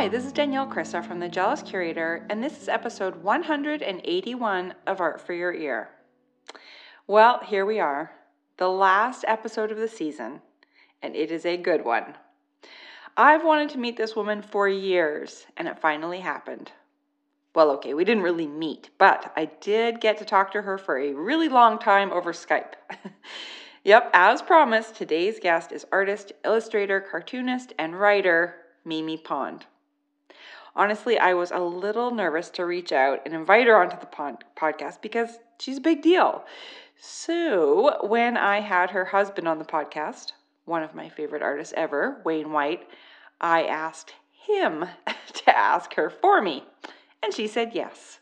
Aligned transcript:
Hi, 0.00 0.08
this 0.08 0.24
is 0.24 0.32
Danielle 0.32 0.66
Krysa 0.66 1.04
from 1.06 1.20
The 1.20 1.28
Jealous 1.28 1.60
Curator, 1.60 2.24
and 2.30 2.42
this 2.42 2.62
is 2.62 2.70
episode 2.70 3.16
181 3.16 4.74
of 4.86 4.98
Art 4.98 5.20
for 5.20 5.34
Your 5.34 5.52
Ear. 5.52 5.90
Well, 7.06 7.42
here 7.44 7.66
we 7.66 7.80
are, 7.80 8.10
the 8.56 8.70
last 8.70 9.26
episode 9.28 9.70
of 9.70 9.76
the 9.76 9.88
season, 9.88 10.40
and 11.02 11.14
it 11.14 11.30
is 11.30 11.44
a 11.44 11.58
good 11.58 11.84
one. 11.84 12.14
I've 13.18 13.44
wanted 13.44 13.68
to 13.70 13.78
meet 13.78 13.98
this 13.98 14.16
woman 14.16 14.40
for 14.40 14.66
years, 14.66 15.44
and 15.58 15.68
it 15.68 15.78
finally 15.78 16.20
happened. 16.20 16.72
Well, 17.54 17.70
okay, 17.72 17.92
we 17.92 18.06
didn't 18.06 18.22
really 18.22 18.48
meet, 18.48 18.88
but 18.96 19.30
I 19.36 19.50
did 19.60 20.00
get 20.00 20.16
to 20.16 20.24
talk 20.24 20.50
to 20.52 20.62
her 20.62 20.78
for 20.78 20.98
a 20.98 21.12
really 21.12 21.50
long 21.50 21.78
time 21.78 22.10
over 22.10 22.32
Skype. 22.32 22.72
yep, 23.84 24.08
as 24.14 24.40
promised, 24.40 24.94
today's 24.94 25.38
guest 25.38 25.72
is 25.72 25.84
artist, 25.92 26.32
illustrator, 26.42 27.02
cartoonist, 27.02 27.74
and 27.78 28.00
writer 28.00 28.54
Mimi 28.86 29.18
Pond. 29.18 29.66
Honestly, 30.76 31.18
I 31.18 31.34
was 31.34 31.50
a 31.50 31.58
little 31.58 32.10
nervous 32.12 32.48
to 32.50 32.64
reach 32.64 32.92
out 32.92 33.20
and 33.24 33.34
invite 33.34 33.66
her 33.66 33.76
onto 33.76 33.98
the 33.98 34.06
pod- 34.06 34.44
podcast 34.56 35.00
because 35.02 35.38
she's 35.58 35.78
a 35.78 35.82
big 35.82 36.02
deal. 36.02 36.44
So, 36.96 38.06
when 38.06 38.36
I 38.36 38.60
had 38.60 38.90
her 38.90 39.06
husband 39.06 39.48
on 39.48 39.58
the 39.58 39.64
podcast, 39.64 40.32
one 40.64 40.82
of 40.82 40.94
my 40.94 41.08
favorite 41.08 41.42
artists 41.42 41.74
ever, 41.76 42.20
Wayne 42.24 42.52
White, 42.52 42.86
I 43.40 43.64
asked 43.64 44.14
him 44.46 44.86
to 45.32 45.56
ask 45.56 45.94
her 45.94 46.10
for 46.10 46.40
me, 46.40 46.64
and 47.22 47.34
she 47.34 47.46
said 47.46 47.72
yes. 47.74 48.20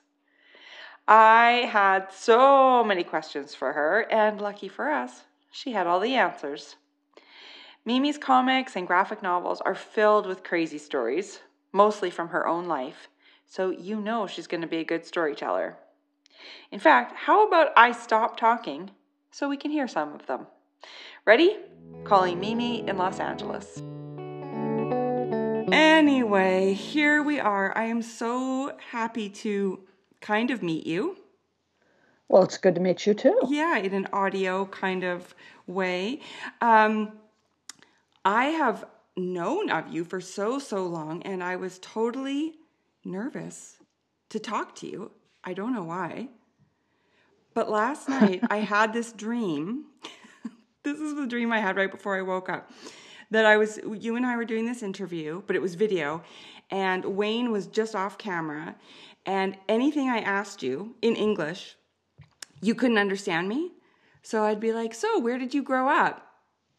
I 1.06 1.69
had 1.70 2.12
so 2.12 2.84
many 2.84 3.03
questions 3.03 3.55
for 3.55 3.73
her, 3.73 4.06
and 4.11 4.41
lucky 4.41 4.69
for 4.69 4.91
us, 4.91 5.25
she 5.51 5.73
had 5.73 5.87
all 5.87 6.01
the 6.01 6.15
answers. 6.15 6.77
Mimi's 7.84 8.19
comics 8.19 8.77
and 8.77 8.87
graphic 8.87 9.23
novels 9.23 9.61
are 9.62 9.75
filled 9.75 10.27
with 10.27 10.45
crazy 10.45 10.78
stories, 10.78 11.41
mostly 11.72 12.11
from 12.11 12.28
her 12.28 12.47
own 12.47 12.66
life, 12.66 13.08
so 13.47 13.70
you 13.70 14.00
know 14.00 14.27
she's 14.27 14.47
going 14.47 14.61
to 14.61 14.66
be 14.66 14.78
a 14.78 14.84
good 14.84 15.06
storyteller. 15.06 15.77
In 16.70 16.78
fact, 16.78 17.14
how 17.16 17.47
about 17.47 17.72
I 17.77 17.92
stop 17.92 18.36
talking 18.36 18.91
so 19.30 19.48
we 19.48 19.56
can 19.56 19.70
hear 19.70 19.89
some 19.89 20.14
of 20.14 20.27
them? 20.27 20.46
Ready? 21.24 21.56
Calling 22.05 22.41
Mimi 22.41 22.86
in 22.86 22.96
Los 22.96 23.20
Angeles. 23.20 23.83
Anyway, 25.72 26.72
here 26.74 27.22
we 27.22 27.41
are. 27.41 27.77
I 27.77 27.84
am 27.84 28.02
so 28.02 28.77
happy 28.91 29.28
to 29.30 29.80
kind 30.20 30.50
of 30.50 30.62
meet 30.62 30.86
you. 30.86 31.16
Well, 32.28 32.42
it's 32.42 32.58
good 32.58 32.74
to 32.74 32.80
meet 32.80 33.06
you 33.06 33.14
too. 33.14 33.39
Yeah, 33.48 33.78
in 33.78 33.94
an 33.94 34.08
audio 34.12 34.66
kind 34.66 35.05
of 35.05 35.34
way. 35.66 36.20
Um, 36.61 37.12
I 38.24 38.46
have 38.46 38.84
known 39.19 39.70
of 39.70 39.92
you 39.92 40.05
for 40.05 40.20
so, 40.20 40.58
so 40.58 40.86
long, 40.86 41.22
and 41.22 41.42
I 41.42 41.56
was 41.56 41.78
totally 41.80 42.55
nervous 43.05 43.77
to 44.30 44.38
talk 44.38 44.74
to 44.77 44.86
you. 44.86 45.11
I 45.44 45.55
don't 45.55 45.74
know 45.74 45.84
why. 45.84 46.28
But 47.55 47.70
last 47.70 48.08
night 48.20 48.42
I 48.50 48.58
had 48.58 48.92
this 48.92 49.12
dream. 49.12 49.86
this 50.83 50.98
is 50.98 51.14
the 51.14 51.27
dream 51.27 51.52
I 51.52 51.61
had 51.61 51.77
right 51.77 51.91
before 51.91 52.16
I 52.16 52.22
woke 52.22 52.48
up. 52.48 52.70
That 53.30 53.44
I 53.44 53.58
was, 53.58 53.78
you 53.84 54.16
and 54.16 54.24
I 54.24 54.36
were 54.36 54.46
doing 54.46 54.64
this 54.64 54.83
interview, 54.83 55.42
but 55.46 55.55
it 55.55 55.61
was 55.61 55.74
video, 55.74 56.22
and 56.70 57.05
Wayne 57.05 57.52
was 57.52 57.66
just 57.66 57.94
off 57.94 58.16
camera. 58.16 58.74
And 59.27 59.58
anything 59.69 60.08
I 60.08 60.20
asked 60.20 60.62
you 60.62 60.94
in 61.02 61.14
English, 61.14 61.77
you 62.62 62.74
couldn't 62.74 62.96
understand 62.96 63.48
me. 63.48 63.72
So 64.22 64.44
I'd 64.44 64.61
be 64.61 64.72
like, 64.72 64.94
So, 64.94 65.19
where 65.19 65.39
did 65.39 65.52
you 65.52 65.62
grow 65.62 65.89
up? 65.89 66.28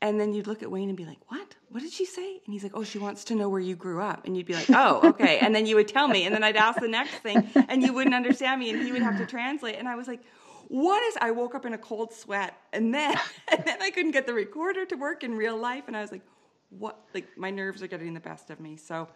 And 0.01 0.19
then 0.19 0.33
you'd 0.33 0.47
look 0.47 0.63
at 0.63 0.71
Wayne 0.71 0.87
and 0.87 0.97
be 0.97 1.05
like, 1.05 1.19
What? 1.27 1.55
What 1.69 1.83
did 1.83 1.91
she 1.91 2.05
say? 2.05 2.39
And 2.45 2.53
he's 2.53 2.63
like, 2.63 2.71
Oh, 2.75 2.83
she 2.83 2.99
wants 2.99 3.25
to 3.25 3.35
know 3.35 3.49
where 3.49 3.59
you 3.59 3.75
grew 3.75 4.01
up. 4.01 4.25
And 4.25 4.35
you'd 4.37 4.45
be 4.45 4.53
like, 4.53 4.69
Oh, 4.69 5.01
okay. 5.09 5.39
and 5.39 5.53
then 5.53 5.65
you 5.65 5.75
would 5.75 5.87
tell 5.87 6.07
me. 6.07 6.25
And 6.25 6.33
then 6.33 6.43
I'd 6.43 6.55
ask 6.55 6.79
the 6.79 6.87
next 6.87 7.15
thing, 7.15 7.49
and 7.67 7.83
you 7.83 7.93
wouldn't 7.93 8.15
understand 8.15 8.59
me. 8.59 8.69
And 8.69 8.81
he 8.81 8.91
would 8.91 9.01
have 9.01 9.17
to 9.17 9.25
translate. 9.25 9.75
And 9.75 9.87
I 9.87 9.95
was 9.95 10.07
like, 10.07 10.21
what 10.69 11.01
is 11.03 11.17
I 11.19 11.31
woke 11.31 11.55
up 11.55 11.65
in 11.65 11.73
a 11.73 11.77
cold 11.77 12.13
sweat 12.13 12.55
and 12.71 12.93
then 12.93 13.17
and 13.51 13.63
then 13.65 13.81
I 13.81 13.89
couldn't 13.89 14.11
get 14.11 14.25
the 14.25 14.33
recorder 14.33 14.85
to 14.85 14.95
work 14.95 15.23
in 15.23 15.35
real 15.35 15.57
life 15.57 15.83
and 15.87 15.97
I 15.97 16.01
was 16.01 16.11
like, 16.11 16.21
what 16.69 16.99
like 17.13 17.27
my 17.37 17.49
nerves 17.49 17.83
are 17.83 17.87
getting 17.87 18.13
the 18.13 18.19
best 18.19 18.49
of 18.49 18.59
me. 18.59 18.77
So 18.77 19.09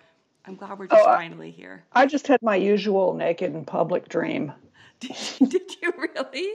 I'm 0.45 0.55
glad 0.55 0.77
we're 0.77 0.87
just 0.87 1.01
oh, 1.01 1.05
finally 1.05 1.51
here. 1.51 1.85
I 1.93 2.05
just 2.05 2.27
had 2.27 2.41
my 2.41 2.55
usual 2.55 3.13
naked 3.13 3.53
in 3.53 3.63
public 3.65 4.09
dream. 4.09 4.51
Did, 4.99 5.15
did 5.49 5.81
you 5.81 5.93
really? 5.97 6.53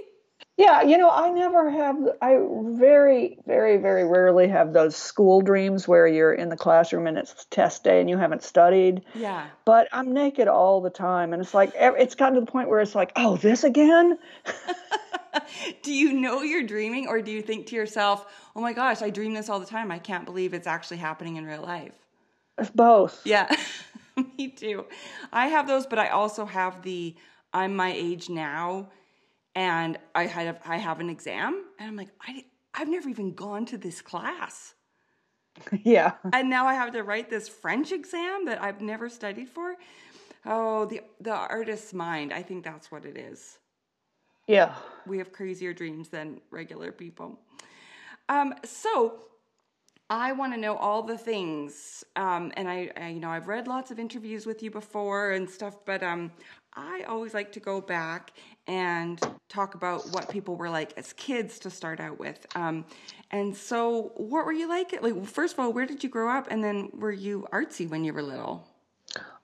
Yeah, 0.59 0.83
you 0.83 0.99
know, 0.99 1.09
I 1.09 1.31
never 1.31 1.71
have, 1.71 1.97
I 2.21 2.37
very, 2.41 3.39
very, 3.47 3.77
very 3.77 4.05
rarely 4.05 4.49
have 4.49 4.73
those 4.73 4.97
school 4.97 5.41
dreams 5.41 5.87
where 5.87 6.05
you're 6.09 6.33
in 6.33 6.49
the 6.49 6.57
classroom 6.57 7.07
and 7.07 7.17
it's 7.17 7.47
test 7.49 7.85
day 7.85 8.01
and 8.01 8.11
you 8.11 8.19
haven't 8.19 8.43
studied. 8.43 9.05
Yeah. 9.15 9.47
But 9.65 9.87
I'm 9.93 10.13
naked 10.13 10.49
all 10.49 10.81
the 10.81 10.91
time. 10.91 11.33
And 11.33 11.41
it's 11.41 11.55
like, 11.55 11.71
it's 11.77 12.17
gotten 12.17 12.35
to 12.35 12.41
the 12.41 12.51
point 12.51 12.69
where 12.69 12.81
it's 12.81 12.97
like, 12.97 13.13
oh, 13.15 13.37
this 13.37 13.63
again? 13.63 14.19
do 15.83 15.93
you 15.93 16.13
know 16.13 16.43
you're 16.43 16.67
dreaming 16.67 17.07
or 17.07 17.23
do 17.23 17.31
you 17.31 17.41
think 17.41 17.69
to 17.69 17.77
yourself, 17.77 18.27
oh 18.57 18.61
my 18.61 18.73
gosh, 18.73 19.01
I 19.01 19.11
dream 19.11 19.35
this 19.35 19.49
all 19.49 19.61
the 19.61 19.67
time. 19.67 19.93
I 19.93 20.01
can't 20.01 20.25
believe 20.25 20.55
it's 20.55 20.67
actually 20.67 20.97
happening 20.97 21.37
in 21.37 21.47
real 21.47 21.63
life? 21.63 21.93
It's 22.59 22.71
both. 22.71 23.25
Yeah, 23.25 23.49
me 24.37 24.49
too. 24.49 24.87
I 25.33 25.47
have 25.47 25.69
those, 25.69 25.87
but 25.87 26.01
I 26.01 26.09
also 26.09 26.47
have 26.47 26.83
the 26.83 27.15
I'm 27.53 27.77
my 27.77 27.93
age 27.93 28.29
now 28.29 28.89
and 29.59 29.99
I 30.15 30.27
have 30.27 30.61
I 30.65 30.77
have 30.77 31.01
an 31.01 31.11
exam, 31.11 31.65
and 31.81 31.89
I'm 31.89 31.97
like, 31.97 32.11
I 32.23 32.45
I've 32.75 32.89
never 32.89 33.09
even 33.09 33.35
gone 33.35 33.67
to 33.67 33.77
this 33.77 34.01
class. 34.01 34.75
Yeah. 35.83 36.13
And 36.33 36.49
now 36.49 36.67
I 36.69 36.75
have 36.75 36.93
to 36.93 37.03
write 37.03 37.29
this 37.29 37.49
French 37.49 37.91
exam 37.91 38.45
that 38.47 38.63
I've 38.63 38.81
never 38.81 39.09
studied 39.09 39.49
for. 39.49 39.75
Oh, 40.47 40.85
the 40.85 41.01
the 41.21 41.35
artist's 41.35 41.93
mind. 41.93 42.33
I 42.33 42.43
think 42.45 42.63
that's 42.63 42.93
what 42.93 43.05
it 43.05 43.17
is. 43.17 43.59
Yeah. 44.47 44.77
We 45.05 45.19
have 45.19 45.33
crazier 45.33 45.73
dreams 45.73 46.09
than 46.09 46.41
regular 46.53 46.93
people. 46.93 47.41
Um, 48.29 48.55
so 48.65 49.25
I 50.09 50.31
want 50.31 50.55
to 50.55 50.61
know 50.61 50.77
all 50.77 51.03
the 51.03 51.19
things, 51.19 52.05
um, 52.15 52.53
and 52.57 52.69
I, 52.69 52.91
I, 52.97 53.09
you 53.09 53.21
know, 53.21 53.31
I've 53.31 53.49
read 53.49 53.67
lots 53.67 53.91
of 53.91 53.99
interviews 53.99 54.47
with 54.47 54.63
you 54.63 54.71
before 54.71 55.33
and 55.33 55.51
stuff, 55.51 55.85
but 55.85 56.03
um, 56.03 56.31
I 56.79 57.03
always 57.09 57.35
like 57.35 57.51
to 57.53 57.61
go 57.61 57.81
back 57.81 58.33
and 58.69 59.21
talk 59.49 59.75
about 59.75 60.13
what 60.13 60.29
people 60.29 60.55
were 60.55 60.71
like 60.71 60.93
as 60.97 61.13
kids 61.13 61.59
to 61.61 61.71
start 61.71 61.99
out 61.99 62.21
with. 62.21 62.47
Um, 62.55 62.85
and 63.33 63.57
so, 63.57 64.13
what 64.17 64.47
were 64.47 64.53
you 64.53 64.69
like? 64.69 64.97
Like, 65.03 65.27
first 65.27 65.55
of 65.55 65.61
all, 65.61 65.73
where 65.73 65.87
did 65.87 66.05
you 66.05 66.09
grow 66.09 66.31
up, 66.31 66.47
and 66.51 66.63
then 66.63 66.91
were 66.93 67.11
you 67.11 67.49
artsy 67.53 67.89
when 67.89 68.05
you 68.05 68.13
were 68.13 68.23
little? 68.23 68.65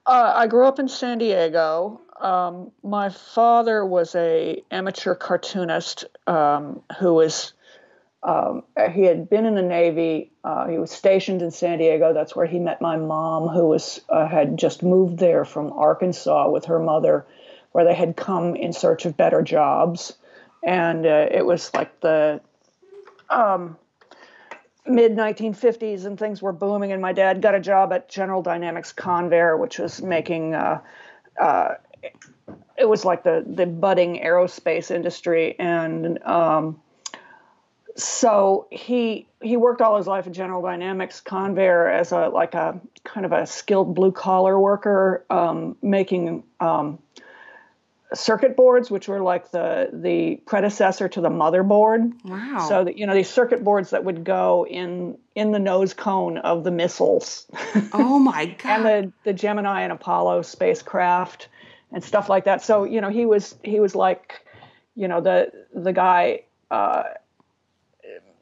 Uh, 0.05 0.33
I 0.35 0.47
grew 0.47 0.65
up 0.65 0.79
in 0.79 0.87
San 0.87 1.17
Diego. 1.17 1.99
Um, 2.21 2.71
my 2.83 3.09
father 3.09 3.85
was 3.85 4.15
a 4.15 4.63
amateur 4.71 5.15
cartoonist 5.15 6.05
um, 6.27 6.83
who 6.99 7.15
was 7.15 7.53
um, 8.25 8.63
he 8.91 9.03
had 9.03 9.29
been 9.29 9.45
in 9.45 9.53
the 9.53 9.61
Navy. 9.61 10.31
Uh, 10.43 10.67
he 10.67 10.79
was 10.79 10.89
stationed 10.89 11.43
in 11.43 11.51
San 11.51 11.77
Diego. 11.77 12.11
That's 12.11 12.35
where 12.35 12.47
he 12.47 12.57
met 12.57 12.81
my 12.81 12.97
mom, 12.97 13.47
who 13.49 13.67
was 13.67 14.01
uh, 14.09 14.27
had 14.27 14.57
just 14.57 14.81
moved 14.81 15.19
there 15.19 15.45
from 15.45 15.71
Arkansas 15.71 16.49
with 16.49 16.65
her 16.65 16.79
mother, 16.79 17.27
where 17.71 17.85
they 17.85 17.93
had 17.93 18.17
come 18.17 18.55
in 18.55 18.73
search 18.73 19.05
of 19.05 19.15
better 19.15 19.43
jobs. 19.43 20.13
And 20.63 21.05
uh, 21.05 21.27
it 21.29 21.45
was 21.45 21.71
like 21.75 21.99
the 22.01 22.41
um, 23.29 23.77
mid 24.87 25.11
1950s, 25.11 26.05
and 26.05 26.17
things 26.17 26.41
were 26.41 26.53
booming. 26.53 26.91
And 26.91 27.03
my 27.03 27.13
dad 27.13 27.43
got 27.43 27.53
a 27.53 27.59
job 27.59 27.93
at 27.93 28.09
General 28.09 28.41
Dynamics 28.41 28.91
Convair, 28.91 29.59
which 29.59 29.77
was 29.77 30.01
making. 30.01 30.55
Uh, 30.55 30.81
uh, 31.39 31.75
it 32.75 32.89
was 32.89 33.05
like 33.05 33.23
the 33.23 33.45
the 33.45 33.67
budding 33.67 34.19
aerospace 34.25 34.89
industry, 34.89 35.55
and 35.59 36.23
um, 36.23 36.81
so 37.95 38.67
he 38.71 39.25
he 39.41 39.55
worked 39.55 39.81
all 39.81 39.97
his 39.97 40.07
life 40.07 40.27
at 40.27 40.33
General 40.33 40.61
Dynamics 40.61 41.21
Convair 41.25 41.91
as 41.91 42.11
a 42.11 42.27
like 42.27 42.53
a 42.53 42.79
kind 43.03 43.25
of 43.25 43.31
a 43.31 43.45
skilled 43.45 43.95
blue 43.95 44.11
collar 44.11 44.59
worker, 44.59 45.25
um, 45.29 45.77
making 45.81 46.43
um, 46.59 46.99
circuit 48.13 48.57
boards, 48.57 48.91
which 48.91 49.07
were 49.07 49.21
like 49.21 49.51
the 49.51 49.89
the 49.93 50.35
predecessor 50.45 51.07
to 51.07 51.21
the 51.21 51.29
motherboard. 51.29 52.13
Wow! 52.25 52.65
So 52.67 52.83
that 52.83 52.97
you 52.97 53.05
know 53.05 53.13
these 53.13 53.29
circuit 53.29 53.63
boards 53.63 53.91
that 53.91 54.03
would 54.03 54.25
go 54.25 54.67
in 54.67 55.17
in 55.33 55.51
the 55.51 55.59
nose 55.59 55.93
cone 55.93 56.37
of 56.37 56.63
the 56.63 56.71
missiles. 56.71 57.47
Oh 57.93 58.19
my 58.19 58.45
god! 58.45 58.65
and 58.65 58.85
the 58.85 59.13
the 59.23 59.33
Gemini 59.33 59.83
and 59.83 59.93
Apollo 59.93 60.41
spacecraft 60.41 61.47
and 61.93 62.03
stuff 62.03 62.27
like 62.27 62.43
that. 62.43 62.61
So 62.61 62.83
you 62.83 62.99
know 62.99 63.09
he 63.09 63.25
was 63.25 63.55
he 63.63 63.79
was 63.79 63.95
like 63.95 64.45
you 64.95 65.07
know 65.07 65.21
the 65.21 65.51
the 65.73 65.93
guy. 65.93 66.41
Uh, 66.71 67.03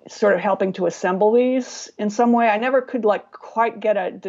sort 0.08 0.34
of 0.34 0.40
helping 0.40 0.74
to 0.74 0.86
assemble 0.86 1.32
these 1.32 1.90
in 1.98 2.10
some 2.10 2.34
way. 2.34 2.48
I 2.48 2.58
never 2.58 2.82
could 2.82 3.06
like 3.06 3.32
quite 3.32 3.80
get 3.80 3.98
a 3.98 4.20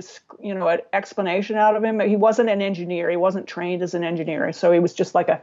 you 0.40 0.54
know 0.54 0.68
an 0.68 0.80
explanation 0.92 1.56
out 1.56 1.76
of 1.76 1.82
him. 1.82 2.00
He 2.00 2.16
wasn't 2.16 2.50
an 2.50 2.62
engineer. 2.62 3.10
He 3.10 3.16
wasn't 3.16 3.46
trained 3.46 3.82
as 3.82 3.94
an 3.94 4.04
engineer, 4.04 4.52
so 4.52 4.72
he 4.72 4.78
was 4.78 4.94
just 4.94 5.14
like 5.14 5.28
a 5.28 5.40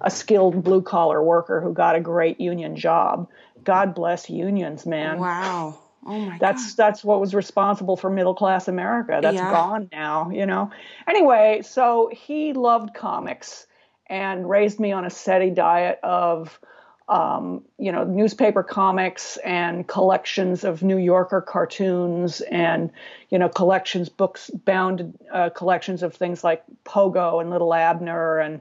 a 0.00 0.10
skilled 0.10 0.62
blue 0.64 0.82
collar 0.82 1.22
worker 1.22 1.60
who 1.60 1.72
got 1.72 1.94
a 1.96 2.00
great 2.00 2.40
union 2.40 2.76
job. 2.76 3.28
God 3.64 3.94
bless 3.94 4.30
unions, 4.30 4.86
man. 4.86 5.18
Wow. 5.18 5.78
Oh 6.06 6.20
my 6.20 6.38
that's 6.38 6.74
God. 6.74 6.76
that's 6.76 7.04
what 7.04 7.20
was 7.20 7.34
responsible 7.34 7.96
for 7.96 8.08
middle 8.08 8.34
class 8.34 8.68
America. 8.68 9.20
That's 9.22 9.34
Yeah. 9.36 9.50
gone 9.50 9.88
now, 9.92 10.30
you 10.30 10.46
know. 10.46 10.70
Anyway, 11.06 11.62
so 11.62 12.08
he 12.12 12.52
loved 12.52 12.94
comics 12.94 13.66
and 14.06 14.48
raised 14.48 14.78
me 14.78 14.92
on 14.92 15.04
a 15.04 15.10
steady 15.10 15.50
diet 15.50 15.98
of 16.02 16.60
um, 17.08 17.62
you 17.78 17.92
know, 17.92 18.04
newspaper 18.04 18.62
comics 18.62 19.36
and 19.38 19.86
collections 19.86 20.64
of 20.64 20.82
New 20.82 20.98
Yorker 20.98 21.40
cartoons 21.40 22.40
and, 22.40 22.90
you 23.30 23.38
know, 23.38 23.48
collections, 23.48 24.08
books, 24.08 24.50
bound 24.50 25.16
uh, 25.32 25.50
collections 25.50 26.02
of 26.02 26.14
things 26.14 26.42
like 26.42 26.64
Pogo 26.84 27.40
and 27.40 27.50
Little 27.50 27.72
Abner 27.72 28.38
and, 28.38 28.60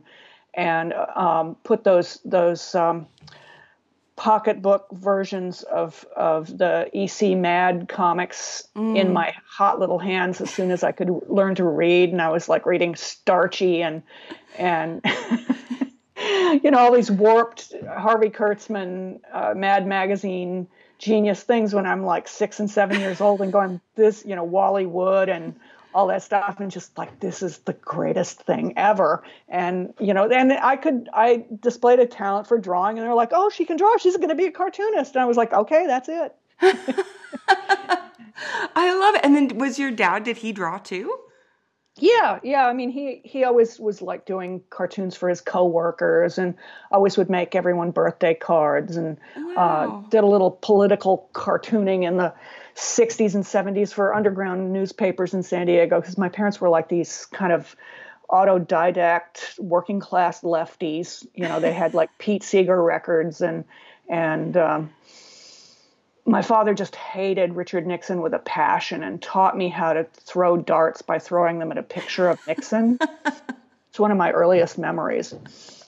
and 0.54 0.94
um, 0.94 1.56
put 1.64 1.84
those, 1.84 2.20
those 2.24 2.76
um, 2.76 3.08
pocketbook 4.16 4.88
versions 4.92 5.64
of, 5.64 6.06
of 6.16 6.56
the 6.56 6.90
EC 6.94 7.36
Mad 7.36 7.88
comics 7.90 8.68
in 8.76 9.12
my 9.12 9.34
hot 9.48 9.80
little 9.80 10.00
hands 10.00 10.40
as 10.40 10.54
soon 10.54 10.70
as 10.70 10.84
I 10.84 10.92
could 10.92 11.10
learn 11.28 11.56
to 11.56 11.64
read. 11.64 12.12
And 12.12 12.22
I 12.22 12.30
was 12.30 12.48
like 12.48 12.68
reading 12.68 12.96
Starchy 12.96 13.82
and, 13.82 14.04
and, 14.56 15.04
you 16.64 16.72
know, 16.72 16.80
all 16.80 16.94
these 16.94 17.12
warped 17.12 17.74
Harvey 17.88 18.30
Kurtzman, 18.30 19.20
uh, 19.32 19.54
Mad 19.56 19.88
Magazine 19.88 20.68
genius 20.98 21.44
things 21.44 21.74
when 21.74 21.86
I'm 21.86 22.04
like 22.04 22.28
six 22.28 22.60
and 22.60 22.70
seven 22.70 23.00
years 23.00 23.22
old 23.22 23.42
and 23.42 23.52
going, 23.52 23.82
this, 23.96 24.24
you 24.26 24.36
know, 24.36 24.44
Wally 24.44 24.86
Wood 24.86 25.30
and 25.30 25.56
all 25.94 26.08
that 26.08 26.24
stuff. 26.24 26.60
And 26.60 26.72
just 26.72 26.98
like, 26.98 27.20
this 27.20 27.42
is 27.42 27.60
the 27.60 27.74
greatest 27.74 28.42
thing 28.42 28.74
ever. 28.78 29.24
And, 29.48 29.94
you 30.00 30.14
know, 30.14 30.30
and 30.30 30.52
I 30.54 30.76
could, 30.76 31.10
I 31.14 31.46
displayed 31.62 32.00
a 32.00 32.06
talent 32.06 32.48
for 32.48 32.58
drawing 32.58 32.98
and 32.98 33.06
they're 33.06 33.14
like, 33.14 33.32
oh, 33.32 33.50
she 33.50 33.66
can 33.66 33.78
draw. 33.78 33.98
She's 33.98 34.18
going 34.18 34.30
to 34.30 34.36
be 34.36 34.46
a 34.46 34.52
cartoonist. 34.52 35.16
And 35.16 35.22
I 35.22 35.26
was 35.26 35.38
like, 35.38 35.54
okay, 35.54 35.86
that's 35.88 36.10
it. 36.10 36.36
I 38.76 38.96
love 38.98 39.16
it. 39.16 39.22
And 39.24 39.36
then 39.36 39.58
was 39.58 39.80
your 39.80 39.92
dad, 39.92 40.24
did 40.24 40.38
he 40.38 40.52
draw 40.52 40.78
too? 40.78 41.18
Yeah, 41.98 42.40
yeah. 42.44 42.68
I 42.68 42.74
mean, 42.74 42.90
he 42.90 43.22
he 43.24 43.46
always 43.46 43.80
was 43.80 44.02
like 44.02 44.26
doing 44.26 44.62
cartoons 44.70 45.16
for 45.16 45.30
his 45.30 45.40
coworkers, 45.40 46.38
and 46.38 46.56
always 46.92 47.18
would 47.18 47.30
make 47.30 47.56
everyone 47.56 47.92
birthday 47.92 48.34
cards, 48.34 48.98
and 48.98 49.18
Wow. 49.38 50.04
uh, 50.04 50.10
did 50.10 50.24
a 50.24 50.28
little 50.28 50.60
political 50.62 51.30
cartooning 51.34 52.04
in 52.04 52.18
the 52.18 52.34
'60s 52.76 53.34
and 53.34 53.46
'70s 53.46 53.94
for 53.94 54.14
underground 54.14 54.74
newspapers 54.74 55.34
in 55.34 55.42
San 55.42 55.68
Diego, 55.68 56.02
because 56.02 56.18
my 56.18 56.28
parents 56.28 56.60
were 56.60 56.68
like 56.68 56.90
these 56.90 57.28
kind 57.28 57.54
of 57.54 57.78
autodidact 58.30 59.58
working 59.60 60.02
class 60.02 60.42
lefties. 60.42 61.26
You 61.34 61.48
know, 61.48 61.62
they 61.62 61.72
had 61.72 61.94
like 61.94 62.10
Pete 62.18 62.44
Seeger 62.44 62.82
records, 62.84 63.40
and 63.40 63.64
and 64.10 64.58
um, 64.58 64.90
my 66.26 66.42
father 66.42 66.74
just 66.74 66.96
hated 66.96 67.56
Richard 67.56 67.86
Nixon 67.86 68.22
with 68.22 68.34
a 68.34 68.40
passion 68.40 69.04
and 69.04 69.22
taught 69.22 69.56
me 69.56 69.70
how 69.70 69.94
to 69.94 70.06
throw 70.14 70.58
darts 70.58 71.02
by 71.02 71.20
throwing 71.20 71.60
them 71.60 71.72
at 71.72 71.78
a 71.78 71.84
picture 71.84 72.30
of 72.30 72.40
Nixon. 72.48 72.98
it's 73.90 74.00
one 74.00 74.12
of 74.12 74.18
my 74.18 74.32
earliest 74.32 74.78
memories. 74.78 75.36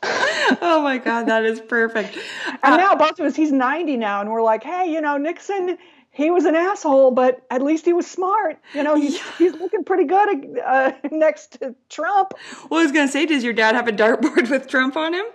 oh 0.04 0.82
my 0.84 1.00
God, 1.00 1.26
that 1.28 1.44
is 1.44 1.60
perfect. 1.60 2.18
And 2.64 2.78
now 2.78 2.96
both 2.96 3.20
of 3.20 3.26
us, 3.26 3.36
he's 3.36 3.52
90 3.52 3.98
now, 3.98 4.22
and 4.22 4.32
we're 4.32 4.44
like, 4.44 4.64
hey, 4.64 4.92
you 4.92 5.02
know, 5.02 5.18
Nixon, 5.18 5.78
he 6.12 6.30
was 6.30 6.46
an 6.46 6.56
asshole, 6.56 7.12
but 7.12 7.46
at 7.50 7.64
least 7.64 7.86
he 7.86 7.94
was 7.94 8.06
smart. 8.06 8.60
You 8.76 8.84
know, 8.84 8.96
he's, 8.96 9.20
he's 9.38 9.54
looking 9.54 9.84
pretty 9.84 10.06
good 10.06 10.60
uh, 10.64 10.92
next 11.12 11.60
to 11.60 11.76
Trump. 11.90 12.34
Well, 12.70 12.80
I 12.80 12.84
was 12.84 12.92
going 12.92 13.08
to 13.08 13.12
say, 13.12 13.26
does 13.26 13.44
your 13.44 13.54
dad 13.54 13.74
have 13.74 13.88
a 13.88 13.92
dartboard 13.92 14.50
with 14.52 14.68
Trump 14.68 14.96
on 14.96 15.14
him? 15.14 15.26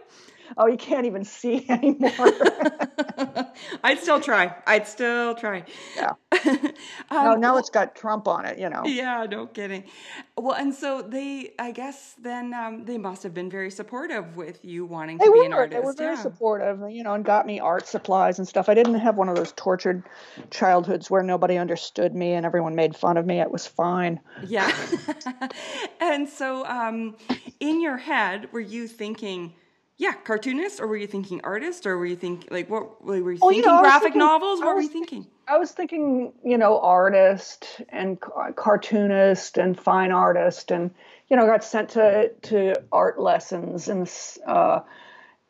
Oh, 0.57 0.67
you 0.67 0.77
can't 0.77 1.07
even 1.07 1.25
see 1.25 1.67
anymore. 1.69 2.11
I'd 3.85 3.99
still 4.01 4.21
try. 4.21 4.55
I'd 4.67 4.87
still 4.87 5.35
try. 5.35 5.65
yeah. 5.97 6.13
Um, 7.11 7.25
No, 7.25 7.35
now 7.35 7.57
it's 7.59 7.69
got 7.71 7.95
Trump 7.95 8.27
on 8.27 8.47
it, 8.47 8.59
you 8.59 8.69
know. 8.71 8.85
Yeah, 8.87 9.27
no 9.31 9.47
kidding. 9.47 9.85
Well, 10.37 10.55
and 10.55 10.75
so 10.75 11.03
they, 11.03 11.53
I 11.59 11.71
guess, 11.73 12.15
then 12.21 12.55
um, 12.55 12.85
they 12.85 12.97
must 12.99 13.23
have 13.23 13.35
been 13.35 13.51
very 13.51 13.71
supportive 13.71 14.37
with 14.37 14.65
you 14.65 14.87
wanting 14.87 15.19
to 15.19 15.25
They 15.25 15.31
be 15.33 15.39
were. 15.41 15.45
an 15.45 15.53
artist. 15.53 15.81
They 15.81 15.85
were 15.85 15.93
very 15.95 16.15
yeah. 16.17 16.23
supportive, 16.23 16.81
you 16.91 17.03
know, 17.03 17.13
and 17.15 17.25
got 17.25 17.45
me 17.47 17.61
art 17.61 17.87
supplies 17.87 18.39
and 18.39 18.49
stuff. 18.49 18.69
I 18.69 18.75
didn't 18.75 18.95
have 19.01 19.17
one 19.17 19.29
of 19.29 19.37
those 19.37 19.53
tortured 19.53 20.05
childhoods 20.51 21.11
where 21.11 21.23
nobody 21.23 21.59
understood 21.59 22.15
me 22.15 22.33
and 22.33 22.47
everyone 22.47 22.75
made 22.75 22.97
fun 22.97 23.17
of 23.19 23.27
me. 23.27 23.41
It 23.41 23.51
was 23.51 23.67
fine. 23.67 24.21
Yeah. 24.47 24.71
and 26.01 26.29
so, 26.29 26.65
um, 26.67 27.17
in 27.61 27.81
your 27.83 27.99
head, 27.99 28.53
were 28.53 28.61
you 28.61 28.89
thinking, 28.89 29.53
yeah, 30.03 30.15
cartoonist, 30.15 30.81
or 30.81 30.89
were 30.89 30.97
you 30.97 31.07
thinking 31.07 31.41
artist, 31.45 31.87
or 31.87 31.97
were 31.97 32.07
you 32.07 32.17
thinking 32.17 32.49
like 32.51 32.69
what 32.69 33.05
were 33.05 33.15
you 33.17 33.39
Oh, 33.41 33.51
you 33.51 33.57
thinking? 33.63 33.73
know, 33.73 33.81
graphic 33.83 34.03
thinking- 34.15 34.19
novels? 34.19 34.59
What 34.61 34.75
were 34.75 34.81
you 34.81 34.89
thinking? 34.89 35.29
I 35.47 35.59
was 35.59 35.71
thinking, 35.71 36.33
you 36.45 36.59
know, 36.59 36.81
artist 36.81 37.81
and 37.89 38.19
cartoonist 38.21 39.59
and 39.59 39.79
fine 39.79 40.11
artist, 40.11 40.73
and 40.73 40.91
you 41.29 41.37
know, 41.37 41.47
got 41.47 41.63
sent 41.63 41.91
to 41.91 42.31
to 42.51 42.75
art 42.91 43.21
lessons 43.21 43.89
and 43.89 44.11
uh, 44.45 44.81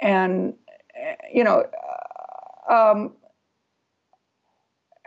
and 0.00 0.52
uh, 1.02 1.14
you 1.32 1.44
know, 1.44 1.64
uh, 2.68 2.74
um, 2.92 3.14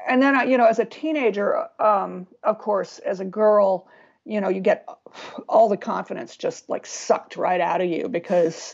and 0.10 0.24
then 0.24 0.50
you 0.50 0.58
know, 0.58 0.66
as 0.66 0.80
a 0.80 0.86
teenager, 0.86 1.68
um, 1.80 2.26
of 2.44 2.58
course, 2.58 2.98
as 2.98 3.20
a 3.20 3.26
girl, 3.26 3.88
you 4.26 4.42
know, 4.42 4.50
you 4.50 4.60
get 4.62 4.88
all 5.48 5.70
the 5.70 5.78
confidence 5.78 6.36
just 6.36 6.68
like 6.68 6.88
sucked 6.88 7.38
right 7.38 7.62
out 7.62 7.82
of 7.82 7.88
you 7.88 8.08
because, 8.10 8.74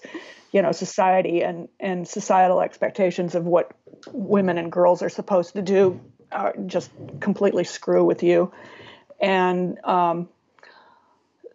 you 0.52 0.62
know, 0.62 0.72
society 0.72 1.44
and 1.44 1.68
and 1.80 2.08
societal 2.08 2.62
expectations 2.62 3.36
of 3.36 3.46
what 3.46 3.72
women 4.12 4.58
and 4.58 4.72
girls 4.72 5.02
are 5.02 5.10
supposed 5.10 5.54
to 5.54 5.62
do 5.62 6.00
uh, 6.32 6.52
just 6.66 6.92
completely 7.20 7.64
screw 7.64 8.04
with 8.06 8.24
you. 8.24 8.52
And 9.20 9.78
um, 9.84 10.30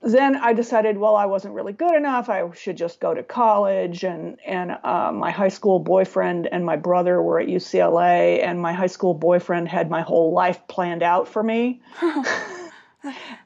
then 0.02 0.36
I 0.36 0.52
decided, 0.52 0.98
well, 0.98 1.16
I 1.16 1.26
wasn't 1.26 1.54
really 1.54 1.72
good 1.72 1.94
enough. 1.94 2.28
I 2.28 2.48
should 2.52 2.76
just 2.76 3.00
go 3.00 3.12
to 3.12 3.22
college. 3.22 4.04
And 4.04 4.38
and 4.46 4.76
uh, 4.82 5.12
my 5.12 5.30
high 5.30 5.48
school 5.48 5.78
boyfriend 5.78 6.46
and 6.46 6.64
my 6.64 6.76
brother 6.76 7.20
were 7.20 7.40
at 7.40 7.48
UCLA, 7.48 8.42
and 8.44 8.60
my 8.60 8.72
high 8.72 8.86
school 8.86 9.14
boyfriend 9.14 9.68
had 9.68 9.90
my 9.90 10.02
whole 10.02 10.32
life 10.32 10.66
planned 10.68 11.02
out 11.02 11.28
for 11.28 11.42
me. 11.42 11.80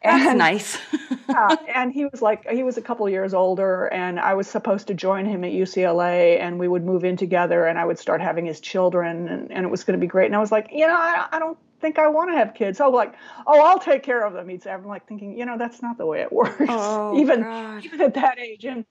That's 0.02 0.26
And- 0.30 0.38
nice. 0.38 0.78
yeah, 1.28 1.48
and 1.74 1.92
he 1.92 2.06
was 2.06 2.22
like 2.22 2.48
he 2.48 2.62
was 2.62 2.76
a 2.76 2.82
couple 2.82 3.08
years 3.08 3.34
older 3.34 3.86
and 3.86 4.18
i 4.18 4.34
was 4.34 4.48
supposed 4.48 4.86
to 4.88 4.94
join 4.94 5.26
him 5.26 5.44
at 5.44 5.52
ucla 5.52 6.40
and 6.40 6.58
we 6.58 6.66
would 6.66 6.84
move 6.84 7.04
in 7.04 7.16
together 7.16 7.66
and 7.66 7.78
i 7.78 7.84
would 7.84 7.98
start 8.00 8.20
having 8.20 8.46
his 8.46 8.58
children 8.60 9.28
and, 9.28 9.52
and 9.52 9.64
it 9.64 9.68
was 9.68 9.84
going 9.84 9.96
to 9.98 10.00
be 10.00 10.08
great 10.08 10.26
and 10.26 10.34
i 10.34 10.40
was 10.40 10.50
like 10.50 10.68
you 10.72 10.86
know 10.86 10.94
i, 10.96 11.26
I 11.30 11.38
don't 11.38 11.56
think 11.80 11.98
i 12.00 12.08
want 12.08 12.30
to 12.32 12.36
have 12.36 12.54
kids 12.54 12.78
so 12.78 12.88
like 12.90 13.14
oh 13.46 13.60
i'll 13.64 13.78
take 13.78 14.02
care 14.02 14.26
of 14.26 14.32
them 14.32 14.48
he'd 14.48 14.62
say 14.62 14.72
i'm 14.72 14.84
like 14.86 15.06
thinking 15.06 15.38
you 15.38 15.46
know 15.46 15.56
that's 15.56 15.82
not 15.82 15.98
the 15.98 16.06
way 16.06 16.20
it 16.20 16.32
works 16.40 16.56
Oh, 16.68 17.16
even 17.20 17.42
God. 17.42 17.84
even 17.84 18.00
at 18.00 18.14
that 18.14 18.38
age 18.40 18.64
and 18.64 18.84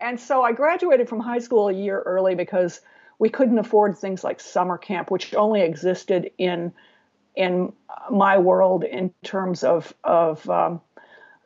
and 0.00 0.18
so 0.18 0.42
i 0.42 0.50
graduated 0.52 1.08
from 1.08 1.20
high 1.20 1.38
school 1.38 1.68
a 1.68 1.72
year 1.72 2.02
early 2.04 2.34
because 2.34 2.80
we 3.20 3.28
couldn't 3.28 3.58
afford 3.58 3.96
things 3.96 4.24
like 4.24 4.40
summer 4.40 4.76
camp 4.76 5.10
which 5.12 5.34
only 5.34 5.60
existed 5.60 6.30
in 6.36 6.72
in 7.36 7.72
my 8.10 8.38
world 8.38 8.82
in 8.82 9.12
terms 9.22 9.62
of 9.62 9.92
of 10.02 10.48
um, 10.48 10.80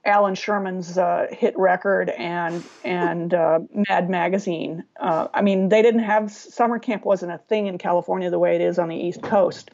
Allan 0.04 0.34
Sherman's 0.34 0.96
uh, 0.96 1.26
hit 1.30 1.58
record 1.58 2.08
and 2.10 2.64
and 2.84 3.34
uh, 3.34 3.60
Mad 3.88 4.08
Magazine. 4.08 4.84
Uh, 4.98 5.28
I 5.34 5.42
mean, 5.42 5.68
they 5.68 5.82
didn't 5.82 6.04
have 6.04 6.30
summer 6.30 6.78
camp 6.78 7.04
wasn't 7.04 7.32
a 7.32 7.38
thing 7.38 7.66
in 7.66 7.76
California 7.76 8.30
the 8.30 8.38
way 8.38 8.54
it 8.54 8.62
is 8.62 8.78
on 8.78 8.88
the 8.88 8.96
East 8.96 9.22
Coast, 9.22 9.70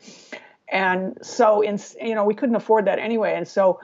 and 0.68 1.18
so 1.23 1.61
in 1.61 1.78
you 2.00 2.14
know 2.14 2.25
we 2.25 2.35
couldn't 2.35 2.56
afford 2.56 2.87
that 2.87 2.99
anyway. 2.99 3.35
And 3.37 3.46
so 3.46 3.78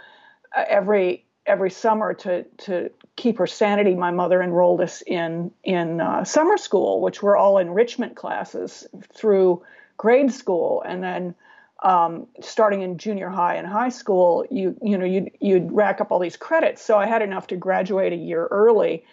uh, 0.57 0.65
every 0.67 1.25
every 1.47 1.71
summer 1.71 2.15
to 2.15 2.43
to 2.43 2.91
keep 3.15 3.39
her 3.39 3.47
sanity, 3.47 3.95
my 3.95 4.11
mother 4.11 4.43
enrolled 4.43 4.81
us 4.81 5.03
in 5.07 5.53
in 5.63 6.01
uh, 6.01 6.25
summer 6.25 6.57
school, 6.57 7.01
which 7.03 7.23
were 7.23 7.37
all 7.37 7.59
enrichment 7.59 8.17
classes 8.17 8.87
through 9.15 9.63
grade 9.97 10.33
school, 10.33 10.83
and 10.85 11.05
then 11.05 11.35
um, 11.83 12.27
starting 12.41 12.83
in 12.83 12.97
junior 12.97 13.29
high 13.29 13.57
and 13.57 13.67
high 13.67 13.89
school, 13.89 14.47
you 14.51 14.77
you 14.83 14.97
know 14.97 15.05
you'd 15.05 15.31
you'd 15.41 15.71
rack 15.73 16.01
up 16.01 16.11
all 16.11 16.19
these 16.19 16.37
credits. 16.37 16.83
So 16.83 16.97
I 16.97 17.07
had 17.07 17.23
enough 17.23 17.49
to 17.49 17.57
graduate 17.57 18.13
a 18.13 18.17
year 18.17 18.47
early, 18.51 19.05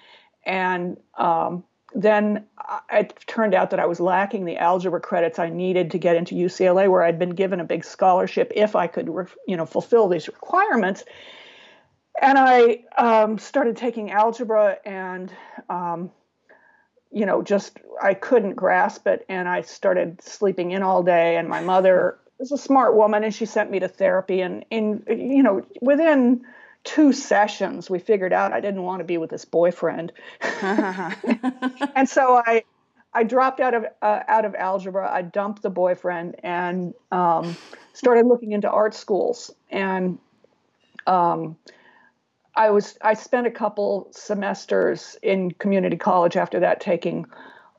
and 0.46 0.98
um, 1.18 1.64
then 1.94 2.46
it 2.92 3.14
turned 3.26 3.56
out 3.56 3.72
that 3.72 3.80
I 3.80 3.88
was 3.88 4.00
lacking 4.00 4.46
the 4.46 4.58
algebra 4.58 5.02
credits 5.02 5.40
I 5.40 5.50
needed 5.50 5.92
to 5.92 5.98
get 5.98 6.16
into 6.16 6.36
UCLA, 6.36 6.90
where 6.90 7.02
I'd 7.02 7.18
been 7.18 7.32
given 7.32 7.60
a 7.60 7.66
big 7.66 7.84
scholarship 7.84 8.52
if 8.56 8.76
I 8.76 8.88
could 8.88 9.08
you 9.48 9.58
know 9.58 9.66
fulfill 9.66 10.08
these 10.08 10.28
requirements. 10.28 11.04
And 12.22 12.38
I 12.38 12.84
um, 12.98 13.38
started 13.38 13.78
taking 13.78 14.12
algebra 14.12 14.78
and 14.86 15.34
um, 15.70 16.12
you 17.12 17.26
know, 17.26 17.42
just 17.42 17.80
I 18.02 18.14
couldn't 18.14 18.56
grasp 18.56 19.08
it, 19.08 19.26
and 19.28 19.50
I 19.50 19.62
started 19.62 20.22
sleeping 20.22 20.72
in 20.72 20.84
all 20.84 21.02
day. 21.02 21.38
And 21.38 21.50
my 21.50 21.62
mother 21.62 22.20
was 22.40 22.52
a 22.52 22.58
smart 22.58 22.96
woman, 22.96 23.24
and 23.24 23.36
she 23.36 23.46
sent 23.46 23.70
me 23.70 23.80
to 23.80 23.88
therapy. 23.88 24.42
And 24.42 24.66
in 24.72 25.04
you 25.08 25.44
know, 25.44 25.66
within 25.82 26.46
two 26.84 27.12
sessions, 27.12 27.90
we 27.90 28.00
figured 28.00 28.34
out 28.34 28.54
I 28.54 28.62
didn't 28.62 28.84
want 28.84 29.02
to 29.02 29.04
be 29.04 29.18
with 29.18 29.30
this 29.30 29.46
boyfriend, 29.46 30.14
and 30.62 32.08
so 32.08 32.42
I 32.46 32.64
I 33.14 33.24
dropped 33.24 33.60
out 33.60 33.74
of 33.74 33.86
uh, 34.02 34.22
out 34.28 34.46
of 34.46 34.56
algebra. 34.56 35.12
I 35.12 35.22
dumped 35.22 35.62
the 35.62 35.70
boyfriend 35.70 36.38
and 36.44 36.94
um, 37.12 37.58
started 37.94 38.26
looking 38.26 38.54
into 38.54 38.70
art 38.70 38.94
schools, 38.94 39.52
and 39.70 40.18
um, 41.08 41.58
I 42.56 42.70
was 42.70 42.98
I 43.02 43.16
spent 43.16 43.48
a 43.48 43.52
couple 43.52 44.08
semesters 44.12 45.18
in 45.22 45.52
community 45.52 45.98
college 45.98 46.38
after 46.38 46.62
that 46.62 46.80
taking 46.80 47.26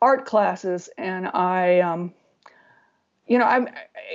art 0.02 0.26
classes, 0.26 0.90
and 0.98 1.28
I. 1.28 1.80
Um, 1.80 2.12
you 3.30 3.38
know, 3.38 3.44
I'm 3.44 3.68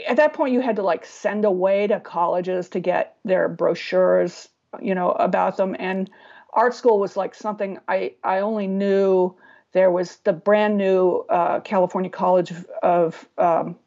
at 0.07 0.17
that 0.17 0.34
point 0.34 0.53
you 0.53 0.60
had 0.60 0.75
to 0.75 0.84
like 0.84 1.05
send 1.05 1.45
away 1.45 1.88
to 1.88 2.01
colleges 2.01 2.67
to 2.69 2.81
get 2.81 3.15
their 3.24 3.48
brochures, 3.48 4.50
you 4.81 4.93
know, 4.93 5.12
about 5.12 5.55
them. 5.55 5.74
And 5.79 6.10
art 6.51 6.75
school 6.75 7.00
was 7.00 7.15
like 7.15 7.34
something 7.34 7.79
I 7.88 8.15
I 8.25 8.39
only 8.39 8.67
knew 8.67 9.34
there 9.72 9.89
was 9.89 10.17
the 10.25 10.34
brand 10.34 10.77
new 10.77 11.24
uh, 11.29 11.62
California 11.62 12.12
College 12.12 12.51
of, 12.84 13.27
um, 13.38 13.77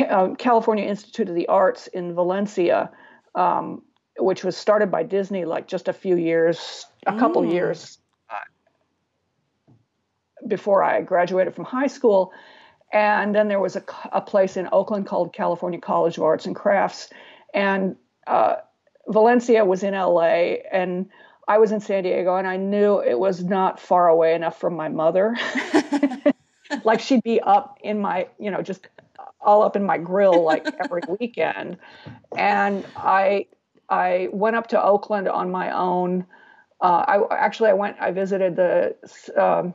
uh, 0.00 0.34
California 0.38 0.84
Institute 0.84 1.28
of 1.28 1.36
the 1.36 1.46
Arts 1.46 1.86
in 1.86 2.14
Valencia, 2.14 2.90
um, 3.36 3.82
which 4.18 4.42
was 4.42 4.56
started 4.56 4.90
by 4.90 5.04
Disney 5.04 5.44
like 5.44 5.68
just 5.68 5.86
a 5.86 5.92
few 5.92 6.16
years, 6.16 6.84
a 7.06 7.16
couple 7.16 7.42
mm. 7.42 7.52
years 7.52 7.98
uh, 8.28 9.72
before 10.48 10.82
I 10.82 11.00
graduated 11.00 11.54
from 11.54 11.64
high 11.64 11.86
school. 11.86 12.32
And 12.92 13.34
then 13.34 13.48
there 13.48 13.60
was 13.60 13.76
a, 13.76 13.84
a 14.12 14.20
place 14.20 14.56
in 14.56 14.68
Oakland 14.72 15.06
called 15.06 15.32
California 15.32 15.80
College 15.80 16.16
of 16.16 16.24
Arts 16.24 16.46
and 16.46 16.56
Crafts. 16.56 17.10
And 17.52 17.96
uh, 18.26 18.56
Valencia 19.08 19.64
was 19.64 19.82
in 19.82 19.94
LA, 19.94 20.56
and 20.70 21.08
I 21.46 21.58
was 21.58 21.72
in 21.72 21.80
San 21.80 22.02
Diego, 22.02 22.36
and 22.36 22.46
I 22.46 22.56
knew 22.56 23.00
it 23.00 23.18
was 23.18 23.42
not 23.42 23.80
far 23.80 24.08
away 24.08 24.34
enough 24.34 24.58
from 24.58 24.74
my 24.74 24.88
mother. 24.88 25.36
like 26.84 27.00
she'd 27.00 27.22
be 27.22 27.40
up 27.40 27.78
in 27.82 28.00
my, 28.00 28.28
you 28.38 28.50
know, 28.50 28.62
just 28.62 28.86
all 29.40 29.62
up 29.62 29.76
in 29.76 29.84
my 29.84 29.98
grill 29.98 30.42
like 30.42 30.66
every 30.82 31.02
weekend. 31.20 31.78
And 32.36 32.84
I 32.96 33.46
I 33.88 34.28
went 34.32 34.56
up 34.56 34.68
to 34.68 34.82
Oakland 34.82 35.28
on 35.28 35.50
my 35.50 35.70
own. 35.70 36.26
Uh, 36.80 37.04
I 37.30 37.36
actually 37.36 37.70
I 37.70 37.74
went 37.74 37.96
I 38.00 38.12
visited 38.12 38.56
the 38.56 38.94
um, 39.36 39.74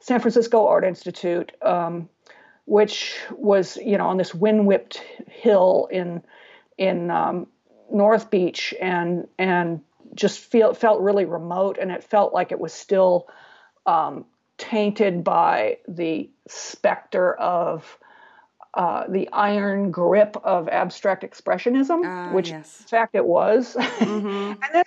San 0.00 0.20
Francisco 0.20 0.66
Art 0.66 0.84
Institute. 0.84 1.52
Um, 1.62 2.08
which 2.64 3.16
was 3.32 3.76
you 3.78 3.98
know 3.98 4.06
on 4.06 4.16
this 4.16 4.34
wind-whipped 4.34 4.96
hill 5.28 5.88
in 5.90 6.22
in 6.78 7.10
um, 7.10 7.46
North 7.92 8.30
Beach 8.30 8.74
and 8.80 9.26
and 9.38 9.80
just 10.14 10.38
feel 10.38 10.74
felt 10.74 11.00
really 11.00 11.24
remote 11.24 11.78
and 11.78 11.90
it 11.90 12.02
felt 12.02 12.32
like 12.32 12.52
it 12.52 12.60
was 12.60 12.72
still 12.72 13.28
um, 13.86 14.24
tainted 14.58 15.24
by 15.24 15.78
the 15.88 16.28
specter 16.48 17.34
of 17.34 17.98
uh, 18.74 19.04
the 19.08 19.28
iron 19.32 19.90
grip 19.90 20.36
of 20.44 20.68
abstract 20.68 21.24
expressionism, 21.24 22.04
uh, 22.04 22.32
which 22.32 22.50
yes. 22.50 22.80
in 22.80 22.86
fact 22.86 23.14
it 23.14 23.24
was. 23.24 23.76
Mm-hmm. 24.00 24.52
and 24.62 24.72
then 24.72 24.84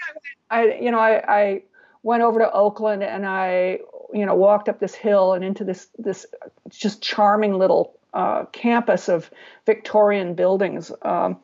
I, 0.49 0.59
I, 0.59 0.79
you 0.79 0.91
know, 0.91 0.99
I, 0.99 1.23
I 1.27 1.63
went 2.01 2.23
over 2.23 2.39
to 2.39 2.51
Oakland 2.51 3.03
and 3.03 3.25
I 3.25 3.79
you 4.13 4.25
know 4.25 4.35
walked 4.35 4.69
up 4.69 4.79
this 4.79 4.95
hill 4.95 5.33
and 5.33 5.43
into 5.43 5.63
this 5.63 5.87
this 5.97 6.25
just 6.69 7.01
charming 7.01 7.57
little 7.57 7.97
uh, 8.13 8.45
campus 8.45 9.09
of 9.09 9.29
Victorian 9.65 10.35
buildings. 10.35 10.91
Um, 11.01 11.39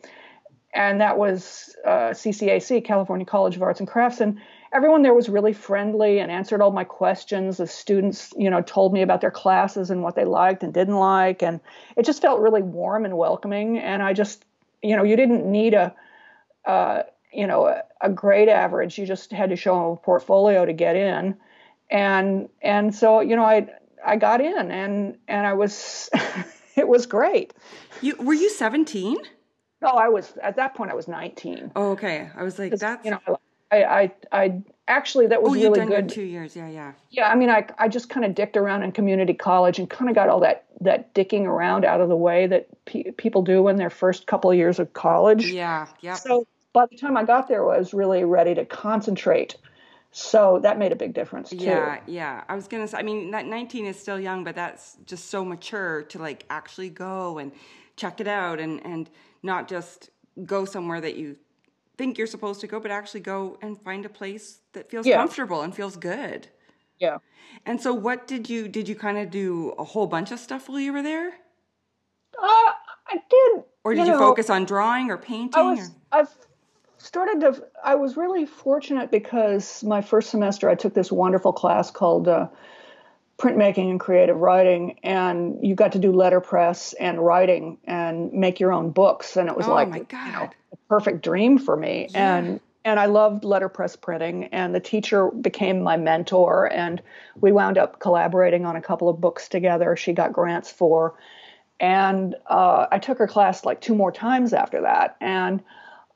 and 0.73 1.01
that 1.01 1.17
was 1.17 1.75
uh, 1.83 2.11
CCAC, 2.11 2.85
California 2.85 3.25
College 3.25 3.55
of 3.55 3.63
Arts 3.63 3.79
and 3.79 3.89
Crafts, 3.89 4.21
and 4.21 4.39
everyone 4.71 5.01
there 5.01 5.15
was 5.15 5.27
really 5.27 5.51
friendly 5.51 6.19
and 6.19 6.31
answered 6.31 6.61
all 6.61 6.71
my 6.71 6.83
questions. 6.83 7.57
The 7.57 7.65
students, 7.65 8.31
you 8.37 8.51
know, 8.51 8.61
told 8.61 8.93
me 8.93 9.01
about 9.01 9.21
their 9.21 9.31
classes 9.31 9.89
and 9.89 10.03
what 10.03 10.15
they 10.15 10.25
liked 10.25 10.61
and 10.61 10.71
didn't 10.71 10.97
like, 10.97 11.41
and 11.41 11.59
it 11.97 12.05
just 12.05 12.21
felt 12.21 12.39
really 12.39 12.61
warm 12.61 13.03
and 13.03 13.17
welcoming. 13.17 13.79
And 13.79 14.03
I 14.03 14.13
just, 14.13 14.45
you 14.83 14.95
know, 14.95 15.03
you 15.03 15.15
didn't 15.15 15.49
need 15.49 15.73
a, 15.73 15.95
uh, 16.65 17.01
you 17.33 17.47
know, 17.47 17.65
a, 17.65 17.83
a 18.01 18.09
grade 18.11 18.49
average. 18.49 18.99
You 18.99 19.07
just 19.07 19.31
had 19.31 19.49
to 19.49 19.55
show 19.55 19.93
a 19.93 19.97
portfolio 19.97 20.65
to 20.65 20.73
get 20.73 20.95
in 20.95 21.35
and 21.89 22.49
and 22.61 22.93
so 22.93 23.21
you 23.21 23.35
know 23.35 23.43
I 23.43 23.67
I 24.05 24.15
got 24.15 24.41
in 24.41 24.71
and 24.71 25.17
and 25.27 25.47
I 25.47 25.53
was 25.53 26.09
it 26.75 26.87
was 26.87 27.05
great. 27.05 27.53
You 28.01 28.15
were 28.17 28.33
you 28.33 28.49
17? 28.49 29.17
No, 29.81 29.89
I 29.89 30.09
was 30.09 30.33
at 30.41 30.57
that 30.57 30.75
point 30.75 30.91
I 30.91 30.95
was 30.95 31.07
19. 31.07 31.71
Oh, 31.75 31.91
okay. 31.91 32.29
I 32.35 32.43
was 32.43 32.59
like 32.59 32.75
that's 32.75 33.05
you 33.05 33.11
know 33.11 33.39
I 33.71 33.83
I 33.83 34.11
I 34.31 34.61
actually 34.87 35.27
that 35.27 35.41
was 35.41 35.51
oh, 35.51 35.55
really 35.55 35.85
good. 35.85 36.09
two 36.09 36.23
years, 36.23 36.55
yeah, 36.55 36.69
yeah. 36.69 36.93
Yeah, 37.09 37.29
I 37.29 37.35
mean 37.35 37.49
I 37.49 37.67
I 37.77 37.87
just 37.87 38.09
kind 38.09 38.25
of 38.25 38.35
dicked 38.35 38.57
around 38.57 38.83
in 38.83 38.91
community 38.91 39.33
college 39.33 39.79
and 39.79 39.89
kind 39.89 40.09
of 40.09 40.15
got 40.15 40.29
all 40.29 40.39
that 40.41 40.65
that 40.81 41.13
dicking 41.13 41.45
around 41.45 41.85
out 41.85 42.01
of 42.01 42.09
the 42.09 42.15
way 42.15 42.47
that 42.47 42.67
pe- 42.85 43.11
people 43.11 43.41
do 43.41 43.67
in 43.67 43.77
their 43.77 43.89
first 43.89 44.27
couple 44.27 44.51
of 44.51 44.57
years 44.57 44.79
of 44.79 44.93
college. 44.93 45.45
Yeah, 45.51 45.87
yeah. 46.01 46.15
So 46.15 46.47
by 46.73 46.85
the 46.85 46.97
time 46.97 47.17
I 47.17 47.23
got 47.23 47.47
there, 47.47 47.69
I 47.69 47.77
was 47.77 47.93
really 47.93 48.23
ready 48.23 48.55
to 48.55 48.65
concentrate 48.65 49.57
so 50.11 50.59
that 50.63 50.79
made 50.79 50.91
a 50.91 50.95
big 50.95 51.13
difference 51.13 51.51
too. 51.51 51.57
Yeah, 51.57 51.99
yeah. 52.07 52.43
I 52.49 52.55
was 52.55 52.67
gonna 52.67 52.87
say. 52.87 52.97
I 52.97 53.03
mean, 53.03 53.31
that 53.31 53.45
19 53.45 53.85
is 53.85 53.99
still 53.99 54.19
young, 54.19 54.43
but 54.43 54.55
that's 54.55 54.97
just 55.05 55.29
so 55.29 55.45
mature 55.45 56.03
to 56.03 56.19
like 56.19 56.45
actually 56.49 56.89
go 56.89 57.37
and 57.37 57.51
check 57.95 58.19
it 58.19 58.27
out, 58.27 58.59
and 58.59 58.83
and 58.85 59.09
not 59.43 59.67
just 59.67 60.09
go 60.45 60.65
somewhere 60.65 61.01
that 61.01 61.15
you 61.15 61.37
think 61.97 62.17
you're 62.17 62.27
supposed 62.27 62.61
to 62.61 62.67
go, 62.67 62.79
but 62.79 62.91
actually 62.91 63.19
go 63.19 63.57
and 63.61 63.79
find 63.81 64.05
a 64.05 64.09
place 64.09 64.59
that 64.73 64.89
feels 64.89 65.05
yeah. 65.05 65.17
comfortable 65.17 65.61
and 65.61 65.75
feels 65.75 65.95
good. 65.95 66.47
Yeah. 66.97 67.17
And 67.65 67.79
so, 67.79 67.93
what 67.93 68.25
did 68.25 68.49
you 68.49 68.67
did 68.67 68.87
you 68.89 68.95
kind 68.95 69.17
of 69.17 69.29
do 69.29 69.75
a 69.77 69.83
whole 69.83 70.07
bunch 70.07 70.31
of 70.31 70.39
stuff 70.39 70.69
while 70.69 70.79
you 70.79 70.93
were 70.93 71.03
there? 71.03 71.27
Uh, 72.37 72.71
I 73.07 73.21
did. 73.29 73.63
Or 73.83 73.93
did 73.93 74.07
you, 74.07 74.13
know, 74.13 74.19
focus 74.19 74.49
on 74.49 74.65
drawing 74.65 75.09
or 75.09 75.17
painting? 75.17 75.59
I 75.59 75.71
was, 75.71 75.91
I've 76.11 76.35
started 76.99 77.39
to 77.39 77.63
i 77.83 77.95
was 77.95 78.17
really 78.17 78.45
fortunate 78.45 79.09
because 79.09 79.83
my 79.83 80.01
first 80.01 80.29
semester 80.29 80.69
i 80.69 80.75
took 80.75 80.93
this 80.93 81.11
wonderful 81.11 81.53
class 81.53 81.89
called 81.89 82.27
uh, 82.27 82.47
printmaking 83.39 83.89
and 83.89 83.99
creative 83.99 84.37
writing 84.37 84.99
and 85.01 85.65
you 85.65 85.73
got 85.73 85.93
to 85.93 85.99
do 85.99 86.11
letterpress 86.11 86.93
and 86.93 87.25
writing 87.25 87.77
and 87.85 88.31
make 88.33 88.59
your 88.59 88.73
own 88.73 88.91
books 88.91 89.37
and 89.37 89.47
it 89.49 89.55
was 89.55 89.65
oh, 89.65 89.73
like 89.73 89.93
you 89.95 90.31
know, 90.31 90.49
a 90.73 90.77
perfect 90.89 91.23
dream 91.23 91.57
for 91.57 91.75
me. 91.77 92.07
Yeah. 92.11 92.35
and 92.35 92.59
and 92.83 92.99
i 92.99 93.05
loved 93.05 93.45
letterpress 93.45 93.95
printing 93.95 94.45
and 94.45 94.75
the 94.75 94.79
teacher 94.81 95.31
became 95.31 95.81
my 95.81 95.95
mentor 95.95 96.69
and 96.71 97.01
we 97.39 97.53
wound 97.53 97.77
up 97.77 97.99
collaborating 97.99 98.65
on 98.65 98.75
a 98.75 98.81
couple 98.81 99.07
of 99.07 99.21
books 99.21 99.47
together. 99.47 99.95
She 99.95 100.11
got 100.11 100.33
grants 100.33 100.69
for 100.69 101.15
and 101.79 102.35
uh, 102.47 102.87
i 102.91 102.99
took 102.99 103.17
her 103.19 103.27
class 103.27 103.63
like 103.63 103.79
two 103.79 103.95
more 103.95 104.11
times 104.11 104.51
after 104.51 104.81
that 104.81 105.15
and 105.21 105.63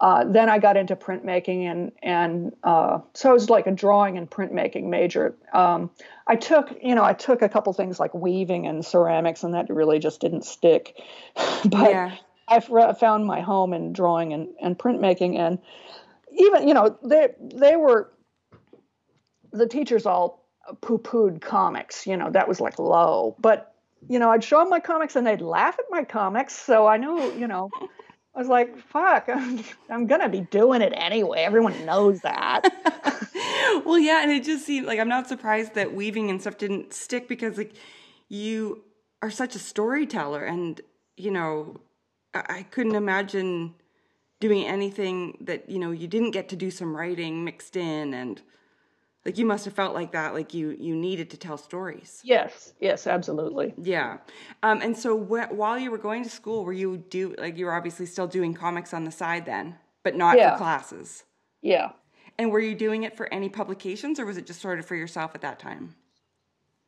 uh, 0.04 0.26
then 0.26 0.50
I 0.50 0.60
got 0.60 0.76
into 0.76 0.98
printmaking, 0.98 1.62
and 1.62 1.94
and 2.04 2.54
uh, 2.62 3.00
so 3.14 3.30
I 3.30 3.34
was 3.34 3.50
like 3.50 3.68
a 3.68 3.72
drawing 3.72 4.18
and 4.18 4.30
printmaking 4.30 4.90
major. 4.90 5.34
Um, 5.54 5.92
I 6.28 6.36
took, 6.36 6.78
you 6.84 6.94
know, 6.94 7.06
I 7.06 7.14
took 7.14 7.42
a 7.42 7.48
couple 7.48 7.72
things 7.72 8.02
like 8.02 8.14
weaving 8.14 8.68
and 8.68 8.86
ceramics, 8.86 9.44
and 9.44 9.54
that 9.54 9.70
really 9.70 10.00
just 10.00 10.20
didn't 10.20 10.44
stick. 10.44 11.02
but 11.64 11.92
yeah. 11.92 12.18
I 12.50 12.60
found 12.60 13.26
my 13.26 13.40
home 13.40 13.72
in 13.72 13.94
drawing 13.94 14.34
and, 14.34 14.50
and 14.62 14.78
printmaking, 14.78 15.38
and 15.38 15.58
even, 16.38 16.68
you 16.68 16.74
know, 16.74 17.00
they 17.02 17.30
they 17.40 17.78
were 17.78 18.12
the 19.54 19.68
teachers 19.68 20.06
all 20.06 20.46
poo-pooed 20.82 21.40
comics. 21.40 22.06
You 22.06 22.18
know, 22.18 22.30
that 22.30 22.50
was 22.50 22.60
like 22.60 22.78
low, 22.78 23.38
but 23.40 23.74
you 24.10 24.20
know, 24.20 24.32
I'd 24.32 24.44
show 24.44 24.60
them 24.60 24.70
my 24.70 24.82
comics, 24.82 25.16
and 25.16 25.26
they'd 25.26 25.40
laugh 25.40 25.80
at 25.80 25.86
my 25.90 26.04
comics, 26.04 26.54
so 26.54 26.88
I 26.88 26.98
knew, 26.98 27.32
you 27.36 27.48
know. 27.48 27.70
I 28.36 28.40
was 28.40 28.48
like, 28.48 28.78
fuck, 28.80 29.30
I'm, 29.30 29.64
I'm 29.90 30.08
going 30.08 30.22
to 30.22 30.30
be 30.30 30.42
doing 30.42 30.82
it 30.82 30.94
anyway. 30.96 31.40
Everyone 31.40 31.86
knows 31.86 32.22
that. 32.22 32.62
well, 33.86 34.00
yeah. 34.00 34.24
And 34.24 34.32
it 34.32 34.44
just 34.44 34.66
seemed 34.66 34.88
like 34.88 35.00
I'm 35.00 35.10
not 35.10 35.28
surprised 35.28 35.76
that 35.76 35.94
weaving 35.94 36.30
and 36.30 36.42
stuff 36.42 36.58
didn't 36.58 36.94
stick 36.94 37.28
because, 37.28 37.58
like, 37.58 37.74
you 38.30 38.84
are 39.22 39.30
such 39.30 39.56
a 39.56 39.60
storyteller. 39.60 40.44
And, 40.44 40.82
you 41.16 41.30
know, 41.30 41.80
I, 42.34 42.46
I 42.50 42.64
couldn't 42.64 42.96
imagine 42.96 43.76
doing 44.40 44.66
anything 44.66 45.38
that, 45.42 45.70
you 45.70 45.78
know, 45.78 45.92
you 45.92 46.08
didn't 46.08 46.32
get 46.32 46.50
to 46.50 46.56
do 46.56 46.72
some 46.72 46.96
writing 46.96 47.46
mixed 47.46 47.78
in 47.78 48.14
and 48.14 48.42
like 49.26 49.38
you 49.38 49.46
must 49.46 49.66
have 49.66 49.74
felt 49.74 49.94
like 49.94 50.12
that 50.12 50.34
like 50.34 50.54
you 50.54 50.76
you 50.80 50.96
needed 50.96 51.30
to 51.32 51.38
tell 51.38 51.58
stories. 51.58 52.22
Yes 52.24 52.74
yes 52.80 53.08
absolutely. 53.08 53.74
Yeah. 53.82 54.18
Um, 54.62 54.82
and 54.82 54.98
so 54.98 55.18
wh- 55.18 55.52
while 55.52 55.78
you 55.78 55.92
were 55.92 55.98
going 55.98 56.24
to 56.24 56.30
school 56.30 56.66
were 56.66 56.74
you 56.74 56.98
do 56.98 57.36
like 57.38 57.58
you 57.58 57.66
were 57.66 57.74
obviously 57.74 58.06
still 58.06 58.28
doing 58.28 58.54
comics 58.54 58.94
on 58.94 59.04
the 59.04 59.12
side 59.12 59.46
then 59.46 59.76
but 60.04 60.16
not 60.16 60.38
yeah. 60.38 60.52
for 60.52 60.58
classes? 60.58 61.24
Yeah. 61.62 61.92
And 62.38 62.52
were 62.52 62.60
you 62.60 62.76
doing 62.76 63.04
it 63.04 63.16
for 63.16 63.32
any 63.34 63.48
publications 63.48 64.20
or 64.20 64.26
was 64.26 64.38
it 64.38 64.46
just 64.46 64.62
sort 64.62 64.80
of 64.80 64.86
for 64.86 64.96
yourself 64.96 65.36
at 65.36 65.42
that 65.42 65.60
time? 65.60 65.96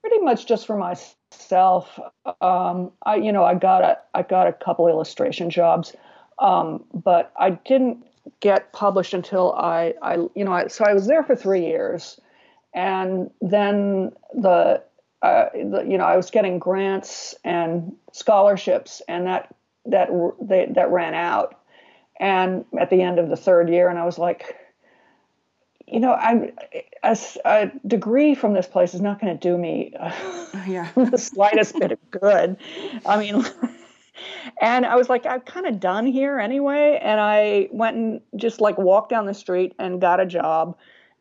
Pretty 0.01 0.19
much 0.19 0.45
just 0.45 0.67
for 0.67 0.77
myself. 0.77 1.99
Um, 2.41 2.91
i 3.03 3.15
you 3.15 3.31
know 3.31 3.43
i 3.43 3.55
got 3.55 3.83
a 3.83 3.97
i 4.13 4.21
got 4.21 4.47
a 4.47 4.53
couple 4.53 4.87
illustration 4.87 5.49
jobs 5.49 5.95
um, 6.39 6.83
but 6.93 7.31
i 7.37 7.51
didn't 7.51 8.05
get 8.39 8.71
published 8.73 9.13
until 9.13 9.53
I, 9.53 9.93
I 10.01 10.15
you 10.35 10.43
know, 10.43 10.53
I, 10.53 10.67
so 10.67 10.85
I 10.85 10.93
was 10.93 11.07
there 11.07 11.23
for 11.23 11.35
three 11.35 11.65
years, 11.65 12.19
and 12.75 13.31
then 13.41 14.11
the, 14.33 14.83
uh, 15.21 15.45
the, 15.53 15.85
you 15.87 15.97
know 15.97 16.03
I 16.03 16.17
was 16.17 16.29
getting 16.29 16.59
grants 16.59 17.33
and 17.43 17.95
scholarships, 18.11 19.01
and 19.07 19.25
that 19.25 19.55
that 19.85 20.09
they, 20.41 20.67
that 20.75 20.91
ran 20.91 21.15
out, 21.15 21.59
and 22.19 22.65
at 22.77 22.89
the 22.91 23.01
end 23.01 23.17
of 23.17 23.29
the 23.29 23.37
third 23.37 23.69
year, 23.69 23.89
and 23.89 23.97
I 23.97 24.05
was 24.05 24.19
like, 24.19 24.55
you 25.87 26.01
know, 26.01 26.13
I'm 26.13 26.51
a, 27.03 27.17
a 27.45 27.71
degree 27.87 28.35
from 28.35 28.53
this 28.53 28.67
place 28.67 28.93
is 28.93 29.01
not 29.01 29.21
going 29.21 29.37
to 29.37 29.39
do 29.39 29.57
me 29.57 29.93
uh, 29.99 30.11
yeah. 30.67 30.91
the 30.95 31.17
slightest 31.17 31.79
bit 31.79 31.93
of 31.93 32.11
good. 32.11 32.57
I 33.05 33.17
mean. 33.17 33.45
and 34.61 34.85
I 34.85 34.95
was 34.95 35.09
like, 35.09 35.25
I'm 35.25 35.41
kind 35.41 35.65
of 35.65 35.79
done 35.79 36.07
here 36.07 36.39
anyway. 36.39 36.99
And 37.01 37.19
I 37.19 37.69
went 37.71 37.97
and 37.97 38.21
just 38.35 38.61
like 38.61 38.77
walked 38.77 39.09
down 39.09 39.25
the 39.25 39.33
street 39.33 39.73
and 39.77 40.01
got 40.01 40.19
a 40.19 40.25
job 40.25 40.77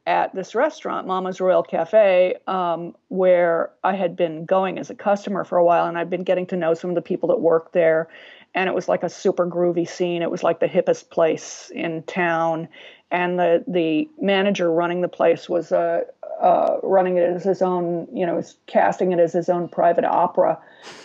at 0.06 0.34
this 0.34 0.54
restaurant, 0.54 1.06
Mama's 1.06 1.40
Royal 1.40 1.62
Cafe, 1.62 2.37
um, 2.46 2.94
where 3.08 3.70
I 3.82 3.94
had 3.94 4.16
been 4.16 4.44
going 4.44 4.78
as 4.78 4.90
a 4.90 4.94
customer 4.94 5.44
for 5.44 5.56
a 5.56 5.64
while, 5.64 5.87
and 5.87 5.96
I'd 5.96 6.11
been 6.11 6.25
getting 6.25 6.46
to 6.49 6.56
know 6.56 6.75
some 6.75 6.90
of 6.90 6.96
the 6.96 7.02
people 7.02 7.28
that 7.30 7.40
worked 7.40 7.73
there. 7.73 8.08
And 8.54 8.68
it 8.68 8.75
was 8.75 8.87
like 8.87 9.02
a 9.02 9.08
super 9.08 9.46
groovy 9.46 9.88
scene. 9.88 10.23
It 10.23 10.30
was 10.30 10.42
like 10.42 10.61
the 10.61 10.68
hippest 10.68 11.11
place 11.11 11.73
in 11.75 12.02
town, 12.04 12.68
and 13.11 13.38
the 13.38 13.64
the 13.66 14.08
manager 14.20 14.70
running 14.70 15.00
the 15.00 15.08
place 15.08 15.49
was 15.49 15.73
uh, 15.73 16.02
uh, 16.40 16.76
running 16.82 17.16
it 17.16 17.23
as 17.23 17.42
his 17.42 17.62
own, 17.62 18.06
you 18.12 18.25
know, 18.25 18.40
casting 18.66 19.11
it 19.11 19.18
as 19.18 19.32
his 19.32 19.49
own 19.49 19.68
private 19.68 20.04
opera. 20.04 20.61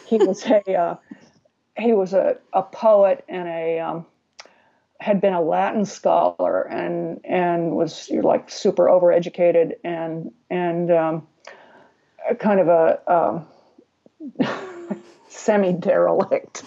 He 0.06 0.18
was 0.18 0.46
a 0.46 0.75
uh, 0.75 0.96
he 1.77 1.94
was 1.94 2.13
a, 2.13 2.38
a 2.53 2.62
poet 2.62 3.24
and 3.27 3.48
a 3.48 3.79
um, 3.79 4.06
had 5.00 5.22
been 5.22 5.34
a 5.34 5.41
Latin 5.41 5.86
scholar 5.86 6.62
and 6.62 7.22
and 7.24 7.75
was 7.75 8.10
like 8.10 8.50
super 8.50 8.86
overeducated 8.86 9.74
and 9.84 10.32
and 10.50 10.91
um, 10.91 11.27
kind 12.39 12.60
of 12.60 12.68
a 12.68 13.48
um, 14.41 14.48
semi 15.29 15.74
derelict. 15.74 16.63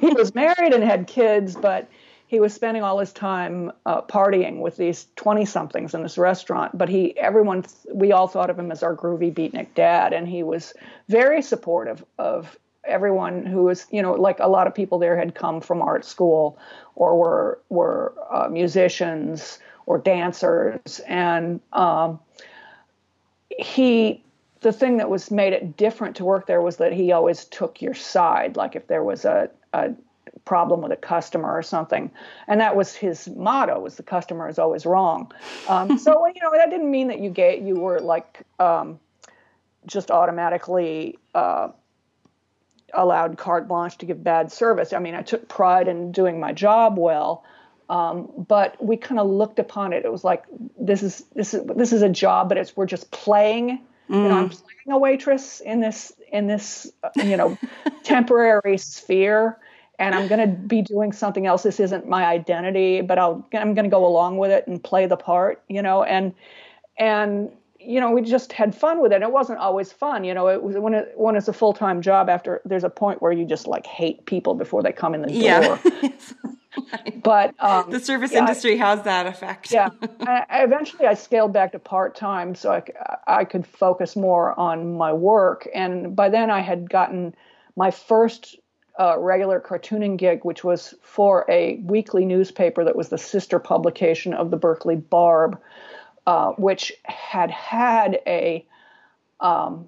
he 0.00 0.08
was 0.08 0.34
married 0.34 0.74
and 0.74 0.84
had 0.84 1.06
kids, 1.06 1.56
but 1.56 1.88
he 2.26 2.38
was 2.38 2.54
spending 2.54 2.84
all 2.84 2.98
his 2.98 3.12
time 3.12 3.72
uh, 3.86 4.02
partying 4.02 4.60
with 4.60 4.76
these 4.76 5.08
20 5.16 5.44
somethings 5.46 5.94
in 5.94 6.02
this 6.04 6.16
restaurant 6.16 6.78
but 6.78 6.88
he 6.88 7.16
everyone 7.18 7.64
we 7.92 8.12
all 8.12 8.28
thought 8.28 8.50
of 8.50 8.56
him 8.56 8.70
as 8.70 8.84
our 8.84 8.94
groovy 8.94 9.34
beatnik 9.34 9.74
dad 9.74 10.12
and 10.12 10.28
he 10.28 10.44
was 10.44 10.72
very 11.08 11.42
supportive 11.42 12.04
of 12.18 12.56
everyone 12.84 13.46
who 13.46 13.64
was, 13.64 13.86
you 13.90 14.02
know, 14.02 14.14
like 14.14 14.38
a 14.40 14.48
lot 14.48 14.66
of 14.66 14.74
people 14.74 14.98
there 14.98 15.16
had 15.16 15.34
come 15.34 15.60
from 15.60 15.82
art 15.82 16.04
school 16.04 16.58
or 16.94 17.16
were 17.18 17.60
were 17.68 18.14
uh, 18.30 18.48
musicians 18.48 19.58
or 19.86 19.98
dancers, 19.98 21.00
and 21.06 21.60
um, 21.72 22.20
he. 23.58 24.24
The 24.62 24.72
thing 24.74 24.98
that 24.98 25.08
was 25.08 25.30
made 25.30 25.54
it 25.54 25.78
different 25.78 26.16
to 26.16 26.24
work 26.26 26.46
there 26.46 26.60
was 26.60 26.76
that 26.76 26.92
he 26.92 27.12
always 27.12 27.46
took 27.46 27.80
your 27.80 27.94
side. 27.94 28.56
Like 28.56 28.76
if 28.76 28.88
there 28.88 29.02
was 29.02 29.24
a, 29.24 29.48
a 29.72 29.94
problem 30.44 30.82
with 30.82 30.92
a 30.92 30.96
customer 30.96 31.50
or 31.50 31.62
something, 31.62 32.10
and 32.46 32.60
that 32.60 32.76
was 32.76 32.94
his 32.94 33.26
motto: 33.28 33.80
"Was 33.80 33.96
the 33.96 34.02
customer 34.02 34.50
is 34.50 34.58
always 34.58 34.84
wrong." 34.84 35.32
Um, 35.66 35.98
so 36.04 36.26
you 36.26 36.42
know 36.42 36.50
that 36.52 36.68
didn't 36.68 36.90
mean 36.90 37.08
that 37.08 37.20
you 37.20 37.30
get 37.30 37.62
you 37.62 37.76
were 37.76 38.00
like 38.00 38.42
um, 38.58 39.00
just 39.86 40.10
automatically 40.10 41.18
uh, 41.34 41.68
allowed 42.94 43.38
carte 43.38 43.68
blanche 43.68 43.98
to 43.98 44.06
give 44.06 44.22
bad 44.22 44.52
service. 44.52 44.92
I 44.92 44.98
mean, 44.98 45.14
I 45.14 45.22
took 45.22 45.48
pride 45.48 45.88
in 45.88 46.12
doing 46.12 46.40
my 46.40 46.52
job 46.52 46.98
well, 46.98 47.44
um, 47.88 48.30
but 48.48 48.82
we 48.82 48.96
kind 48.96 49.18
of 49.18 49.28
looked 49.28 49.58
upon 49.58 49.92
it. 49.92 50.04
It 50.04 50.12
was 50.12 50.24
like 50.24 50.44
this 50.78 51.02
is 51.02 51.24
this 51.34 51.54
is 51.54 51.66
this 51.76 51.92
is 51.92 52.02
a 52.02 52.08
job, 52.08 52.48
but 52.48 52.58
it's 52.58 52.76
we're 52.76 52.86
just 52.86 53.10
playing. 53.10 53.80
Mm. 54.08 54.22
You 54.22 54.28
know, 54.28 54.36
I'm 54.36 54.48
playing 54.48 54.90
a 54.90 54.98
waitress 54.98 55.60
in 55.60 55.80
this 55.80 56.12
in 56.32 56.46
this 56.46 56.90
uh, 57.02 57.10
you 57.16 57.36
know 57.36 57.58
temporary 58.04 58.78
sphere, 58.78 59.58
and 59.98 60.14
I'm 60.14 60.28
going 60.28 60.40
to 60.40 60.46
be 60.46 60.82
doing 60.82 61.12
something 61.12 61.46
else. 61.46 61.62
This 61.62 61.80
isn't 61.80 62.08
my 62.08 62.24
identity, 62.24 63.00
but 63.00 63.18
I'll 63.18 63.46
I'm 63.52 63.74
going 63.74 63.84
to 63.84 63.90
go 63.90 64.06
along 64.06 64.38
with 64.38 64.50
it 64.50 64.66
and 64.66 64.82
play 64.82 65.06
the 65.06 65.16
part. 65.16 65.62
You 65.68 65.82
know, 65.82 66.04
and 66.04 66.32
and 66.96 67.50
you 67.80 68.00
know, 68.00 68.10
we 68.10 68.22
just 68.22 68.52
had 68.52 68.74
fun 68.74 69.00
with 69.00 69.12
it. 69.12 69.16
And 69.16 69.24
It 69.24 69.32
wasn't 69.32 69.58
always 69.58 69.92
fun, 69.92 70.24
you 70.24 70.34
know. 70.34 70.48
It 70.48 70.62
was 70.62 70.76
when 70.76 70.94
it 70.94 71.12
when 71.16 71.36
it's 71.36 71.48
a 71.48 71.52
full 71.52 71.72
time 71.72 72.02
job. 72.02 72.28
After 72.28 72.60
there's 72.64 72.84
a 72.84 72.90
point 72.90 73.22
where 73.22 73.32
you 73.32 73.44
just 73.44 73.66
like 73.66 73.86
hate 73.86 74.26
people 74.26 74.54
before 74.54 74.82
they 74.82 74.92
come 74.92 75.14
in 75.14 75.22
the 75.22 75.28
door. 75.28 75.78
Yeah. 76.72 77.00
but 77.24 77.52
um, 77.58 77.90
the 77.90 77.98
service 77.98 78.30
yeah, 78.30 78.38
industry 78.38 78.76
has 78.76 79.02
that 79.02 79.26
effect. 79.26 79.72
yeah. 79.72 79.88
I, 80.20 80.62
eventually, 80.62 81.04
I 81.04 81.14
scaled 81.14 81.52
back 81.52 81.72
to 81.72 81.80
part 81.80 82.14
time 82.14 82.54
so 82.54 82.70
I, 82.70 82.82
I 83.26 83.44
could 83.44 83.66
focus 83.66 84.14
more 84.14 84.58
on 84.58 84.96
my 84.96 85.12
work. 85.12 85.68
And 85.74 86.14
by 86.14 86.28
then, 86.28 86.48
I 86.48 86.60
had 86.60 86.88
gotten 86.88 87.34
my 87.74 87.90
first 87.90 88.56
uh, 89.00 89.18
regular 89.18 89.60
cartooning 89.60 90.16
gig, 90.16 90.44
which 90.44 90.62
was 90.62 90.94
for 91.02 91.44
a 91.48 91.76
weekly 91.84 92.24
newspaper 92.24 92.84
that 92.84 92.94
was 92.94 93.08
the 93.08 93.18
sister 93.18 93.58
publication 93.58 94.32
of 94.32 94.52
the 94.52 94.56
Berkeley 94.56 94.96
Barb 94.96 95.60
uh, 96.26 96.52
which 96.52 96.92
had 97.04 97.50
had 97.50 98.20
a 98.26 98.66
um, 99.40 99.86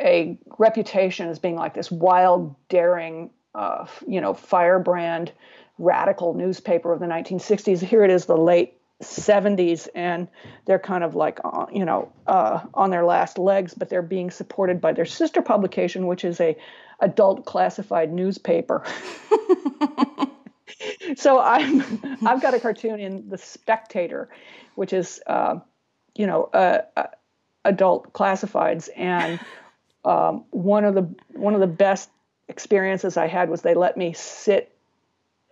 a 0.00 0.38
reputation 0.58 1.28
as 1.28 1.38
being 1.38 1.56
like 1.56 1.74
this 1.74 1.90
wild, 1.90 2.54
daring, 2.68 3.30
uh, 3.54 3.86
you 4.06 4.20
know, 4.20 4.34
firebrand, 4.34 5.32
radical 5.78 6.34
newspaper 6.34 6.92
of 6.92 7.00
the 7.00 7.06
1960s. 7.06 7.80
Here 7.80 8.04
it 8.04 8.10
is, 8.10 8.26
the 8.26 8.36
late 8.36 8.74
70s, 9.02 9.88
and 9.94 10.28
they're 10.66 10.78
kind 10.78 11.02
of 11.02 11.14
like, 11.14 11.40
uh, 11.44 11.66
you 11.72 11.84
know, 11.84 12.12
uh, 12.26 12.60
on 12.74 12.90
their 12.90 13.04
last 13.04 13.38
legs, 13.38 13.74
but 13.74 13.88
they're 13.88 14.02
being 14.02 14.30
supported 14.30 14.80
by 14.80 14.92
their 14.92 15.06
sister 15.06 15.42
publication, 15.42 16.06
which 16.06 16.24
is 16.24 16.40
a 16.40 16.56
adult 17.00 17.44
classified 17.46 18.12
newspaper. 18.12 18.84
so 21.16 21.40
I'm 21.40 21.82
I've 22.26 22.42
got 22.42 22.54
a 22.54 22.60
cartoon 22.60 23.00
in 23.00 23.28
the 23.28 23.38
Spectator, 23.38 24.28
which 24.74 24.92
is 24.92 25.20
uh, 25.26 25.58
you 26.14 26.26
know 26.26 26.44
uh, 26.52 26.82
uh, 26.96 27.06
adult 27.64 28.12
classifieds, 28.12 28.88
and 28.96 29.40
um, 30.04 30.44
one 30.50 30.84
of 30.84 30.94
the 30.94 31.08
one 31.34 31.54
of 31.54 31.60
the 31.60 31.66
best 31.66 32.10
experiences 32.48 33.16
I 33.16 33.26
had 33.26 33.48
was 33.48 33.62
they 33.62 33.74
let 33.74 33.96
me 33.96 34.12
sit 34.12 34.74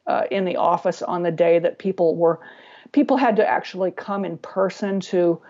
uh, 0.06 0.24
in 0.30 0.44
the 0.44 0.56
office 0.56 1.02
on 1.02 1.22
the 1.22 1.30
day 1.30 1.58
that 1.58 1.78
people 1.78 2.16
were 2.16 2.40
people 2.92 3.16
had 3.16 3.36
to 3.36 3.48
actually 3.48 3.90
come 3.90 4.24
in 4.24 4.38
person 4.38 5.00
to 5.00 5.40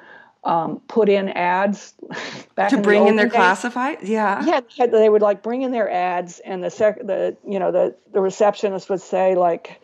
um, 0.45 0.81
put 0.89 1.09
in 1.09 1.29
ads 1.29 1.95
to 2.57 2.77
in 2.77 2.83
bring 2.83 3.03
the 3.05 3.09
in 3.11 3.17
their 3.17 3.29
classified 3.29 3.99
yeah. 4.03 4.43
Yeah 4.45 4.87
they 4.87 5.09
would 5.09 5.23
like 5.23 5.43
bring 5.43 5.63
in 5.63 5.71
their 5.71 5.91
ads 5.91 6.39
and 6.41 6.63
the 6.65 6.71
sec 6.71 6.99
the 7.07 7.37
you 7.47 7.59
know 7.59 7.73
the 7.73 7.95
the 8.13 8.21
receptionist 8.21 8.89
would 8.89 9.01
say 9.01 9.35
like 9.35 9.81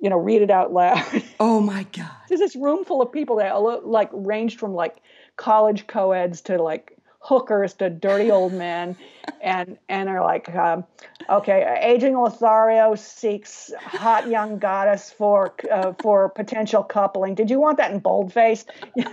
you 0.00 0.10
know, 0.10 0.18
read 0.18 0.42
it 0.42 0.50
out 0.50 0.72
loud. 0.72 1.04
Oh 1.38 1.60
my 1.60 1.84
God. 1.92 2.10
There's 2.28 2.40
this 2.40 2.56
room 2.56 2.84
full 2.86 3.02
of 3.02 3.12
people 3.12 3.36
that 3.36 3.54
like 3.86 4.08
ranged 4.12 4.58
from 4.58 4.74
like 4.74 4.96
college 5.36 5.86
co-eds 5.86 6.40
to 6.42 6.62
like 6.62 6.96
hookers 7.20 7.74
to 7.74 7.90
dirty 7.90 8.30
old 8.30 8.54
men 8.54 8.96
and 9.42 9.76
and 9.88 10.08
are 10.08 10.22
like 10.22 10.48
um, 10.54 10.84
okay 11.28 11.78
aging 11.82 12.14
lothario 12.14 12.94
seeks 12.94 13.70
hot 13.78 14.30
young 14.30 14.58
goddess 14.58 15.10
for 15.10 15.54
uh, 15.70 15.92
for 16.00 16.30
potential 16.30 16.82
coupling. 16.82 17.34
Did 17.34 17.50
you 17.50 17.60
want 17.60 17.76
that 17.78 17.90
in 17.92 17.98
boldface? 18.00 18.64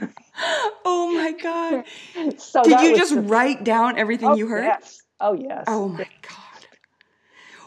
Oh 0.84 1.13
my 1.13 1.32
god. 1.34 1.86
So 2.39 2.63
did 2.63 2.82
you 2.82 2.96
just 2.96 3.13
the, 3.13 3.22
write 3.22 3.63
down 3.63 4.00
everything 4.00 4.30
oh, 4.30 4.36
you 4.36 4.48
heard? 4.48 4.63
yes. 4.63 5.04
Oh 5.19 5.34
yes. 5.34 5.65
Oh 5.67 5.89
my 5.89 6.08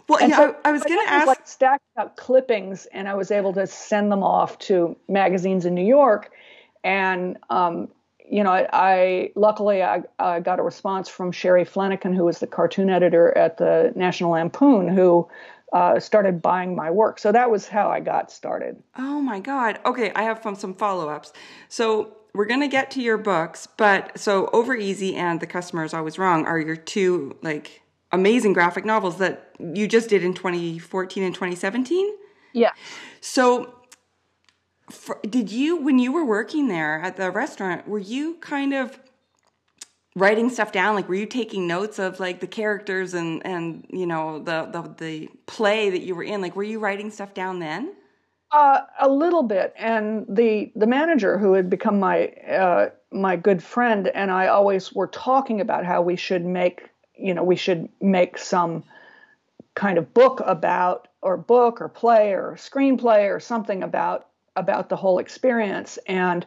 well, 0.08 0.20
and 0.20 0.30
yeah, 0.30 0.36
so 0.36 0.56
I, 0.64 0.68
I, 0.68 0.72
was 0.72 0.82
going 0.82 1.04
to 1.04 1.12
ask. 1.12 1.26
Like 1.26 1.46
stacking 1.46 1.80
up 1.96 2.16
clippings, 2.16 2.86
and 2.86 3.08
I 3.08 3.14
was 3.14 3.30
able 3.30 3.52
to 3.54 3.66
send 3.66 4.12
them 4.12 4.22
off 4.22 4.58
to 4.60 4.96
magazines 5.08 5.64
in 5.64 5.74
New 5.74 5.86
York, 5.86 6.30
and 6.84 7.38
um, 7.50 7.88
you 8.28 8.42
know, 8.42 8.50
I, 8.50 8.68
I 8.72 9.32
luckily 9.34 9.82
I, 9.82 10.02
I, 10.18 10.40
got 10.40 10.58
a 10.58 10.62
response 10.62 11.08
from 11.08 11.32
Shary 11.32 11.64
Flenniken, 11.64 12.14
who 12.14 12.24
was 12.24 12.38
the 12.38 12.46
cartoon 12.46 12.90
editor 12.90 13.36
at 13.36 13.58
the 13.58 13.92
National 13.94 14.32
Lampoon, 14.32 14.88
who 14.88 15.28
uh, 15.72 15.98
started 16.00 16.42
buying 16.42 16.76
my 16.76 16.90
work. 16.90 17.18
So 17.18 17.32
that 17.32 17.50
was 17.50 17.68
how 17.68 17.88
I 17.88 18.00
got 18.00 18.30
started. 18.30 18.82
Oh 18.96 19.20
my 19.20 19.40
God! 19.40 19.78
Okay, 19.84 20.12
I 20.14 20.22
have 20.22 20.40
some 20.42 20.74
follow 20.74 21.08
ups. 21.08 21.32
So 21.68 22.16
we're 22.34 22.46
going 22.46 22.60
to 22.60 22.68
get 22.68 22.90
to 22.92 23.02
your 23.02 23.18
books, 23.18 23.66
but 23.76 24.18
so 24.18 24.48
Over 24.52 24.76
Easy 24.76 25.16
and 25.16 25.40
The 25.40 25.46
Customer 25.46 25.84
is 25.84 25.94
Always 25.94 26.18
Wrong 26.18 26.44
are 26.44 26.58
your 26.58 26.76
two 26.76 27.36
like 27.42 27.82
amazing 28.12 28.52
graphic 28.52 28.84
novels 28.84 29.18
that 29.18 29.50
you 29.58 29.88
just 29.88 30.08
did 30.08 30.22
in 30.22 30.34
2014 30.34 31.22
and 31.22 31.34
2017. 31.34 32.14
Yeah. 32.52 32.70
So, 33.20 33.74
for, 34.90 35.18
did 35.28 35.50
you, 35.50 35.76
when 35.76 35.98
you 35.98 36.12
were 36.12 36.24
working 36.24 36.68
there 36.68 37.00
at 37.00 37.16
the 37.16 37.30
restaurant, 37.30 37.88
were 37.88 37.98
you 37.98 38.34
kind 38.34 38.72
of 38.72 38.98
writing 40.14 40.48
stuff 40.48 40.72
down? 40.72 40.94
Like, 40.94 41.08
were 41.08 41.14
you 41.14 41.26
taking 41.26 41.66
notes 41.66 41.98
of 41.98 42.18
like 42.18 42.40
the 42.40 42.46
characters 42.46 43.14
and 43.14 43.44
and 43.46 43.86
you 43.90 44.06
know 44.06 44.38
the 44.38 44.66
the 44.72 44.94
the 44.98 45.28
play 45.46 45.90
that 45.90 46.02
you 46.02 46.14
were 46.14 46.24
in? 46.24 46.40
Like, 46.40 46.56
were 46.56 46.62
you 46.62 46.80
writing 46.80 47.10
stuff 47.10 47.34
down 47.34 47.60
then? 47.60 47.94
Uh, 48.52 48.82
a 49.00 49.08
little 49.08 49.42
bit, 49.42 49.74
and 49.76 50.24
the 50.28 50.72
the 50.74 50.86
manager 50.86 51.38
who 51.38 51.52
had 51.52 51.68
become 51.68 52.00
my 52.00 52.28
uh, 52.28 52.90
my 53.12 53.36
good 53.36 53.62
friend 53.62 54.08
and 54.08 54.30
I 54.30 54.48
always 54.48 54.92
were 54.92 55.08
talking 55.08 55.60
about 55.60 55.84
how 55.84 56.00
we 56.02 56.16
should 56.16 56.44
make 56.44 56.88
you 57.16 57.34
know 57.34 57.44
we 57.44 57.56
should 57.56 57.88
make 58.00 58.38
some 58.38 58.84
kind 59.74 59.98
of 59.98 60.12
book 60.14 60.42
about 60.44 61.08
or 61.22 61.36
book 61.36 61.80
or 61.80 61.88
play 61.88 62.32
or 62.32 62.56
screenplay 62.56 63.34
or 63.34 63.40
something 63.40 63.82
about 63.82 64.28
about 64.56 64.88
the 64.88 64.96
whole 64.96 65.18
experience. 65.18 65.98
And 66.06 66.46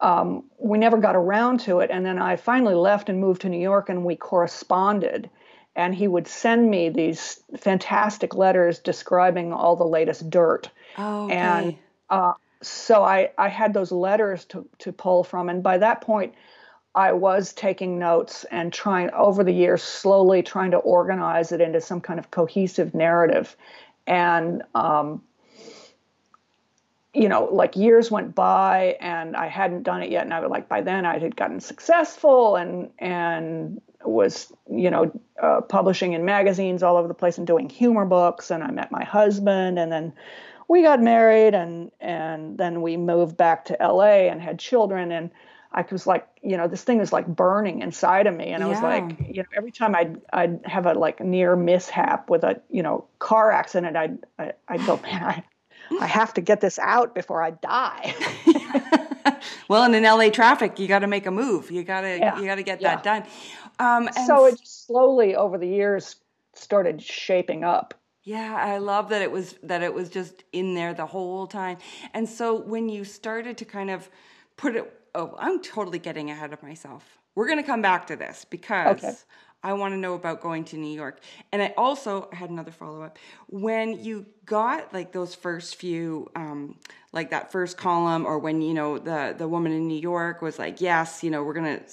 um, 0.00 0.44
we 0.58 0.78
never 0.78 0.98
got 0.98 1.16
around 1.16 1.60
to 1.60 1.80
it. 1.80 1.90
And 1.90 2.06
then 2.06 2.18
i 2.18 2.36
finally 2.36 2.74
left 2.74 3.08
and 3.08 3.20
moved 3.20 3.42
to 3.42 3.48
new 3.48 3.60
york 3.60 3.88
and 3.88 4.04
we 4.04 4.14
corresponded. 4.14 5.28
And 5.74 5.94
he 5.94 6.08
would 6.08 6.26
send 6.26 6.70
me 6.70 6.88
these 6.88 7.40
fantastic 7.56 8.34
letters 8.34 8.80
describing 8.80 9.52
all 9.52 9.76
the 9.76 9.84
latest 9.84 10.28
dirt. 10.28 10.70
Oh, 10.96 11.26
okay. 11.26 11.36
and 11.36 11.76
uh, 12.10 12.32
so 12.60 13.02
I, 13.02 13.30
I 13.38 13.48
had 13.48 13.72
those 13.72 13.92
letters 13.92 14.44
to, 14.46 14.68
to 14.80 14.92
pull 14.92 15.22
from. 15.22 15.48
And 15.48 15.62
by 15.62 15.78
that 15.78 16.00
point 16.00 16.34
i 16.94 17.12
was 17.12 17.52
taking 17.52 17.98
notes 17.98 18.44
and 18.50 18.72
trying 18.72 19.10
over 19.10 19.44
the 19.44 19.52
years 19.52 19.82
slowly 19.82 20.42
trying 20.42 20.70
to 20.70 20.78
organize 20.78 21.52
it 21.52 21.60
into 21.60 21.80
some 21.80 22.00
kind 22.00 22.18
of 22.18 22.30
cohesive 22.30 22.94
narrative. 22.94 23.56
And 24.06 24.62
um, 24.74 25.22
you 27.14 27.28
know 27.28 27.44
like 27.44 27.76
years 27.76 28.10
went 28.10 28.34
by 28.34 28.96
and 29.00 29.36
i 29.36 29.46
hadn't 29.46 29.82
done 29.82 30.02
it 30.02 30.10
yet. 30.10 30.24
And 30.24 30.34
i 30.34 30.40
was 30.40 30.50
like 30.50 30.68
by 30.68 30.82
then 30.82 31.04
i 31.04 31.18
had 31.18 31.36
gotten 31.36 31.60
successful 31.60 32.56
and 32.56 32.90
and 32.98 33.80
was 34.04 34.52
you 34.70 34.90
know 34.90 35.10
uh, 35.42 35.60
publishing 35.62 36.12
in 36.12 36.24
magazines 36.24 36.82
all 36.82 36.96
over 36.96 37.08
the 37.08 37.14
place 37.14 37.38
and 37.38 37.46
doing 37.46 37.68
humor 37.68 38.04
books. 38.04 38.50
And 38.50 38.62
i 38.62 38.70
met 38.70 38.92
my 38.92 39.04
husband 39.04 39.78
and 39.78 39.90
then 39.90 40.12
we 40.68 40.82
got 40.82 41.02
married 41.02 41.54
and 41.54 41.90
and 42.00 42.58
then 42.58 42.82
we 42.82 42.96
moved 42.96 43.36
back 43.36 43.64
to 43.66 43.76
la 43.80 44.02
and 44.02 44.40
had 44.40 44.58
children. 44.58 45.10
And 45.10 45.30
i 45.72 45.84
was 45.90 46.06
like 46.06 46.26
you 46.42 46.56
know 46.56 46.66
this 46.68 46.82
thing 46.82 47.00
is 47.00 47.12
like 47.12 47.26
burning 47.26 47.82
inside 47.82 48.26
of 48.26 48.34
me 48.34 48.48
and 48.48 48.62
i 48.62 48.66
was 48.66 48.80
like 48.80 49.04
you 49.28 49.42
know 49.42 49.48
every 49.56 49.70
time 49.70 49.94
i'd 49.94 50.20
i'd 50.32 50.60
have 50.64 50.86
a 50.86 50.94
like 50.94 51.20
near 51.20 51.54
mishap 51.56 52.30
with 52.30 52.42
a 52.44 52.60
you 52.70 52.82
know 52.82 53.06
car 53.18 53.50
accident 53.50 53.96
i'd 53.96 54.18
I- 54.38 54.52
i'd 54.68 54.84
go 54.86 54.98
man 55.02 55.22
i 55.22 55.44
I 56.02 56.06
have 56.06 56.34
to 56.34 56.42
get 56.42 56.60
this 56.60 56.78
out 56.78 57.14
before 57.14 57.42
I 57.42 57.52
die. 57.52 58.14
well, 59.68 59.84
and 59.84 59.94
in 59.94 60.02
LA 60.02 60.28
traffic, 60.28 60.78
you 60.78 60.86
got 60.86 60.98
to 60.98 61.06
make 61.06 61.24
a 61.24 61.30
move. 61.30 61.70
You 61.70 61.82
got 61.82 62.02
to 62.02 62.18
Yeah. 62.18 62.38
you 62.38 62.44
got 62.46 62.56
to 62.56 62.62
get 62.62 62.82
Yeah. 62.82 62.96
that 62.96 63.02
done. 63.04 63.22
Um, 63.78 64.06
and 64.08 64.26
so 64.26 64.44
it 64.46 64.58
just 64.58 64.86
slowly 64.86 65.34
over 65.34 65.56
the 65.56 65.66
years 65.66 66.16
started 66.54 67.00
shaping 67.02 67.64
up. 67.64 67.94
Yeah, 68.22 68.54
I 68.54 68.78
love 68.78 69.08
that 69.10 69.22
it 69.22 69.30
was 69.30 69.54
that 69.62 69.82
it 69.82 69.94
was 69.94 70.10
just 70.10 70.44
in 70.52 70.74
there 70.74 70.92
the 70.92 71.06
whole 71.06 71.46
time. 71.46 71.78
And 72.12 72.28
so 72.28 72.54
when 72.60 72.90
you 72.90 73.04
started 73.04 73.56
to 73.58 73.64
kind 73.64 73.88
of 73.90 74.10
put 74.58 74.76
it 74.76 74.92
oh, 75.18 75.36
I'm 75.38 75.62
totally 75.62 76.00
getting 76.00 76.30
ahead 76.30 76.54
of 76.54 76.62
myself. 76.62 77.18
We're 77.36 77.46
going 77.46 77.58
to 77.58 77.64
come 77.66 77.82
back 77.82 78.06
to 78.08 78.16
this 78.16 78.46
because 78.46 78.86
Okay. 78.86 79.18
I 79.62 79.74
want 79.74 79.92
to 79.94 79.98
know 79.98 80.14
about 80.14 80.40
going 80.40 80.64
to 80.66 80.78
New 80.78 80.94
York. 80.94 81.20
And 81.52 81.62
I 81.62 81.74
also 81.76 82.30
had 82.32 82.50
another 82.50 82.72
follow 82.72 83.02
up. 83.02 83.18
When 83.48 84.02
you 84.02 84.26
got 84.46 84.94
like 84.94 85.12
those 85.12 85.34
first 85.34 85.76
few 85.76 86.30
um 86.36 86.76
like 87.12 87.30
that 87.30 87.52
first 87.52 87.76
column 87.76 88.26
or 88.26 88.38
when 88.38 88.62
you 88.62 88.74
know 88.74 88.98
the 88.98 89.34
the 89.36 89.48
woman 89.48 89.72
in 89.72 89.88
New 89.88 90.00
York 90.00 90.42
was 90.42 90.58
like, 90.58 90.80
"Yes, 90.80 91.24
you 91.24 91.30
know, 91.30 91.44
we're 91.44 91.54
going 91.54 91.80
to 91.80 91.84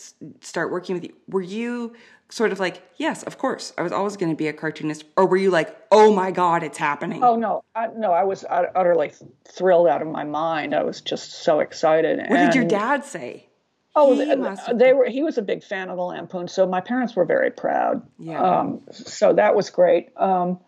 start 0.41 0.71
working 0.71 0.95
with 0.95 1.05
you." 1.05 1.13
Were 1.27 1.41
you 1.41 1.95
sort 2.29 2.51
of 2.51 2.59
like, 2.59 2.81
"Yes, 2.97 3.23
of 3.23 3.38
course. 3.38 3.73
I 3.77 3.81
was 3.81 3.91
always 3.91 4.17
going 4.17 4.31
to 4.31 4.35
be 4.35 4.47
a 4.47 4.53
cartoonist." 4.53 5.05
Or 5.17 5.25
were 5.25 5.38
you 5.38 5.51
like, 5.51 5.75
"Oh 5.91 6.13
my 6.13 6.31
god, 6.31 6.63
it's 6.63 6.77
happening." 6.77 7.23
Oh 7.23 7.35
no, 7.35 7.63
I, 7.75 7.88
no, 7.95 8.11
I 8.11 8.23
was 8.23 8.45
utterly 8.49 9.11
thrilled 9.47 9.88
out 9.88 10.01
of 10.01 10.07
my 10.07 10.23
mind. 10.23 10.73
I 10.73 10.83
was 10.83 11.01
just 11.01 11.43
so 11.43 11.59
excited. 11.59 12.19
What 12.27 12.38
did 12.38 12.55
your 12.55 12.65
dad 12.65 13.05
say? 13.05 13.47
Oh, 13.95 14.13
He 14.13 14.25
th- 14.25 14.57
they 14.73 14.91
were. 14.93 15.05
He 15.05 15.23
was 15.23 15.38
a 15.38 15.41
big 15.41 15.63
fan 15.63 15.89
of 15.89 15.95
the 15.95 16.03
Lampoon, 16.03 16.47
so 16.47 16.67
my 16.67 16.81
parents 16.81 17.15
were 17.15 17.25
very 17.25 17.51
proud. 17.51 18.05
Yeah. 18.19 18.41
Um, 18.41 18.81
so 18.91 19.33
that 19.33 19.55
was 19.55 19.69
great. 19.69 20.09
Um, 20.17 20.59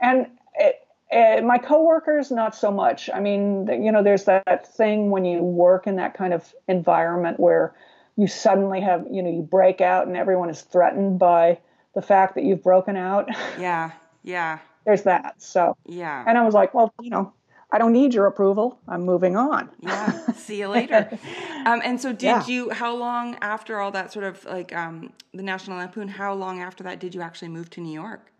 and 0.00 0.28
it, 0.54 0.76
it, 1.10 1.44
my 1.44 1.58
coworkers, 1.58 2.30
not 2.30 2.54
so 2.54 2.70
much. 2.70 3.10
I 3.12 3.18
mean, 3.18 3.68
you 3.82 3.90
know, 3.90 4.04
there's 4.04 4.24
that 4.24 4.72
thing 4.76 5.10
when 5.10 5.24
you 5.24 5.40
work 5.42 5.88
in 5.88 5.96
that 5.96 6.14
kind 6.14 6.32
of 6.32 6.54
environment 6.68 7.40
where 7.40 7.74
you 8.16 8.26
suddenly 8.26 8.80
have, 8.80 9.06
you 9.10 9.22
know, 9.22 9.30
you 9.30 9.42
break 9.42 9.80
out 9.80 10.06
and 10.06 10.16
everyone 10.16 10.48
is 10.50 10.62
threatened 10.62 11.18
by 11.18 11.58
the 11.94 12.02
fact 12.02 12.34
that 12.34 12.44
you've 12.44 12.62
broken 12.62 12.96
out. 12.96 13.28
Yeah, 13.58 13.92
yeah, 14.22 14.58
there's 14.84 15.02
that. 15.02 15.40
So, 15.42 15.76
yeah. 15.86 16.24
and 16.26 16.36
I 16.38 16.44
was 16.44 16.54
like, 16.54 16.74
well, 16.74 16.92
you 17.00 17.10
know, 17.10 17.32
I 17.70 17.78
don't 17.78 17.92
need 17.92 18.14
your 18.14 18.26
approval. 18.26 18.78
I'm 18.86 19.02
moving 19.02 19.36
on. 19.36 19.68
yeah. 19.80 20.12
See 20.32 20.58
you 20.58 20.68
later. 20.68 21.18
Um, 21.66 21.80
and 21.84 22.00
so, 22.00 22.12
did 22.12 22.22
Yeah. 22.22 22.46
you? 22.46 22.70
How 22.70 22.94
long 22.94 23.36
after 23.42 23.80
all 23.80 23.90
that 23.90 24.12
sort 24.12 24.24
of 24.24 24.44
like 24.44 24.72
um, 24.72 25.12
the 25.34 25.42
National 25.42 25.78
Lampoon? 25.78 26.06
How 26.06 26.32
long 26.32 26.60
after 26.60 26.84
that 26.84 27.00
did 27.00 27.12
you 27.12 27.22
actually 27.22 27.48
move 27.48 27.70
to 27.70 27.80
New 27.80 27.92
York? 27.92 28.30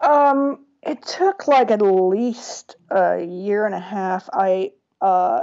Um, 0.00 0.64
it 0.82 1.02
took 1.02 1.46
like 1.46 1.70
at 1.70 1.82
least 1.82 2.76
a 2.90 3.22
year 3.22 3.66
and 3.66 3.74
a 3.74 3.78
half. 3.80 4.30
I 4.32 4.72
uh, 5.02 5.42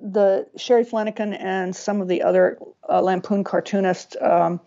the 0.00 0.46
Shary 0.56 0.84
Flenniken 0.84 1.36
and 1.38 1.74
some 1.74 2.00
of 2.00 2.08
the 2.08 2.22
other 2.22 2.58
uh, 2.88 3.00
Lampoon 3.00 3.44
cartoonists, 3.44 4.16
um, 4.20 4.60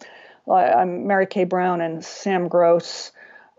um, 0.48 1.08
Mary 1.08 1.26
Kay 1.26 1.44
Brown 1.46 1.82
and 1.82 2.04
Sam 2.04 2.48
Gross, 2.48 3.12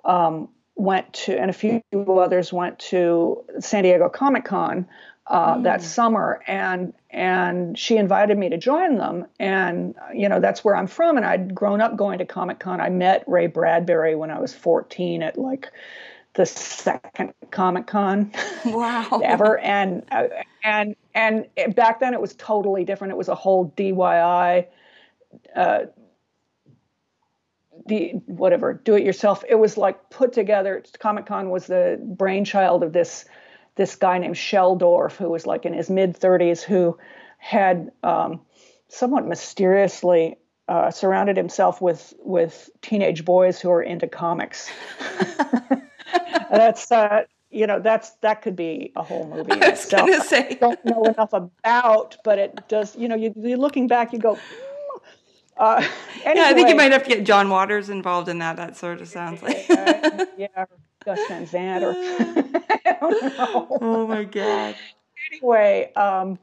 um, 0.05 0.49
went 0.77 1.13
to, 1.13 1.39
and 1.39 1.51
a 1.51 1.53
few 1.53 1.83
others 1.93 2.53
went 2.53 2.79
to 2.79 3.45
San 3.61 3.85
Diego 3.85 4.09
Comic 4.09 4.45
Con 4.45 4.87
uh, 5.27 5.59
that 5.63 5.83
summer, 5.83 6.43
and 6.47 6.93
and 7.11 7.79
she 7.79 7.97
invited 7.97 8.37
me 8.37 8.51
to 8.51 8.59
join 8.59 8.99
them, 8.99 9.27
and 9.39 9.95
you 10.13 10.29
know 10.29 10.41
that's 10.41 10.63
where 10.63 10.77
I'm 10.77 10.87
from, 10.87 11.17
and 11.17 11.25
I'd 11.25 11.55
grown 11.55 11.81
up 11.81 11.97
going 11.97 12.19
to 12.19 12.27
Comic 12.27 12.59
Con. 12.59 12.81
I 12.81 12.91
met 12.91 13.25
Ray 13.27 13.47
Bradbury 13.47 14.17
when 14.17 14.31
I 14.31 14.39
was 14.39 14.53
14 14.53 15.23
at 15.23 15.39
like 15.39 15.71
the 16.35 16.47
second 16.47 17.33
Comic 17.51 17.87
Con 17.87 18.33
Wow. 18.65 19.21
ever, 19.23 19.59
and 19.59 20.05
uh, 20.11 20.29
and 20.63 20.97
and 21.15 21.47
back 21.75 22.01
then 22.01 22.13
it 22.15 22.21
was 22.21 22.35
totally 22.35 22.85
different. 22.85 23.13
It 23.13 23.17
was 23.17 23.29
a 23.29 23.35
whole 23.35 23.73
DIY. 23.77 24.67
Uh, 25.55 25.79
the 27.87 28.13
whatever 28.27 28.73
do 28.73 28.95
it 28.95 29.05
yourself 29.05 29.43
it 29.49 29.57
was 29.57 29.77
like 29.77 30.09
put 30.09 30.33
together 30.33 30.83
comic 31.01 31.27
con 31.27 31.51
was 31.51 31.67
the 31.67 32.01
brainchild 32.03 32.85
of 32.85 32.93
this 32.93 33.25
this 33.75 33.97
guy 33.97 34.17
named 34.19 34.37
Shel 34.37 34.77
Dorf 34.77 35.17
who 35.17 35.29
was 35.29 35.45
like 35.45 35.67
in 35.67 35.75
his 35.75 35.91
mid 35.91 36.19
30s 36.19 36.63
who 36.63 36.97
had 37.39 37.91
um, 38.03 38.41
somewhat 38.89 39.27
mysteriously 39.27 40.37
uh, 40.69 40.91
surrounded 40.91 41.37
himself 41.37 41.81
with 41.83 42.15
with 42.21 42.71
teenage 42.81 43.25
boys 43.25 43.61
who 43.61 43.71
are 43.71 43.83
into 43.83 44.07
comics 44.07 44.71
that's 46.51 46.91
uh, 46.93 47.23
you 47.51 47.67
know 47.67 47.81
that's 47.81 48.11
that 48.23 48.43
could 48.43 48.57
be 48.57 48.93
a 48.97 49.03
whole 49.03 49.27
movie 49.27 49.53
I 49.53 49.71
was 49.71 49.85
itself 49.85 50.09
gonna 50.09 50.25
say. 50.25 50.57
don't 50.61 50.85
know 50.85 51.05
enough 51.05 51.33
about 51.33 52.17
but 52.25 52.39
it 52.39 52.69
does 52.69 52.97
you 52.97 53.09
know 53.09 53.15
you, 53.17 53.33
you're 53.37 53.59
looking 53.59 53.87
back 53.87 54.13
you 54.13 54.19
go 54.19 54.35
"Hmm." 54.35 54.99
uh, 55.57 55.89
Yeah, 56.25 56.47
I 56.47 56.55
think 56.55 56.69
you 56.69 56.75
might 56.75 56.93
have 56.93 57.05
to 57.05 57.09
get 57.09 57.25
John 57.25 57.49
Waters 57.51 57.91
involved 57.91 58.29
in 58.29 58.39
that. 58.39 58.57
That 58.57 58.77
sort 58.77 59.01
of 59.01 59.09
sounds 59.09 59.43
like. 59.43 59.67
uh, 59.71 60.25
yeah, 60.39 60.47
or 60.57 60.69
Gus 61.05 61.21
Van 61.29 61.47
Sant, 61.47 61.85
or 61.85 61.91
I 61.93 62.97
don't 63.01 63.23
know. 63.39 63.79
oh 63.81 64.07
my 64.07 64.25
god. 64.25 64.75
Anyway, 65.31 65.93
um, 65.95 66.39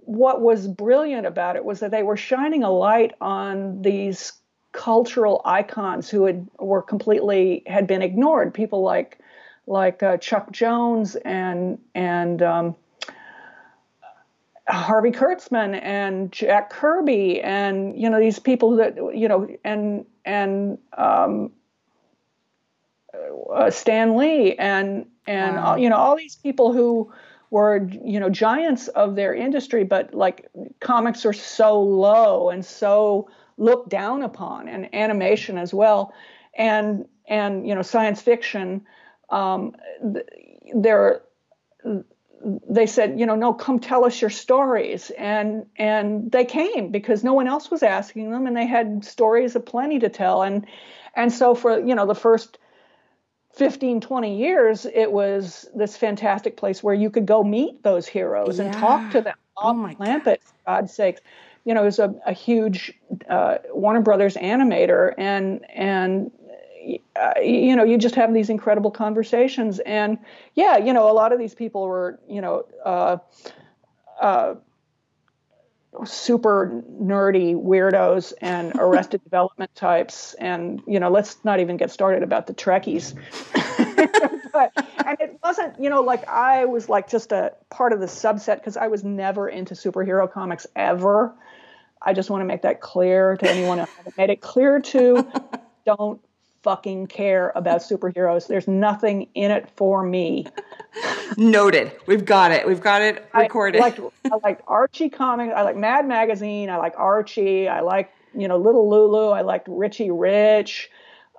what 0.00 0.40
was 0.40 0.66
brilliant 0.66 1.26
about 1.26 1.56
it 1.56 1.64
was 1.64 1.80
that 1.80 1.90
they 1.90 2.02
were 2.02 2.16
shining 2.16 2.64
a 2.64 2.70
light 2.70 3.14
on 3.20 3.82
these 3.82 4.32
cultural 4.78 5.42
icons 5.44 6.08
who 6.08 6.24
had 6.24 6.46
were 6.60 6.80
completely 6.82 7.64
had 7.66 7.88
been 7.88 8.00
ignored. 8.00 8.54
People 8.54 8.82
like 8.82 9.18
like 9.66 10.04
uh, 10.04 10.16
Chuck 10.18 10.52
Jones 10.52 11.16
and 11.16 11.78
and 11.96 12.40
um, 12.42 12.76
Harvey 14.68 15.10
Kurtzman 15.10 15.80
and 15.82 16.30
Jack 16.30 16.70
Kirby 16.70 17.40
and 17.40 18.00
you 18.00 18.08
know 18.08 18.20
these 18.20 18.38
people 18.38 18.76
that 18.76 18.94
you 19.16 19.26
know 19.26 19.48
and 19.64 20.06
and 20.24 20.78
um, 20.96 21.50
uh, 23.52 23.70
Stan 23.70 24.16
Lee 24.16 24.54
and 24.54 25.06
and 25.26 25.56
Wow. 25.56 25.72
all, 25.72 25.78
you 25.78 25.90
know 25.90 25.96
all 25.96 26.16
these 26.16 26.36
people 26.36 26.72
who 26.72 27.12
were 27.50 27.88
you 28.04 28.20
know 28.20 28.30
giants 28.30 28.86
of 28.86 29.16
their 29.16 29.34
industry, 29.34 29.82
but 29.82 30.14
like 30.14 30.48
comics 30.78 31.26
are 31.26 31.32
so 31.32 31.82
low 31.82 32.48
and 32.50 32.64
so 32.64 33.28
looked 33.58 33.88
down 33.88 34.22
upon, 34.22 34.68
and 34.68 34.94
animation 34.94 35.58
as 35.58 35.74
well, 35.74 36.14
and 36.54 37.06
and 37.26 37.66
you 37.68 37.74
know 37.74 37.82
science 37.82 38.22
fiction. 38.22 38.86
Um, 39.30 39.74
th- 40.12 40.26
there 40.74 41.22
they 42.42 42.86
said, 42.86 43.18
you 43.18 43.26
know, 43.26 43.34
no, 43.34 43.52
come 43.52 43.80
tell 43.80 44.04
us 44.04 44.20
your 44.20 44.30
stories. 44.30 45.10
And 45.10 45.66
and 45.76 46.30
they 46.30 46.44
came 46.44 46.90
because 46.90 47.24
no 47.24 47.34
one 47.34 47.48
else 47.48 47.70
was 47.70 47.82
asking 47.82 48.30
them 48.30 48.46
and 48.46 48.56
they 48.56 48.66
had 48.66 49.04
stories 49.04 49.56
aplenty 49.56 49.98
to 50.00 50.08
tell. 50.08 50.42
And 50.42 50.66
and 51.14 51.32
so 51.32 51.54
for, 51.54 51.78
you 51.78 51.94
know, 51.94 52.06
the 52.06 52.14
first 52.14 52.58
15, 53.54 54.00
20 54.00 54.38
years, 54.38 54.86
it 54.86 55.10
was 55.10 55.68
this 55.74 55.96
fantastic 55.96 56.56
place 56.56 56.82
where 56.82 56.94
you 56.94 57.10
could 57.10 57.26
go 57.26 57.42
meet 57.42 57.82
those 57.82 58.06
heroes 58.06 58.60
and 58.60 58.72
talk 58.72 59.10
to 59.10 59.20
them. 59.20 59.34
Oh 59.56 59.72
my 59.72 59.94
Bob 59.94 60.06
Clampett, 60.06 60.42
for 60.42 60.54
God's 60.66 60.94
sakes. 60.94 61.20
You 61.64 61.74
know, 61.74 61.84
was 61.84 61.98
a, 61.98 62.14
a 62.26 62.32
huge 62.32 62.92
uh, 63.28 63.58
Warner 63.70 64.00
Brothers 64.00 64.36
animator 64.36 65.12
and 65.18 65.64
and 65.70 66.30
uh, 67.16 67.40
you 67.40 67.76
know, 67.76 67.84
you 67.84 67.98
just 67.98 68.14
have 68.14 68.32
these 68.32 68.48
incredible 68.48 68.90
conversations. 68.90 69.78
And 69.80 70.18
yeah, 70.54 70.78
you 70.78 70.92
know, 70.92 71.10
a 71.10 71.12
lot 71.12 71.32
of 71.32 71.38
these 71.38 71.54
people 71.54 71.86
were, 71.86 72.18
you 72.28 72.40
know, 72.40 72.64
uh, 72.84 73.18
uh, 74.20 74.54
super 76.04 76.82
nerdy 77.00 77.54
weirdos 77.54 78.32
and 78.40 78.72
arrested 78.78 79.22
development 79.24 79.74
types. 79.74 80.34
And, 80.34 80.80
you 80.86 81.00
know, 81.00 81.10
let's 81.10 81.44
not 81.44 81.60
even 81.60 81.76
get 81.76 81.90
started 81.90 82.22
about 82.22 82.46
the 82.46 82.54
Trekkies. 82.54 83.14
but, 84.52 84.72
and 85.04 85.16
it 85.20 85.38
wasn't, 85.42 85.80
you 85.80 85.90
know, 85.90 86.02
like 86.02 86.26
I 86.28 86.64
was 86.64 86.88
like 86.88 87.08
just 87.08 87.32
a 87.32 87.52
part 87.70 87.92
of 87.92 88.00
the 88.00 88.06
subset 88.06 88.56
because 88.56 88.76
I 88.76 88.86
was 88.86 89.04
never 89.04 89.48
into 89.48 89.74
superhero 89.74 90.30
comics 90.30 90.66
ever. 90.76 91.34
I 92.02 92.12
just 92.12 92.30
want 92.30 92.42
to 92.42 92.44
make 92.44 92.62
that 92.62 92.80
clear 92.80 93.36
to 93.36 93.50
anyone 93.50 93.80
I 93.80 93.86
made 94.16 94.30
it 94.30 94.40
clear 94.40 94.80
to. 94.80 95.26
Don't 95.86 96.20
fucking 96.62 97.06
care 97.06 97.52
about 97.54 97.80
superheroes. 97.80 98.46
There's 98.46 98.68
nothing 98.68 99.28
in 99.34 99.50
it 99.50 99.70
for 99.76 100.02
me. 100.02 100.46
Noted. 101.36 101.92
We've 102.06 102.24
got 102.24 102.50
it. 102.50 102.66
We've 102.66 102.80
got 102.80 103.02
it 103.02 103.26
recorded. 103.34 103.80
I 103.80 103.84
like, 103.84 104.00
I 104.26 104.38
like 104.42 104.60
Archie 104.66 105.08
comics. 105.08 105.52
I 105.56 105.62
like 105.62 105.76
Mad 105.76 106.06
Magazine. 106.06 106.70
I 106.70 106.76
like 106.76 106.94
Archie. 106.96 107.68
I 107.68 107.80
like, 107.80 108.10
you 108.34 108.48
know, 108.48 108.58
Little 108.58 108.88
Lulu. 108.88 109.28
I 109.28 109.42
like 109.42 109.64
Richie 109.66 110.10
Rich. 110.10 110.90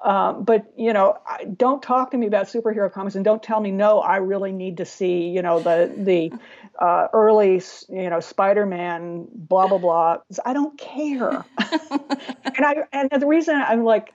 Um, 0.03 0.43
but 0.43 0.71
you 0.77 0.93
know, 0.93 1.17
don't 1.57 1.83
talk 1.83 2.11
to 2.11 2.17
me 2.17 2.27
about 2.27 2.47
superhero 2.47 2.91
comics 2.91 3.15
and 3.15 3.25
don't 3.25 3.43
tell 3.43 3.59
me 3.59 3.71
no. 3.71 3.99
I 3.99 4.17
really 4.17 4.51
need 4.51 4.77
to 4.77 4.85
see 4.85 5.27
you 5.29 5.41
know 5.41 5.59
the 5.59 5.91
the 5.95 6.31
uh, 6.79 7.07
early 7.13 7.61
you 7.89 8.09
know 8.09 8.19
Spider-Man 8.19 9.27
blah 9.33 9.67
blah 9.67 9.77
blah. 9.77 10.17
I 10.45 10.53
don't 10.53 10.77
care. 10.77 11.43
and 11.59 12.65
I 12.65 12.75
and 12.93 13.09
the 13.09 13.27
reason 13.27 13.55
I'm 13.55 13.83
like 13.83 14.13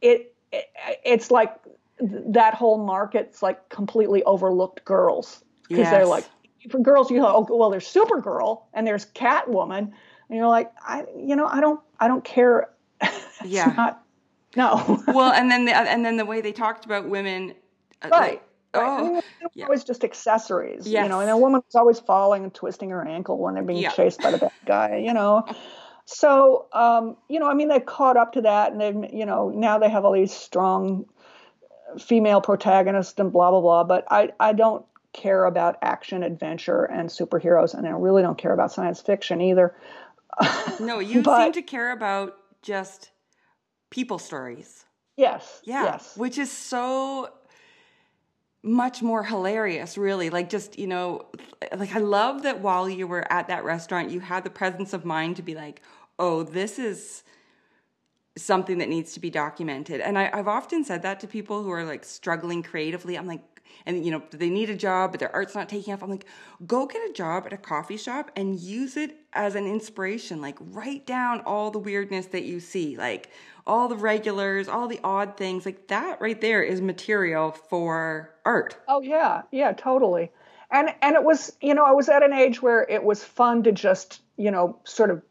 it, 0.00 0.34
it 0.52 0.70
it's 1.04 1.30
like 1.30 1.54
that 2.00 2.54
whole 2.54 2.78
market's 2.84 3.42
like 3.42 3.68
completely 3.68 4.22
overlooked 4.24 4.84
girls 4.86 5.44
because 5.68 5.82
yes. 5.82 5.90
they're 5.90 6.06
like 6.06 6.24
for 6.70 6.78
girls 6.78 7.10
you 7.10 7.18
know 7.18 7.46
oh, 7.48 7.56
well 7.56 7.68
there's 7.68 7.86
Supergirl 7.86 8.62
and 8.72 8.86
there's 8.86 9.04
Catwoman 9.06 9.92
and 10.30 10.38
you're 10.38 10.48
like 10.48 10.72
I 10.82 11.04
you 11.14 11.36
know 11.36 11.46
I 11.46 11.60
don't 11.60 11.80
I 11.98 12.08
don't 12.08 12.24
care. 12.24 12.70
yeah. 13.44 13.74
Not, 13.76 14.02
no. 14.56 15.02
well, 15.08 15.32
and 15.32 15.50
then 15.50 15.64
the 15.64 15.76
and 15.76 16.04
then 16.04 16.16
the 16.16 16.24
way 16.24 16.40
they 16.40 16.52
talked 16.52 16.84
about 16.84 17.08
women. 17.08 17.54
Uh, 18.02 18.08
right. 18.08 18.32
Like, 18.32 18.42
Oh, 18.72 19.20
yeah. 19.54 19.64
always 19.64 19.82
just 19.82 20.04
accessories, 20.04 20.86
yes. 20.86 21.02
you 21.02 21.08
know. 21.08 21.20
And 21.20 21.28
a 21.28 21.36
woman 21.36 21.60
was 21.66 21.74
always 21.74 21.98
falling 21.98 22.44
and 22.44 22.54
twisting 22.54 22.90
her 22.90 23.04
ankle 23.04 23.38
when 23.38 23.54
they're 23.54 23.64
being 23.64 23.82
yeah. 23.82 23.90
chased 23.90 24.22
by 24.22 24.30
the 24.30 24.38
bad 24.38 24.52
guy, 24.64 24.96
you 24.98 25.12
know. 25.12 25.44
So, 26.04 26.66
um, 26.72 27.16
you 27.28 27.40
know, 27.40 27.48
I 27.48 27.54
mean, 27.54 27.68
they've 27.68 27.84
caught 27.84 28.16
up 28.16 28.32
to 28.34 28.42
that, 28.42 28.72
and 28.72 28.80
they've, 28.80 29.12
you 29.12 29.26
know, 29.26 29.48
now 29.48 29.78
they 29.78 29.88
have 29.88 30.04
all 30.04 30.12
these 30.12 30.32
strong 30.32 31.06
female 31.98 32.40
protagonists 32.40 33.18
and 33.18 33.32
blah 33.32 33.50
blah 33.50 33.60
blah. 33.60 33.84
But 33.84 34.06
I, 34.10 34.30
I 34.38 34.52
don't 34.52 34.84
care 35.12 35.44
about 35.44 35.76
action, 35.82 36.22
adventure, 36.22 36.84
and 36.84 37.08
superheroes, 37.08 37.74
and 37.74 37.86
I 37.86 37.90
really 37.90 38.22
don't 38.22 38.38
care 38.38 38.52
about 38.52 38.72
science 38.72 39.00
fiction 39.00 39.40
either. 39.40 39.74
No, 40.78 40.98
you 41.00 41.22
but, 41.22 41.42
seem 41.42 41.52
to 41.54 41.62
care 41.62 41.90
about 41.90 42.36
just 42.62 43.10
people 43.90 44.18
stories. 44.18 44.84
Yes. 45.16 45.60
Yeah. 45.64 45.84
Yes. 45.84 46.16
Which 46.16 46.38
is 46.38 46.50
so 46.50 47.30
much 48.62 49.02
more 49.02 49.22
hilarious, 49.22 49.96
really. 49.98 50.30
Like, 50.30 50.48
just, 50.48 50.78
you 50.78 50.86
know, 50.86 51.26
like 51.76 51.94
I 51.94 51.98
love 51.98 52.42
that 52.42 52.60
while 52.60 52.88
you 52.88 53.06
were 53.06 53.30
at 53.32 53.48
that 53.48 53.64
restaurant, 53.64 54.10
you 54.10 54.20
had 54.20 54.44
the 54.44 54.50
presence 54.50 54.92
of 54.92 55.04
mind 55.04 55.36
to 55.36 55.42
be 55.42 55.54
like, 55.54 55.82
oh, 56.18 56.42
this 56.42 56.78
is 56.78 57.22
something 58.36 58.78
that 58.78 58.88
needs 58.88 59.12
to 59.14 59.20
be 59.20 59.30
documented. 59.30 60.00
And 60.00 60.18
I, 60.18 60.34
have 60.36 60.48
often 60.48 60.84
said 60.84 61.02
that 61.02 61.20
to 61.20 61.26
people 61.26 61.62
who 61.62 61.70
are 61.70 61.84
like 61.84 62.04
struggling 62.04 62.62
creatively. 62.62 63.16
I'm 63.16 63.26
like, 63.26 63.42
and 63.86 64.04
you 64.04 64.10
know, 64.10 64.22
they 64.30 64.50
need 64.50 64.70
a 64.70 64.76
job, 64.76 65.12
but 65.12 65.20
their 65.20 65.34
art's 65.34 65.54
not 65.54 65.68
taking 65.68 65.92
off. 65.94 66.02
I'm 66.02 66.10
like, 66.10 66.26
go 66.66 66.86
get 66.86 67.08
a 67.08 67.12
job 67.12 67.46
at 67.46 67.52
a 67.52 67.56
coffee 67.56 67.96
shop 67.96 68.30
and 68.36 68.58
use 68.58 68.96
it 68.96 69.16
as 69.32 69.54
an 69.54 69.66
inspiration. 69.66 70.40
Like, 70.40 70.58
write 70.60 71.06
down 71.06 71.40
all 71.46 71.70
the 71.70 71.78
weirdness 71.78 72.26
that 72.26 72.44
you 72.44 72.60
see, 72.60 72.96
like 72.96 73.30
all 73.70 73.88
the 73.88 73.96
regulars, 73.96 74.68
all 74.68 74.88
the 74.88 75.00
odd 75.04 75.36
things. 75.36 75.64
Like, 75.64 75.86
that 75.88 76.20
right 76.20 76.40
there 76.40 76.62
is 76.62 76.80
material 76.80 77.52
for 77.52 78.30
art. 78.44 78.76
Oh, 78.88 79.00
yeah. 79.00 79.42
Yeah, 79.52 79.72
totally. 79.72 80.30
And, 80.70 80.92
and 81.00 81.14
it 81.14 81.22
was, 81.22 81.56
you 81.60 81.74
know, 81.74 81.84
I 81.84 81.92
was 81.92 82.08
at 82.08 82.22
an 82.22 82.32
age 82.32 82.60
where 82.60 82.82
it 82.88 83.02
was 83.02 83.22
fun 83.24 83.62
to 83.62 83.72
just, 83.72 84.20
you 84.36 84.50
know, 84.50 84.78
sort 84.84 85.10
of 85.10 85.22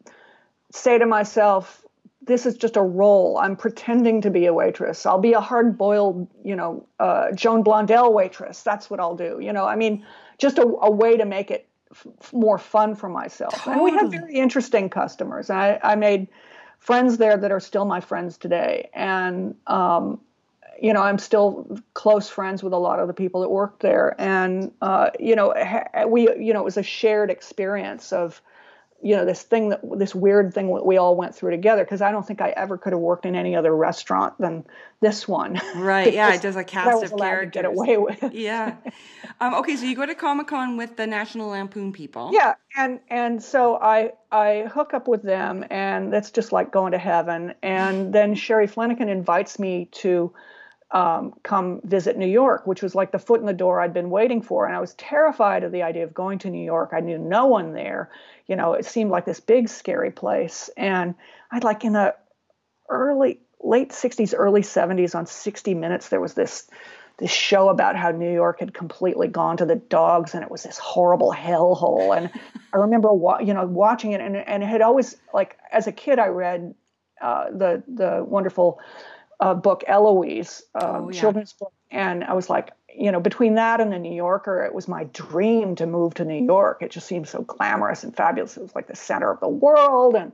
say 0.72 0.98
to 0.98 1.06
myself, 1.06 1.86
this 2.22 2.46
is 2.46 2.56
just 2.58 2.76
a 2.78 2.82
role. 2.82 3.38
I'm 3.38 3.56
pretending 3.56 4.22
to 4.22 4.30
be 4.30 4.46
a 4.46 4.54
waitress. 4.54 5.06
I'll 5.06 5.20
be 5.20 5.34
a 5.34 5.42
hard 5.42 5.78
boiled, 5.78 6.28
you 6.44 6.56
know, 6.56 6.86
uh, 7.00 7.32
Joan 7.32 7.64
Blondell 7.64 8.14
waitress. 8.14 8.62
That's 8.62 8.90
what 8.90 9.00
I'll 9.00 9.16
do. 9.16 9.40
You 9.42 9.52
know, 9.52 9.66
I 9.66 9.76
mean, 9.76 10.06
just 10.38 10.60
a, 10.60 10.64
a 10.64 10.92
way 10.92 11.18
to 11.18 11.26
make 11.26 11.50
it 11.52 11.68
f- 11.92 12.34
more 12.34 12.58
fun 12.58 12.96
for 12.96 13.10
myself. 13.10 13.54
Totally. 13.54 13.74
And 13.74 13.84
we 13.84 13.92
had 13.92 14.12
very 14.12 14.36
interesting 14.36 14.90
customers. 14.90 15.50
I, 15.50 15.80
I 15.82 15.96
made 15.96 16.28
friends 16.80 17.18
there 17.18 17.38
that 17.38 17.52
are 17.52 17.60
still 17.60 17.86
my 17.86 18.00
friends 18.00 18.38
today. 18.38 18.90
And, 18.94 19.56
um, 19.68 20.20
you 20.82 20.94
know, 20.94 21.02
I'm 21.02 21.18
still 21.18 21.80
close 21.94 22.30
friends 22.30 22.64
with 22.64 22.74
a 22.74 22.78
lot 22.78 23.00
of 23.00 23.08
the 23.08 23.14
people 23.14 23.42
that 23.42 23.50
worked 23.50 23.82
there. 23.82 24.16
And, 24.18 24.72
uh, 24.82 25.12
you 25.20 25.36
know, 25.36 25.54
we, 26.08 26.34
you 26.38 26.54
know, 26.54 26.62
it 26.62 26.66
was 26.66 26.78
a 26.78 26.84
shared 26.84 27.30
experience 27.30 28.12
of, 28.14 28.42
you 29.02 29.16
know 29.16 29.26
this 29.26 29.42
thing 29.42 29.70
that 29.70 29.82
this 29.98 30.14
weird 30.14 30.54
thing 30.54 30.74
that 30.74 30.86
we 30.86 30.98
all 30.98 31.16
went 31.16 31.34
through 31.34 31.52
together 31.52 31.84
because 31.84 32.02
I 32.02 32.12
don't 32.12 32.26
think 32.26 32.42
I 32.42 32.50
ever 32.50 32.78
could 32.78 32.92
have 32.92 33.00
worked 33.00 33.26
in 33.26 33.36
any 33.36 33.56
other 33.56 33.74
restaurant 33.74 34.38
than 34.40 34.66
this 35.00 35.28
one. 35.28 35.62
Right. 35.76 36.14
yeah. 36.14 36.34
It 36.34 36.42
does 36.42 36.56
a 36.56 36.64
cast 36.64 37.04
of 37.04 37.18
characters. 37.18 37.54
get 37.54 37.66
away 37.66 37.98
with. 37.98 38.34
yeah. 38.34 38.76
Um, 39.40 39.54
okay. 39.56 39.78
So 39.78 39.86
you 39.86 39.96
go 39.96 40.06
to 40.06 40.16
Comic 40.16 40.48
Con 40.48 40.76
with 40.76 40.98
the 40.98 41.08
National 41.08 41.50
Lampoon 41.50 41.94
people. 41.94 42.32
Yeah. 42.34 42.56
And 42.76 43.00
and 43.10 43.42
so 43.42 43.78
I 43.78 44.12
I 44.32 44.70
hook 44.72 44.94
up 44.94 45.08
with 45.08 45.24
them 45.24 45.66
and 45.70 46.12
that's 46.12 46.32
just 46.32 46.52
like 46.52 46.72
going 46.72 46.92
to 46.92 46.98
heaven. 46.98 47.54
And 47.64 48.14
then 48.14 48.36
Shary 48.36 48.68
Flenniken 48.68 49.08
invites 49.08 49.60
me 49.60 49.88
to 49.94 50.34
um, 50.92 51.34
come 51.44 51.82
visit 51.84 52.18
New 52.18 52.28
York, 52.28 52.66
which 52.66 52.82
was 52.82 52.96
like 52.96 53.12
the 53.12 53.20
foot 53.20 53.40
in 53.40 53.46
the 53.46 53.54
door 53.54 53.80
I'd 53.80 53.94
been 53.94 54.10
waiting 54.10 54.42
for. 54.42 54.66
And 54.66 54.76
I 54.76 54.80
was 54.80 54.96
terrified 54.96 55.64
of 55.64 55.72
the 55.72 55.84
idea 55.84 56.04
of 56.04 56.14
going 56.14 56.40
to 56.40 56.50
New 56.50 56.64
York. 56.64 56.92
I 56.94 57.00
knew 57.00 57.18
no 57.18 57.46
one 57.46 57.74
there. 57.74 58.10
You 58.48 58.56
know, 58.56 58.74
it 58.74 58.86
seemed 58.86 59.12
like 59.12 59.26
this 59.26 59.40
big, 59.40 59.70
scary 59.70 60.12
place. 60.12 60.70
And 60.76 61.14
I'd 61.52 61.64
like 61.64 61.84
in 61.84 61.94
the 61.94 62.16
early, 62.90 63.40
late 63.62 63.92
60s, 63.92 64.34
early 64.36 64.62
70s 64.62 65.14
on 65.14 65.28
60 65.28 65.74
Minutes, 65.76 66.10
there 66.10 66.22
was 66.22 66.34
this 66.34 66.68
this 67.20 67.32
show 67.32 67.68
about 67.68 67.98
how 67.98 68.12
New 68.12 68.32
York 68.32 68.62
had 68.62 68.74
completely 68.74 69.28
gone 69.28 69.58
to 69.58 69.66
the 69.66 69.76
dogs 69.76 70.34
and 70.34 70.42
it 70.42 70.50
was 70.50 70.64
this 70.64 70.78
horrible 70.78 71.34
hellhole. 71.34 72.16
And 72.16 72.30
I 72.74 72.78
remember, 72.78 73.12
wa- 73.12 73.40
you 73.40 73.54
know, 73.54 73.66
watching 73.66 74.14
it 74.14 74.22
and, 74.22 74.38
and 74.38 74.64
it 74.64 74.66
had 74.66 74.82
always 74.82 75.18
like, 75.34 75.58
as 75.70 75.86
a 75.86 75.92
kid, 75.92 76.18
I 76.18 76.28
read 76.28 76.74
uh, 77.22 77.50
the, 77.52 77.84
the 77.94 78.24
wonderful 78.24 78.80
uh, 79.40 79.54
book 79.54 79.84
Eloise, 79.88 80.64
um, 80.76 80.84
oh, 80.84 81.10
yeah. 81.10 81.20
children's 81.20 81.54
book, 81.54 81.74
and 81.92 82.24
I 82.24 82.34
was 82.34 82.50
like, 82.50 82.72
you 82.94 83.12
know, 83.12 83.20
between 83.20 83.56
that 83.56 83.80
and 83.80 83.92
the 83.92 84.00
New 84.00 84.14
Yorker, 84.14 84.64
it 84.66 84.74
was 84.74 84.88
my 84.88 85.06
dream 85.06 85.76
to 85.76 85.86
move 85.86 86.16
to 86.16 86.26
New 86.26 86.44
York. 86.44 86.82
It 86.82 86.92
just 86.92 87.08
seemed 87.08 87.28
so 87.28 87.42
glamorous 87.44 88.04
and 88.04 88.16
fabulous. 88.16 88.58
It 88.58 88.64
was 88.64 88.76
like 88.76 88.88
the 88.88 88.96
center 88.96 89.32
of 89.32 89.40
the 89.40 89.48
world, 89.48 90.16
and 90.16 90.32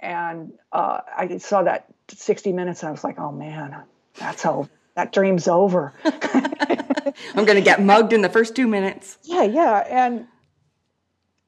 and 0.00 0.52
uh, 0.72 1.00
I 1.16 1.36
saw 1.38 1.62
that 1.62 1.86
60 2.08 2.52
Minutes, 2.52 2.82
and 2.82 2.88
I 2.88 2.92
was 2.92 3.04
like, 3.04 3.18
oh 3.18 3.32
man, 3.32 3.82
that's 4.18 4.44
over. 4.46 4.68
That 4.94 5.12
dream's 5.12 5.46
over. 5.46 5.92
I'm 6.04 7.44
going 7.44 7.56
to 7.56 7.62
get 7.62 7.80
mugged 7.80 8.12
in 8.12 8.22
the 8.22 8.28
first 8.28 8.56
two 8.56 8.66
minutes. 8.66 9.18
Yeah, 9.22 9.44
yeah, 9.44 9.78
and 9.88 10.26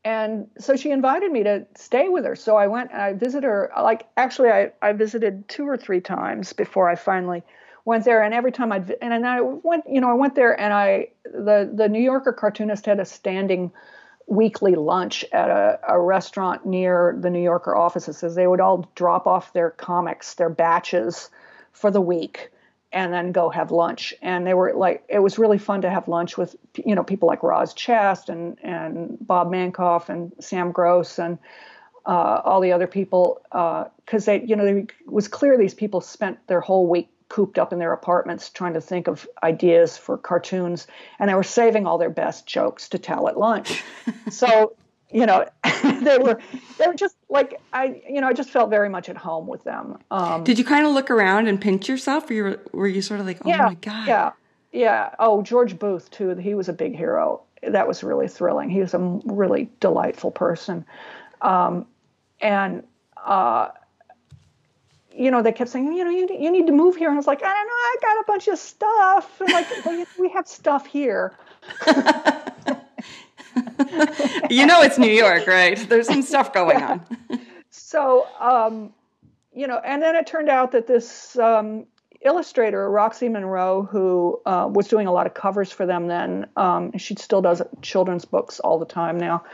and 0.04 0.48
so 0.58 0.74
she 0.74 0.90
invited 0.90 1.30
me 1.30 1.44
to 1.44 1.66
stay 1.76 2.08
with 2.08 2.24
her. 2.24 2.34
So 2.34 2.56
I 2.56 2.66
went 2.66 2.90
and 2.92 3.00
I 3.00 3.12
visited 3.12 3.46
her. 3.46 3.70
Like 3.76 4.06
actually, 4.16 4.50
I, 4.50 4.72
I 4.82 4.92
visited 4.92 5.48
two 5.48 5.68
or 5.68 5.76
three 5.76 6.00
times 6.00 6.52
before 6.52 6.88
I 6.88 6.96
finally 6.96 7.42
went 7.84 8.04
there. 8.04 8.22
And 8.22 8.34
every 8.34 8.52
time 8.52 8.72
I 8.72 8.76
and 8.76 9.12
then 9.12 9.24
I 9.24 9.40
went, 9.40 9.84
you 9.88 10.00
know, 10.00 10.10
I 10.10 10.14
went 10.14 10.34
there 10.34 10.58
and 10.58 10.72
I 10.72 11.08
the 11.24 11.70
the 11.72 11.88
New 11.88 12.00
Yorker 12.00 12.32
cartoonist 12.32 12.86
had 12.86 12.98
a 12.98 13.04
standing 13.04 13.70
weekly 14.26 14.74
lunch 14.74 15.24
at 15.32 15.50
a, 15.50 15.78
a 15.88 16.00
restaurant 16.00 16.66
near 16.66 17.16
the 17.20 17.30
New 17.30 17.42
Yorker 17.42 17.76
offices. 17.76 18.34
They 18.34 18.46
would 18.46 18.60
all 18.60 18.88
drop 18.94 19.26
off 19.26 19.52
their 19.52 19.70
comics, 19.70 20.34
their 20.34 20.50
batches 20.50 21.30
for 21.72 21.90
the 21.90 22.00
week 22.00 22.50
and 22.92 23.12
then 23.12 23.32
go 23.32 23.48
have 23.48 23.70
lunch. 23.70 24.14
And 24.22 24.46
they 24.46 24.54
were 24.54 24.74
like, 24.74 25.04
it 25.08 25.20
was 25.20 25.38
really 25.38 25.58
fun 25.58 25.82
to 25.82 25.90
have 25.90 26.08
lunch 26.08 26.36
with, 26.36 26.54
you 26.84 26.94
know, 26.94 27.02
people 27.02 27.26
like 27.26 27.42
Roz 27.42 27.74
Chast 27.74 28.28
and, 28.28 28.58
and 28.62 29.16
Bob 29.20 29.50
Mankoff 29.50 30.08
and 30.08 30.32
Sam 30.40 30.72
Gross 30.72 31.18
and 31.18 31.38
uh, 32.06 32.42
all 32.44 32.60
the 32.60 32.72
other 32.72 32.86
people. 32.86 33.40
Because 33.50 34.28
uh, 34.28 34.32
they, 34.32 34.44
you 34.44 34.56
know, 34.56 34.66
it 34.66 34.92
was 35.06 35.28
clear 35.28 35.56
these 35.56 35.74
people 35.74 36.00
spent 36.00 36.46
their 36.48 36.60
whole 36.60 36.86
week 36.86 37.08
cooped 37.28 37.58
up 37.58 37.72
in 37.72 37.78
their 37.78 37.94
apartments 37.94 38.50
trying 38.50 38.74
to 38.74 38.80
think 38.80 39.08
of 39.08 39.26
ideas 39.42 39.96
for 39.96 40.18
cartoons. 40.18 40.86
And 41.18 41.30
they 41.30 41.34
were 41.34 41.42
saving 41.42 41.86
all 41.86 41.96
their 41.96 42.10
best 42.10 42.46
jokes 42.46 42.90
to 42.90 42.98
tell 42.98 43.26
at 43.26 43.38
lunch. 43.38 43.82
so 44.30 44.76
you 45.12 45.26
know, 45.26 45.46
they 45.82 46.18
were 46.18 46.38
they 46.78 46.86
were 46.86 46.94
just 46.94 47.16
like 47.28 47.60
I 47.72 48.02
you 48.08 48.20
know 48.20 48.28
I 48.28 48.32
just 48.32 48.50
felt 48.50 48.70
very 48.70 48.88
much 48.88 49.08
at 49.08 49.16
home 49.16 49.46
with 49.46 49.64
them. 49.64 49.98
Um, 50.10 50.44
Did 50.44 50.58
you 50.58 50.64
kind 50.64 50.86
of 50.86 50.92
look 50.92 51.10
around 51.10 51.48
and 51.48 51.60
pinch 51.60 51.88
yourself? 51.88 52.30
Or 52.30 52.34
you 52.34 52.44
were, 52.44 52.60
were 52.72 52.88
you 52.88 53.02
sort 53.02 53.20
of 53.20 53.26
like, 53.26 53.38
oh 53.44 53.48
yeah, 53.48 53.66
my 53.66 53.74
god? 53.74 54.08
Yeah, 54.08 54.32
yeah. 54.72 55.14
Oh, 55.18 55.42
George 55.42 55.78
Booth 55.78 56.10
too. 56.10 56.34
He 56.36 56.54
was 56.54 56.68
a 56.68 56.72
big 56.72 56.96
hero. 56.96 57.42
That 57.62 57.86
was 57.86 58.02
really 58.02 58.28
thrilling. 58.28 58.70
He 58.70 58.80
was 58.80 58.94
a 58.94 58.98
really 59.24 59.70
delightful 59.80 60.30
person, 60.30 60.84
um, 61.40 61.86
and. 62.40 62.82
Uh, 63.24 63.68
you 65.14 65.30
know, 65.30 65.42
they 65.42 65.52
kept 65.52 65.70
saying, 65.70 65.92
you 65.92 66.04
know, 66.04 66.10
you, 66.10 66.26
you 66.40 66.50
need 66.50 66.66
to 66.66 66.72
move 66.72 66.96
here. 66.96 67.08
And 67.08 67.16
I 67.16 67.18
was 67.18 67.26
like, 67.26 67.42
I 67.42 67.52
don't 67.52 67.66
know, 67.66 67.72
I 67.72 67.96
got 68.00 68.20
a 68.20 68.24
bunch 68.26 68.48
of 68.48 68.58
stuff. 68.58 69.40
And 69.42 69.52
like, 69.52 69.84
well, 69.84 70.06
we 70.18 70.30
have 70.30 70.48
stuff 70.48 70.86
here. 70.86 71.36
you 74.50 74.66
know, 74.66 74.82
it's 74.82 74.98
New 74.98 75.10
York, 75.10 75.46
right? 75.46 75.78
There's 75.88 76.06
some 76.06 76.22
stuff 76.22 76.52
going 76.52 76.78
yeah. 76.78 76.98
on. 77.30 77.40
so, 77.70 78.26
um, 78.40 78.92
you 79.54 79.66
know, 79.66 79.80
and 79.84 80.02
then 80.02 80.16
it 80.16 80.26
turned 80.26 80.48
out 80.48 80.72
that 80.72 80.86
this 80.86 81.36
um, 81.38 81.86
illustrator, 82.20 82.88
Roxie 82.90 83.28
Munro, 83.28 83.82
who 83.82 84.40
uh, 84.46 84.68
was 84.70 84.88
doing 84.88 85.06
a 85.06 85.12
lot 85.12 85.26
of 85.26 85.34
covers 85.34 85.70
for 85.72 85.86
them 85.86 86.06
then, 86.06 86.46
um, 86.56 86.96
she 86.96 87.14
still 87.16 87.42
does 87.42 87.62
children's 87.82 88.24
books 88.24 88.60
all 88.60 88.78
the 88.78 88.86
time 88.86 89.18
now, 89.18 89.44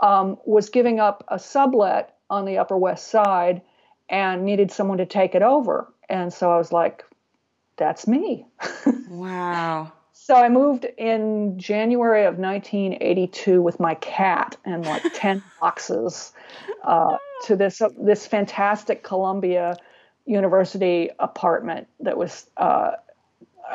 um, 0.00 0.38
was 0.44 0.70
giving 0.70 1.00
up 1.00 1.24
a 1.28 1.38
sublet 1.38 2.16
on 2.30 2.44
the 2.44 2.58
Upper 2.58 2.76
West 2.76 3.08
Side 3.08 3.62
and 4.08 4.44
needed 4.44 4.70
someone 4.70 4.98
to 4.98 5.06
take 5.06 5.34
it 5.34 5.42
over. 5.42 5.92
And 6.08 6.32
so 6.32 6.50
I 6.50 6.58
was 6.58 6.72
like, 6.72 7.04
that's 7.76 8.06
me. 8.06 8.46
wow. 9.08 9.92
So 10.24 10.36
I 10.36 10.48
moved 10.48 10.84
in 10.84 11.58
January 11.58 12.26
of 12.26 12.38
1982 12.38 13.60
with 13.60 13.80
my 13.80 13.96
cat 13.96 14.56
and 14.64 14.86
like 14.86 15.02
10 15.14 15.42
boxes 15.60 16.32
uh, 16.84 17.16
to 17.46 17.56
this 17.56 17.82
uh, 17.82 17.88
this 17.98 18.24
fantastic 18.24 19.02
Columbia 19.02 19.76
University 20.24 21.10
apartment 21.18 21.88
that 21.98 22.16
was 22.16 22.46
uh, 22.56 22.92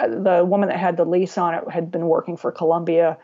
the 0.08 0.46
woman 0.48 0.70
that 0.70 0.80
had 0.80 0.96
the 0.96 1.04
lease 1.04 1.38
on 1.38 1.54
it 1.54 1.70
had 1.70 1.92
been 1.92 2.08
working 2.08 2.38
for 2.38 2.50
Columbia 2.54 3.18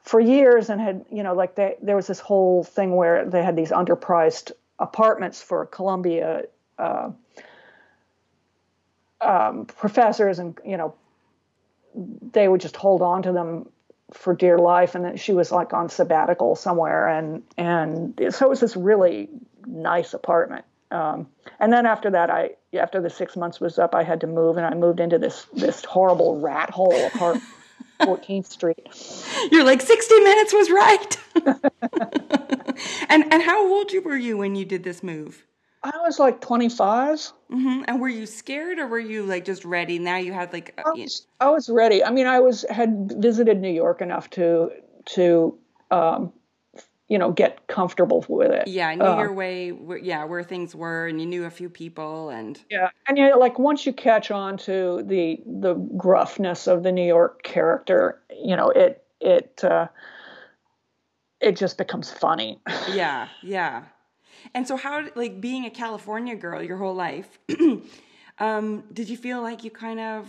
for 0.00 0.18
years 0.18 0.70
and 0.70 0.80
had 0.80 1.04
you 1.12 1.22
know 1.22 1.34
like 1.34 1.54
they, 1.56 1.76
there 1.82 1.96
was 1.96 2.06
this 2.06 2.20
whole 2.20 2.64
thing 2.64 2.96
where 2.96 3.26
they 3.28 3.42
had 3.42 3.54
these 3.54 3.70
underpriced 3.70 4.50
apartments 4.78 5.42
for 5.42 5.66
Columbia 5.66 6.44
uh, 6.78 7.10
um, 9.22 9.66
professors, 9.66 10.38
and 10.38 10.58
you 10.64 10.76
know, 10.76 10.94
they 11.94 12.48
would 12.48 12.60
just 12.60 12.76
hold 12.76 13.02
on 13.02 13.22
to 13.22 13.32
them 13.32 13.68
for 14.12 14.34
dear 14.34 14.58
life. 14.58 14.94
And 14.94 15.04
then 15.04 15.16
she 15.16 15.32
was 15.32 15.52
like 15.52 15.72
on 15.72 15.88
sabbatical 15.88 16.56
somewhere, 16.56 17.08
and 17.08 17.42
and 17.56 18.14
so 18.30 18.46
it 18.46 18.48
was 18.48 18.60
this 18.60 18.76
really 18.76 19.28
nice 19.66 20.14
apartment. 20.14 20.64
Um, 20.90 21.26
and 21.58 21.72
then 21.72 21.86
after 21.86 22.10
that, 22.10 22.30
I 22.30 22.50
after 22.74 23.00
the 23.00 23.10
six 23.10 23.36
months 23.36 23.60
was 23.60 23.78
up, 23.78 23.94
I 23.94 24.02
had 24.02 24.20
to 24.20 24.26
move, 24.26 24.56
and 24.56 24.66
I 24.66 24.74
moved 24.74 25.00
into 25.00 25.18
this 25.18 25.46
this 25.54 25.84
horrible 25.84 26.40
rat 26.40 26.70
hole 26.70 26.94
apartment. 27.06 27.44
14th 28.00 28.46
Street. 28.46 28.88
You're 29.52 29.62
like 29.62 29.80
60 29.80 30.18
minutes 30.20 30.52
was 30.52 30.70
right. 30.70 31.16
and 33.08 33.32
and 33.32 33.42
how 33.42 33.64
old 33.72 33.92
were 34.04 34.16
you 34.16 34.36
when 34.36 34.56
you 34.56 34.64
did 34.64 34.82
this 34.82 35.04
move? 35.04 35.44
I 35.84 35.98
was 36.02 36.18
like 36.18 36.40
25. 36.40 37.32
Mm-hmm. 37.50 37.82
And 37.88 38.00
were 38.00 38.08
you 38.08 38.26
scared 38.26 38.78
or 38.78 38.86
were 38.86 38.98
you 38.98 39.24
like 39.24 39.44
just 39.44 39.64
ready? 39.64 39.98
Now 39.98 40.16
you 40.16 40.32
had 40.32 40.52
like. 40.52 40.80
I 40.84 40.90
was, 40.90 41.26
I 41.40 41.50
was 41.50 41.68
ready. 41.68 42.04
I 42.04 42.10
mean, 42.10 42.26
I 42.26 42.40
was 42.40 42.64
had 42.70 43.12
visited 43.16 43.60
New 43.60 43.72
York 43.72 44.00
enough 44.00 44.30
to 44.30 44.70
to 45.06 45.58
um, 45.90 46.32
you 47.08 47.18
know 47.18 47.32
get 47.32 47.66
comfortable 47.66 48.24
with 48.28 48.52
it. 48.52 48.68
Yeah, 48.68 48.88
I 48.88 48.94
knew 48.94 49.04
your 49.04 49.32
way. 49.32 49.72
Yeah, 50.02 50.24
where 50.24 50.42
things 50.42 50.74
were, 50.74 51.08
and 51.08 51.20
you 51.20 51.26
knew 51.26 51.44
a 51.44 51.50
few 51.50 51.68
people, 51.68 52.30
and 52.30 52.58
yeah, 52.70 52.88
and 53.08 53.18
you 53.18 53.28
know, 53.28 53.38
like 53.38 53.58
once 53.58 53.84
you 53.84 53.92
catch 53.92 54.30
on 54.30 54.56
to 54.58 55.02
the 55.04 55.42
the 55.44 55.74
gruffness 55.74 56.66
of 56.66 56.82
the 56.84 56.92
New 56.92 57.06
York 57.06 57.42
character, 57.42 58.22
you 58.30 58.56
know, 58.56 58.70
it 58.70 59.04
it 59.20 59.62
uh, 59.64 59.88
it 61.40 61.56
just 61.56 61.76
becomes 61.76 62.10
funny. 62.10 62.60
Yeah, 62.92 63.28
yeah. 63.42 63.82
And 64.54 64.66
so, 64.66 64.76
how 64.76 65.06
like 65.14 65.40
being 65.40 65.64
a 65.64 65.70
California 65.70 66.36
girl 66.36 66.62
your 66.62 66.76
whole 66.76 66.94
life, 66.94 67.38
um, 68.38 68.84
did 68.92 69.08
you 69.08 69.16
feel 69.16 69.42
like 69.42 69.64
you 69.64 69.70
kind 69.70 70.00
of 70.00 70.28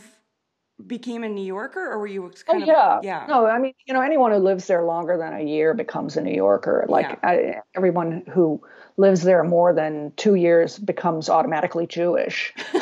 became 0.88 1.24
a 1.24 1.30
New 1.30 1.46
Yorker, 1.46 1.92
or 1.92 2.00
were 2.00 2.08
you 2.08 2.32
kind 2.46 2.64
oh, 2.64 2.66
yeah. 2.66 2.98
of 2.98 3.04
yeah? 3.04 3.26
No, 3.28 3.46
I 3.46 3.60
mean, 3.60 3.74
you 3.86 3.94
know, 3.94 4.02
anyone 4.02 4.32
who 4.32 4.40
lives 4.40 4.68
there 4.68 4.84
longer 4.84 5.18
than 5.18 5.34
a 5.34 5.44
year 5.44 5.74
becomes 5.74 6.18
a 6.18 6.22
New 6.22 6.34
Yorker. 6.34 6.86
Like 6.88 7.08
yeah. 7.10 7.16
I, 7.24 7.56
everyone 7.76 8.24
who 8.32 8.62
lives 8.98 9.24
there 9.24 9.44
more 9.44 9.74
than 9.74 10.14
two 10.16 10.36
years 10.36 10.78
becomes 10.80 11.30
automatically 11.30 11.88
Jewish. 11.88 12.54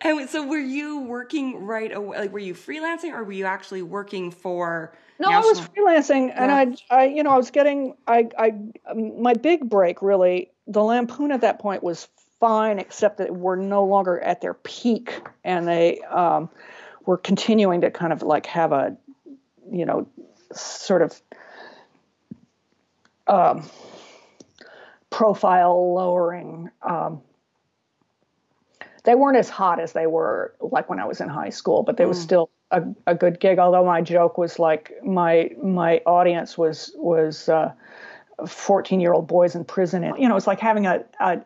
and 0.00 0.28
so, 0.28 0.46
were 0.46 0.58
you 0.58 1.00
working 1.00 1.64
right 1.64 1.94
away? 1.94 2.18
Like, 2.18 2.32
were 2.32 2.38
you 2.38 2.54
freelancing, 2.54 3.12
or 3.12 3.24
were 3.24 3.32
you 3.32 3.46
actually 3.46 3.82
working 3.82 4.30
for? 4.30 4.94
No? 5.22 5.30
I 5.30 5.40
was 5.40 5.60
freelancing, 5.60 6.28
yeah. 6.28 6.42
and 6.42 6.76
I, 6.90 6.94
I, 6.94 7.04
you 7.06 7.22
know, 7.22 7.30
I 7.30 7.36
was 7.36 7.50
getting, 7.50 7.94
I, 8.06 8.28
I, 8.36 8.54
my 8.94 9.34
big 9.34 9.68
break 9.68 10.02
really. 10.02 10.50
The 10.66 10.82
Lampoon 10.82 11.32
at 11.32 11.42
that 11.42 11.58
point 11.58 11.82
was 11.82 12.08
fine, 12.40 12.80
except 12.80 13.18
that 13.18 13.32
we're 13.32 13.56
no 13.56 13.84
longer 13.84 14.18
at 14.18 14.40
their 14.40 14.54
peak, 14.54 15.20
and 15.44 15.68
they 15.68 16.00
um, 16.00 16.50
were 17.06 17.16
continuing 17.16 17.82
to 17.82 17.90
kind 17.90 18.12
of 18.12 18.22
like 18.22 18.46
have 18.46 18.72
a, 18.72 18.96
you 19.70 19.86
know, 19.86 20.08
sort 20.52 21.02
of 21.02 21.22
um, 23.28 23.70
profile 25.10 25.94
lowering. 25.94 26.70
Um, 26.82 27.22
they 29.04 29.14
weren't 29.14 29.36
as 29.36 29.48
hot 29.48 29.78
as 29.78 29.92
they 29.92 30.06
were 30.06 30.54
like 30.60 30.88
when 30.88 30.98
I 30.98 31.04
was 31.04 31.20
in 31.20 31.28
high 31.28 31.50
school, 31.50 31.82
but 31.84 31.96
they 31.96 32.04
mm. 32.04 32.08
was 32.08 32.20
still 32.20 32.50
a, 32.72 32.82
a, 33.06 33.14
good 33.14 33.38
gig. 33.38 33.58
Although 33.58 33.84
my 33.84 34.00
joke 34.00 34.38
was 34.38 34.58
like 34.58 34.92
my 35.04 35.50
my 35.62 35.98
audience 36.06 36.58
was 36.58 36.92
was 36.96 37.48
uh, 37.48 37.72
14 38.46 39.00
year 39.00 39.12
old 39.12 39.28
boys 39.28 39.54
in 39.54 39.64
prison, 39.64 40.04
and 40.04 40.18
you 40.18 40.28
know 40.28 40.36
it's 40.36 40.46
like 40.46 40.60
having 40.60 40.86
a, 40.86 41.04
a 41.20 41.40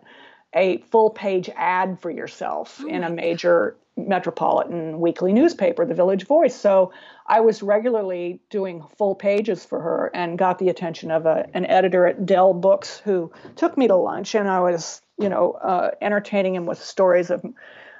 a 0.55 0.79
full 0.91 1.11
page 1.11 1.51
ad 1.57 2.01
for 2.01 2.11
yourself 2.11 2.81
oh 2.83 2.89
in 2.89 3.05
a 3.05 3.11
major 3.11 3.77
metropolitan 3.97 5.01
weekly 5.01 5.33
newspaper, 5.33 5.87
the 5.87 5.95
Village 5.95 6.27
Voice. 6.27 6.55
So 6.55 6.93
I 7.27 7.41
was 7.41 7.63
regularly 7.63 8.41
doing 8.51 8.85
full 8.99 9.15
pages 9.15 9.65
for 9.65 9.81
her 9.81 10.11
and 10.15 10.39
got 10.39 10.59
the 10.59 10.69
attention 10.69 11.11
of 11.11 11.25
a, 11.25 11.49
an 11.55 11.65
editor 11.67 12.07
at 12.07 12.27
Dell 12.27 12.53
Books 12.53 12.99
who 12.99 13.33
took 13.57 13.77
me 13.79 13.89
to 13.89 13.97
lunch 13.97 14.35
and 14.35 14.49
I 14.49 14.61
was, 14.61 15.01
you 15.19 15.29
know, 15.29 15.53
uh, 15.53 15.93
entertaining 16.03 16.55
him 16.55 16.67
with 16.67 16.83
stories 16.83 17.31
of 17.31 17.45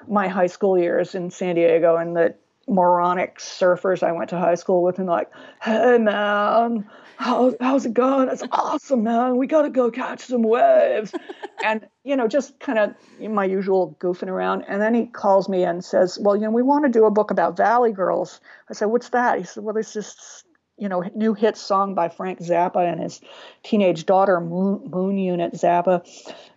my 0.07 0.27
high 0.27 0.47
school 0.47 0.77
years 0.77 1.15
in 1.15 1.31
San 1.31 1.55
Diego 1.55 1.95
and 1.97 2.15
the 2.15 2.35
moronic 2.67 3.39
surfers 3.39 4.03
I 4.03 4.11
went 4.11 4.29
to 4.31 4.37
high 4.37 4.55
school 4.55 4.83
with 4.83 4.99
and 4.99 5.07
like, 5.07 5.29
hey 5.61 5.97
man, 5.97 6.85
how, 7.17 7.55
how's 7.59 7.85
it 7.85 7.93
going? 7.93 8.27
That's 8.27 8.43
awesome, 8.51 9.03
man. 9.03 9.37
We 9.37 9.47
got 9.47 9.63
to 9.63 9.69
go 9.69 9.89
catch 9.89 10.21
some 10.21 10.43
waves. 10.43 11.13
and, 11.63 11.87
you 12.03 12.15
know, 12.15 12.27
just 12.27 12.59
kind 12.59 12.77
of 12.77 12.95
my 13.31 13.45
usual 13.45 13.97
goofing 13.99 14.27
around. 14.27 14.65
And 14.67 14.79
then 14.81 14.93
he 14.93 15.07
calls 15.07 15.49
me 15.49 15.63
and 15.63 15.83
says, 15.83 16.19
well, 16.21 16.35
you 16.35 16.43
know, 16.43 16.51
we 16.51 16.61
want 16.61 16.85
to 16.85 16.91
do 16.91 17.05
a 17.05 17.11
book 17.11 17.31
about 17.31 17.57
Valley 17.57 17.91
Girls. 17.91 18.39
I 18.69 18.73
said, 18.73 18.85
what's 18.85 19.09
that? 19.09 19.39
He 19.39 19.45
said, 19.45 19.63
well, 19.63 19.73
there's 19.73 19.93
this, 19.93 20.43
you 20.77 20.87
know, 20.87 21.03
new 21.15 21.33
hit 21.33 21.57
song 21.57 21.95
by 21.95 22.09
Frank 22.09 22.39
Zappa 22.39 22.87
and 22.87 23.01
his 23.01 23.19
teenage 23.63 24.05
daughter, 24.05 24.39
Moon, 24.39 24.87
Moon 24.91 25.17
Unit 25.17 25.53
Zappa. 25.53 26.07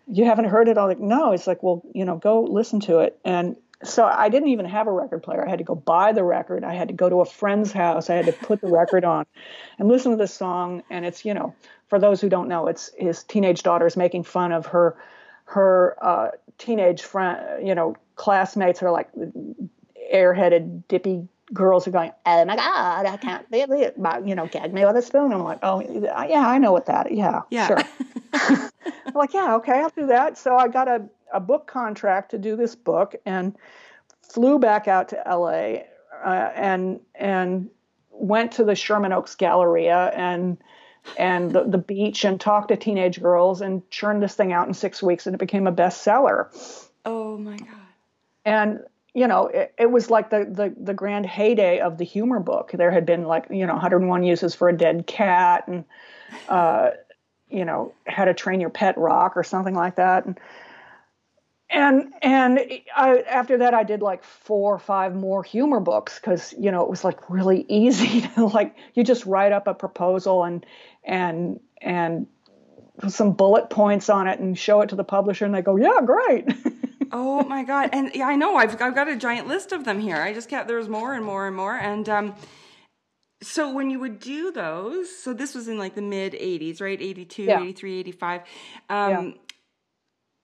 You 0.09 0.27
haven't 0.27 0.47
heard 0.47 0.69
it? 0.69 0.77
I'm 0.77 0.89
like, 0.89 1.01
no. 1.01 1.33
It's 1.33 1.47
like, 1.47 1.63
well, 1.63 1.83
you 1.95 2.05
know, 2.05 2.17
go 2.17 2.43
listen 2.43 2.81
to 2.81 2.99
it. 2.99 3.19
And 3.25 3.57
so 3.83 4.05
I 4.05 4.29
didn't 4.29 4.49
even 4.51 4.67
have 4.67 4.87
a 4.87 4.93
record 4.93 5.23
player. 5.23 5.47
I 5.47 5.49
had 5.49 5.59
to 5.59 5.65
go 5.65 5.75
buy 5.75 6.13
the 6.13 6.25
record. 6.25 6.65
I 6.65 6.75
had 6.75 6.89
to 6.89 6.95
go 6.95 7.09
to 7.09 7.21
a 7.21 7.25
friend's 7.25 7.73
house. 7.73 8.11
I 8.11 8.15
had 8.17 8.27
to 8.27 8.33
put 8.33 8.61
the 8.61 8.69
record 8.69 9.05
on 9.05 9.25
and 9.79 9.89
listen 9.89 10.11
to 10.13 10.17
the 10.17 10.27
song. 10.27 10.83
And 10.91 11.07
it's, 11.07 11.25
you 11.25 11.33
know, 11.33 11.55
for 11.89 11.99
those 11.99 12.21
who 12.21 12.29
don't 12.29 12.49
know, 12.49 12.67
it's 12.67 12.91
his 12.99 13.25
teenage 13.25 13.63
daughter 13.63 13.87
is 13.87 13.97
making 13.97 14.25
fun 14.25 14.53
of 14.53 14.67
her 14.67 14.97
her 15.45 15.97
uh, 16.01 16.31
teenage 16.59 17.03
friend, 17.03 17.67
you 17.67 17.75
know, 17.75 17.97
classmates 18.15 18.83
are 18.83 18.93
like 18.93 19.09
airheaded, 20.13 20.85
dippy 20.87 21.27
girls 21.53 21.89
are 21.89 21.91
going, 21.91 22.13
oh 22.27 22.45
my 22.45 22.55
God, 22.55 23.07
I 23.07 23.17
can't 23.17 23.51
believe 23.51 23.83
it. 23.83 24.01
But, 24.01 24.29
you 24.29 24.37
know, 24.37 24.47
gag 24.47 24.73
me 24.73 24.85
with 24.85 24.97
a 24.97 25.03
spoon. 25.03 25.33
I'm 25.33 25.43
like, 25.43 25.59
oh, 25.63 25.81
yeah, 25.81 26.47
I 26.47 26.59
know 26.59 26.71
what 26.71 26.87
that. 26.87 27.13
Yeah, 27.13 27.43
yeah. 27.51 27.67
sure. 27.67 27.79
I'm 29.07 29.15
like, 29.15 29.35
yeah, 29.35 29.57
okay, 29.57 29.81
I'll 29.81 29.91
do 29.91 30.07
that. 30.07 30.39
So 30.39 30.57
I 30.57 30.69
got 30.69 30.87
a 30.87 31.03
a 31.33 31.41
book 31.41 31.67
contract 31.67 32.31
to 32.33 32.39
do 32.39 32.57
this 32.57 32.75
book 32.75 33.15
and 33.25 33.57
flew 34.23 34.59
back 34.59 34.89
out 34.89 35.09
to 35.11 35.23
LA 35.27 35.83
uh, 36.25 36.53
and 36.55 37.01
and 37.15 37.71
went 38.11 38.53
to 38.53 38.65
the 38.65 38.75
Sherman 38.75 39.13
Oaks 39.13 39.35
Galleria 39.35 40.13
and 40.15 40.59
and 41.17 41.51
the, 41.51 41.65
the 41.65 41.79
beach 41.79 42.25
and 42.25 42.41
talked 42.41 42.69
to 42.69 42.77
teenage 42.77 43.21
girls 43.21 43.61
and 43.61 43.89
churned 43.91 44.23
this 44.23 44.35
thing 44.35 44.53
out 44.53 44.69
in 44.69 44.75
six 44.75 45.03
weeks 45.03 45.27
and 45.27 45.35
it 45.35 45.39
became 45.39 45.67
a 45.67 45.73
bestseller. 45.73 46.49
Oh 47.05 47.39
my 47.39 47.57
god! 47.57 47.69
And 48.45 48.81
you 49.15 49.27
know, 49.27 49.47
it, 49.49 49.75
it, 49.79 49.91
was 49.91 50.11
like 50.11 50.31
the, 50.31 50.45
the 50.45 50.75
the 50.77 50.95
grand 50.95 51.27
heyday 51.27 51.81
of 51.81 51.99
the 51.99 52.05
humor 52.05 52.41
book. 52.41 52.71
There 52.73 52.91
had 52.91 53.07
been 53.07 53.25
like 53.25 53.47
you 53.51 53.67
know 53.67 53.73
101 53.73 54.23
uses 54.23 54.55
for 54.55 54.69
a 54.69 54.77
dead 54.77 55.07
cat, 55.07 55.67
and 55.67 55.85
uh, 56.49 56.91
you 57.49 57.65
know, 57.65 57.93
How 58.07 58.25
to 58.25 58.35
Train 58.35 58.61
Your 58.61 58.71
Pet 58.71 58.97
Rock 58.97 59.37
or 59.37 59.43
something 59.43 59.75
like 59.75 59.97
that, 59.97 60.27
and 60.27 60.39
and 61.71 62.13
and 62.23 62.61
I, 62.95 63.21
after 63.21 63.59
that 63.59 63.75
I 63.75 63.85
did 63.85 64.03
like 64.03 64.25
four 64.25 64.75
or 64.75 64.79
five 64.79 65.15
more 65.15 65.43
humor 65.43 65.81
books 65.81 66.19
because 66.19 66.55
you 66.59 66.71
know 66.71 66.83
it 66.83 66.91
was 66.91 67.05
like 67.05 67.31
really 67.31 67.65
easy 67.69 68.23
to 68.23 68.47
like 68.47 68.77
you 68.95 69.05
just 69.05 69.27
write 69.27 69.53
up 69.53 69.67
a 69.67 69.75
proposal 69.75 70.45
and 70.45 70.67
and 71.05 71.61
and 71.81 72.27
some 73.09 73.33
bullet 73.33 73.71
points 73.71 74.11
on 74.11 74.29
it 74.29 74.41
and 74.41 74.59
show 74.59 74.83
it 74.83 74.91
to 74.91 74.97
the 74.97 75.05
publisher 75.05 75.45
and 75.45 75.55
they 75.55 75.63
go 75.63 75.77
yeah 75.77 76.01
great 76.05 76.47
oh 77.13 77.43
my 77.45 77.65
god! 77.65 77.91
And 77.93 78.11
yeah, 78.15 78.27
I 78.27 78.37
know 78.37 78.57
I've 78.57 78.81
I've 78.81 78.95
got 78.95 79.09
a 79.09 79.17
giant 79.17 79.49
list 79.49 79.73
of 79.73 79.85
them 79.85 80.01
here. 80.01 80.17
I 80.17 80.33
just 80.33 80.49
kept 80.49 80.69
there's 80.69 80.89
more 80.89 81.15
and 81.15 81.25
more 81.25 81.47
and 81.47 81.57
more. 81.57 81.77
And 81.77 82.09
um, 82.09 82.35
so 83.43 83.73
when 83.73 83.91
you 83.91 83.99
would 84.01 84.21
do 84.21 84.53
those, 84.53 85.15
so 85.15 85.33
this 85.33 85.55
was 85.55 85.69
in 85.69 85.79
like 85.79 85.95
the 85.95 86.03
mid 86.03 86.33
'80s, 86.35 86.81
right? 86.81 87.01
82, 87.01 87.43
yeah. 87.43 87.61
83, 87.61 88.01
85. 88.01 88.41
Um, 88.41 88.47
yeah. 88.89 89.33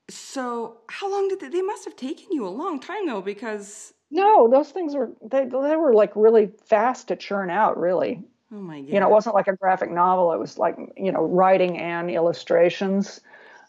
So 0.08 0.78
how 0.88 1.10
long 1.10 1.28
did 1.28 1.40
they? 1.40 1.48
They 1.48 1.62
must 1.62 1.84
have 1.84 1.96
taken 1.96 2.26
you 2.30 2.46
a 2.46 2.50
long 2.50 2.78
time 2.80 3.06
though, 3.06 3.20
because 3.20 3.92
no, 4.10 4.48
those 4.48 4.70
things 4.70 4.94
were 4.94 5.10
they 5.22 5.44
they 5.44 5.76
were 5.76 5.92
like 5.92 6.12
really 6.14 6.50
fast 6.66 7.08
to 7.08 7.16
churn 7.16 7.50
out. 7.50 7.78
Really. 7.78 8.22
Oh 8.52 8.56
my 8.56 8.80
god! 8.80 8.88
You 8.88 9.00
know, 9.00 9.08
it 9.08 9.12
wasn't 9.12 9.34
like 9.34 9.48
a 9.48 9.56
graphic 9.56 9.90
novel. 9.90 10.32
It 10.32 10.38
was 10.38 10.58
like 10.58 10.76
you 10.96 11.10
know 11.10 11.24
writing 11.24 11.78
and 11.78 12.10
illustrations. 12.10 13.20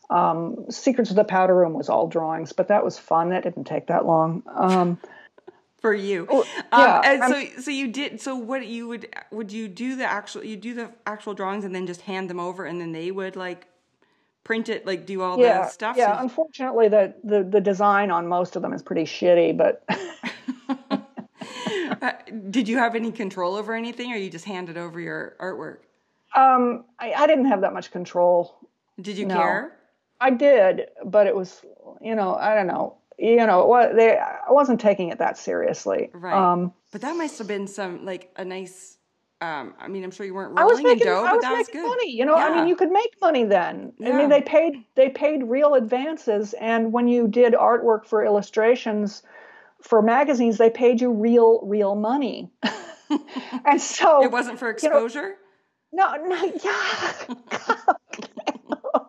Um, 0.09 0.65
Secrets 0.69 1.09
of 1.09 1.15
the 1.15 1.25
Powder 1.25 1.55
Room 1.55 1.73
was 1.73 1.89
all 1.89 2.07
drawings, 2.07 2.53
but 2.53 2.69
that 2.69 2.85
was 2.85 2.97
fun. 2.97 3.29
That 3.29 3.43
didn't 3.43 3.65
take 3.65 3.87
that 3.87 4.05
long. 4.05 4.43
Um, 4.55 4.99
for 5.81 5.93
you. 5.93 6.27
Oh, 6.29 6.45
yeah, 6.71 6.99
um, 6.99 7.01
and 7.03 7.23
so 7.55 7.61
so 7.61 7.71
you 7.71 7.87
did 7.87 8.21
so 8.21 8.35
what 8.35 8.65
you 8.65 8.87
would 8.87 9.07
would 9.31 9.51
you 9.51 9.67
do 9.67 9.95
the 9.95 10.05
actual 10.05 10.43
you 10.43 10.55
do 10.55 10.75
the 10.75 10.91
actual 11.05 11.33
drawings 11.33 11.65
and 11.65 11.73
then 11.73 11.87
just 11.87 12.01
hand 12.01 12.29
them 12.29 12.39
over 12.39 12.65
and 12.65 12.79
then 12.79 12.91
they 12.91 13.09
would 13.09 13.35
like 13.35 13.67
print 14.47 14.69
it 14.69 14.85
like 14.85 15.05
do 15.05 15.21
all 15.21 15.37
yeah, 15.37 15.63
the 15.63 15.67
stuff 15.67 15.97
yeah 15.97 16.15
so 16.15 16.21
unfortunately 16.23 16.87
the, 16.87 17.13
the 17.23 17.43
the 17.43 17.59
design 17.59 18.09
on 18.11 18.27
most 18.27 18.55
of 18.55 18.61
them 18.61 18.71
is 18.71 18.81
pretty 18.81 19.03
shitty 19.03 19.55
but 19.55 19.83
uh, 22.01 22.11
did 22.49 22.67
you 22.67 22.77
have 22.77 22.95
any 22.95 23.11
control 23.11 23.55
over 23.55 23.73
anything 23.73 24.11
or 24.13 24.15
you 24.15 24.29
just 24.29 24.45
handed 24.45 24.77
over 24.77 24.99
your 24.99 25.35
artwork 25.39 25.79
um 26.39 26.85
i, 26.97 27.11
I 27.11 27.27
didn't 27.27 27.45
have 27.45 27.61
that 27.61 27.73
much 27.73 27.91
control 27.91 28.57
did 29.01 29.17
you 29.17 29.25
no. 29.25 29.35
care 29.35 29.77
I 30.19 30.31
did, 30.31 30.87
but 31.05 31.27
it 31.27 31.35
was, 31.35 31.61
you 32.01 32.15
know, 32.15 32.35
I 32.35 32.55
don't 32.55 32.67
know. 32.67 32.97
You 33.19 33.47
know, 33.47 33.65
what 33.65 33.95
they 33.95 34.15
I 34.17 34.51
wasn't 34.51 34.79
taking 34.79 35.09
it 35.09 35.17
that 35.17 35.39
seriously. 35.39 36.11
Right. 36.13 36.33
Um, 36.33 36.73
but 36.91 37.01
that 37.01 37.15
must 37.15 37.39
have 37.39 37.47
been 37.47 37.65
some 37.65 38.05
like 38.05 38.31
a 38.35 38.45
nice 38.45 38.96
um, 39.39 39.75
I 39.79 39.87
mean, 39.87 40.03
I'm 40.03 40.09
sure 40.09 40.25
you 40.25 40.33
weren't 40.33 40.57
rolling 40.57 40.63
I 40.63 40.65
was 40.65 40.81
making, 40.81 41.05
dough, 41.05 41.23
I 41.23 41.33
was 41.33 41.43
that 41.43 41.57
was 41.57 41.67
good. 41.67 41.85
Money, 41.85 42.11
you 42.11 42.25
know, 42.25 42.35
yeah. 42.35 42.47
I 42.47 42.55
mean, 42.55 42.67
you 42.67 42.75
could 42.75 42.91
make 42.91 43.13
money 43.21 43.43
then. 43.43 43.93
Yeah. 43.99 44.09
I 44.09 44.17
mean, 44.17 44.29
they 44.29 44.41
paid 44.41 44.83
they 44.95 45.09
paid 45.09 45.43
real 45.43 45.75
advances, 45.75 46.53
and 46.53 46.91
when 46.91 47.07
you 47.07 47.27
did 47.27 47.53
artwork 47.53 48.05
for 48.05 48.25
illustrations 48.25 49.21
for 49.81 50.01
magazines, 50.01 50.57
they 50.57 50.71
paid 50.71 51.01
you 51.01 51.11
real 51.11 51.61
real 51.63 51.93
money. 51.93 52.49
and 53.65 53.79
so 53.79 54.23
it 54.23 54.31
wasn't 54.31 54.57
for 54.57 54.71
exposure. 54.71 55.35
You 55.91 55.99
know, 55.99 56.15
no, 56.17 56.35
no, 56.35 56.53
yeah. 56.63 57.13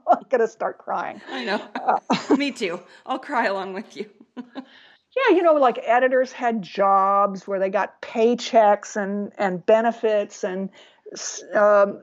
I'm 0.09 0.25
gonna 0.29 0.47
start 0.47 0.77
crying. 0.77 1.23
I 1.31 1.45
know. 1.45 1.63
Uh, 1.75 2.37
Me 2.37 2.53
too. 2.53 2.81
I'll 3.07 3.19
cry 3.19 3.47
along 3.47 3.73
with 3.73 3.97
you. 3.97 4.11
Yeah, 5.17 5.37
you 5.37 5.43
know, 5.43 5.55
like 5.55 5.79
editors 5.83 6.33
had 6.33 6.63
jobs 6.63 7.47
where 7.47 7.59
they 7.59 7.71
got 7.71 8.01
paychecks 8.03 8.97
and 8.97 9.33
and 9.39 9.65
benefits, 9.65 10.45
and 10.45 10.71
um, 11.55 12.03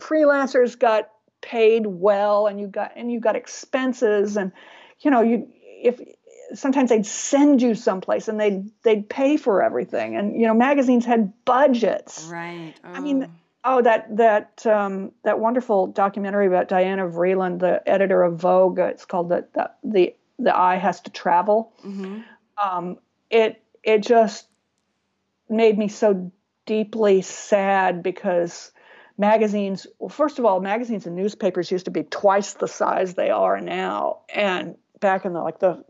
freelancers 0.00 0.78
got 0.78 1.10
paid 1.40 1.86
well, 1.86 2.46
and 2.46 2.60
you 2.60 2.66
got 2.66 2.92
and 2.96 3.10
you 3.10 3.20
got 3.20 3.36
expenses, 3.36 4.36
and 4.36 4.52
you 5.00 5.10
know, 5.10 5.22
you 5.22 5.48
if 5.62 6.00
sometimes 6.54 6.90
they'd 6.90 7.06
send 7.06 7.60
you 7.60 7.74
someplace 7.74 8.28
and 8.28 8.40
they'd 8.40 8.70
they'd 8.82 9.08
pay 9.08 9.36
for 9.36 9.62
everything, 9.62 10.16
and 10.16 10.40
you 10.40 10.46
know, 10.46 10.54
magazines 10.54 11.04
had 11.04 11.32
budgets. 11.44 12.24
Right. 12.30 12.74
Oh. 12.84 12.92
I 12.92 13.00
mean 13.00 13.30
Oh, 13.68 13.82
that 13.82 14.16
that 14.16 14.64
um, 14.64 15.10
that 15.24 15.40
wonderful 15.40 15.88
documentary 15.88 16.46
about 16.46 16.68
Diana 16.68 17.08
Vreeland, 17.08 17.58
the 17.58 17.82
editor 17.84 18.22
of 18.22 18.36
Vogue. 18.36 18.78
It's 18.78 19.04
called 19.04 19.28
the 19.28 19.44
the 19.54 19.70
the, 19.82 20.14
the 20.38 20.56
Eye 20.56 20.76
Has 20.76 21.00
to 21.00 21.10
Travel. 21.10 21.72
Mm-hmm. 21.84 22.20
Um, 22.62 22.98
it 23.30 23.62
it 23.82 24.02
just 24.02 24.48
made 25.48 25.78
me 25.78 25.88
so 25.88 26.30
deeply 26.66 27.22
sad 27.22 28.02
because 28.02 28.72
magazines 29.18 29.86
well 29.98 30.08
first 30.08 30.38
of 30.38 30.44
all 30.44 30.60
magazines 30.60 31.06
and 31.06 31.16
newspapers 31.16 31.70
used 31.70 31.86
to 31.86 31.90
be 31.90 32.02
twice 32.02 32.54
the 32.54 32.68
size 32.68 33.14
they 33.14 33.30
are 33.30 33.60
now. 33.60 34.18
And 34.34 34.76
back 35.00 35.24
in 35.24 35.32
the 35.32 35.40
like 35.40 35.58
the 35.60 35.84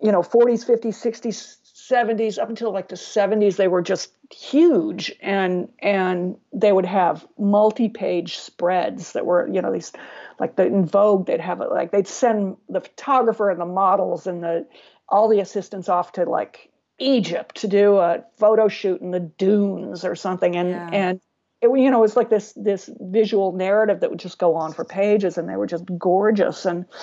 you 0.00 0.12
know 0.12 0.22
40s 0.22 0.64
50s 0.66 0.94
60s 0.94 1.56
70s 1.74 2.38
up 2.38 2.48
until 2.48 2.72
like 2.72 2.88
the 2.88 2.96
70s 2.96 3.56
they 3.56 3.68
were 3.68 3.82
just 3.82 4.12
huge. 4.32 5.12
And 5.20 5.68
and 5.80 6.36
they 6.52 6.72
would 6.72 6.86
have 6.86 7.26
multi-page 7.38 8.38
spreads 8.38 9.12
that 9.12 9.26
were 9.26 9.48
you 9.48 9.60
know 9.60 9.72
these 9.72 9.92
like 10.40 10.56
the 10.56 10.66
in 10.66 10.86
vogue 10.86 11.26
they'd 11.26 11.40
have 11.40 11.60
it 11.60 11.70
like 11.70 11.92
they'd 11.92 12.08
send 12.08 12.56
the 12.68 12.80
photographer 12.80 13.50
and 13.50 13.60
the 13.60 13.66
models 13.66 14.26
and 14.26 14.42
the 14.42 14.66
all 15.08 15.28
the 15.28 15.40
assistants 15.40 15.88
off 15.88 16.12
to 16.12 16.24
like 16.24 16.70
egypt 16.98 17.56
to 17.56 17.68
do 17.68 17.98
a 17.98 18.24
photo 18.38 18.68
shoot 18.68 19.00
in 19.00 19.10
the 19.10 19.20
dunes 19.20 20.04
or 20.04 20.14
something 20.14 20.56
and 20.56 20.70
yeah. 20.70 20.88
and 20.92 21.20
it, 21.60 21.68
you 21.68 21.90
know 21.90 21.98
it 21.98 22.02
was 22.02 22.16
like 22.16 22.30
this 22.30 22.52
this 22.56 22.90
visual 23.00 23.52
narrative 23.52 24.00
that 24.00 24.10
would 24.10 24.20
just 24.20 24.38
go 24.38 24.54
on 24.54 24.72
for 24.72 24.84
pages 24.84 25.38
and 25.38 25.48
they 25.48 25.56
were 25.56 25.66
just 25.66 25.84
gorgeous 25.98 26.66
and 26.66 26.86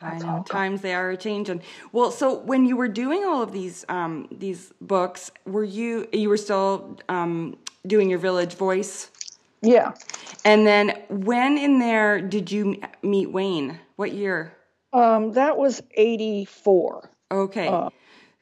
I 0.00 0.18
know 0.18 0.44
times 0.48 0.80
they 0.80 0.94
are 0.94 1.10
a 1.10 1.16
changing. 1.16 1.62
Well, 1.92 2.10
so 2.10 2.38
when 2.40 2.66
you 2.66 2.76
were 2.76 2.88
doing 2.88 3.24
all 3.24 3.42
of 3.42 3.52
these 3.52 3.84
um, 3.88 4.28
these 4.30 4.72
books, 4.80 5.30
were 5.44 5.64
you 5.64 6.08
you 6.12 6.28
were 6.28 6.36
still 6.36 6.98
um, 7.08 7.56
doing 7.86 8.08
your 8.08 8.18
Village 8.18 8.54
Voice? 8.54 9.10
Yeah. 9.60 9.94
And 10.44 10.66
then 10.66 11.02
when 11.08 11.58
in 11.58 11.78
there 11.78 12.20
did 12.20 12.50
you 12.50 12.80
meet 13.02 13.32
Wayne? 13.32 13.80
What 13.96 14.12
year? 14.12 14.54
Um, 14.92 15.32
that 15.32 15.56
was 15.56 15.82
eighty 15.94 16.44
four. 16.44 17.10
Okay. 17.30 17.68
Uh, 17.68 17.90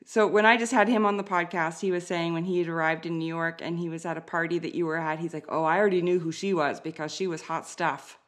so 0.05 0.26
when 0.26 0.47
I 0.47 0.57
just 0.57 0.72
had 0.72 0.88
him 0.88 1.05
on 1.05 1.16
the 1.16 1.24
podcast, 1.24 1.80
he 1.80 1.90
was 1.90 2.07
saying 2.07 2.32
when 2.32 2.44
he 2.44 2.61
had 2.61 2.68
arrived 2.68 3.07
in 3.07 3.18
New 3.18 3.26
York 3.26 3.61
and 3.61 3.78
he 3.78 3.88
was 3.88 4.07
at 4.07 4.16
a 4.16 4.20
party 4.20 4.59
that 4.61 4.74
you 4.74 4.86
were 4.86 4.97
at, 4.97 5.18
he's 5.18 5.34
like, 5.34 5.47
"Oh, 5.49 5.64
I 5.64 5.78
already 5.78 6.03
knew 6.03 6.20
who 6.20 6.30
she 6.30 6.55
was 6.55 6.80
because 6.80 7.12
she 7.12 7.26
was 7.26 7.42
hot 7.42 7.66
stuff." 7.66 8.18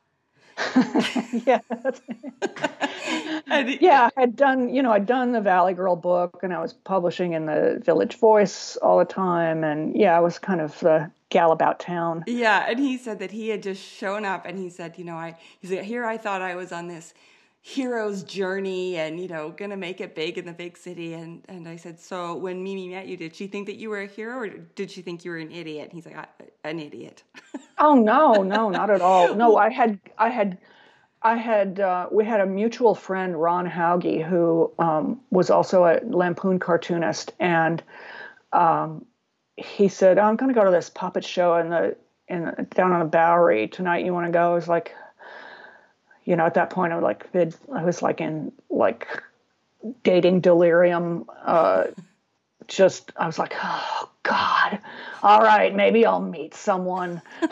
yeah. 1.47 1.61
yeah, 3.81 4.11
I 4.17 4.21
had 4.21 4.37
done, 4.37 4.75
you 4.75 4.83
know, 4.83 4.93
I'd 4.93 5.07
done 5.07 5.33
the 5.33 5.41
Valley 5.41 5.75
Girl 5.75 5.97
book 5.97 6.41
and 6.43 6.53
I 6.53 6.61
was 6.61 6.73
publishing 6.73 7.33
in 7.33 7.47
the 7.47 7.81
Village 7.85 8.17
Voice 8.17 8.77
all 8.77 8.99
the 8.99 9.05
time. 9.05 9.65
And 9.65 9.97
yeah, 9.97 10.17
I 10.17 10.21
was 10.21 10.39
kind 10.39 10.61
of 10.61 10.79
the 10.81 11.11
gal 11.31 11.53
about 11.53 11.81
town. 11.81 12.25
Yeah. 12.27 12.67
And 12.69 12.79
he 12.79 12.99
said 12.99 13.19
that 13.21 13.31
he 13.31 13.49
had 13.49 13.63
just 13.63 13.83
shown 13.83 14.25
up 14.25 14.47
and 14.47 14.59
he 14.59 14.71
said, 14.71 14.99
you 14.99 15.05
know, 15.05 15.17
I, 15.17 15.37
he's 15.61 15.71
like, 15.71 15.83
here 15.83 16.05
I 16.05 16.17
thought 16.17 16.43
I 16.43 16.57
was 16.57 16.73
on 16.73 16.89
this 16.89 17.15
hero's 17.61 18.23
journey 18.23 18.97
and 18.97 19.21
you 19.21 19.29
know 19.29 19.51
gonna 19.51 19.77
make 19.77 20.01
it 20.01 20.15
big 20.15 20.39
in 20.39 20.47
the 20.47 20.53
big 20.53 20.77
city. 20.77 21.15
And 21.15 21.45
and 21.49 21.69
i 21.69 21.77
said 21.77 21.99
so 21.99 22.37
when 22.37 22.63
mimi 22.63 22.89
met 22.89 23.07
you 23.07 23.17
did 23.17 23.35
she 23.35 23.47
think 23.47 23.67
that 23.67 23.77
you 23.77 23.91
were 23.91 24.01
a 24.03 24.07
hero 24.07 24.39
or 24.39 24.49
did 24.49 24.91
she 24.91 25.03
think 25.03 25.25
you 25.25 25.33
were 25.33 25.39
an 25.39 25.51
idiot? 25.51 25.91
And 25.91 25.93
he's 25.93 26.07
like 26.07 26.29
an 26.65 26.79
idiot. 26.79 27.23
Oh 27.81 27.95
no 27.95 28.43
no 28.43 28.71
not 28.71 28.91
at 28.91 29.01
all. 29.01 29.37
No 29.37 29.57
i 29.57 29.71
had 29.71 30.01
i 30.19 30.31
had 30.31 30.59
i 31.23 31.37
had 31.37 31.79
uh, 31.79 32.09
we 32.11 32.25
had 32.25 32.41
a 32.41 32.47
mutual 32.47 32.97
friend 32.97 33.41
ron 33.41 33.67
hauge 33.67 34.21
who 34.25 34.73
um, 34.81 35.21
was 35.31 35.49
also 35.49 35.85
a 35.85 36.01
lampoon 36.05 36.59
cartoonist. 36.59 37.33
And 37.39 37.81
um, 38.53 39.07
he 39.57 39.87
said 39.87 40.19
i'm 40.19 40.37
to 40.37 40.53
go 40.53 40.65
to 40.65 40.73
this 40.73 40.91
puppet 40.91 41.25
show 41.25 41.57
in 41.57 41.71
the 41.71 41.97
in 42.27 42.67
down 42.71 42.93
on 42.93 42.99
the 42.99 43.07
bowery 43.07 43.69
tonight. 43.69 44.05
You 44.05 44.13
want 44.13 44.27
to 44.27 44.33
go? 44.33 44.53
I 44.53 44.55
was 44.55 44.69
like 44.69 44.93
you 46.29 46.37
know, 46.37 46.45
at 46.45 46.53
that 46.55 46.69
point, 46.69 46.93
I 46.93 46.97
was 46.97 47.03
like, 47.03 47.27
I 47.75 47.85
was 47.85 48.03
like 48.03 48.21
in 48.21 48.53
like 48.69 49.09
dating 50.05 50.43
delirium. 50.43 51.25
Uh, 51.43 51.85
just, 52.67 53.13
I 53.17 53.27
was 53.27 53.39
like, 53.39 53.55
oh 53.63 54.11
God, 54.25 54.79
all 55.23 55.41
right, 55.41 55.75
maybe 55.75 56.05
I'll 56.05 56.21
meet 56.21 56.53
someone. 56.53 57.23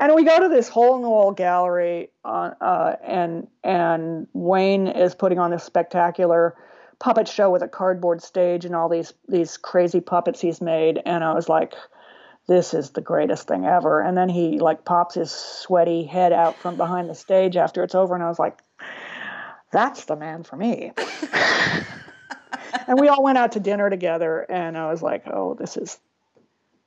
and 0.00 0.14
we 0.16 0.24
go 0.24 0.40
to 0.40 0.48
this 0.48 0.68
hole 0.68 0.96
in 0.96 1.02
the 1.02 1.08
wall 1.08 1.30
gallery, 1.30 2.10
uh, 2.24 2.50
uh, 2.60 2.96
and 3.06 3.46
and 3.62 4.26
Wayne 4.32 4.88
is 4.88 5.14
putting 5.14 5.38
on 5.38 5.52
this 5.52 5.62
spectacular 5.62 6.56
puppet 6.98 7.28
show 7.28 7.50
with 7.50 7.62
a 7.62 7.68
cardboard 7.68 8.20
stage 8.20 8.64
and 8.64 8.74
all 8.74 8.88
these 8.88 9.12
these 9.28 9.56
crazy 9.56 10.00
puppets 10.00 10.40
he's 10.40 10.60
made. 10.60 11.00
And 11.06 11.22
I 11.22 11.34
was 11.34 11.48
like, 11.48 11.74
this 12.48 12.74
is 12.74 12.90
the 12.90 13.00
greatest 13.00 13.46
thing 13.46 13.64
ever. 13.64 14.00
And 14.00 14.16
then 14.16 14.28
he 14.28 14.58
like 14.58 14.84
pops 14.84 15.14
his 15.14 15.30
sweaty 15.30 16.04
head 16.04 16.32
out 16.32 16.56
from 16.56 16.76
behind 16.76 17.08
the 17.08 17.14
stage 17.14 17.56
after 17.56 17.82
it's 17.82 17.94
over, 17.94 18.14
and 18.14 18.22
I 18.22 18.28
was 18.28 18.38
like, 18.38 18.58
that's 19.70 20.04
the 20.04 20.16
man 20.16 20.42
for 20.42 20.56
me. 20.56 20.92
and 22.86 23.00
we 23.00 23.08
all 23.08 23.22
went 23.22 23.38
out 23.38 23.52
to 23.52 23.60
dinner 23.60 23.88
together, 23.88 24.40
and 24.40 24.76
I 24.76 24.90
was 24.90 25.02
like, 25.02 25.24
oh, 25.26 25.54
this 25.54 25.76
is, 25.76 25.98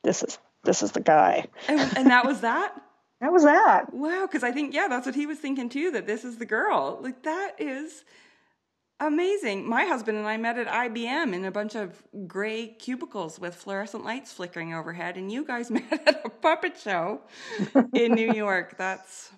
this 0.03 0.24
is, 0.24 0.38
this 0.64 0.84
is 0.84 0.91
the 0.91 0.99
guy. 0.99 1.45
And, 1.68 1.97
and 1.97 2.08
that 2.12 2.26
was 2.26 2.41
that. 2.41 2.80
that 3.22 3.32
was 3.32 3.43
that. 3.43 3.93
Wow, 3.93 4.28
because 4.28 4.43
I 4.43 4.51
think 4.51 4.74
yeah, 4.74 4.88
that's 4.88 5.06
what 5.06 5.16
he 5.16 5.26
was 5.26 5.39
thinking 5.39 5.70
too. 5.70 5.91
That 5.91 6.06
this 6.06 6.26
is 6.26 6.38
the 6.38 6.45
girl. 6.45 6.99
Like 7.01 7.24
that 7.24 7.56
is 7.60 8.03
amazing. 8.99 9.67
My 9.67 9.85
husband 9.85 10.17
and 10.17 10.27
I 10.27 10.37
met 10.37 10.57
at 10.57 10.67
IBM 10.67 11.33
in 11.33 11.45
a 11.45 11.51
bunch 11.51 11.75
of 11.75 12.01
gray 12.27 12.67
cubicles 12.67 13.39
with 13.39 13.55
fluorescent 13.55 14.03
lights 14.03 14.31
flickering 14.31 14.73
overhead, 14.73 15.17
and 15.17 15.31
you 15.31 15.45
guys 15.45 15.69
met 15.71 15.91
at 15.91 16.21
a 16.25 16.29
puppet 16.29 16.77
show 16.77 17.21
in 17.93 18.13
New 18.13 18.31
York. 18.33 18.77
That's 18.77 19.31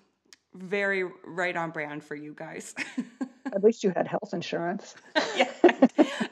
very 0.54 1.04
right 1.24 1.56
on 1.56 1.70
brand 1.70 2.02
for 2.02 2.14
you 2.14 2.34
guys. 2.34 2.74
At 3.52 3.64
least 3.64 3.82
you 3.82 3.92
had 3.96 4.06
health 4.06 4.34
insurance. 4.34 4.94
yeah, 5.36 5.50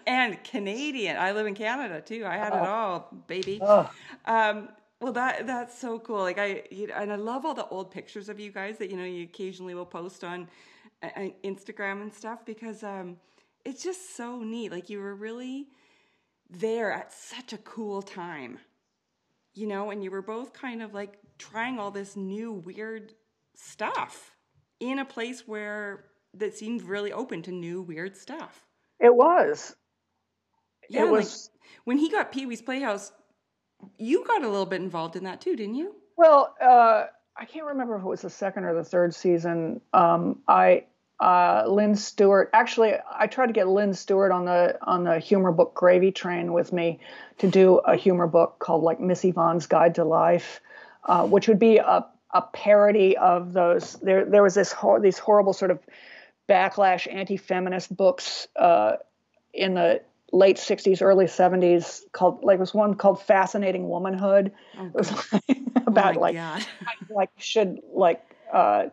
and 0.07 0.43
Canadian. 0.45 1.17
I 1.17 1.33
live 1.33 1.47
in 1.47 1.55
Canada 1.55 2.01
too. 2.01 2.27
I 2.27 2.37
had 2.37 2.53
oh. 2.53 2.57
it 2.57 2.69
all, 2.69 3.25
baby. 3.27 3.59
Oh. 3.63 3.91
Um, 4.27 4.69
well, 5.01 5.13
that 5.13 5.47
that's 5.47 5.79
so 5.79 5.99
cool. 5.99 6.19
Like 6.19 6.39
I, 6.39 6.65
you 6.71 6.89
know, 6.89 6.95
and 6.95 7.13
I 7.13 7.17
love 7.17 7.47
all 7.47 7.55
the 7.55 7.67
old 7.69 7.91
pictures 7.91 8.29
of 8.29 8.39
you 8.39 8.51
guys 8.51 8.79
that 8.79 8.91
you 8.91 8.97
know 8.97 9.05
you 9.05 9.25
occasionally 9.25 9.75
will 9.75 9.87
post 9.87 10.25
on 10.25 10.49
Instagram 11.03 12.03
and 12.03 12.13
stuff 12.13 12.45
because 12.45 12.83
um, 12.83 13.17
it's 13.65 13.83
just 13.83 14.17
so 14.17 14.41
neat. 14.41 14.73
Like 14.73 14.91
you 14.91 14.99
were 14.99 15.15
really 15.15 15.69
there 16.51 16.93
at 16.93 17.13
such 17.13 17.53
a 17.53 17.59
cool 17.59 18.03
time, 18.03 18.59
you 19.55 19.67
know, 19.67 19.91
and 19.91 20.03
you 20.03 20.11
were 20.11 20.23
both 20.23 20.53
kind 20.53 20.83
of 20.83 20.95
like 20.95 21.19
trying 21.39 21.79
all 21.79 21.91
this 21.91 22.17
new 22.17 22.53
weird 22.53 23.13
stuff 23.55 24.33
in 24.81 24.99
a 24.99 25.05
place 25.05 25.47
where 25.47 26.05
that 26.35 26.55
seemed 26.55 26.83
really 26.83 27.13
open 27.13 27.43
to 27.43 27.53
new 27.53 27.83
weird 27.83 28.17
stuff. 28.17 28.65
It 29.01 29.15
was. 29.15 29.75
Yeah, 30.89 31.05
it 31.05 31.11
was. 31.11 31.51
Like 31.53 31.81
when 31.85 31.99
he 31.99 32.11
got 32.11 32.33
Pee 32.33 32.47
Wee's 32.47 32.63
Playhouse, 32.63 33.13
you 33.99 34.25
got 34.25 34.43
a 34.43 34.49
little 34.49 34.67
bit 34.67 34.81
involved 34.81 35.17
in 35.17 35.25
that 35.25 35.41
too, 35.41 35.57
didn't 35.57 35.75
you? 35.75 35.95
Well, 36.17 36.55
uh, 36.63 37.07
I 37.39 37.45
can't 37.45 37.67
remember 37.67 37.97
if 37.97 38.03
it 38.03 38.07
was 38.07 38.23
the 38.23 38.31
second 38.31 38.65
or 38.65 38.75
the 38.75 38.85
third 38.85 39.15
season. 39.15 39.81
Um, 39.93 40.41
I 40.49 40.85
uh, 41.21 41.65
Lynne 41.67 41.97
Stewart. 41.97 42.51
Actually, 42.53 42.95
I 43.11 43.27
tried 43.27 43.47
to 43.47 43.53
get 43.53 43.69
Lynne 43.69 43.95
Stewart 43.95 44.33
on 44.33 44.45
the 44.45 44.79
on 44.83 45.05
the 45.05 45.19
humor 45.19 45.53
book 45.53 45.75
Gravy 45.75 46.13
Train 46.13 46.53
with 46.53 46.73
me 46.73 47.01
to 47.39 47.49
do 47.49 47.77
a 47.79 47.97
humor 47.97 48.27
book 48.27 48.59
called 48.59 48.83
like 48.83 49.01
Miss 49.01 49.25
Yvonne's 49.25 49.67
Guide 49.67 49.95
to 49.97 50.05
Life, 50.05 50.61
uh, 51.05 51.27
which 51.27 51.49
would 51.49 51.59
be 51.59 51.79
a 51.79 52.07
a 52.33 52.43
parody 52.43 53.17
of 53.17 53.53
those. 53.53 53.95
There 53.95 54.25
there 54.25 54.43
was 54.43 54.55
this 54.55 54.73
hor- 54.73 55.01
these 55.01 55.19
horrible 55.19 55.53
sort 55.53 55.71
of 55.71 55.81
backlash 56.49 57.13
anti-feminist 57.13 57.95
books 57.95 58.47
uh, 58.57 58.97
in 59.53 59.75
the 59.75 60.03
late 60.33 60.57
60s 60.57 61.03
early 61.03 61.27
70s 61.27 62.01
called 62.13 62.43
like 62.43 62.59
was 62.59 62.75
one 62.75 62.95
called 62.95 63.23
fascinating 63.23 63.89
womanhood 63.89 64.53
oh, 64.79 64.87
it 64.87 64.95
was 64.95 65.33
like, 65.33 65.59
about 65.87 66.17
oh 66.17 66.21
like 66.21 66.35
like 67.17 67.31
should 67.39 67.81
like 67.93 68.23
uh, 68.53 68.87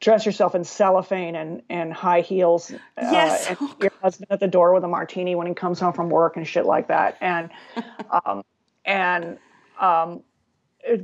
dress 0.00 0.26
yourself 0.26 0.54
in 0.54 0.64
cellophane 0.64 1.34
and 1.34 1.62
and 1.70 1.92
high 1.92 2.20
heels 2.20 2.70
uh, 2.72 2.76
yes. 2.98 3.48
and 3.48 3.58
your 3.80 3.92
husband 4.02 4.26
at 4.30 4.40
the 4.40 4.48
door 4.48 4.74
with 4.74 4.84
a 4.84 4.88
martini 4.88 5.34
when 5.34 5.46
he 5.46 5.54
comes 5.54 5.80
home 5.80 5.92
from 5.92 6.10
work 6.10 6.36
and 6.36 6.46
shit 6.46 6.66
like 6.66 6.88
that. 6.88 7.16
And 7.20 7.50
um 8.24 8.42
and 8.84 9.38
um 9.80 10.22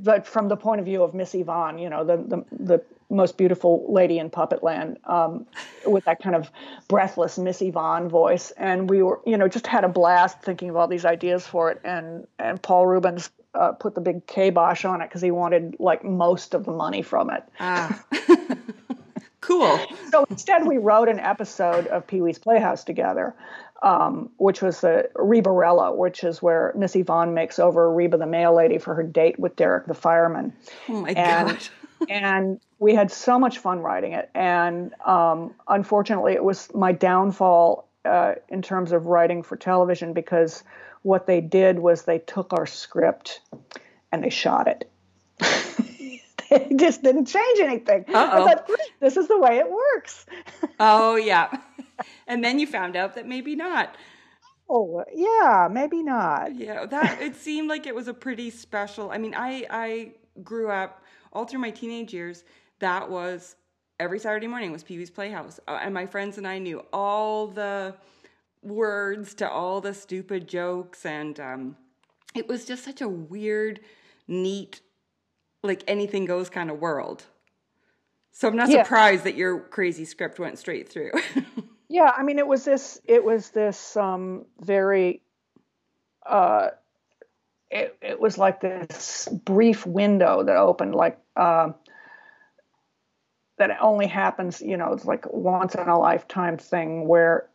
but 0.03 0.27
from 0.27 0.49
the 0.49 0.57
point 0.57 0.81
of 0.81 0.85
view 0.85 1.03
of 1.03 1.15
Miss 1.15 1.35
Yvonne, 1.35 1.79
you 1.79 1.89
know, 1.89 2.05
the 2.05 2.17
the, 2.17 2.45
the 2.53 2.85
most 3.11 3.37
beautiful 3.37 3.85
lady 3.89 4.19
in 4.19 4.31
Puppetland, 4.31 4.97
um, 5.09 5.47
with 5.87 6.05
that 6.07 6.21
kind 6.23 6.35
of 6.35 6.51
breathless 6.89 7.39
Miss 7.39 7.61
Yvonne 7.61 8.09
voice, 8.09 8.51
and 8.53 8.89
we 8.89 9.03
were, 9.03 9.21
you 9.27 9.37
know, 9.37 9.47
just 9.47 9.67
had 9.67 9.85
a 9.85 9.89
blast 9.89 10.41
thinking 10.43 10.71
of 10.71 10.77
all 10.77 10.89
these 10.89 11.05
ideas 11.05 11.47
for 11.47 11.71
it, 11.71 11.81
and 11.85 12.27
and 12.39 12.63
Paul 12.63 12.87
Reubens 12.87 13.31
uh, 13.55 13.73
put 13.73 13.95
the 13.95 14.01
big 14.01 14.27
kibosh 14.27 14.85
on 14.85 15.01
it 15.01 15.09
because 15.09 15.23
he 15.23 15.31
wanted 15.31 15.77
like 15.79 16.05
most 16.05 16.55
of 16.55 16.65
the 16.65 16.73
money 16.73 17.03
from 17.03 17.31
it. 17.31 17.45
Ah. 17.61 18.05
cool. 19.41 19.79
So 20.11 20.25
instead, 20.31 20.67
we 20.67 20.79
wrote 20.79 21.09
an 21.09 21.21
episode 21.21 21.87
of 21.89 22.07
Pee 22.07 22.21
Wee's 22.21 22.39
Playhouse 22.39 22.85
together, 22.85 23.35
um, 23.83 24.31
which 24.39 24.63
was 24.63 24.81
the 24.81 25.09
Rebarella, 25.15 25.97
which 25.97 26.25
is 26.25 26.43
where 26.43 26.73
Miss 26.77 26.97
Yvonne 26.97 27.35
makes 27.35 27.59
over 27.59 27.93
Reba 27.93 28.17
the 28.17 28.27
mail 28.27 28.55
lady 28.55 28.79
for 28.79 28.95
her 28.95 29.03
date 29.03 29.39
with 29.39 29.57
Derek 29.57 29.87
the 29.87 29.95
fireman. 29.95 30.53
Oh 30.89 31.03
my 31.03 31.11
and, 31.11 31.49
god! 31.49 31.69
and 32.09 32.61
we 32.79 32.95
had 32.95 33.11
so 33.11 33.39
much 33.39 33.59
fun 33.59 33.81
writing 33.81 34.13
it, 34.13 34.31
and 34.35 34.93
um, 35.05 35.55
unfortunately, 35.69 36.33
it 36.33 36.43
was 36.43 36.75
my 36.75 36.93
downfall 36.93 37.89
uh, 38.05 38.35
in 38.49 38.63
terms 38.63 38.93
of 38.93 39.07
writing 39.07 39.43
for 39.43 39.57
television 39.57 40.13
because 40.13 40.65
what 41.05 41.27
they 41.27 41.41
did 41.41 41.79
was 41.79 42.03
they 42.03 42.19
took 42.19 42.53
our 42.53 42.67
script 42.67 43.41
and 44.11 44.25
they 44.25 44.31
shot 44.31 44.67
it. 44.67 44.91
they 46.51 46.75
just 46.77 47.03
didn't 47.03 47.27
change 47.27 47.61
anything. 47.61 48.05
Uh-oh. 48.09 48.45
I 48.45 48.55
thought, 48.55 48.71
this 49.01 49.17
is 49.17 49.29
the 49.29 49.39
way 49.39 49.59
it 49.59 49.71
works. 49.71 50.27
oh 50.81 51.15
yeah 51.17 51.57
and 52.27 52.45
then 52.45 52.59
you 52.59 52.67
found 52.67 52.97
out 52.97 53.15
that 53.15 53.27
maybe 53.27 53.55
not. 53.55 53.97
Oh 54.69 55.05
yeah, 55.15 55.69
maybe 55.71 56.03
not. 56.03 56.55
Yeah, 56.55 56.87
that 56.87 57.21
it 57.21 57.37
seemed 57.37 57.69
like 57.69 57.87
it 57.87 57.95
was 57.95 58.09
a 58.09 58.15
pretty 58.15 58.51
special. 58.51 59.11
I 59.11 59.19
mean, 59.19 59.35
I 59.35 59.67
I 59.71 60.13
grew 60.43 60.71
up 60.71 61.03
all 61.33 61.45
through 61.45 61.61
my 61.61 61.71
teenage 61.71 62.15
years. 62.15 62.45
That 62.79 63.11
was 63.11 63.57
every 64.01 64.19
Saturday 64.19 64.47
morning 64.47 64.73
was 64.73 64.83
Pee 64.83 64.97
Wee's 64.97 65.11
Playhouse, 65.11 65.61
uh, 65.69 65.79
and 65.83 65.93
my 65.93 66.07
friends 66.07 66.39
and 66.39 66.47
I 66.47 66.59
knew 66.59 66.83
all 66.93 67.47
the 67.47 67.95
words 68.65 69.35
to 69.35 69.49
all 69.49 69.81
the 69.81 69.95
stupid 69.95 70.49
jokes, 70.49 71.05
and 71.07 71.39
um, 71.39 71.77
it 72.35 72.49
was 72.49 72.65
just 72.65 72.85
such 72.85 73.01
a 73.01 73.09
weird, 73.09 73.81
neat, 74.27 74.81
like 75.63 75.85
anything 75.87 76.25
goes 76.25 76.51
kind 76.51 76.71
of 76.71 76.79
world. 76.79 77.25
So 78.33 78.49
I'm 78.49 78.57
not 78.57 78.69
yeah. 78.69 78.83
surprised 78.83 79.25
that 79.25 79.37
your 79.37 79.61
crazy 79.61 80.05
script 80.05 80.39
went 80.39 80.59
straight 80.59 80.89
through. 80.89 81.13
Yeah, 81.95 82.11
I 82.17 82.25
mean, 82.25 82.41
it 82.41 82.47
was 82.49 82.65
this. 82.65 83.01
It 83.05 83.23
was 83.23 83.51
this 83.51 83.97
um, 83.97 84.47
very. 84.61 85.23
Uh, 86.27 86.71
it 87.71 87.97
it 88.01 88.21
was 88.21 88.37
like 88.37 88.61
this 88.61 89.29
brief 89.45 89.87
window 89.87 90.43
that 90.43 90.57
opened, 90.57 90.97
like 90.97 91.19
uh, 91.37 91.71
that 93.59 93.79
only 93.81 94.09
happens. 94.09 94.61
You 94.61 94.77
know, 94.77 94.93
it's 94.93 95.05
like 95.05 95.33
once 95.33 95.77
in 95.77 95.89
a 95.89 95.97
lifetime 95.97 96.57
thing 96.57 97.07
where 97.07 97.49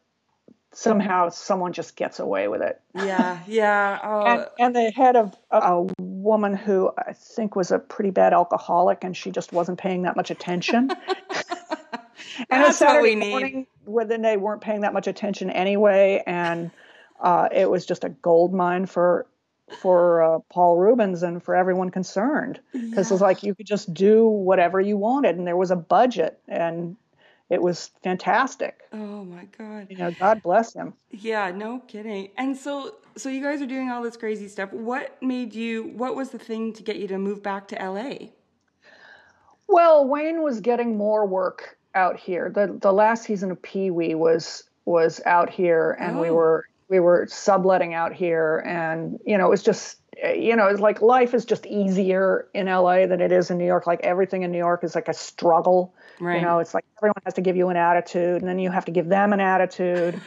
somehow 0.73 1.29
someone 1.29 1.73
just 1.73 1.95
gets 1.95 2.19
away 2.19 2.47
with 2.47 2.61
it. 2.61 2.81
Yeah, 2.95 3.39
yeah. 3.47 3.99
Oh. 4.03 4.25
and, 4.25 4.47
and 4.59 4.75
the 4.75 4.91
head 4.91 5.15
of 5.15 5.35
a 5.51 5.87
woman 5.99 6.53
who 6.53 6.91
I 6.97 7.13
think 7.13 7.55
was 7.55 7.71
a 7.71 7.79
pretty 7.79 8.11
bad 8.11 8.33
alcoholic, 8.33 9.03
and 9.03 9.15
she 9.15 9.31
just 9.31 9.51
wasn't 9.51 9.79
paying 9.79 10.03
that 10.03 10.15
much 10.15 10.31
attention. 10.31 10.89
and 12.49 12.63
That's 12.63 12.77
Saturday 12.77 12.97
what 12.97 13.03
we 13.03 13.15
need. 13.15 13.29
morning 13.29 13.67
when 13.85 14.21
they 14.21 14.37
weren't 14.37 14.61
paying 14.61 14.81
that 14.81 14.93
much 14.93 15.07
attention 15.07 15.49
anyway, 15.49 16.23
and 16.25 16.71
uh, 17.19 17.49
it 17.51 17.69
was 17.69 17.85
just 17.85 18.03
a 18.03 18.09
gold 18.09 18.53
mine 18.53 18.85
for 18.85 19.25
for 19.81 20.23
uh, 20.23 20.39
Paul 20.49 20.77
Reubens 20.77 21.21
and 21.21 21.43
for 21.43 21.55
everyone 21.55 21.91
concerned 21.91 22.59
because 22.73 23.11
yeah. 23.11 23.13
it's 23.13 23.21
like 23.21 23.43
you 23.43 23.53
could 23.53 23.67
just 23.67 23.93
do 23.93 24.27
whatever 24.27 24.79
you 24.79 24.97
wanted, 24.97 25.37
and 25.37 25.45
there 25.45 25.57
was 25.57 25.71
a 25.71 25.75
budget, 25.75 26.39
and 26.47 26.95
it 27.49 27.61
was 27.61 27.91
fantastic. 28.03 28.81
Oh 28.93 29.23
my 29.23 29.45
god! 29.57 29.87
You 29.89 29.97
know, 29.97 30.11
God 30.11 30.41
bless 30.43 30.73
him. 30.73 30.93
Yeah, 31.09 31.51
no 31.51 31.79
kidding. 31.79 32.29
And 32.37 32.55
so, 32.55 32.95
so 33.17 33.29
you 33.29 33.41
guys 33.41 33.61
are 33.61 33.65
doing 33.65 33.89
all 33.89 34.03
this 34.03 34.17
crazy 34.17 34.47
stuff. 34.47 34.71
What 34.71 35.21
made 35.21 35.53
you? 35.55 35.91
What 35.95 36.15
was 36.15 36.29
the 36.29 36.39
thing 36.39 36.73
to 36.73 36.83
get 36.83 36.97
you 36.97 37.07
to 37.07 37.17
move 37.17 37.41
back 37.41 37.67
to 37.69 37.75
LA? 37.75 38.29
Well, 39.67 40.07
Wayne 40.07 40.43
was 40.43 40.61
getting 40.61 40.97
more 40.97 41.25
work 41.25 41.77
out 41.95 42.17
here. 42.17 42.51
The 42.53 42.77
the 42.79 42.93
last 42.93 43.23
season 43.23 43.51
of 43.51 43.61
Pee 43.61 43.89
Wee 43.89 44.15
was 44.15 44.63
was 44.85 45.21
out 45.25 45.49
here, 45.49 45.97
and 45.99 46.17
oh. 46.17 46.21
we 46.21 46.29
were 46.29 46.65
we 46.87 46.99
were 46.99 47.27
subletting 47.29 47.93
out 47.93 48.13
here, 48.13 48.63
and 48.65 49.19
you 49.25 49.37
know 49.37 49.47
it 49.47 49.49
was 49.49 49.63
just 49.63 49.98
you 50.35 50.55
know 50.55 50.67
it's 50.67 50.79
like 50.79 51.01
life 51.01 51.33
is 51.33 51.45
just 51.45 51.65
easier 51.65 52.47
in 52.53 52.67
LA 52.67 53.07
than 53.07 53.21
it 53.21 53.31
is 53.31 53.49
in 53.49 53.57
New 53.57 53.65
York. 53.65 53.87
Like 53.87 54.01
everything 54.01 54.43
in 54.43 54.51
New 54.51 54.57
York 54.57 54.83
is 54.83 54.95
like 54.95 55.07
a 55.07 55.13
struggle. 55.13 55.93
Right. 56.19 56.39
You 56.39 56.45
know, 56.45 56.59
it's 56.59 56.73
like 56.73 56.85
everyone 56.97 57.21
has 57.25 57.33
to 57.35 57.41
give 57.41 57.55
you 57.55 57.69
an 57.69 57.77
attitude, 57.77 58.41
and 58.41 58.49
then 58.49 58.59
you 58.59 58.71
have 58.71 58.85
to 58.85 58.91
give 58.91 59.07
them 59.07 59.33
an 59.33 59.39
attitude. 59.39 60.21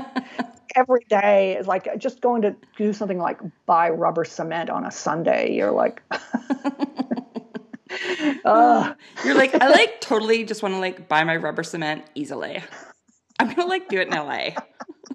Every 0.76 1.06
day 1.08 1.56
is 1.56 1.66
like 1.68 1.88
just 1.98 2.20
going 2.20 2.42
to 2.42 2.56
do 2.76 2.92
something 2.92 3.18
like 3.18 3.38
buy 3.64 3.90
rubber 3.90 4.24
cement 4.24 4.70
on 4.70 4.84
a 4.84 4.90
Sunday. 4.90 5.54
You're 5.54 5.70
like. 5.70 6.02
uh. 8.44 8.94
You're 9.24 9.36
like, 9.36 9.54
I 9.54 9.68
like 9.68 10.00
totally 10.00 10.44
just 10.44 10.62
want 10.62 10.74
to 10.74 10.80
like 10.80 11.08
buy 11.08 11.22
my 11.24 11.36
rubber 11.36 11.62
cement 11.62 12.04
easily. 12.14 12.62
I'm 13.38 13.52
gonna 13.52 13.68
like 13.68 13.88
do 13.88 14.00
it 14.00 14.08
in 14.08 14.14
LA. 14.14 14.50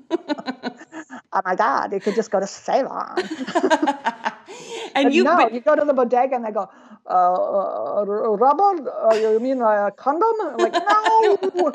oh 1.33 1.41
my 1.45 1.55
god, 1.55 1.93
you 1.93 1.99
could 1.99 2.15
just 2.15 2.31
go 2.31 2.39
to 2.39 2.47
Sav-On. 2.47 3.17
and 4.95 5.13
you, 5.13 5.23
no, 5.23 5.37
but, 5.37 5.53
you 5.53 5.61
go 5.61 5.75
to 5.75 5.85
the 5.85 5.93
bodega 5.93 6.35
and 6.35 6.45
they 6.45 6.51
go, 6.51 6.69
uh, 7.09 8.05
rubber? 8.05 8.91
Uh, 8.91 9.15
you 9.15 9.39
mean 9.39 9.61
a 9.61 9.91
condom? 9.95 10.33
I'm 10.41 10.57
like, 10.57 10.73
no. 10.73 11.37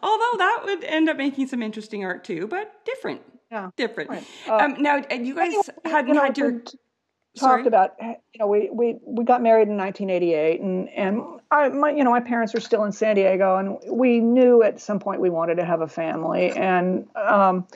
Although 0.00 0.36
that 0.38 0.60
would 0.64 0.84
end 0.84 1.08
up 1.08 1.16
making 1.16 1.46
some 1.46 1.62
interesting 1.62 2.04
art 2.04 2.24
too, 2.24 2.46
but 2.46 2.84
different. 2.84 3.22
Yeah. 3.50 3.70
Different. 3.76 4.10
Right. 4.10 4.26
um, 4.48 4.82
now, 4.82 4.96
you 4.96 5.34
guys 5.34 5.48
Anyway, 5.48 5.62
hadn't 5.84 6.08
you 6.08 6.14
know, 6.14 6.22
had 6.22 6.38
your. 6.38 6.62
Sorry. 7.34 7.62
talked 7.62 7.66
about 7.66 7.94
you 8.00 8.38
know 8.38 8.46
we, 8.46 8.68
we 8.70 8.98
we 9.06 9.24
got 9.24 9.42
married 9.42 9.66
in 9.66 9.78
1988 9.78 10.60
and 10.60 10.90
and 10.90 11.22
I 11.50 11.70
my 11.70 11.88
you 11.88 12.04
know 12.04 12.10
my 12.10 12.20
parents 12.20 12.52
were 12.52 12.60
still 12.60 12.84
in 12.84 12.92
San 12.92 13.16
Diego 13.16 13.56
and 13.56 13.78
we 13.90 14.20
knew 14.20 14.62
at 14.62 14.80
some 14.80 14.98
point 14.98 15.22
we 15.22 15.30
wanted 15.30 15.54
to 15.54 15.64
have 15.64 15.80
a 15.80 15.88
family 15.88 16.50
and 16.50 17.06
um, 17.16 17.66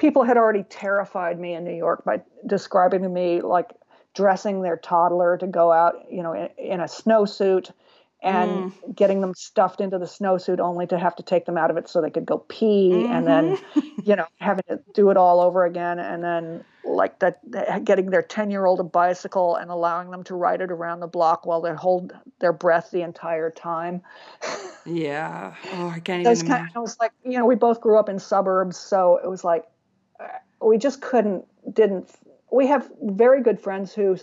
people 0.00 0.24
had 0.24 0.38
already 0.38 0.64
terrified 0.64 1.38
me 1.38 1.54
in 1.54 1.62
New 1.62 1.76
York 1.76 2.04
by 2.04 2.22
describing 2.46 3.02
to 3.02 3.08
me 3.08 3.42
like 3.42 3.68
dressing 4.14 4.62
their 4.62 4.78
toddler 4.78 5.36
to 5.36 5.46
go 5.46 5.70
out 5.70 5.94
you 6.10 6.22
know 6.22 6.32
in, 6.32 6.48
in 6.58 6.80
a 6.80 6.84
snowsuit 6.84 7.70
and 8.22 8.50
mm. 8.50 8.94
getting 8.94 9.20
them 9.20 9.34
stuffed 9.34 9.80
into 9.80 9.98
the 9.98 10.06
snowsuit 10.06 10.58
only 10.58 10.86
to 10.86 10.98
have 10.98 11.14
to 11.16 11.22
take 11.22 11.46
them 11.46 11.56
out 11.56 11.70
of 11.70 11.76
it 11.76 11.88
so 11.88 12.00
they 12.00 12.10
could 12.10 12.26
go 12.26 12.38
pee 12.48 13.06
and 13.06 13.26
then 13.26 13.56
mm-hmm. 13.56 14.00
you 14.04 14.16
know 14.16 14.26
having 14.38 14.64
to 14.68 14.80
do 14.94 15.10
it 15.10 15.16
all 15.16 15.40
over 15.40 15.64
again 15.64 15.98
and 15.98 16.24
then 16.24 16.64
like 16.82 17.18
that 17.20 17.38
getting 17.84 18.10
their 18.10 18.22
10 18.22 18.50
year 18.50 18.64
old 18.64 18.80
a 18.80 18.84
bicycle 18.84 19.54
and 19.56 19.70
allowing 19.70 20.10
them 20.10 20.24
to 20.24 20.34
ride 20.34 20.62
it 20.62 20.70
around 20.70 21.00
the 21.00 21.06
block 21.06 21.46
while 21.46 21.60
they 21.60 21.72
hold 21.74 22.12
their 22.40 22.54
breath 22.54 22.90
the 22.90 23.02
entire 23.02 23.50
time 23.50 24.02
Yeah. 24.86 25.54
Oh, 25.74 25.88
I 25.88 26.00
can't 26.00 26.24
those 26.24 26.38
even 26.38 26.52
kind 26.52 26.60
imagine. 26.62 26.76
I 26.76 26.80
was 26.80 26.96
like 26.98 27.12
you 27.22 27.38
know 27.38 27.44
we 27.44 27.54
both 27.54 27.80
grew 27.82 27.98
up 27.98 28.08
in 28.08 28.18
suburbs 28.18 28.78
so 28.78 29.20
it 29.22 29.28
was 29.28 29.44
like 29.44 29.66
we 30.60 30.78
just 30.78 31.00
couldn't 31.00 31.44
didn't 31.72 32.10
we 32.52 32.66
have 32.66 32.90
very 33.02 33.42
good 33.42 33.60
friends 33.60 33.94
who 33.94 34.16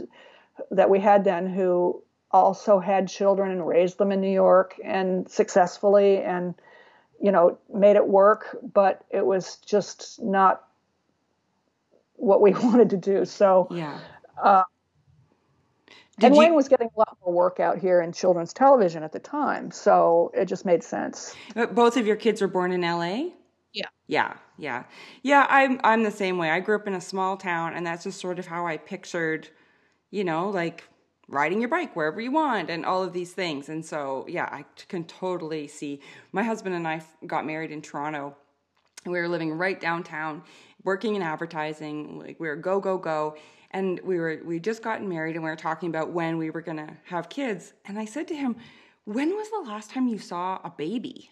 that 0.72 0.90
we 0.90 1.00
had 1.00 1.24
then 1.24 1.48
who 1.48 2.02
also 2.32 2.80
had 2.80 3.08
children 3.08 3.52
and 3.52 3.66
raised 3.66 3.98
them 3.98 4.12
in 4.12 4.20
New 4.20 4.32
York 4.32 4.76
and 4.84 5.30
successfully 5.30 6.18
and 6.18 6.56
you 7.22 7.32
know 7.32 7.58
made 7.74 7.96
it 7.96 8.08
work 8.08 8.58
but 8.74 9.04
it 9.10 9.26
was 9.26 9.58
just 9.66 10.22
not 10.22 10.64
what 12.16 12.42
we 12.42 12.52
wanted 12.64 12.90
to 12.92 12.98
do 12.98 13.26
so 13.26 13.68
Yeah. 13.72 14.00
uh, 14.42 14.64
and 16.22 16.34
you- 16.34 16.40
Wayne 16.40 16.56
was 16.56 16.68
getting 16.68 16.90
a 16.96 17.00
lot 17.00 17.18
more 17.26 17.34
work 17.34 17.60
out 17.60 17.78
here 17.80 18.02
in 18.02 18.12
children's 18.12 18.54
television 18.54 19.04
at 19.04 19.12
the 19.12 19.20
time 19.20 19.72
so 19.72 20.32
it 20.36 20.46
just 20.46 20.66
made 20.66 20.84
sense 20.84 21.36
both 21.72 21.98
of 21.98 22.06
your 22.06 22.16
kids 22.18 22.42
were 22.42 22.48
born 22.48 22.72
in 22.72 22.82
LA? 22.82 23.30
Yeah. 23.78 23.88
Yeah, 24.08 24.34
yeah. 24.58 24.84
Yeah, 25.24 25.46
I'm 25.50 25.80
I'm 25.84 26.04
the 26.04 26.12
same 26.12 26.38
way. 26.38 26.50
I 26.50 26.60
grew 26.62 26.76
up 26.78 26.88
in 26.88 26.94
a 26.94 27.02
small 27.02 27.36
town 27.38 27.74
and 27.74 27.86
that's 27.86 28.04
just 28.06 28.20
sort 28.22 28.40
of 28.40 28.48
how 28.48 28.66
I 28.66 28.78
pictured, 28.78 29.50
you 30.12 30.24
know, 30.24 30.50
like 30.50 30.86
riding 31.28 31.60
your 31.62 31.70
bike 31.70 31.96
wherever 31.96 32.22
you 32.22 32.32
want 32.32 32.70
and 32.70 32.86
all 32.86 33.04
of 33.04 33.14
these 33.14 33.34
things. 33.34 33.70
And 33.70 33.86
so, 33.86 34.26
yeah, 34.30 34.50
I 34.52 34.66
can 34.88 35.04
totally 35.06 35.68
see. 35.68 36.02
My 36.32 36.44
husband 36.44 36.76
and 36.76 36.88
I 36.88 37.02
got 37.28 37.46
married 37.46 37.72
in 37.72 37.82
Toronto. 37.82 38.36
We 39.06 39.20
were 39.20 39.28
living 39.30 39.54
right 39.54 39.80
downtown, 39.80 40.44
working 40.84 41.16
in 41.16 41.24
advertising. 41.24 42.20
Like 42.20 42.40
we 42.40 42.48
were 42.50 42.58
go 42.58 42.80
go 42.82 42.98
go, 42.98 43.38
and 43.72 44.00
we 44.04 44.20
were 44.20 44.42
we 44.46 44.60
just 44.60 44.84
gotten 44.84 45.10
married, 45.10 45.36
and 45.36 45.44
we 45.46 45.50
were 45.52 45.56
talking 45.58 45.90
about 45.90 46.12
when 46.12 46.38
we 46.38 46.52
were 46.52 46.62
gonna 46.62 46.98
have 47.06 47.30
kids. 47.30 47.74
And 47.86 48.00
I 48.00 48.06
said 48.06 48.28
to 48.30 48.36
him, 48.36 48.58
"When 49.06 49.36
was 49.36 49.50
the 49.52 49.70
last 49.72 49.92
time 49.92 50.08
you 50.10 50.20
saw 50.20 50.60
a 50.64 50.72
baby?" 50.72 51.32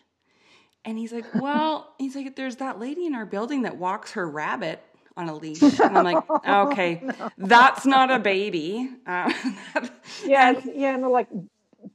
And 0.86 0.98
he's 0.98 1.12
like, 1.12 1.26
"Well, 1.34 1.94
he's 1.98 2.16
like, 2.16 2.36
there's 2.36 2.58
that 2.58 2.80
lady 2.80 3.06
in 3.06 3.16
our 3.16 3.26
building 3.26 3.64
that 3.64 3.78
walks 3.78 4.12
her 4.14 4.30
rabbit 4.30 4.82
on 5.18 5.30
a 5.30 5.36
leash." 5.36 5.62
And 5.80 5.98
I'm 5.98 6.04
like, 6.06 6.24
"Okay, 6.48 7.04
that's 7.38 7.86
not 7.86 8.12
a 8.12 8.20
baby." 8.20 8.90
Uh, 9.08 9.32
Yeah, 10.26 10.60
yeah, 10.74 10.94
and 10.96 11.04
they're 11.04 11.10
like 11.10 11.28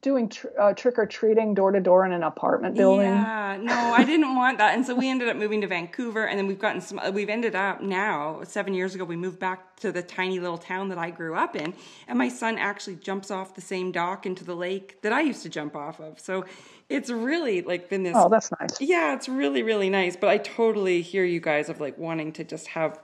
doing 0.02 0.30
tr- 0.30 0.48
uh, 0.58 0.72
trick 0.72 0.98
or 0.98 1.04
treating 1.04 1.52
door 1.52 1.72
to 1.72 1.80
door 1.80 2.06
in 2.06 2.12
an 2.12 2.22
apartment 2.22 2.74
building. 2.76 3.06
Yeah, 3.06 3.58
no, 3.60 3.74
I 3.74 4.04
didn't 4.04 4.34
want 4.34 4.58
that, 4.58 4.74
and 4.74 4.84
so 4.86 4.94
we 4.94 5.10
ended 5.10 5.28
up 5.28 5.36
moving 5.36 5.60
to 5.60 5.66
Vancouver, 5.66 6.26
and 6.26 6.38
then 6.38 6.46
we've 6.46 6.58
gotten 6.58 6.80
some. 6.80 7.00
We've 7.12 7.28
ended 7.28 7.54
up 7.54 7.82
now 7.82 8.40
seven 8.44 8.72
years 8.72 8.94
ago. 8.94 9.04
We 9.04 9.16
moved 9.16 9.38
back 9.38 9.76
to 9.80 9.92
the 9.92 10.02
tiny 10.02 10.40
little 10.40 10.58
town 10.58 10.88
that 10.88 10.98
I 10.98 11.10
grew 11.10 11.34
up 11.34 11.54
in, 11.54 11.74
and 12.08 12.18
my 12.18 12.28
son 12.28 12.56
actually 12.58 12.96
jumps 12.96 13.30
off 13.30 13.54
the 13.54 13.60
same 13.60 13.92
dock 13.92 14.24
into 14.24 14.44
the 14.44 14.54
lake 14.54 15.02
that 15.02 15.12
I 15.12 15.20
used 15.20 15.42
to 15.42 15.48
jump 15.48 15.76
off 15.76 16.00
of. 16.00 16.18
So 16.18 16.46
it's 16.88 17.10
really 17.10 17.62
like 17.62 17.90
been 17.90 18.02
this. 18.02 18.16
Oh, 18.16 18.28
that's 18.28 18.50
nice. 18.58 18.80
Yeah, 18.80 19.14
it's 19.14 19.28
really 19.28 19.62
really 19.62 19.90
nice. 19.90 20.16
But 20.16 20.30
I 20.30 20.38
totally 20.38 21.02
hear 21.02 21.24
you 21.24 21.40
guys 21.40 21.68
of 21.68 21.80
like 21.80 21.98
wanting 21.98 22.32
to 22.34 22.44
just 22.44 22.68
have. 22.68 22.98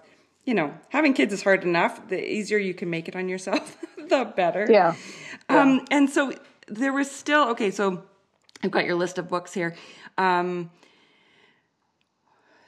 You 0.45 0.55
know, 0.55 0.73
having 0.91 1.13
kids 1.13 1.33
is 1.33 1.43
hard 1.43 1.65
enough. 1.65 2.07
The 2.07 2.25
easier 2.25 2.57
you 2.57 2.73
can 2.73 2.89
make 2.89 3.09
it 3.09 3.17
on 3.17 3.29
yourself, 3.29 3.77
the 3.97 4.33
better. 4.37 4.65
Yeah. 4.71 4.95
Um, 5.49 5.85
and 5.91 6.09
so 6.09 6.33
there 6.67 6.93
was 6.93 7.11
still 7.11 7.49
okay. 7.51 7.71
So 7.71 8.03
I've 8.63 8.71
got 8.71 8.85
your 8.85 8.95
list 8.95 9.19
of 9.19 9.29
books 9.29 9.53
here. 9.53 9.75
Um, 10.19 10.71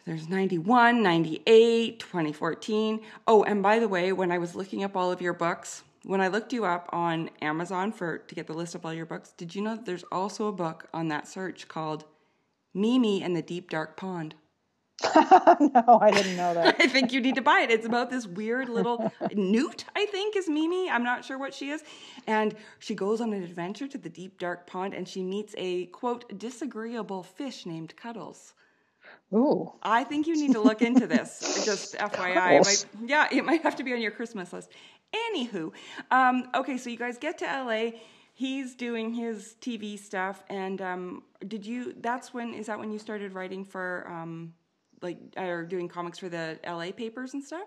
there's 0.04 0.28
91, 0.28 1.02
98, 1.02 2.00
2014. 2.00 3.00
Oh, 3.26 3.44
and 3.44 3.62
by 3.62 3.78
the 3.78 3.88
way, 3.88 4.12
when 4.12 4.32
I 4.32 4.38
was 4.38 4.54
looking 4.54 4.82
up 4.82 4.96
all 4.96 5.12
of 5.12 5.20
your 5.20 5.34
books, 5.34 5.82
when 6.02 6.22
I 6.22 6.28
looked 6.28 6.54
you 6.54 6.64
up 6.64 6.88
on 6.92 7.28
Amazon 7.42 7.92
for 7.92 8.18
to 8.18 8.34
get 8.34 8.46
the 8.46 8.54
list 8.54 8.74
of 8.74 8.86
all 8.86 8.94
your 8.94 9.04
books, 9.04 9.34
did 9.36 9.54
you 9.54 9.60
know 9.60 9.76
there's 9.76 10.04
also 10.10 10.46
a 10.46 10.52
book 10.52 10.88
on 10.94 11.08
that 11.08 11.28
search 11.28 11.68
called 11.68 12.04
Mimi 12.72 13.22
and 13.22 13.36
the 13.36 13.42
Deep 13.42 13.68
Dark 13.68 13.98
Pond? 13.98 14.34
no, 15.60 15.98
I 16.00 16.10
didn't 16.10 16.36
know 16.36 16.54
that. 16.54 16.76
I 16.80 16.88
think 16.88 17.12
you 17.12 17.20
need 17.20 17.36
to 17.36 17.42
buy 17.42 17.60
it. 17.60 17.70
It's 17.70 17.86
about 17.86 18.10
this 18.10 18.26
weird 18.26 18.68
little 18.68 19.12
newt, 19.34 19.84
I 19.94 20.06
think 20.06 20.34
is 20.34 20.48
Mimi. 20.48 20.90
I'm 20.90 21.04
not 21.04 21.24
sure 21.24 21.38
what 21.38 21.54
she 21.54 21.70
is. 21.70 21.84
And 22.26 22.54
she 22.80 22.94
goes 22.94 23.20
on 23.20 23.32
an 23.32 23.42
adventure 23.42 23.86
to 23.86 23.98
the 23.98 24.08
deep 24.08 24.38
dark 24.38 24.66
pond 24.66 24.94
and 24.94 25.06
she 25.08 25.22
meets 25.22 25.54
a 25.56 25.86
quote 25.86 26.36
disagreeable 26.38 27.22
fish 27.22 27.64
named 27.64 27.94
Cuddles. 27.96 28.54
Ooh. 29.32 29.72
I 29.82 30.04
think 30.04 30.26
you 30.26 30.34
need 30.34 30.52
to 30.52 30.60
look 30.60 30.82
into 30.82 31.06
this. 31.06 31.64
Just 31.64 31.96
FYI. 31.96 32.60
It 32.60 32.64
might, 32.64 32.86
yeah, 33.08 33.28
it 33.30 33.44
might 33.44 33.62
have 33.62 33.76
to 33.76 33.84
be 33.84 33.92
on 33.92 34.00
your 34.00 34.10
Christmas 34.10 34.52
list. 34.52 34.70
Anywho, 35.12 35.72
um, 36.10 36.50
okay, 36.54 36.76
so 36.76 36.90
you 36.90 36.96
guys 36.96 37.18
get 37.18 37.38
to 37.38 37.44
LA. 37.44 37.98
He's 38.34 38.74
doing 38.74 39.12
his 39.12 39.56
TV 39.60 39.98
stuff, 39.98 40.44
and 40.48 40.80
um, 40.80 41.22
did 41.46 41.66
you? 41.66 41.94
That's 42.00 42.32
when 42.32 42.54
is 42.54 42.66
that 42.66 42.78
when 42.78 42.92
you 42.92 42.98
started 42.98 43.32
writing 43.32 43.64
for 43.64 44.06
um, 44.08 44.52
like 45.02 45.18
or 45.36 45.64
doing 45.64 45.88
comics 45.88 46.18
for 46.18 46.28
the 46.28 46.58
LA 46.66 46.90
papers 46.92 47.34
and 47.34 47.42
stuff? 47.42 47.66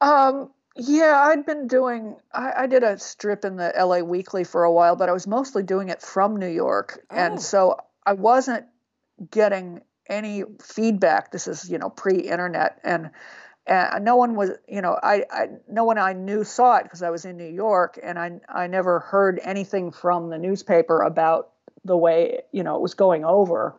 Um, 0.00 0.50
yeah, 0.76 1.22
I'd 1.26 1.46
been 1.46 1.68
doing. 1.68 2.16
I, 2.32 2.52
I 2.58 2.66
did 2.66 2.82
a 2.82 2.98
strip 2.98 3.44
in 3.44 3.56
the 3.56 3.72
LA 3.76 4.00
Weekly 4.00 4.44
for 4.44 4.64
a 4.64 4.72
while, 4.72 4.96
but 4.96 5.08
I 5.08 5.12
was 5.12 5.26
mostly 5.26 5.62
doing 5.62 5.88
it 5.88 6.02
from 6.02 6.36
New 6.36 6.48
York, 6.48 7.04
Oh. 7.10 7.16
and 7.16 7.40
so 7.40 7.78
I 8.04 8.14
wasn't 8.14 8.66
getting 9.30 9.82
any 10.08 10.44
feedback. 10.62 11.30
This 11.30 11.46
is 11.46 11.70
you 11.70 11.78
know 11.78 11.90
pre-internet, 11.90 12.80
and 12.82 13.10
and 13.66 14.04
no 14.04 14.16
one 14.16 14.34
was 14.34 14.50
you 14.68 14.82
know 14.82 14.98
I, 15.00 15.24
I 15.30 15.46
no 15.68 15.84
one 15.84 15.96
I 15.96 16.12
knew 16.12 16.44
saw 16.44 16.76
it 16.78 16.82
because 16.84 17.02
I 17.02 17.10
was 17.10 17.24
in 17.24 17.36
New 17.36 17.50
York, 17.50 17.98
and 18.02 18.18
I 18.18 18.40
I 18.48 18.66
never 18.66 18.98
heard 19.00 19.40
anything 19.42 19.92
from 19.92 20.28
the 20.28 20.38
newspaper 20.38 21.02
about 21.02 21.50
the 21.84 21.96
way 21.96 22.42
you 22.50 22.64
know 22.64 22.74
it 22.74 22.82
was 22.82 22.94
going 22.94 23.24
over. 23.24 23.76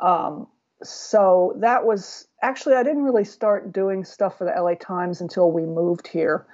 Um, 0.00 0.46
so 0.82 1.54
that 1.58 1.84
was 1.84 2.26
actually 2.42 2.74
I 2.74 2.82
didn't 2.82 3.02
really 3.02 3.24
start 3.24 3.72
doing 3.72 4.04
stuff 4.04 4.38
for 4.38 4.44
the 4.44 4.60
LA 4.60 4.74
Times 4.74 5.20
until 5.20 5.50
we 5.50 5.62
moved 5.62 6.06
here, 6.06 6.46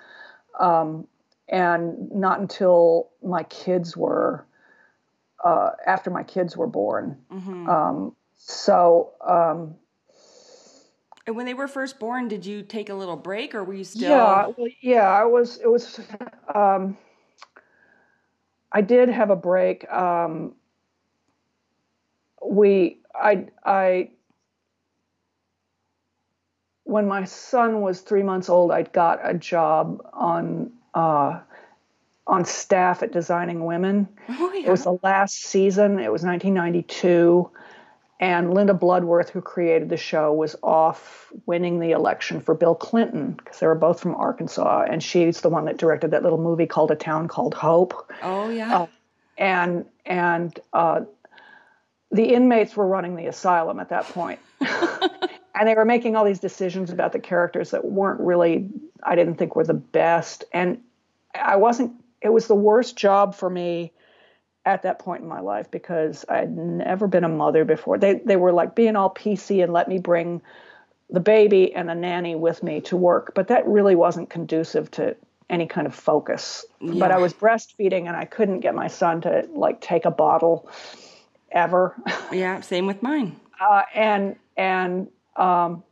um, 0.58 1.06
and 1.48 2.10
not 2.12 2.40
until 2.40 3.10
my 3.22 3.44
kids 3.44 3.96
were 3.96 4.46
uh, 5.44 5.70
after 5.86 6.10
my 6.10 6.22
kids 6.22 6.56
were 6.56 6.66
born. 6.66 7.18
Mm-hmm. 7.32 7.68
Um, 7.68 8.16
so 8.36 9.12
um, 9.26 9.76
And 11.26 11.36
when 11.36 11.46
they 11.46 11.54
were 11.54 11.68
first 11.68 11.98
born, 11.98 12.28
did 12.28 12.46
you 12.46 12.62
take 12.62 12.88
a 12.88 12.94
little 12.94 13.16
break, 13.16 13.54
or 13.54 13.64
were 13.64 13.74
you 13.74 13.84
still? 13.84 14.10
yeah, 14.10 14.46
well, 14.56 14.68
yeah, 14.80 15.08
I 15.08 15.24
was. 15.24 15.58
It 15.58 15.68
was. 15.68 16.00
Um, 16.54 16.96
I 18.72 18.80
did 18.80 19.08
have 19.08 19.30
a 19.30 19.36
break. 19.36 19.90
Um, 19.90 20.54
we, 22.44 23.00
I, 23.14 23.46
I, 23.64 24.10
when 26.86 27.08
my 27.08 27.24
son 27.24 27.80
was 27.80 28.00
three 28.00 28.22
months 28.22 28.48
old, 28.48 28.70
I'd 28.70 28.92
got 28.92 29.18
a 29.22 29.34
job 29.34 30.08
on 30.12 30.70
uh, 30.94 31.40
on 32.28 32.44
staff 32.44 33.02
at 33.02 33.12
Designing 33.12 33.64
Women. 33.64 34.08
Oh 34.28 34.52
yeah. 34.52 34.68
It 34.68 34.70
was 34.70 34.84
the 34.84 34.98
last 35.02 35.34
season. 35.34 35.98
It 35.98 36.12
was 36.12 36.22
1992. 36.22 37.50
And 38.18 38.54
Linda 38.54 38.72
Bloodworth, 38.72 39.28
who 39.28 39.42
created 39.42 39.90
the 39.90 39.96
show, 39.98 40.32
was 40.32 40.56
off 40.62 41.30
winning 41.44 41.80
the 41.80 41.90
election 41.90 42.40
for 42.40 42.54
Bill 42.54 42.74
Clinton 42.74 43.32
because 43.32 43.58
they 43.58 43.66
were 43.66 43.74
both 43.74 44.00
from 44.00 44.14
Arkansas. 44.14 44.86
And 44.88 45.02
she's 45.02 45.42
the 45.42 45.50
one 45.50 45.66
that 45.66 45.76
directed 45.76 46.12
that 46.12 46.22
little 46.22 46.38
movie 46.40 46.66
called 46.66 46.92
A 46.92 46.96
Town 46.96 47.28
Called 47.28 47.52
Hope. 47.52 48.10
oh 48.22 48.48
yeah. 48.48 48.86
And 49.36 49.84
and 50.06 50.58
uh, 50.72 51.00
the 52.12 52.32
inmates 52.32 52.76
were 52.76 52.86
running 52.86 53.16
the 53.16 53.26
asylum 53.26 53.80
at 53.80 53.88
that 53.88 54.04
point. 54.04 54.38
and 55.56 55.66
they 55.66 55.74
were 55.74 55.84
making 55.84 56.14
all 56.14 56.24
these 56.24 56.38
decisions 56.38 56.90
about 56.90 57.12
the 57.12 57.18
characters 57.18 57.70
that 57.70 57.84
weren't 57.84 58.20
really, 58.20 58.68
I 59.02 59.14
didn't 59.14 59.36
think 59.36 59.56
were 59.56 59.64
the 59.64 59.74
best. 59.74 60.44
And 60.52 60.82
I 61.34 61.56
wasn't 61.56 61.92
it 62.22 62.30
was 62.30 62.46
the 62.46 62.54
worst 62.54 62.96
job 62.96 63.34
for 63.34 63.48
me 63.48 63.92
at 64.64 64.82
that 64.82 64.98
point 64.98 65.22
in 65.22 65.28
my 65.28 65.40
life 65.40 65.70
because 65.70 66.24
I'd 66.28 66.56
never 66.56 67.06
been 67.06 67.24
a 67.24 67.28
mother 67.28 67.64
before. 67.64 67.98
They 67.98 68.14
they 68.14 68.36
were 68.36 68.52
like 68.52 68.74
being 68.74 68.96
all 68.96 69.10
PC 69.12 69.62
and 69.62 69.72
let 69.72 69.88
me 69.88 69.98
bring 69.98 70.42
the 71.08 71.20
baby 71.20 71.72
and 71.72 71.90
a 71.90 71.94
nanny 71.94 72.34
with 72.34 72.62
me 72.62 72.80
to 72.82 72.96
work, 72.96 73.32
but 73.34 73.48
that 73.48 73.66
really 73.66 73.94
wasn't 73.94 74.28
conducive 74.28 74.90
to 74.92 75.14
any 75.48 75.66
kind 75.66 75.86
of 75.86 75.94
focus. 75.94 76.64
Yeah. 76.80 76.94
But 76.98 77.12
I 77.12 77.18
was 77.18 77.32
breastfeeding 77.32 78.08
and 78.08 78.16
I 78.16 78.24
couldn't 78.24 78.60
get 78.60 78.74
my 78.74 78.88
son 78.88 79.20
to 79.20 79.48
like 79.54 79.80
take 79.80 80.04
a 80.04 80.10
bottle 80.10 80.68
ever. 81.52 81.94
Yeah, 82.32 82.60
same 82.60 82.86
with 82.86 83.02
mine. 83.02 83.36
Uh, 83.60 83.82
and 83.94 84.36
and 84.56 85.06
um, 85.36 85.82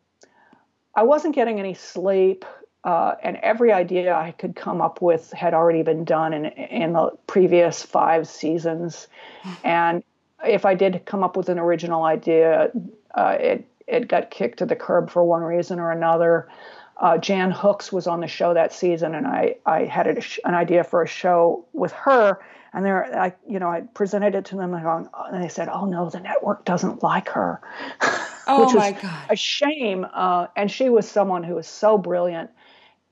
I 0.94 1.02
wasn't 1.02 1.34
getting 1.34 1.58
any 1.58 1.74
sleep. 1.74 2.44
Uh, 2.84 3.14
and 3.22 3.38
every 3.38 3.72
idea 3.72 4.14
I 4.14 4.32
could 4.32 4.54
come 4.54 4.82
up 4.82 5.00
with 5.00 5.32
had 5.32 5.54
already 5.54 5.82
been 5.82 6.04
done 6.04 6.34
in 6.34 6.44
in 6.44 6.92
the 6.92 7.12
previous 7.26 7.82
five 7.82 8.28
seasons. 8.28 9.08
And 9.64 10.02
if 10.46 10.64
I 10.64 10.74
did 10.74 11.04
come 11.06 11.22
up 11.22 11.36
with 11.36 11.48
an 11.48 11.58
original 11.58 12.04
idea, 12.04 12.70
uh, 13.14 13.36
it 13.40 13.66
it 13.86 14.08
got 14.08 14.30
kicked 14.30 14.58
to 14.58 14.66
the 14.66 14.76
curb 14.76 15.10
for 15.10 15.24
one 15.24 15.42
reason 15.42 15.78
or 15.78 15.90
another. 15.90 16.48
Uh, 16.96 17.18
Jan 17.18 17.50
Hooks 17.50 17.92
was 17.92 18.06
on 18.06 18.20
the 18.20 18.26
show 18.26 18.54
that 18.54 18.72
season, 18.72 19.14
and 19.14 19.26
I 19.26 19.56
I 19.66 19.84
had 19.84 20.06
a, 20.06 20.22
an 20.46 20.54
idea 20.54 20.84
for 20.84 21.02
a 21.02 21.08
show 21.08 21.64
with 21.72 21.92
her, 21.92 22.38
and 22.72 22.84
there 22.84 23.18
I 23.18 23.32
you 23.48 23.58
know 23.58 23.68
I 23.68 23.80
presented 23.80 24.34
it 24.34 24.44
to 24.46 24.56
them, 24.56 24.74
and, 24.74 25.08
and 25.32 25.42
they 25.42 25.48
said, 25.48 25.68
"Oh 25.68 25.86
no, 25.86 26.08
the 26.08 26.20
network 26.20 26.64
doesn't 26.64 27.02
like 27.02 27.28
her," 27.30 27.60
oh 28.46 28.66
which 28.66 28.74
my 28.74 28.92
god, 28.92 29.26
a 29.30 29.36
shame. 29.36 30.06
Uh, 30.12 30.46
and 30.56 30.70
she 30.70 30.88
was 30.88 31.08
someone 31.08 31.42
who 31.42 31.54
was 31.54 31.66
so 31.66 31.98
brilliant, 31.98 32.50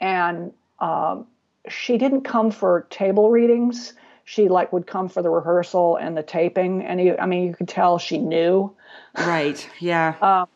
and 0.00 0.52
um, 0.78 1.26
she 1.68 1.98
didn't 1.98 2.22
come 2.22 2.50
for 2.50 2.86
table 2.90 3.30
readings. 3.30 3.94
She 4.24 4.48
like 4.48 4.72
would 4.72 4.86
come 4.86 5.08
for 5.08 5.22
the 5.22 5.30
rehearsal 5.30 5.96
and 5.96 6.16
the 6.16 6.22
taping, 6.22 6.82
and 6.82 7.00
you, 7.00 7.16
I 7.18 7.26
mean 7.26 7.44
you 7.44 7.54
could 7.54 7.68
tell 7.68 7.98
she 7.98 8.18
knew. 8.18 8.74
Right. 9.16 9.68
Yeah. 9.80 10.14
Um, 10.22 10.48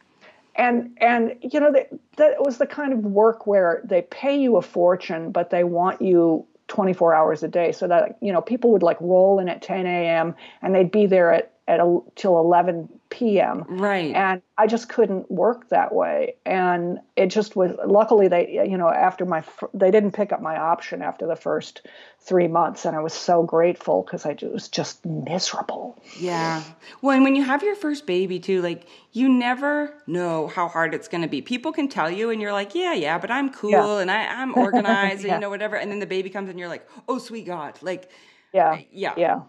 and 0.57 0.97
and 0.99 1.37
you 1.43 1.61
know 1.61 1.73
that 1.73 1.91
that 2.17 2.43
was 2.43 2.59
the 2.59 2.67
kind 2.67 2.93
of 2.93 3.01
work 3.01 3.47
where 3.47 3.83
they 3.85 4.03
pay 4.03 4.39
you 4.39 4.57
a 4.57 4.63
fortune 4.63 5.31
but 5.31 5.51
they 5.51 5.65
want 5.65 6.01
you 6.01 6.47
24 6.69 7.15
hours 7.15 7.43
a 7.43 7.49
day 7.49 7.73
so 7.73 7.87
that 7.87 8.19
you 8.21 8.33
know 8.33 8.41
people 8.41 8.73
would 8.73 8.83
like 8.83 8.97
roll 9.01 9.39
in 9.39 9.49
at 9.49 9.63
10 9.63 9.87
a.m 9.87 10.35
and 10.63 10.75
they'd 10.75 10.91
be 10.91 11.07
there 11.07 11.33
at 11.33 11.53
at 11.69 11.81
a, 11.81 11.99
till 12.15 12.39
11 12.39 12.89
p.m. 13.11 13.65
Right. 13.69 14.15
And 14.15 14.41
I 14.57 14.69
just 14.69 14.89
couldn't 14.89 15.29
work 15.29 15.69
that 15.71 15.93
way. 15.93 16.37
And 16.45 17.01
it 17.17 17.27
just 17.27 17.57
was, 17.57 17.77
luckily, 17.85 18.29
they, 18.29 18.65
you 18.69 18.79
know, 18.79 18.89
after 18.89 19.27
my, 19.27 19.43
they 19.75 19.91
didn't 19.91 20.13
pick 20.13 20.33
up 20.33 20.41
my 20.41 20.57
option 20.57 21.03
after 21.03 21.27
the 21.27 21.35
first 21.35 21.85
three 22.21 22.47
months. 22.47 22.85
And 22.85 22.95
I 22.95 23.01
was 23.01 23.13
so 23.13 23.43
grateful 23.43 24.03
because 24.03 24.25
I 24.25 24.37
was 24.43 24.69
just 24.69 25.05
miserable. 25.05 26.01
Yeah. 26.17 26.63
Well, 27.03 27.17
and 27.17 27.25
when 27.25 27.35
you 27.35 27.43
have 27.43 27.65
your 27.65 27.75
first 27.75 28.07
baby 28.07 28.39
too, 28.39 28.63
like 28.63 28.87
you 29.13 29.29
never 29.29 29.93
know 30.07 30.47
how 30.47 30.69
hard 30.69 30.95
it's 30.95 31.09
going 31.09 31.23
to 31.23 31.29
be. 31.29 31.43
People 31.43 31.73
can 31.73 31.89
tell 31.89 32.11
you 32.11 32.31
and 32.31 32.41
you're 32.41 32.53
like, 32.53 32.77
yeah, 32.77 32.93
yeah, 32.93 33.19
but 33.19 33.33
I'm 33.33 33.51
cool 33.51 33.71
yeah. 33.71 33.99
and 33.99 34.11
I, 34.11 34.25
I'm 34.41 34.55
organized 34.57 35.25
yeah. 35.25 35.35
and, 35.35 35.41
you 35.41 35.41
know, 35.41 35.51
whatever. 35.51 35.75
And 35.75 35.91
then 35.91 35.99
the 35.99 36.07
baby 36.07 36.31
comes 36.31 36.49
and 36.49 36.61
you're 36.61 36.69
like, 36.69 36.89
oh, 37.09 37.19
sweet 37.19 37.47
God. 37.47 37.77
Like, 37.83 38.09
yeah. 38.53 38.81
Yeah. 38.93 39.15
Yeah 39.17 39.41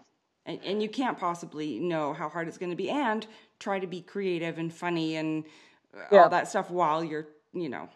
and, 0.48 0.60
and 0.64 0.82
you 0.82 0.88
can't 0.88 1.18
possibly 1.18 1.78
know 1.78 2.14
how 2.14 2.28
hard 2.28 2.48
it's 2.48 2.58
going 2.58 2.70
to 2.70 2.76
be 2.76 2.90
and 2.90 3.26
try 3.60 3.78
to 3.78 3.86
be 3.86 4.00
creative 4.00 4.58
and 4.58 4.72
funny 4.72 5.16
and 5.16 5.44
yeah. 6.10 6.22
all 6.22 6.28
that 6.30 6.48
stuff 6.48 6.70
while 6.70 7.04
you're 7.04 7.28
you 7.52 7.68
know 7.68 7.88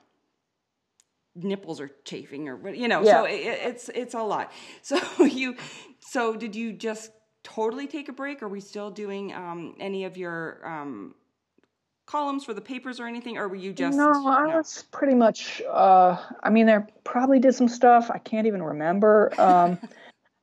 nipples 1.34 1.80
are 1.80 1.90
chafing 2.04 2.48
or 2.48 2.70
you 2.70 2.88
know 2.88 3.02
yeah. 3.02 3.12
so 3.12 3.24
it, 3.24 3.40
it's 3.40 3.88
it's 3.94 4.14
a 4.14 4.22
lot 4.22 4.52
so 4.82 4.98
you 5.24 5.56
so 6.00 6.36
did 6.36 6.54
you 6.54 6.72
just 6.72 7.10
totally 7.42 7.86
take 7.86 8.08
a 8.08 8.12
break 8.12 8.42
are 8.42 8.48
we 8.48 8.60
still 8.60 8.90
doing 8.90 9.32
um, 9.32 9.74
any 9.80 10.04
of 10.04 10.16
your 10.16 10.60
um, 10.64 11.14
columns 12.06 12.44
for 12.44 12.52
the 12.52 12.60
papers 12.60 13.00
or 13.00 13.06
anything 13.06 13.38
or 13.38 13.48
were 13.48 13.56
you 13.56 13.72
just 13.72 13.96
no 13.96 14.10
i 14.28 14.46
no? 14.46 14.58
was 14.58 14.84
pretty 14.90 15.14
much 15.14 15.62
uh, 15.70 16.16
i 16.42 16.50
mean 16.50 16.66
there 16.66 16.86
probably 17.04 17.38
did 17.38 17.54
some 17.54 17.68
stuff 17.68 18.10
i 18.12 18.18
can't 18.18 18.46
even 18.46 18.62
remember 18.62 19.32
um, 19.40 19.78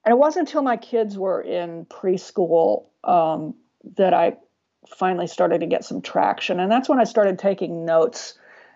and 0.10 0.16
it 0.16 0.18
wasn't 0.18 0.48
until 0.48 0.64
my 0.64 0.76
kids 0.76 1.20
were 1.20 1.40
in 1.40 1.86
preschool 1.86 2.86
um, 3.04 3.54
that 3.96 4.12
I 4.12 4.38
finally 4.98 5.28
started 5.28 5.62
to 5.62 5.68
get 5.68 5.86
some 5.86 6.02
traction, 6.02 6.60
and 6.60 6.72
that's 6.72 6.90
when 6.90 7.00
I 7.00 7.04
started 7.04 7.38
taking 7.38 7.86
notes 7.86 8.34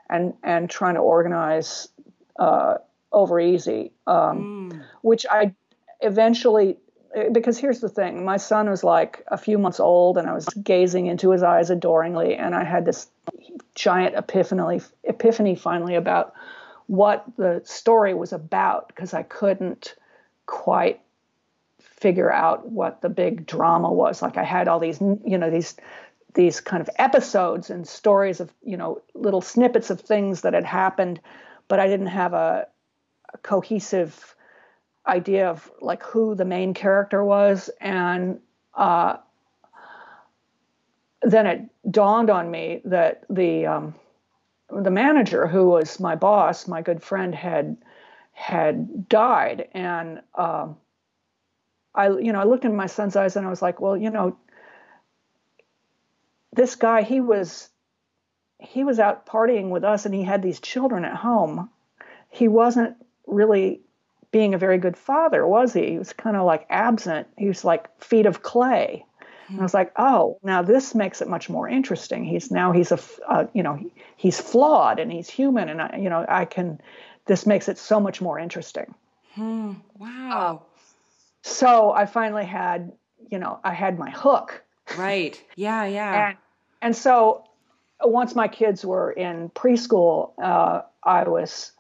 and 0.07 0.35
and 0.43 0.69
trying 0.69 0.93
to 0.93 0.99
organize 1.01 1.87
uh, 2.37 2.75
over 3.11 3.39
easy, 3.39 3.93
um, 4.05 4.69
mm. 4.71 4.83
which 5.01 5.25
I 5.27 5.55
eventually. 6.01 6.77
Because 7.31 7.57
here's 7.57 7.79
the 7.79 7.89
thing, 7.89 8.25
my 8.25 8.37
son 8.37 8.69
was 8.69 8.83
like 8.83 9.23
a 9.27 9.37
few 9.37 9.57
months 9.57 9.79
old, 9.79 10.19
and 10.19 10.29
I 10.29 10.33
was 10.33 10.45
gazing 10.45 11.07
into 11.07 11.31
his 11.31 11.41
eyes 11.41 11.71
adoringly, 11.71 12.35
and 12.35 12.53
I 12.53 12.63
had 12.63 12.85
this 12.85 13.07
giant 13.73 14.13
epiphany, 14.13 14.81
epiphany 15.03 15.55
finally 15.55 15.95
about 15.95 16.33
what 16.85 17.25
the 17.37 17.63
story 17.65 18.13
was 18.13 18.33
about 18.33 18.87
because 18.87 19.15
I 19.15 19.23
couldn't 19.23 19.95
quite 20.45 21.02
figure 22.03 22.31
out 22.31 22.69
what 22.69 23.01
the 23.01 23.07
big 23.07 23.45
drama 23.45 23.89
was. 23.89 24.21
Like 24.21 24.37
I 24.37 24.43
had 24.43 24.67
all 24.67 24.79
these, 24.79 24.99
you 24.99 25.37
know, 25.37 25.49
these 25.49 25.75
these 26.33 26.59
kind 26.59 26.81
of 26.81 26.89
episodes 26.97 27.69
and 27.69 27.87
stories 27.87 28.41
of, 28.41 28.51
you 28.61 28.75
know, 28.75 29.01
little 29.13 29.39
snippets 29.41 29.89
of 29.89 30.01
things 30.01 30.41
that 30.41 30.53
had 30.53 30.65
happened, 30.65 31.21
but 31.69 31.79
I 31.79 31.87
didn't 31.87 32.07
have 32.07 32.33
a, 32.33 32.67
a 33.33 33.37
cohesive 33.37 34.35
idea 35.07 35.49
of 35.49 35.71
like 35.79 36.03
who 36.03 36.35
the 36.35 36.43
main 36.43 36.73
character 36.73 37.23
was. 37.23 37.69
And 37.79 38.41
uh, 38.73 39.17
then 41.21 41.47
it 41.47 41.61
dawned 41.89 42.29
on 42.29 42.51
me 42.51 42.81
that 42.83 43.23
the 43.29 43.65
um, 43.67 43.95
the 44.69 44.91
manager 44.91 45.47
who 45.47 45.67
was 45.69 46.01
my 46.01 46.15
boss, 46.15 46.67
my 46.67 46.81
good 46.81 47.01
friend, 47.01 47.33
had 47.33 47.77
had 48.33 49.07
died, 49.07 49.69
and 49.73 50.21
um, 50.35 50.75
I, 51.95 52.09
you 52.09 52.33
know, 52.33 52.39
I 52.39 52.45
looked 52.45 52.65
in 52.65 52.75
my 52.75 52.87
son's 52.87 53.15
eyes 53.15 53.35
and 53.35 53.45
I 53.45 53.49
was 53.49 53.61
like, 53.61 53.79
well, 53.79 53.95
you 53.95 54.09
know, 54.09 54.37
this 56.51 56.75
guy, 56.75 57.03
he 57.03 57.21
was, 57.21 57.69
he 58.59 58.83
was 58.83 58.99
out 58.99 59.25
partying 59.25 59.69
with 59.69 59.83
us 59.83 60.05
and 60.05 60.13
he 60.13 60.23
had 60.23 60.41
these 60.41 60.59
children 60.59 61.05
at 61.05 61.15
home. 61.15 61.69
He 62.29 62.47
wasn't 62.47 62.95
really 63.27 63.81
being 64.31 64.53
a 64.53 64.57
very 64.57 64.79
good 64.79 64.97
father, 64.97 65.45
was 65.45 65.73
he? 65.73 65.91
He 65.91 65.97
was 65.97 66.13
kind 66.13 66.35
of 66.35 66.45
like 66.45 66.65
absent. 66.69 67.27
He 67.37 67.47
was 67.47 67.63
like 67.63 68.01
feet 68.01 68.25
of 68.25 68.41
clay. 68.41 69.05
And 69.53 69.59
I 69.59 69.63
was 69.63 69.73
like, 69.73 69.91
oh, 69.97 70.39
now 70.41 70.61
this 70.63 70.95
makes 70.95 71.21
it 71.21 71.27
much 71.27 71.49
more 71.49 71.69
interesting. 71.69 72.23
He's 72.23 72.49
now 72.49 72.71
he's 72.71 72.91
a, 72.91 72.99
uh, 73.27 73.45
you 73.53 73.61
know, 73.61 73.75
he, 73.75 73.91
he's 74.15 74.39
flawed 74.39 74.99
and 74.99 75.11
he's 75.11 75.29
human, 75.29 75.69
and 75.69 75.81
I, 75.81 75.97
you 76.01 76.09
know, 76.09 76.25
I 76.27 76.45
can. 76.45 76.81
This 77.25 77.45
makes 77.45 77.69
it 77.69 77.77
so 77.77 77.99
much 77.99 78.19
more 78.21 78.39
interesting. 78.39 78.95
Hmm. 79.33 79.73
Wow. 79.97 80.63
So 81.43 81.91
I 81.91 82.05
finally 82.05 82.45
had, 82.45 82.93
you 83.29 83.37
know, 83.37 83.59
I 83.63 83.73
had 83.73 83.99
my 83.99 84.09
hook. 84.09 84.63
Right. 84.97 85.41
Yeah, 85.55 85.85
yeah. 85.85 86.29
and, 86.29 86.37
and 86.81 86.95
so 86.95 87.43
once 88.01 88.35
my 88.35 88.47
kids 88.47 88.85
were 88.85 89.11
in 89.11 89.49
preschool, 89.49 90.31
uh, 90.41 90.81
I 91.03 91.23
was, 91.27 91.71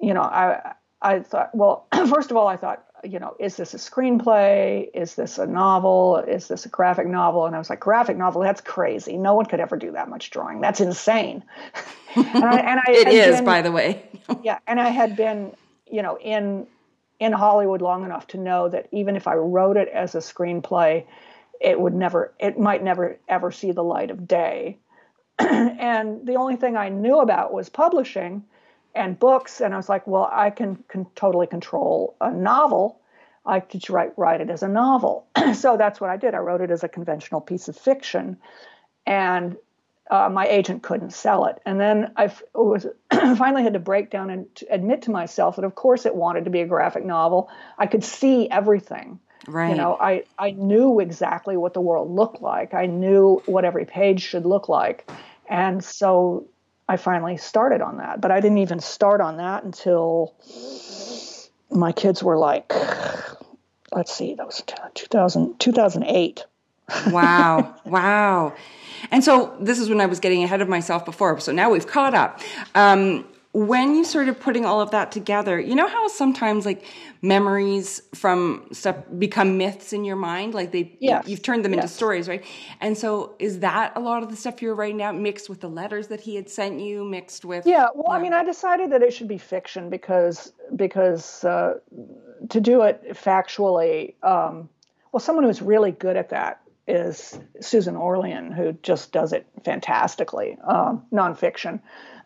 you 0.00 0.14
know, 0.14 0.22
I 0.22 0.74
I 1.00 1.20
thought, 1.20 1.54
well, 1.54 1.86
first 2.08 2.30
of 2.30 2.36
all, 2.36 2.48
I 2.48 2.56
thought, 2.56 2.84
you 3.04 3.18
know, 3.18 3.36
is 3.38 3.56
this 3.56 3.74
a 3.74 3.76
screenplay? 3.76 4.88
Is 4.92 5.14
this 5.14 5.38
a 5.38 5.46
novel? 5.46 6.16
Is 6.16 6.48
this 6.48 6.66
a 6.66 6.68
graphic 6.68 7.06
novel? 7.06 7.46
And 7.46 7.54
I 7.54 7.58
was 7.58 7.70
like, 7.70 7.80
graphic 7.80 8.16
novel? 8.16 8.42
That's 8.42 8.60
crazy. 8.60 9.16
No 9.16 9.34
one 9.34 9.46
could 9.46 9.60
ever 9.60 9.76
do 9.76 9.92
that 9.92 10.08
much 10.08 10.30
drawing. 10.30 10.60
That's 10.60 10.80
insane. 10.80 11.44
and 12.16 12.44
I, 12.44 12.58
and 12.58 12.80
I 12.80 12.84
it 12.88 13.08
is, 13.08 13.36
been, 13.36 13.44
by 13.44 13.62
the 13.62 13.70
way. 13.70 14.02
yeah, 14.42 14.58
and 14.66 14.80
I 14.80 14.88
had 14.88 15.16
been, 15.16 15.52
you 15.90 16.02
know, 16.02 16.18
in 16.18 16.66
in 17.20 17.32
Hollywood 17.32 17.82
long 17.82 18.04
enough 18.04 18.26
to 18.28 18.38
know 18.38 18.68
that 18.68 18.88
even 18.92 19.16
if 19.16 19.26
I 19.26 19.34
wrote 19.34 19.76
it 19.76 19.88
as 19.88 20.14
a 20.14 20.18
screenplay, 20.18 21.04
it 21.60 21.80
would 21.80 21.94
never, 21.94 22.32
it 22.38 22.58
might 22.58 22.82
never 22.82 23.18
ever 23.28 23.50
see 23.50 23.72
the 23.72 23.82
light 23.82 24.10
of 24.10 24.28
day. 24.28 24.78
and 25.38 26.26
the 26.26 26.36
only 26.36 26.56
thing 26.56 26.76
I 26.76 26.88
knew 26.88 27.18
about 27.18 27.52
was 27.52 27.68
publishing 27.68 28.44
and 28.94 29.18
books. 29.18 29.60
And 29.60 29.74
I 29.74 29.76
was 29.76 29.88
like, 29.88 30.06
well, 30.06 30.28
I 30.30 30.50
can, 30.50 30.82
can 30.88 31.06
totally 31.14 31.46
control 31.46 32.16
a 32.20 32.30
novel. 32.30 33.00
I 33.44 33.60
could 33.60 33.88
write, 33.90 34.12
write 34.16 34.40
it 34.40 34.50
as 34.50 34.62
a 34.62 34.68
novel. 34.68 35.26
so 35.54 35.76
that's 35.76 36.00
what 36.00 36.10
I 36.10 36.16
did. 36.16 36.34
I 36.34 36.38
wrote 36.38 36.60
it 36.60 36.70
as 36.70 36.84
a 36.84 36.88
conventional 36.88 37.40
piece 37.40 37.68
of 37.68 37.76
fiction. 37.76 38.36
And 39.06 39.56
uh, 40.10 40.28
my 40.28 40.46
agent 40.46 40.82
couldn't 40.82 41.12
sell 41.12 41.46
it. 41.46 41.60
And 41.64 41.80
then 41.80 42.12
I 42.16 42.32
was 42.54 42.86
finally 43.12 43.62
had 43.62 43.74
to 43.74 43.78
break 43.78 44.10
down 44.10 44.30
and 44.30 44.46
admit 44.70 45.02
to 45.02 45.10
myself 45.10 45.56
that, 45.56 45.64
of 45.64 45.74
course, 45.74 46.06
it 46.06 46.14
wanted 46.14 46.44
to 46.44 46.50
be 46.50 46.60
a 46.60 46.66
graphic 46.66 47.04
novel. 47.04 47.50
I 47.78 47.86
could 47.86 48.04
see 48.04 48.48
everything. 48.50 49.20
Right. 49.46 49.70
You 49.70 49.76
know, 49.76 49.96
I, 49.98 50.24
I 50.38 50.50
knew 50.50 51.00
exactly 51.00 51.56
what 51.56 51.74
the 51.74 51.80
world 51.80 52.10
looked 52.10 52.42
like. 52.42 52.74
I 52.74 52.86
knew 52.86 53.42
what 53.46 53.64
every 53.64 53.84
page 53.84 54.22
should 54.22 54.44
look 54.44 54.68
like. 54.68 55.10
And 55.48 55.82
so 55.82 56.48
I 56.88 56.96
finally 56.96 57.36
started 57.36 57.80
on 57.80 57.98
that. 57.98 58.20
But 58.20 58.30
I 58.30 58.40
didn't 58.40 58.58
even 58.58 58.80
start 58.80 59.20
on 59.20 59.38
that 59.38 59.64
until 59.64 60.34
my 61.70 61.92
kids 61.92 62.22
were 62.22 62.36
like 62.36 62.72
let's 63.92 64.14
see, 64.14 64.34
that 64.34 64.46
was 64.46 64.62
2000, 64.94 65.58
2008. 65.58 66.44
Wow. 67.08 67.74
Wow. 67.84 68.54
And 69.10 69.22
so 69.24 69.56
this 69.60 69.78
is 69.78 69.88
when 69.88 70.00
I 70.00 70.06
was 70.06 70.20
getting 70.20 70.42
ahead 70.42 70.60
of 70.60 70.68
myself 70.68 71.04
before. 71.04 71.38
So 71.40 71.52
now 71.52 71.70
we've 71.70 71.86
caught 71.86 72.14
up. 72.14 72.40
Um, 72.74 73.24
when 73.52 73.94
you 73.94 74.04
started 74.04 74.38
putting 74.38 74.66
all 74.66 74.80
of 74.80 74.90
that 74.90 75.10
together, 75.10 75.58
you 75.58 75.74
know 75.74 75.88
how 75.88 76.06
sometimes 76.08 76.66
like 76.66 76.84
memories 77.22 78.02
from 78.14 78.68
stuff 78.72 78.96
become 79.18 79.56
myths 79.56 79.92
in 79.92 80.04
your 80.04 80.16
mind, 80.16 80.52
like 80.54 80.70
they 80.70 80.96
yes. 81.00 81.26
you've 81.26 81.42
turned 81.42 81.64
them 81.64 81.72
yes. 81.72 81.84
into 81.84 81.94
stories, 81.94 82.28
right? 82.28 82.44
And 82.80 82.96
so 82.96 83.34
is 83.38 83.60
that 83.60 83.92
a 83.96 84.00
lot 84.00 84.22
of 84.22 84.28
the 84.28 84.36
stuff 84.36 84.60
you're 84.60 84.74
writing 84.74 85.02
out 85.02 85.16
mixed 85.16 85.48
with 85.48 85.60
the 85.60 85.68
letters 85.68 86.08
that 86.08 86.20
he 86.20 86.36
had 86.36 86.50
sent 86.50 86.78
you, 86.78 87.04
mixed 87.04 87.44
with 87.44 87.66
Yeah, 87.66 87.88
well, 87.94 88.06
yeah. 88.08 88.18
I 88.18 88.22
mean, 88.22 88.34
I 88.34 88.44
decided 88.44 88.92
that 88.92 89.02
it 89.02 89.14
should 89.14 89.28
be 89.28 89.38
fiction 89.38 89.88
because 89.88 90.52
because 90.76 91.42
uh, 91.42 91.78
to 92.50 92.60
do 92.60 92.82
it 92.82 93.02
factually, 93.14 94.14
um, 94.22 94.68
well, 95.10 95.20
someone 95.20 95.44
who's 95.44 95.62
really 95.62 95.90
good 95.90 96.16
at 96.16 96.28
that 96.30 96.60
is 96.88 97.38
Susan 97.60 97.96
Orlean, 97.96 98.50
who 98.50 98.72
just 98.82 99.12
does 99.12 99.32
it 99.32 99.46
fantastically, 99.64 100.58
um, 100.66 101.04
nonfiction. 101.12 101.80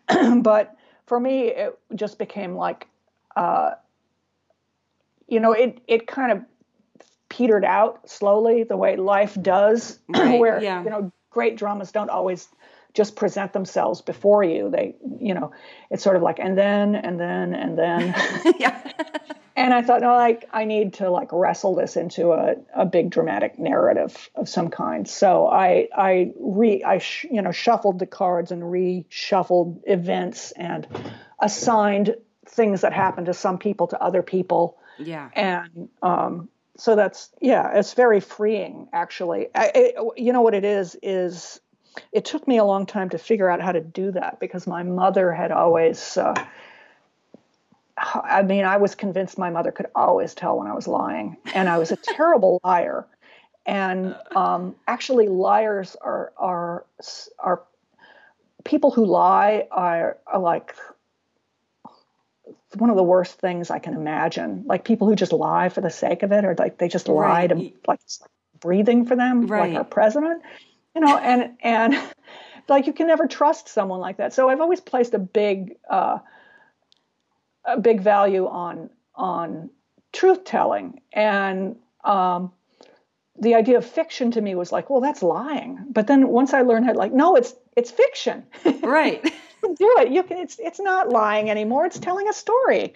but 0.41 0.75
for 1.05 1.19
me, 1.19 1.49
it 1.49 1.77
just 1.95 2.17
became 2.17 2.55
like, 2.55 2.87
uh, 3.35 3.71
you 5.27 5.39
know, 5.39 5.51
it 5.51 5.81
it 5.87 6.07
kind 6.07 6.31
of 6.31 6.41
petered 7.29 7.65
out 7.65 8.09
slowly 8.09 8.63
the 8.63 8.77
way 8.77 8.95
life 8.95 9.37
does, 9.41 9.99
right, 10.09 10.39
where 10.39 10.61
yeah. 10.61 10.83
you 10.83 10.89
know 10.89 11.11
great 11.29 11.57
dramas 11.57 11.91
don't 11.91 12.09
always 12.09 12.47
just 12.93 13.15
present 13.15 13.53
themselves 13.53 14.01
before 14.01 14.43
you. 14.43 14.69
They, 14.69 14.95
you 15.19 15.33
know, 15.33 15.51
it's 15.89 16.03
sort 16.03 16.15
of 16.15 16.21
like 16.21 16.39
and 16.39 16.57
then 16.57 16.95
and 16.95 17.19
then 17.19 17.53
and 17.55 17.77
then. 17.77 18.15
yeah. 18.59 18.91
and 19.55 19.73
I 19.73 19.81
thought, 19.81 20.01
no, 20.01 20.13
like 20.15 20.47
I 20.53 20.65
need 20.65 20.93
to 20.95 21.09
like 21.09 21.29
wrestle 21.31 21.75
this 21.75 21.97
into 21.97 22.33
a, 22.33 22.55
a 22.75 22.85
big 22.85 23.09
dramatic 23.09 23.57
narrative 23.57 24.29
of 24.35 24.47
some 24.47 24.69
kind. 24.69 25.07
So 25.07 25.47
I 25.47 25.89
I 25.95 26.31
re 26.39 26.83
I 26.83 26.99
sh, 26.99 27.25
you 27.29 27.41
know 27.41 27.51
shuffled 27.51 27.99
the 27.99 28.07
cards 28.07 28.51
and 28.51 28.61
reshuffled 28.61 29.81
events 29.85 30.51
and 30.51 30.87
assigned 31.39 32.15
things 32.45 32.81
that 32.81 32.93
happened 32.93 33.25
to 33.25 33.33
some 33.33 33.57
people 33.57 33.87
to 33.87 34.01
other 34.01 34.21
people. 34.21 34.77
Yeah. 34.99 35.29
And 35.33 35.89
um, 36.03 36.49
so 36.77 36.95
that's 36.95 37.31
yeah, 37.41 37.77
it's 37.77 37.93
very 37.93 38.19
freeing 38.19 38.87
actually. 38.93 39.47
I, 39.55 39.71
it, 39.73 39.95
you 40.17 40.33
know 40.33 40.41
what 40.41 40.53
it 40.53 40.65
is 40.65 40.95
is 41.01 41.59
it 42.11 42.25
took 42.25 42.47
me 42.47 42.57
a 42.57 42.63
long 42.63 42.85
time 42.85 43.09
to 43.09 43.17
figure 43.17 43.49
out 43.49 43.61
how 43.61 43.71
to 43.71 43.81
do 43.81 44.11
that 44.11 44.39
because 44.39 44.67
my 44.67 44.83
mother 44.83 45.31
had 45.31 45.51
always. 45.51 46.17
Uh, 46.17 46.33
I 47.97 48.41
mean, 48.41 48.65
I 48.65 48.77
was 48.77 48.95
convinced 48.95 49.37
my 49.37 49.49
mother 49.49 49.71
could 49.71 49.87
always 49.95 50.33
tell 50.33 50.57
when 50.57 50.67
I 50.67 50.73
was 50.73 50.87
lying, 50.87 51.37
and 51.53 51.69
I 51.69 51.77
was 51.77 51.91
a 51.91 51.95
terrible 52.01 52.59
liar. 52.63 53.05
And 53.65 54.15
um, 54.35 54.75
actually, 54.87 55.27
liars 55.27 55.95
are 56.01 56.33
are 56.37 56.85
are 57.39 57.63
people 58.63 58.91
who 58.91 59.05
lie 59.05 59.67
are, 59.71 60.17
are 60.25 60.39
like 60.39 60.75
one 62.75 62.89
of 62.89 62.95
the 62.95 63.03
worst 63.03 63.39
things 63.39 63.69
I 63.69 63.79
can 63.79 63.93
imagine. 63.93 64.63
Like 64.65 64.83
people 64.83 65.07
who 65.07 65.15
just 65.15 65.31
lie 65.31 65.69
for 65.69 65.81
the 65.81 65.89
sake 65.89 66.23
of 66.23 66.31
it, 66.31 66.43
or 66.43 66.55
like 66.57 66.77
they 66.77 66.87
just 66.87 67.07
right. 67.07 67.15
lie 67.15 67.47
to 67.47 67.71
like 67.87 67.99
breathing 68.59 69.05
for 69.05 69.15
them, 69.15 69.47
right. 69.47 69.69
like 69.69 69.77
our 69.77 69.83
president 69.83 70.41
you 70.95 71.01
know, 71.01 71.17
and 71.17 71.57
and 71.61 71.95
like 72.69 72.87
you 72.87 72.93
can 72.93 73.07
never 73.07 73.27
trust 73.27 73.67
someone 73.67 73.99
like 73.99 74.17
that. 74.17 74.33
So 74.33 74.49
I've 74.49 74.61
always 74.61 74.81
placed 74.81 75.13
a 75.13 75.19
big 75.19 75.75
uh, 75.89 76.19
a 77.65 77.79
big 77.79 78.01
value 78.01 78.47
on 78.47 78.89
on 79.15 79.69
truth 80.11 80.43
telling 80.43 81.01
and 81.11 81.75
um, 82.03 82.51
the 83.39 83.55
idea 83.55 83.77
of 83.77 83.85
fiction 83.85 84.31
to 84.31 84.41
me 84.41 84.55
was 84.55 84.71
like, 84.71 84.89
well, 84.89 85.01
that's 85.01 85.23
lying. 85.23 85.85
But 85.89 86.07
then 86.07 86.27
once 86.27 86.53
I 86.53 86.61
learned 86.61 86.85
how, 86.85 86.93
like, 86.93 87.13
no, 87.13 87.35
it's 87.35 87.53
it's 87.75 87.91
fiction. 87.91 88.45
Right. 88.81 89.23
do 89.63 89.95
it. 89.99 90.11
You 90.11 90.23
can. 90.23 90.37
It's 90.37 90.59
it's 90.59 90.79
not 90.79 91.09
lying 91.09 91.49
anymore. 91.49 91.85
It's 91.85 91.99
telling 91.99 92.27
a 92.27 92.33
story. 92.33 92.93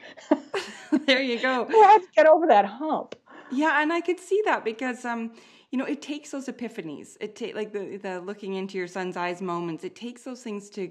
there 1.05 1.21
you 1.21 1.39
go. 1.39 1.67
You 1.69 1.83
have 1.83 2.01
to 2.01 2.07
get 2.15 2.27
over 2.27 2.47
that 2.47 2.65
hump. 2.65 3.15
Yeah, 3.51 3.81
and 3.81 3.93
I 3.93 4.01
could 4.01 4.19
see 4.19 4.41
that 4.45 4.65
because 4.65 5.05
um, 5.05 5.31
you 5.72 5.78
know, 5.78 5.86
it 5.86 6.01
takes 6.01 6.32
those 6.32 6.47
epiphanies. 6.47 7.18
It 7.20 7.36
take 7.36 7.55
like 7.55 7.74
the 7.74 7.97
the 7.97 8.22
looking 8.22 8.53
into 8.53 8.78
your 8.78 8.88
son's 8.88 9.18
eyes 9.18 9.41
moments. 9.41 9.84
It 9.84 9.95
takes 9.95 10.24
those 10.24 10.41
things 10.41 10.70
to, 10.72 10.82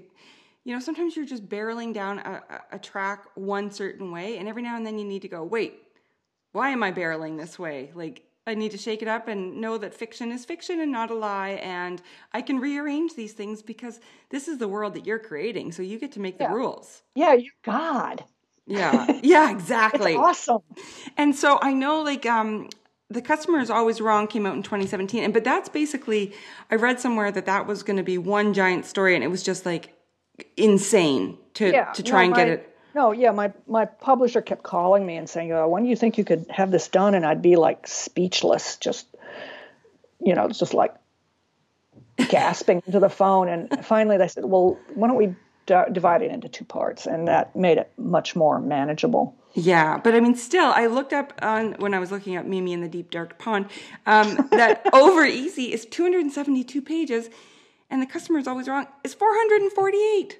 you 0.63 0.73
know, 0.73 0.79
sometimes 0.79 1.15
you're 1.15 1.25
just 1.25 1.47
barreling 1.49 1.93
down 1.93 2.19
a, 2.19 2.43
a 2.71 2.79
track 2.79 3.25
one 3.35 3.71
certain 3.71 4.11
way, 4.11 4.37
and 4.37 4.47
every 4.47 4.61
now 4.61 4.75
and 4.77 4.85
then 4.85 4.99
you 4.99 5.05
need 5.05 5.23
to 5.23 5.27
go, 5.27 5.43
wait, 5.43 5.81
why 6.51 6.69
am 6.69 6.83
I 6.83 6.91
barreling 6.91 7.37
this 7.37 7.57
way? 7.57 7.91
Like 7.95 8.23
I 8.47 8.55
need 8.55 8.71
to 8.71 8.77
shake 8.77 9.01
it 9.01 9.07
up 9.07 9.27
and 9.27 9.59
know 9.59 9.77
that 9.77 9.93
fiction 9.93 10.31
is 10.31 10.45
fiction 10.45 10.79
and 10.79 10.91
not 10.91 11.11
a 11.11 11.13
lie. 11.13 11.59
And 11.61 12.01
I 12.33 12.41
can 12.41 12.59
rearrange 12.59 13.13
these 13.13 13.33
things 13.33 13.61
because 13.61 13.99
this 14.29 14.47
is 14.47 14.57
the 14.57 14.69
world 14.69 14.93
that 14.93 15.05
you're 15.05 15.19
creating. 15.19 15.73
So 15.73 15.83
you 15.83 15.99
get 15.99 16.13
to 16.13 16.21
make 16.21 16.37
the 16.37 16.45
yeah. 16.45 16.53
rules. 16.53 17.03
Yeah, 17.13 17.33
you're 17.33 17.51
God. 17.63 18.23
Yeah. 18.65 19.19
Yeah, 19.21 19.51
exactly. 19.57 20.15
awesome. 20.15 20.61
And 21.17 21.35
so 21.35 21.59
I 21.61 21.73
know 21.73 22.01
like 22.03 22.25
um 22.25 22.69
the 23.09 23.21
customer 23.21 23.59
is 23.59 23.69
always 23.69 24.01
wrong 24.01 24.27
came 24.27 24.45
out 24.45 24.55
in 24.55 24.63
2017 24.63 25.23
and 25.23 25.33
but 25.33 25.43
that's 25.43 25.69
basically 25.69 26.33
i 26.69 26.75
read 26.75 26.99
somewhere 26.99 27.31
that 27.31 27.45
that 27.45 27.65
was 27.65 27.83
going 27.83 27.97
to 27.97 28.03
be 28.03 28.17
one 28.17 28.53
giant 28.53 28.85
story 28.85 29.15
and 29.15 29.23
it 29.23 29.27
was 29.27 29.43
just 29.43 29.65
like 29.65 29.97
insane 30.55 31.37
to 31.53 31.71
yeah, 31.71 31.91
to 31.93 32.03
try 32.03 32.19
no, 32.19 32.25
and 32.25 32.31
my, 32.31 32.37
get 32.37 32.47
it. 32.49 32.77
no 32.95 33.11
yeah 33.11 33.31
my 33.31 33.51
my 33.67 33.85
publisher 33.85 34.41
kept 34.41 34.63
calling 34.63 35.05
me 35.05 35.15
and 35.15 35.29
saying 35.29 35.51
oh, 35.51 35.67
when 35.67 35.83
do 35.83 35.89
you 35.89 35.95
think 35.95 36.17
you 36.17 36.23
could 36.23 36.45
have 36.49 36.71
this 36.71 36.87
done? 36.87 37.15
And 37.15 37.25
i'd 37.25 37.41
be 37.41 37.55
like 37.55 37.87
speechless 37.87 38.77
just 38.77 39.07
you 40.19 40.35
know 40.35 40.47
just 40.49 40.73
like 40.73 40.93
gasping 42.29 42.81
into 42.85 42.99
the 42.99 43.09
phone. 43.09 43.47
And 43.47 43.85
finally 43.85 44.17
they 44.17 44.27
said 44.27 44.45
well 44.45 44.79
why 44.93 45.07
don't 45.07 45.17
we 45.17 45.35
d- 45.65 45.91
divide 45.91 46.21
it 46.21 46.31
into 46.31 46.49
two 46.49 46.65
parts? 46.65 47.05
And 47.05 47.27
that 47.27 47.55
made 47.55 47.77
it 47.77 47.91
much 47.97 48.35
more 48.35 48.59
manageable 48.59 49.36
yeah, 49.53 49.97
but 49.97 50.13
I 50.13 50.19
mean, 50.19 50.35
still, 50.35 50.71
I 50.71 50.87
looked 50.87 51.13
up 51.13 51.33
on 51.41 51.73
when 51.79 51.93
I 51.93 51.99
was 51.99 52.11
looking 52.11 52.35
at 52.35 52.47
Mimi 52.47 52.73
in 52.73 52.81
the 52.81 52.87
Deep 52.87 53.11
Dark 53.11 53.37
Pond 53.39 53.67
um, 54.05 54.47
that 54.51 54.87
Over 54.93 55.25
Easy 55.25 55.73
is 55.73 55.85
272 55.85 56.81
pages, 56.81 57.29
and 57.89 58.01
the 58.01 58.05
customer 58.05 58.39
is 58.39 58.47
always 58.47 58.67
wrong. 58.67 58.87
It's 59.03 59.13
448. 59.13 60.39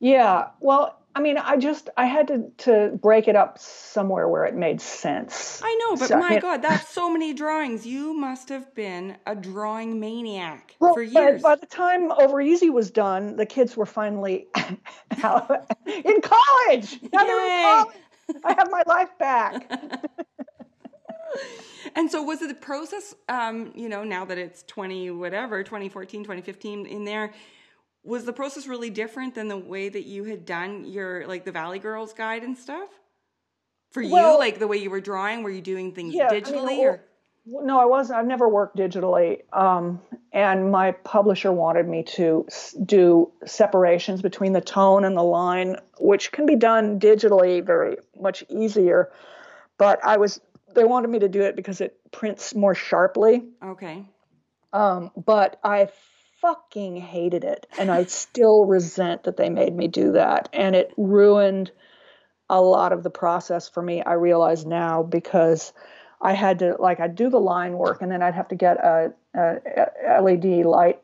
Yeah, 0.00 0.48
well, 0.60 0.98
I 1.14 1.20
mean, 1.20 1.36
I 1.36 1.56
just 1.56 1.90
I 1.96 2.06
had 2.06 2.28
to 2.28 2.50
to 2.64 2.98
break 3.00 3.28
it 3.28 3.36
up 3.36 3.58
somewhere 3.58 4.28
where 4.28 4.44
it 4.44 4.54
made 4.54 4.80
sense. 4.80 5.60
I 5.62 5.74
know, 5.74 5.96
but 5.96 6.08
so, 6.08 6.18
my 6.18 6.38
God, 6.38 6.62
that's 6.62 6.88
so 6.88 7.10
many 7.10 7.34
drawings. 7.34 7.86
You 7.86 8.14
must 8.14 8.48
have 8.48 8.74
been 8.74 9.16
a 9.26 9.34
drawing 9.34 10.00
maniac 10.00 10.74
well, 10.80 10.94
for 10.94 11.02
years. 11.02 11.42
By 11.42 11.56
the 11.56 11.66
time 11.66 12.10
Over 12.12 12.40
Easy 12.40 12.70
was 12.70 12.90
done, 12.90 13.36
the 13.36 13.46
kids 13.46 13.76
were 13.76 13.86
finally 13.86 14.46
out 15.22 15.70
in 15.86 16.20
college. 16.22 16.98
Now 17.12 17.24
they're 17.24 17.44
in 17.44 17.62
college. 17.62 17.96
I 18.44 18.54
have 18.54 18.70
my 18.70 18.82
life 18.86 19.10
back. 19.18 19.70
and 21.94 22.10
so 22.10 22.22
was 22.22 22.42
it 22.42 22.48
the 22.48 22.54
process 22.54 23.14
um, 23.28 23.72
you 23.74 23.88
know 23.88 24.04
now 24.04 24.24
that 24.24 24.38
it's 24.38 24.62
20 24.64 25.10
whatever 25.12 25.62
2014 25.62 26.22
2015 26.22 26.86
in 26.86 27.04
there 27.04 27.32
was 28.04 28.24
the 28.24 28.32
process 28.32 28.66
really 28.66 28.90
different 28.90 29.34
than 29.34 29.48
the 29.48 29.56
way 29.56 29.88
that 29.88 30.04
you 30.04 30.24
had 30.24 30.44
done 30.44 30.84
your 30.84 31.26
like 31.26 31.44
the 31.44 31.52
valley 31.52 31.78
girls 31.78 32.12
guide 32.12 32.42
and 32.42 32.56
stuff 32.56 32.88
for 33.90 34.02
well, 34.02 34.32
you 34.32 34.38
like 34.38 34.58
the 34.58 34.66
way 34.66 34.76
you 34.76 34.90
were 34.90 35.00
drawing 35.00 35.42
were 35.42 35.50
you 35.50 35.60
doing 35.60 35.92
things 35.92 36.14
yeah, 36.14 36.28
digitally 36.28 36.62
I 36.62 36.76
mean, 36.76 36.86
or 36.86 37.04
no 37.46 37.80
i 37.80 37.84
wasn't 37.84 38.18
i've 38.18 38.26
never 38.26 38.48
worked 38.48 38.76
digitally 38.76 39.40
um, 39.52 40.00
and 40.32 40.70
my 40.70 40.92
publisher 40.92 41.52
wanted 41.52 41.88
me 41.88 42.02
to 42.02 42.46
do 42.84 43.30
separations 43.44 44.22
between 44.22 44.52
the 44.52 44.60
tone 44.60 45.04
and 45.04 45.16
the 45.16 45.22
line 45.22 45.76
which 45.98 46.32
can 46.32 46.46
be 46.46 46.56
done 46.56 46.98
digitally 47.00 47.64
very 47.64 47.96
much 48.20 48.44
easier 48.48 49.10
but 49.78 50.04
i 50.04 50.16
was 50.16 50.40
they 50.74 50.84
wanted 50.84 51.10
me 51.10 51.18
to 51.18 51.28
do 51.28 51.42
it 51.42 51.56
because 51.56 51.82
it 51.82 51.98
prints 52.10 52.54
more 52.54 52.74
sharply. 52.74 53.44
Okay. 53.62 54.04
Um, 54.72 55.10
but 55.16 55.58
i 55.62 55.88
fucking 56.40 56.96
hated 56.96 57.44
it 57.44 57.68
and 57.78 57.88
i 57.88 58.02
still 58.04 58.64
resent 58.64 59.22
that 59.24 59.36
they 59.36 59.48
made 59.48 59.76
me 59.76 59.86
do 59.86 60.12
that 60.12 60.48
and 60.52 60.74
it 60.74 60.92
ruined 60.96 61.70
a 62.50 62.60
lot 62.60 62.92
of 62.92 63.04
the 63.04 63.10
process 63.10 63.68
for 63.68 63.80
me 63.80 64.02
i 64.02 64.14
realize 64.14 64.66
now 64.66 65.04
because 65.04 65.72
I 66.22 66.32
had 66.32 66.60
to 66.60 66.76
like 66.78 67.00
I'd 67.00 67.16
do 67.16 67.28
the 67.28 67.40
line 67.40 67.72
work 67.72 68.00
and 68.00 68.10
then 68.10 68.22
I'd 68.22 68.34
have 68.34 68.48
to 68.48 68.54
get 68.54 68.76
a, 68.78 69.12
a, 69.34 70.22
LED 70.22 70.64
light 70.64 71.02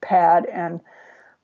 pad 0.00 0.46
and 0.46 0.80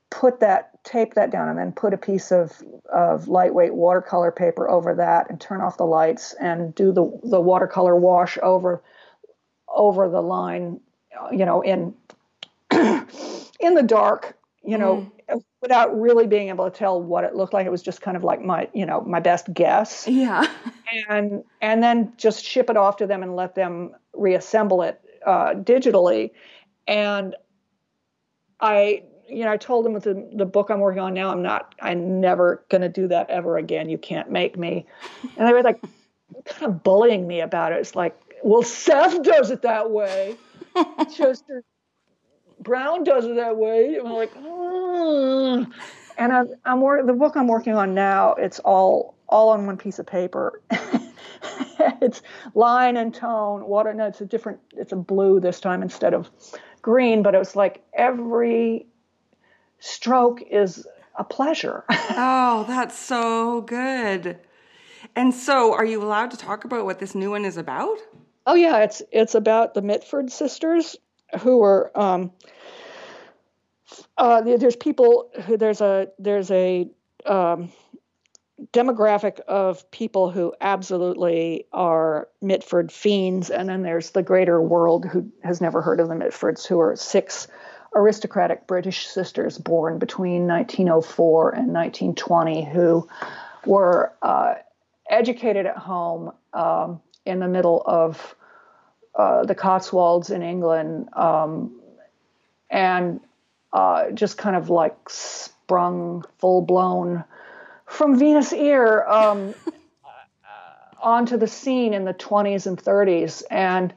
put 0.09 0.39
that 0.39 0.83
tape 0.83 1.13
that 1.13 1.29
down 1.29 1.47
and 1.47 1.57
then 1.57 1.71
put 1.71 1.93
a 1.93 1.97
piece 1.97 2.31
of 2.31 2.63
of 2.91 3.27
lightweight 3.27 3.73
watercolor 3.73 4.31
paper 4.31 4.69
over 4.69 4.95
that 4.95 5.29
and 5.29 5.39
turn 5.39 5.61
off 5.61 5.77
the 5.77 5.85
lights 5.85 6.33
and 6.39 6.73
do 6.73 6.91
the 6.91 7.19
the 7.23 7.39
watercolor 7.39 7.95
wash 7.95 8.37
over 8.41 8.81
over 9.67 10.09
the 10.09 10.21
line 10.21 10.79
you 11.31 11.45
know 11.45 11.61
in 11.61 11.93
in 12.71 13.75
the 13.75 13.83
dark 13.83 14.35
you 14.63 14.77
know 14.77 14.97
mm. 14.97 15.11
Without 15.61 15.99
really 15.99 16.27
being 16.27 16.49
able 16.49 16.69
to 16.69 16.77
tell 16.77 17.01
what 17.01 17.23
it 17.23 17.35
looked 17.35 17.53
like. 17.53 17.65
It 17.65 17.71
was 17.71 17.81
just 17.81 18.01
kind 18.01 18.15
of 18.15 18.23
like 18.23 18.41
my, 18.41 18.69
you 18.73 18.85
know, 18.85 19.01
my 19.01 19.19
best 19.19 19.53
guess. 19.53 20.07
Yeah. 20.07 20.47
And 21.09 21.43
and 21.61 21.83
then 21.83 22.13
just 22.17 22.45
ship 22.45 22.69
it 22.69 22.77
off 22.77 22.97
to 22.97 23.07
them 23.07 23.23
and 23.23 23.35
let 23.35 23.55
them 23.55 23.91
reassemble 24.13 24.81
it 24.83 25.01
uh, 25.25 25.53
digitally. 25.53 26.31
And 26.87 27.35
I, 28.59 29.03
you 29.27 29.43
know, 29.43 29.51
I 29.51 29.57
told 29.57 29.85
them 29.85 29.93
with 29.93 30.03
the, 30.03 30.29
the 30.33 30.45
book 30.45 30.69
I'm 30.69 30.79
working 30.79 31.01
on 31.01 31.13
now, 31.13 31.29
I'm 31.29 31.43
not, 31.43 31.75
I'm 31.81 32.21
never 32.21 32.65
going 32.69 32.81
to 32.81 32.89
do 32.89 33.07
that 33.09 33.29
ever 33.29 33.57
again. 33.57 33.89
You 33.89 33.97
can't 33.97 34.31
make 34.31 34.57
me. 34.57 34.85
And 35.35 35.47
they 35.47 35.51
were 35.51 35.61
like, 35.61 35.81
kind 36.45 36.63
of 36.63 36.83
bullying 36.83 37.27
me 37.27 37.41
about 37.41 37.73
it. 37.73 37.79
It's 37.79 37.95
like, 37.95 38.17
well, 38.43 38.63
Seth 38.63 39.21
does 39.23 39.51
it 39.51 39.63
that 39.63 39.91
way. 39.91 40.37
Chester 41.15 41.63
Brown 42.59 43.03
does 43.03 43.25
it 43.25 43.35
that 43.35 43.57
way. 43.57 43.95
And 43.95 44.07
I'm 44.07 44.13
like, 44.13 44.31
oh. 44.37 45.65
and 46.17 46.33
I'm, 46.33 46.47
I'm 46.65 46.81
wor- 46.81 47.03
the 47.03 47.13
book 47.13 47.35
I'm 47.35 47.47
working 47.47 47.75
on 47.75 47.93
now. 47.93 48.33
It's 48.33 48.59
all 48.59 49.15
all 49.27 49.49
on 49.49 49.65
one 49.65 49.77
piece 49.77 49.99
of 49.99 50.05
paper. 50.05 50.61
it's 52.01 52.21
line 52.53 52.97
and 52.97 53.13
tone. 53.13 53.67
Water. 53.67 53.93
No, 53.93 54.07
it's 54.07 54.21
a 54.21 54.25
different. 54.25 54.59
It's 54.75 54.91
a 54.91 54.97
blue 54.97 55.39
this 55.39 55.59
time 55.59 55.81
instead 55.81 56.13
of 56.13 56.29
green. 56.81 57.23
But 57.23 57.35
it 57.35 57.39
was 57.39 57.55
like 57.55 57.83
every 57.93 58.87
stroke 59.79 60.41
is 60.41 60.87
a 61.17 61.23
pleasure. 61.23 61.83
oh, 61.89 62.65
that's 62.67 62.97
so 62.97 63.61
good. 63.61 64.39
And 65.15 65.33
so, 65.33 65.73
are 65.73 65.85
you 65.85 66.01
allowed 66.03 66.31
to 66.31 66.37
talk 66.37 66.63
about 66.63 66.85
what 66.85 66.99
this 66.99 67.15
new 67.15 67.31
one 67.31 67.45
is 67.45 67.57
about? 67.57 67.97
Oh 68.45 68.55
yeah, 68.55 68.83
it's 68.83 69.01
it's 69.11 69.35
about 69.35 69.73
the 69.73 69.81
Mitford 69.81 70.31
sisters 70.31 70.95
who 71.41 71.61
are 71.63 71.91
um, 71.99 72.31
uh, 74.17 74.41
there's 74.41 74.75
people 74.75 75.29
who 75.45 75.57
there's 75.57 75.81
a 75.81 76.07
there's 76.19 76.49
a 76.51 76.89
um, 77.25 77.71
demographic 78.73 79.39
of 79.41 79.89
people 79.91 80.31
who 80.31 80.53
absolutely 80.59 81.65
are 81.71 82.27
Mitford 82.41 82.91
fiends, 82.91 83.49
and 83.49 83.69
then 83.69 83.83
there's 83.83 84.11
the 84.11 84.23
greater 84.23 84.61
world 84.61 85.05
who 85.05 85.31
has 85.43 85.61
never 85.61 85.81
heard 85.81 85.99
of 85.99 86.07
the 86.07 86.15
Mitfords, 86.15 86.65
who 86.65 86.79
are 86.79 86.95
six 86.95 87.47
aristocratic 87.95 88.67
British 88.67 89.07
sisters 89.07 89.57
born 89.57 89.97
between 89.97 90.47
1904 90.47 91.49
and 91.51 91.73
1920 91.73 92.65
who 92.65 93.07
were 93.65 94.13
uh, 94.21 94.55
educated 95.09 95.65
at 95.65 95.77
home 95.77 96.31
um, 96.53 97.01
in 97.25 97.39
the 97.39 97.47
middle 97.47 97.81
of 97.85 98.35
uh, 99.17 99.43
the 99.45 99.55
Cotswolds 99.55 100.29
in 100.29 100.43
England 100.43 101.09
um, 101.13 101.81
and 102.69 103.19
uh, 103.73 104.11
just 104.11 104.37
kind 104.37 104.55
of 104.55 104.69
like 104.69 104.95
sprung 105.09 106.23
full 106.37 106.61
blown 106.61 107.23
from 107.87 108.19
Venus 108.19 108.53
Ear 108.53 109.03
um, 109.07 109.55
onto 111.01 111.35
the 111.35 111.47
scene 111.47 111.95
in 111.95 112.05
the 112.05 112.13
20s 112.13 112.67
and 112.67 112.77
30s. 112.77 113.41
And 113.49 113.91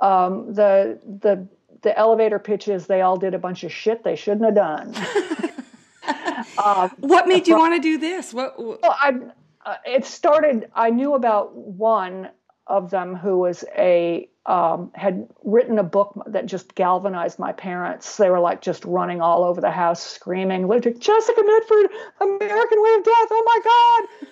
um, 0.00 0.54
the, 0.54 1.00
the, 1.04 1.48
the 1.82 1.98
elevator 1.98 2.38
pitches, 2.38 2.86
they 2.86 3.00
all 3.00 3.16
did 3.16 3.34
a 3.34 3.38
bunch 3.38 3.64
of 3.64 3.72
shit 3.72 4.04
they 4.04 4.16
shouldn't 4.16 4.44
have 4.44 4.54
done. 4.54 4.94
um, 6.64 6.90
what 7.00 7.26
made 7.26 7.48
you 7.48 7.58
want 7.58 7.74
to 7.74 7.80
do 7.80 7.98
this? 7.98 8.32
What? 8.32 8.56
Well, 8.56 8.78
I, 8.82 9.18
uh, 9.66 9.76
it 9.84 10.04
started. 10.04 10.70
I 10.74 10.90
knew 10.90 11.14
about 11.14 11.56
one 11.56 12.28
of 12.66 12.90
them 12.90 13.16
who 13.16 13.38
was 13.38 13.64
a 13.76 14.29
um, 14.46 14.90
had 14.94 15.28
written 15.44 15.78
a 15.78 15.82
book 15.82 16.20
that 16.26 16.46
just 16.46 16.74
galvanized 16.74 17.38
my 17.38 17.52
parents. 17.52 18.16
They 18.16 18.30
were 18.30 18.40
like 18.40 18.62
just 18.62 18.84
running 18.84 19.20
all 19.20 19.44
over 19.44 19.60
the 19.60 19.70
house, 19.70 20.02
screaming, 20.02 20.66
"Look, 20.66 20.82
"Jessica 20.82 21.42
Mitford, 21.44 21.90
American 22.20 22.82
Way 22.82 22.94
of 22.94 23.04
Death! 23.04 23.28
Oh 23.30 23.42
my 23.46 23.60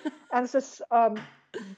God!" 0.03 0.11
and 0.33 0.43
it's 0.43 0.53
this 0.53 0.81
um, 0.91 1.19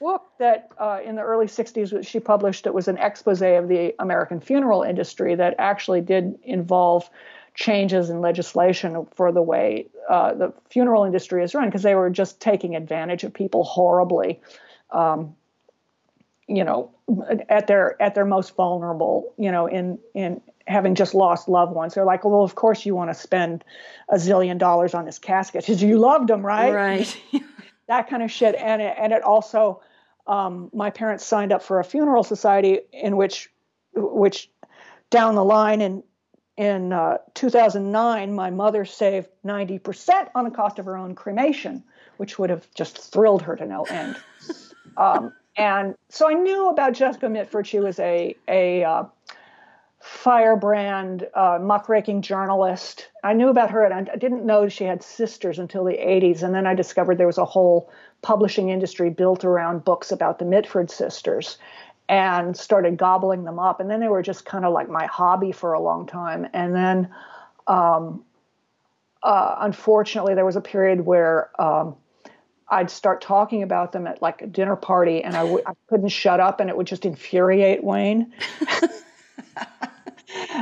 book 0.00 0.24
that 0.38 0.70
uh, 0.78 1.00
in 1.04 1.16
the 1.16 1.22
early 1.22 1.46
'60s 1.46 2.06
she 2.06 2.20
published. 2.20 2.66
It 2.66 2.74
was 2.74 2.88
an 2.88 2.96
expose 2.98 3.42
of 3.42 3.68
the 3.68 3.94
American 3.98 4.40
funeral 4.40 4.82
industry 4.82 5.34
that 5.34 5.54
actually 5.58 6.00
did 6.00 6.38
involve 6.42 7.08
changes 7.54 8.08
in 8.08 8.22
legislation 8.22 9.06
for 9.14 9.30
the 9.30 9.42
way 9.42 9.86
uh, 10.08 10.32
the 10.34 10.54
funeral 10.70 11.04
industry 11.04 11.44
is 11.44 11.54
run 11.54 11.68
because 11.68 11.82
they 11.82 11.94
were 11.94 12.08
just 12.08 12.40
taking 12.40 12.76
advantage 12.76 13.24
of 13.24 13.34
people 13.34 13.62
horribly. 13.62 14.40
Um, 14.90 15.34
you 16.48 16.64
know, 16.64 16.90
at 17.48 17.66
their 17.66 18.00
at 18.00 18.14
their 18.14 18.24
most 18.24 18.54
vulnerable, 18.56 19.34
you 19.38 19.50
know, 19.50 19.66
in 19.66 19.98
in 20.14 20.40
having 20.66 20.94
just 20.94 21.14
lost 21.14 21.48
loved 21.48 21.72
ones. 21.72 21.94
They're 21.94 22.04
like, 22.04 22.24
well, 22.24 22.42
of 22.42 22.54
course 22.54 22.86
you 22.86 22.94
want 22.94 23.10
to 23.10 23.14
spend 23.14 23.64
a 24.08 24.16
zillion 24.16 24.58
dollars 24.58 24.94
on 24.94 25.04
this 25.04 25.18
casket 25.18 25.62
because 25.62 25.82
you 25.82 25.98
loved 25.98 26.28
them, 26.28 26.44
right? 26.44 26.72
Right. 26.72 27.22
that 27.88 28.08
kind 28.08 28.22
of 28.22 28.30
shit, 28.30 28.54
and 28.54 28.80
it, 28.80 28.94
and 28.98 29.12
it 29.12 29.22
also, 29.22 29.82
um, 30.26 30.70
my 30.72 30.90
parents 30.90 31.24
signed 31.24 31.52
up 31.52 31.62
for 31.62 31.80
a 31.80 31.84
funeral 31.84 32.22
society 32.22 32.80
in 32.92 33.16
which, 33.16 33.50
which, 33.94 34.50
down 35.10 35.34
the 35.34 35.44
line 35.44 35.80
in 35.80 36.02
in 36.58 36.92
uh, 36.92 37.16
2009, 37.34 38.34
my 38.34 38.50
mother 38.50 38.84
saved 38.84 39.28
90% 39.44 40.28
on 40.34 40.44
the 40.44 40.50
cost 40.50 40.78
of 40.78 40.84
her 40.84 40.98
own 40.98 41.14
cremation, 41.14 41.82
which 42.18 42.38
would 42.38 42.50
have 42.50 42.66
just 42.74 42.98
thrilled 42.98 43.42
her 43.42 43.56
to 43.56 43.64
no 43.64 43.84
end. 43.84 44.16
Um, 44.98 45.32
and 45.56 45.94
so 46.08 46.28
I 46.28 46.34
knew 46.34 46.68
about 46.68 46.94
Jessica 46.94 47.28
Mitford. 47.28 47.66
She 47.66 47.80
was 47.80 47.98
a 47.98 48.34
a 48.48 48.84
uh, 48.84 49.04
firebrand, 50.00 51.28
uh, 51.34 51.58
muckraking 51.60 52.22
journalist. 52.22 53.08
I 53.22 53.34
knew 53.34 53.48
about 53.48 53.70
her, 53.70 53.84
and 53.84 54.10
I 54.10 54.16
didn't 54.16 54.44
know 54.44 54.68
she 54.68 54.84
had 54.84 55.02
sisters 55.02 55.58
until 55.58 55.84
the 55.84 55.92
80s. 55.92 56.42
And 56.42 56.54
then 56.54 56.66
I 56.66 56.74
discovered 56.74 57.18
there 57.18 57.26
was 57.26 57.38
a 57.38 57.44
whole 57.44 57.90
publishing 58.22 58.70
industry 58.70 59.10
built 59.10 59.44
around 59.44 59.84
books 59.84 60.10
about 60.10 60.38
the 60.38 60.44
Mitford 60.44 60.90
sisters, 60.90 61.58
and 62.08 62.56
started 62.56 62.96
gobbling 62.96 63.44
them 63.44 63.58
up. 63.58 63.78
And 63.78 63.90
then 63.90 64.00
they 64.00 64.08
were 64.08 64.22
just 64.22 64.44
kind 64.44 64.64
of 64.64 64.72
like 64.72 64.88
my 64.88 65.06
hobby 65.06 65.52
for 65.52 65.72
a 65.72 65.80
long 65.80 66.06
time. 66.06 66.48
And 66.52 66.74
then, 66.74 67.08
um, 67.66 68.24
uh, 69.22 69.56
unfortunately, 69.60 70.34
there 70.34 70.44
was 70.44 70.56
a 70.56 70.60
period 70.60 71.02
where 71.02 71.48
um, 71.60 71.94
I'd 72.72 72.90
start 72.90 73.20
talking 73.20 73.62
about 73.62 73.92
them 73.92 74.06
at 74.06 74.22
like 74.22 74.40
a 74.40 74.46
dinner 74.46 74.76
party, 74.76 75.22
and 75.22 75.36
I 75.36 75.42
w- 75.42 75.62
I 75.66 75.74
couldn't 75.88 76.08
shut 76.08 76.40
up, 76.40 76.58
and 76.58 76.70
it 76.70 76.76
would 76.76 76.86
just 76.86 77.04
infuriate 77.04 77.84
Wayne. 77.84 78.32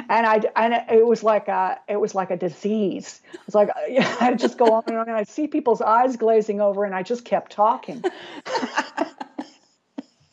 and 0.08 0.26
I 0.26 0.40
and 0.56 0.74
it 0.90 1.06
was 1.06 1.22
like 1.22 1.46
a 1.46 1.78
it 1.88 2.00
was 2.00 2.12
like 2.16 2.32
a 2.32 2.36
disease. 2.36 3.20
It 3.32 3.40
was 3.46 3.54
like 3.54 3.70
I'd 4.20 4.40
just 4.40 4.58
go 4.58 4.72
on 4.72 4.82
and 4.88 4.96
on, 4.96 5.08
and 5.08 5.16
I'd 5.16 5.28
see 5.28 5.46
people's 5.46 5.80
eyes 5.80 6.16
glazing 6.16 6.61
over, 6.61 6.84
and 6.84 6.96
I 6.96 7.04
just 7.04 7.24
kept 7.24 7.52
talking. 7.52 8.02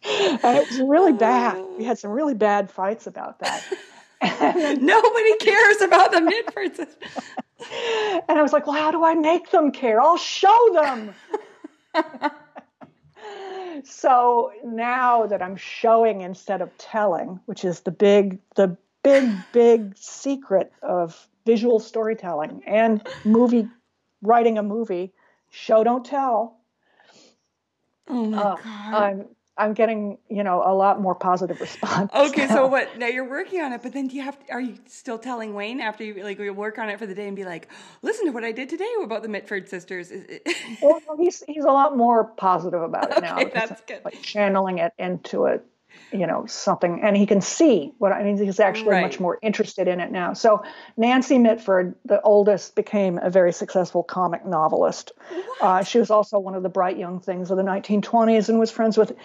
and 0.03 0.57
it 0.57 0.67
was 0.67 0.79
really 0.79 1.13
bad. 1.13 1.63
We 1.77 1.83
had 1.83 1.99
some 1.99 2.09
really 2.09 2.33
bad 2.33 2.71
fights 2.71 3.05
about 3.05 3.37
that. 3.39 3.63
Nobody 4.81 5.37
cares 5.37 5.81
about 5.81 6.11
the 6.11 6.21
Mitfords. 6.21 6.79
and 8.27 8.39
I 8.39 8.41
was 8.41 8.51
like, 8.51 8.65
well, 8.65 8.75
how 8.75 8.89
do 8.89 9.03
I 9.03 9.13
make 9.13 9.51
them 9.51 9.71
care? 9.71 10.01
I'll 10.01 10.17
show 10.17 10.57
them. 10.73 11.13
so 13.83 14.51
now 14.63 15.25
that 15.27 15.41
I'm 15.41 15.55
showing 15.55 16.21
instead 16.21 16.61
of 16.61 16.75
telling, 16.77 17.39
which 17.45 17.65
is 17.65 17.81
the 17.81 17.91
big, 17.91 18.39
the 18.55 18.77
big, 19.03 19.29
big 19.51 19.97
secret 19.97 20.71
of 20.81 21.27
visual 21.45 21.79
storytelling 21.79 22.61
and 22.65 23.07
movie 23.23 23.67
writing 24.21 24.57
a 24.57 24.63
movie, 24.63 25.13
show 25.49 25.83
don't 25.83 26.05
tell. 26.05 26.57
Oh 28.09 28.25
my 28.25 28.37
uh, 28.37 28.55
god! 28.55 28.93
I'm 28.93 29.25
I'm 29.57 29.73
getting, 29.73 30.17
you 30.29 30.43
know, 30.43 30.61
a 30.65 30.73
lot 30.73 31.01
more 31.01 31.15
positive 31.15 31.59
response. 31.61 32.11
Okay, 32.13 32.47
now. 32.47 32.55
so 32.55 32.67
what? 32.67 32.97
Now 32.97 33.07
you're 33.07 33.27
working 33.27 33.61
on 33.61 33.73
it, 33.73 33.81
but 33.81 33.93
then 33.93 34.07
do 34.07 34.15
you 34.15 34.21
have? 34.21 34.37
To, 34.45 34.53
are 34.53 34.61
you 34.61 34.77
still 34.85 35.17
telling 35.17 35.53
Wayne 35.53 35.79
after 35.79 36.03
you 36.03 36.23
like 36.23 36.39
you 36.39 36.53
work 36.53 36.77
on 36.77 36.89
it 36.89 36.99
for 36.99 37.05
the 37.05 37.15
day 37.15 37.27
and 37.27 37.35
be 37.35 37.45
like, 37.45 37.67
listen 38.01 38.25
to 38.25 38.31
what 38.31 38.43
I 38.43 38.51
did 38.51 38.69
today 38.69 38.87
about 39.03 39.23
the 39.23 39.29
Mitford 39.29 39.67
sisters? 39.69 40.11
well, 40.81 41.01
he's 41.17 41.43
he's 41.47 41.63
a 41.63 41.71
lot 41.71 41.97
more 41.97 42.25
positive 42.25 42.81
about 42.81 43.11
it 43.11 43.17
okay, 43.23 43.43
now. 43.43 43.51
That's 43.53 43.71
uh, 43.71 43.85
good. 43.87 44.05
Like 44.05 44.21
channeling 44.21 44.79
it 44.79 44.93
into 44.97 45.45
a 45.45 45.59
you 46.11 46.25
know 46.25 46.45
something 46.45 47.01
and 47.03 47.17
he 47.17 47.25
can 47.25 47.41
see 47.41 47.93
what 47.97 48.11
i 48.11 48.23
mean 48.23 48.37
he's 48.37 48.59
actually 48.59 48.91
right. 48.91 49.01
much 49.01 49.19
more 49.19 49.37
interested 49.41 49.87
in 49.87 49.99
it 49.99 50.11
now. 50.11 50.33
So 50.33 50.63
nancy 50.95 51.37
mitford 51.37 51.95
the 52.05 52.21
oldest 52.21 52.75
became 52.75 53.19
a 53.21 53.29
very 53.29 53.51
successful 53.51 54.03
comic 54.03 54.45
novelist. 54.45 55.11
Uh, 55.61 55.83
she 55.83 55.99
was 55.99 56.09
also 56.09 56.39
one 56.39 56.55
of 56.55 56.63
the 56.63 56.69
bright 56.69 56.97
young 56.97 57.19
things 57.19 57.51
of 57.51 57.57
the 57.57 57.63
1920s 57.63 58.49
and 58.49 58.59
was 58.59 58.71
friends 58.71 58.97
with 58.97 59.15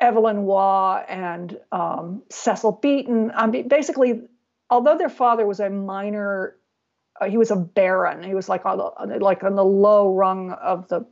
evelyn 0.00 0.42
waugh 0.42 1.04
and 1.08 1.58
um, 1.70 2.22
cecil 2.30 2.72
beaton. 2.72 3.30
Um, 3.34 3.52
basically 3.68 4.22
although 4.70 4.98
their 4.98 5.08
father 5.08 5.46
was 5.46 5.60
a 5.60 5.70
minor 5.70 6.56
uh, 7.20 7.26
he 7.26 7.36
was 7.36 7.50
a 7.50 7.56
baron. 7.56 8.22
He 8.22 8.34
was 8.34 8.48
like 8.48 8.66
on 8.66 8.78
the, 8.78 9.18
like 9.20 9.44
on 9.44 9.54
the 9.54 9.64
low 9.64 10.12
rung 10.12 10.50
of 10.50 10.88
the 10.88 11.06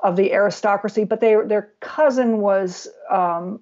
of 0.00 0.16
the 0.16 0.32
aristocracy, 0.32 1.04
but 1.04 1.20
they, 1.20 1.36
their 1.46 1.72
cousin 1.80 2.38
was 2.38 2.86
um, 3.10 3.60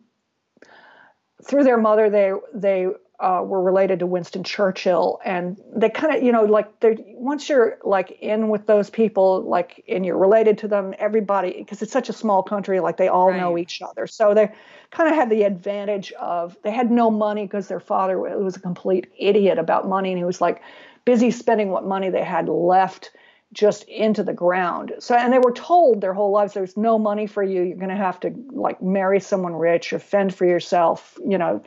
through 1.44 1.64
their 1.64 1.78
mother, 1.78 2.10
they 2.10 2.32
they 2.52 2.88
uh, 3.20 3.42
were 3.44 3.62
related 3.62 4.00
to 4.00 4.06
Winston 4.06 4.42
Churchill, 4.42 5.20
and 5.24 5.56
they 5.74 5.88
kind 5.88 6.16
of, 6.16 6.22
you 6.22 6.32
know, 6.32 6.44
like 6.44 6.80
they 6.80 6.96
once 7.16 7.48
you're 7.48 7.78
like 7.84 8.10
in 8.20 8.48
with 8.48 8.66
those 8.66 8.90
people, 8.90 9.42
like 9.42 9.84
and 9.88 10.04
you're 10.04 10.18
related 10.18 10.58
to 10.58 10.68
them, 10.68 10.94
everybody, 10.98 11.54
because 11.58 11.80
it's 11.80 11.92
such 11.92 12.08
a 12.08 12.12
small 12.12 12.42
country, 12.42 12.80
like 12.80 12.96
they 12.96 13.08
all 13.08 13.30
right. 13.30 13.38
know 13.38 13.56
each 13.56 13.80
other, 13.82 14.06
so 14.06 14.34
they 14.34 14.50
kind 14.90 15.08
of 15.08 15.14
had 15.14 15.30
the 15.30 15.44
advantage 15.44 16.12
of 16.12 16.56
they 16.62 16.72
had 16.72 16.90
no 16.90 17.10
money 17.10 17.44
because 17.44 17.68
their 17.68 17.80
father 17.80 18.18
was 18.18 18.56
a 18.56 18.60
complete 18.60 19.06
idiot 19.18 19.58
about 19.58 19.88
money, 19.88 20.10
and 20.10 20.18
he 20.18 20.24
was 20.24 20.40
like 20.40 20.60
busy 21.04 21.30
spending 21.30 21.68
what 21.68 21.84
money 21.84 22.10
they 22.10 22.24
had 22.24 22.48
left 22.48 23.10
just 23.54 23.84
into 23.84 24.22
the 24.22 24.34
ground. 24.34 24.92
So, 24.98 25.14
and 25.14 25.32
they 25.32 25.38
were 25.38 25.52
told 25.52 26.00
their 26.00 26.12
whole 26.12 26.32
lives 26.32 26.52
there's 26.52 26.76
no 26.76 26.98
money 26.98 27.26
for 27.26 27.42
you. 27.42 27.62
You're 27.62 27.78
going 27.78 27.88
to 27.88 27.96
have 27.96 28.20
to 28.20 28.34
like 28.50 28.82
marry 28.82 29.20
someone 29.20 29.54
rich 29.54 29.92
or 29.92 29.98
fend 29.98 30.34
for 30.34 30.44
yourself. 30.44 31.18
You 31.24 31.38
know, 31.38 31.62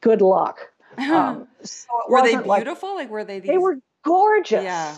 good 0.00 0.22
luck. 0.22 0.58
Um, 0.98 1.46
so 1.62 1.88
were 2.08 2.22
they 2.22 2.36
beautiful? 2.36 2.94
Like, 2.94 3.04
like, 3.04 3.10
were 3.10 3.24
they? 3.24 3.40
These... 3.40 3.50
They 3.50 3.58
were 3.58 3.78
gorgeous. 4.02 4.64
Yeah. 4.64 4.96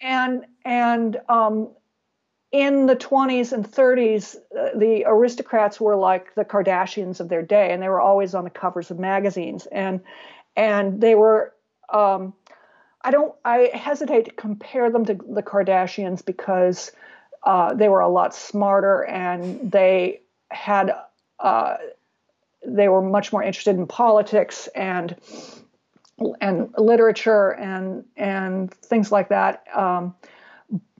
And 0.00 0.44
and 0.64 1.18
um, 1.28 1.70
in 2.50 2.86
the 2.86 2.96
20s 2.96 3.52
and 3.52 3.64
30s, 3.64 4.34
uh, 4.36 4.76
the 4.76 5.04
aristocrats 5.06 5.80
were 5.80 5.94
like 5.94 6.34
the 6.34 6.44
Kardashians 6.44 7.20
of 7.20 7.28
their 7.28 7.42
day, 7.42 7.72
and 7.72 7.80
they 7.80 7.88
were 7.88 8.00
always 8.00 8.34
on 8.34 8.44
the 8.44 8.50
covers 8.50 8.90
of 8.90 8.98
magazines. 8.98 9.66
And 9.70 10.00
and 10.56 11.00
they 11.00 11.14
were. 11.14 11.54
Um, 11.92 12.34
I 13.02 13.10
don't. 13.10 13.34
I 13.44 13.70
hesitate 13.72 14.26
to 14.26 14.30
compare 14.32 14.90
them 14.90 15.04
to 15.06 15.14
the 15.14 15.42
Kardashians 15.42 16.24
because 16.24 16.92
uh, 17.42 17.74
they 17.74 17.88
were 17.88 18.00
a 18.00 18.08
lot 18.08 18.34
smarter 18.34 19.04
and 19.04 19.72
they 19.72 20.20
had 20.50 20.92
uh, 21.38 21.76
they 22.66 22.88
were 22.88 23.02
much 23.02 23.32
more 23.32 23.42
interested 23.42 23.76
in 23.76 23.86
politics 23.86 24.68
and 24.74 25.16
and 26.40 26.74
literature 26.76 27.52
and 27.52 28.04
and 28.16 28.72
things 28.72 29.10
like 29.10 29.30
that. 29.30 29.64
Um, 29.74 30.14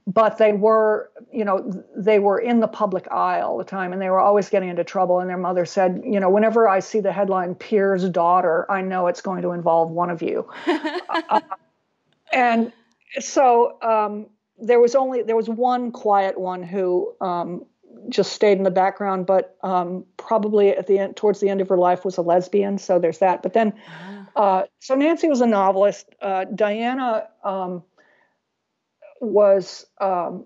but 0.07 0.39
they 0.39 0.51
were, 0.51 1.11
you 1.31 1.45
know, 1.45 1.85
they 1.95 2.17
were 2.17 2.39
in 2.39 2.59
the 2.59 2.67
public 2.67 3.09
eye 3.11 3.41
all 3.41 3.57
the 3.57 3.63
time, 3.63 3.93
and 3.93 4.01
they 4.01 4.09
were 4.09 4.19
always 4.19 4.49
getting 4.49 4.69
into 4.69 4.83
trouble. 4.83 5.19
And 5.19 5.29
their 5.29 5.37
mother 5.37 5.65
said, 5.65 6.01
you 6.03 6.19
know, 6.19 6.29
whenever 6.29 6.67
I 6.67 6.79
see 6.79 6.99
the 6.99 7.11
headline 7.11 7.53
"Peer's 7.53 8.09
daughter," 8.09 8.65
I 8.69 8.81
know 8.81 9.07
it's 9.07 9.21
going 9.21 9.43
to 9.43 9.51
involve 9.51 9.91
one 9.91 10.09
of 10.09 10.23
you. 10.23 10.49
uh, 10.67 11.41
and 12.31 12.71
so 13.19 13.77
um, 13.81 14.27
there 14.57 14.79
was 14.79 14.95
only 14.95 15.21
there 15.21 15.35
was 15.35 15.49
one 15.49 15.91
quiet 15.91 16.39
one 16.39 16.63
who 16.63 17.13
um, 17.21 17.65
just 18.09 18.33
stayed 18.33 18.57
in 18.57 18.63
the 18.63 18.71
background, 18.71 19.25
but 19.25 19.57
um, 19.63 20.05
probably 20.17 20.69
at 20.69 20.87
the 20.87 20.99
end, 20.99 21.15
towards 21.15 21.39
the 21.39 21.49
end 21.49 21.61
of 21.61 21.69
her 21.69 21.77
life, 21.77 22.05
was 22.05 22.17
a 22.17 22.21
lesbian. 22.21 22.77
So 22.77 22.99
there's 22.99 23.19
that. 23.19 23.43
But 23.43 23.53
then, 23.53 23.73
ah. 23.87 24.27
uh, 24.35 24.65
so 24.79 24.95
Nancy 24.95 25.27
was 25.27 25.41
a 25.41 25.47
novelist. 25.47 26.07
Uh, 26.21 26.45
Diana 26.45 27.27
um, 27.43 27.83
was 29.19 29.85
um, 29.99 30.45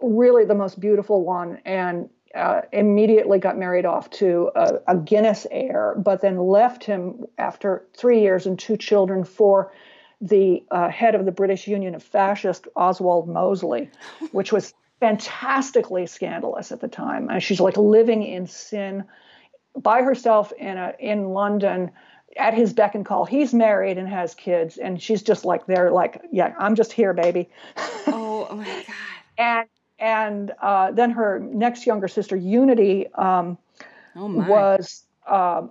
really 0.00 0.44
the 0.44 0.54
most 0.54 0.80
beautiful 0.80 1.24
one, 1.24 1.60
and 1.64 2.08
uh, 2.34 2.62
immediately 2.72 3.38
got 3.38 3.58
married 3.58 3.86
off 3.86 4.10
to 4.10 4.50
a, 4.54 4.74
a, 4.88 4.96
Guinness 4.96 5.46
heir, 5.50 5.94
but 5.96 6.20
then 6.20 6.36
left 6.36 6.84
him 6.84 7.24
after 7.38 7.86
three 7.96 8.20
years 8.20 8.46
and 8.46 8.58
two 8.58 8.76
children 8.76 9.24
for 9.24 9.72
the 10.20 10.64
uh, 10.70 10.88
head 10.88 11.14
of 11.14 11.24
the 11.24 11.32
British 11.32 11.66
Union 11.66 11.94
of 11.94 12.02
Fascists, 12.02 12.66
Oswald 12.74 13.28
Mosley, 13.28 13.90
which 14.32 14.52
was 14.52 14.74
fantastically 15.00 16.06
scandalous 16.06 16.72
at 16.72 16.80
the 16.80 16.88
time. 16.88 17.28
And 17.30 17.42
she's 17.42 17.60
like 17.60 17.76
living 17.76 18.22
in 18.22 18.46
sin 18.46 19.04
by 19.76 20.02
herself 20.02 20.52
in 20.52 20.76
a 20.76 20.94
in 20.98 21.30
London 21.30 21.90
at 22.36 22.54
his 22.54 22.72
beck 22.72 22.94
and 22.94 23.06
call. 23.06 23.24
He's 23.24 23.54
married 23.54 23.98
and 23.98 24.08
has 24.08 24.34
kids, 24.34 24.76
and 24.76 25.00
she's 25.00 25.22
just 25.22 25.44
like 25.44 25.66
there, 25.66 25.90
like, 25.90 26.20
yeah, 26.32 26.54
I'm 26.58 26.74
just 26.74 26.92
here, 26.92 27.14
baby. 27.14 27.48
Oh, 28.06 28.48
oh 28.50 28.56
my 28.56 28.64
god. 28.86 28.94
and 29.38 29.68
and 29.98 30.52
uh, 30.62 30.92
then 30.92 31.10
her 31.10 31.38
next 31.40 31.86
younger 31.86 32.08
sister, 32.08 32.36
Unity, 32.36 33.06
um, 33.14 33.58
oh 34.16 34.26
was 34.26 35.04
uh, 35.26 35.62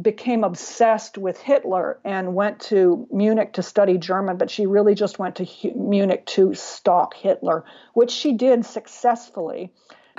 became 0.00 0.44
obsessed 0.44 1.16
with 1.16 1.40
Hitler 1.40 1.98
and 2.04 2.34
went 2.34 2.60
to 2.60 3.06
Munich 3.10 3.54
to 3.54 3.62
study 3.62 3.98
German, 3.98 4.36
but 4.36 4.50
she 4.50 4.66
really 4.66 4.94
just 4.94 5.18
went 5.18 5.36
to 5.36 5.46
Munich 5.74 6.26
to 6.26 6.54
stalk 6.54 7.14
Hitler, 7.14 7.64
which 7.94 8.10
she 8.10 8.32
did 8.32 8.64
successfully. 8.64 9.72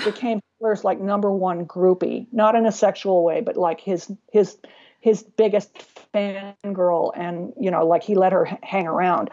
Became 0.03 0.41
Hitler's 0.59 0.84
like 0.84 0.99
number 0.99 1.32
one 1.32 1.65
groupie, 1.65 2.28
not 2.32 2.55
in 2.55 2.65
a 2.65 2.71
sexual 2.71 3.23
way, 3.23 3.41
but 3.41 3.57
like 3.57 3.80
his 3.80 4.11
his 4.32 4.57
his 4.99 5.23
biggest 5.23 5.71
fangirl, 6.13 7.11
and 7.15 7.53
you 7.59 7.71
know, 7.71 7.86
like 7.86 8.03
he 8.03 8.15
let 8.15 8.34
her 8.34 8.45
hang 8.63 8.88
around. 8.88 9.30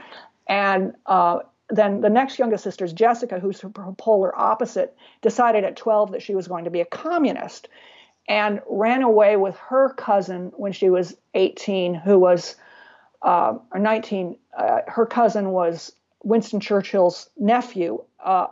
And 0.46 0.94
uh, 1.06 1.40
then 1.70 2.00
the 2.00 2.10
next 2.10 2.38
youngest 2.38 2.64
sister 2.64 2.84
is 2.84 2.92
Jessica, 2.92 3.40
who's 3.40 3.60
her 3.60 3.70
polar 3.70 4.38
opposite, 4.38 4.94
decided 5.22 5.64
at 5.64 5.76
12 5.76 6.12
that 6.12 6.22
she 6.22 6.34
was 6.34 6.48
going 6.48 6.64
to 6.64 6.70
be 6.70 6.80
a 6.80 6.86
communist 6.86 7.68
and 8.28 8.60
ran 8.68 9.02
away 9.02 9.36
with 9.36 9.56
her 9.56 9.92
cousin 9.92 10.52
when 10.56 10.72
she 10.72 10.90
was 10.90 11.14
18, 11.34 11.94
who 11.94 12.18
was, 12.18 12.56
uh, 13.22 13.58
or 13.72 13.78
19. 13.78 14.36
Uh, 14.56 14.78
her 14.86 15.06
cousin 15.06 15.50
was 15.50 15.92
Winston 16.22 16.60
Churchill's 16.60 17.28
nephew, 17.36 18.02
uh, 18.24 18.46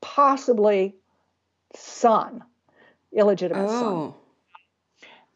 possibly 0.00 0.96
son, 1.74 2.42
illegitimate 3.12 3.68
oh. 3.68 3.80
son. 3.80 4.14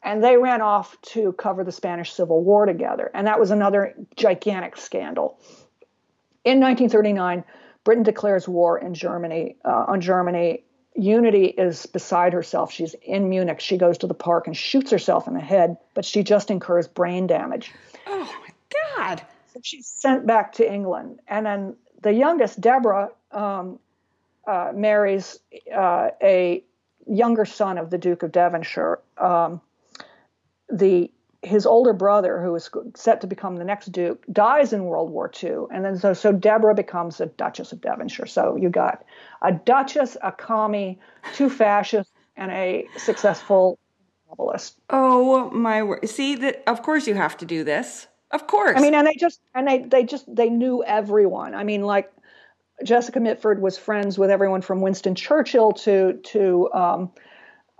And 0.03 0.23
they 0.23 0.37
ran 0.37 0.61
off 0.61 1.01
to 1.13 1.31
cover 1.33 1.63
the 1.63 1.71
Spanish 1.71 2.13
Civil 2.13 2.43
War 2.43 2.65
together. 2.65 3.09
And 3.13 3.25
that 3.25 3.39
was 3.39 3.49
another 3.49 3.95
gigantic 4.15 4.77
scandal. 4.77 5.39
In 6.43 6.59
1939, 6.59 7.43
Britain 7.83 8.03
declares 8.03 8.47
war 8.47 8.77
in 8.77 8.93
Germany 8.93 9.55
uh, 9.65 9.85
on 9.87 10.01
Germany 10.01 10.63
Unity 10.95 11.45
is 11.45 11.85
beside 11.85 12.33
herself. 12.33 12.71
She's 12.71 12.95
in 13.01 13.29
Munich. 13.29 13.59
She 13.59 13.77
goes 13.77 13.97
to 13.99 14.07
the 14.07 14.13
park 14.13 14.47
and 14.47 14.55
shoots 14.55 14.91
herself 14.91 15.27
in 15.27 15.33
the 15.33 15.41
head, 15.41 15.77
but 15.93 16.05
she 16.05 16.23
just 16.23 16.49
incurs 16.49 16.87
brain 16.87 17.27
damage. 17.27 17.73
Oh 18.07 18.33
my 18.41 18.53
God. 18.95 19.21
So 19.53 19.59
she's 19.61 19.87
sent 19.87 20.25
back 20.25 20.53
to 20.53 20.71
England. 20.71 21.19
And 21.27 21.45
then 21.45 21.75
the 22.01 22.13
youngest, 22.13 22.61
Deborah, 22.61 23.09
um, 23.31 23.79
uh, 24.47 24.71
marries 24.73 25.39
uh, 25.75 26.09
a 26.21 26.63
younger 27.07 27.45
son 27.45 27.77
of 27.77 27.89
the 27.89 27.97
Duke 27.97 28.23
of 28.23 28.31
Devonshire. 28.31 28.99
Um, 29.17 29.61
the 30.69 31.11
his 31.45 31.65
older 31.65 31.93
brother, 31.93 32.41
who 32.41 32.51
was 32.51 32.69
set 32.95 33.21
to 33.21 33.27
become 33.27 33.57
the 33.57 33.63
next 33.63 33.91
duke, 33.91 34.23
dies 34.31 34.73
in 34.73 34.85
World 34.85 35.11
War 35.11 35.31
II, 35.43 35.65
and 35.71 35.85
then 35.85 35.97
so 35.97 36.13
so 36.13 36.31
Deborah 36.31 36.75
becomes 36.75 37.21
a 37.21 37.27
Duchess 37.27 37.71
of 37.71 37.81
Devonshire. 37.81 38.25
So 38.25 38.55
you 38.55 38.69
got 38.69 39.05
a 39.41 39.51
duchess, 39.51 40.17
a 40.21 40.31
commie, 40.31 40.99
two 41.33 41.49
fascists, 41.49 42.11
and 42.35 42.51
a 42.51 42.87
successful 42.97 43.79
novelist. 44.29 44.79
Oh 44.89 45.49
my 45.51 45.83
word! 45.83 46.09
See 46.09 46.35
that? 46.35 46.63
Of 46.67 46.81
course 46.81 47.07
you 47.07 47.13
have 47.13 47.37
to 47.37 47.45
do 47.45 47.63
this. 47.63 48.07
Of 48.31 48.47
course. 48.47 48.77
I 48.77 48.81
mean, 48.81 48.95
and 48.95 49.07
they 49.07 49.15
just 49.15 49.39
and 49.53 49.67
they 49.67 49.79
they 49.79 50.03
just 50.03 50.25
they 50.33 50.49
knew 50.49 50.83
everyone. 50.83 51.53
I 51.53 51.63
mean, 51.63 51.83
like 51.83 52.11
Jessica 52.83 53.19
Mitford 53.19 53.61
was 53.61 53.77
friends 53.77 54.17
with 54.17 54.29
everyone 54.29 54.61
from 54.61 54.81
Winston 54.81 55.15
Churchill 55.15 55.73
to 55.73 56.19
to 56.23 56.69
um, 56.73 57.11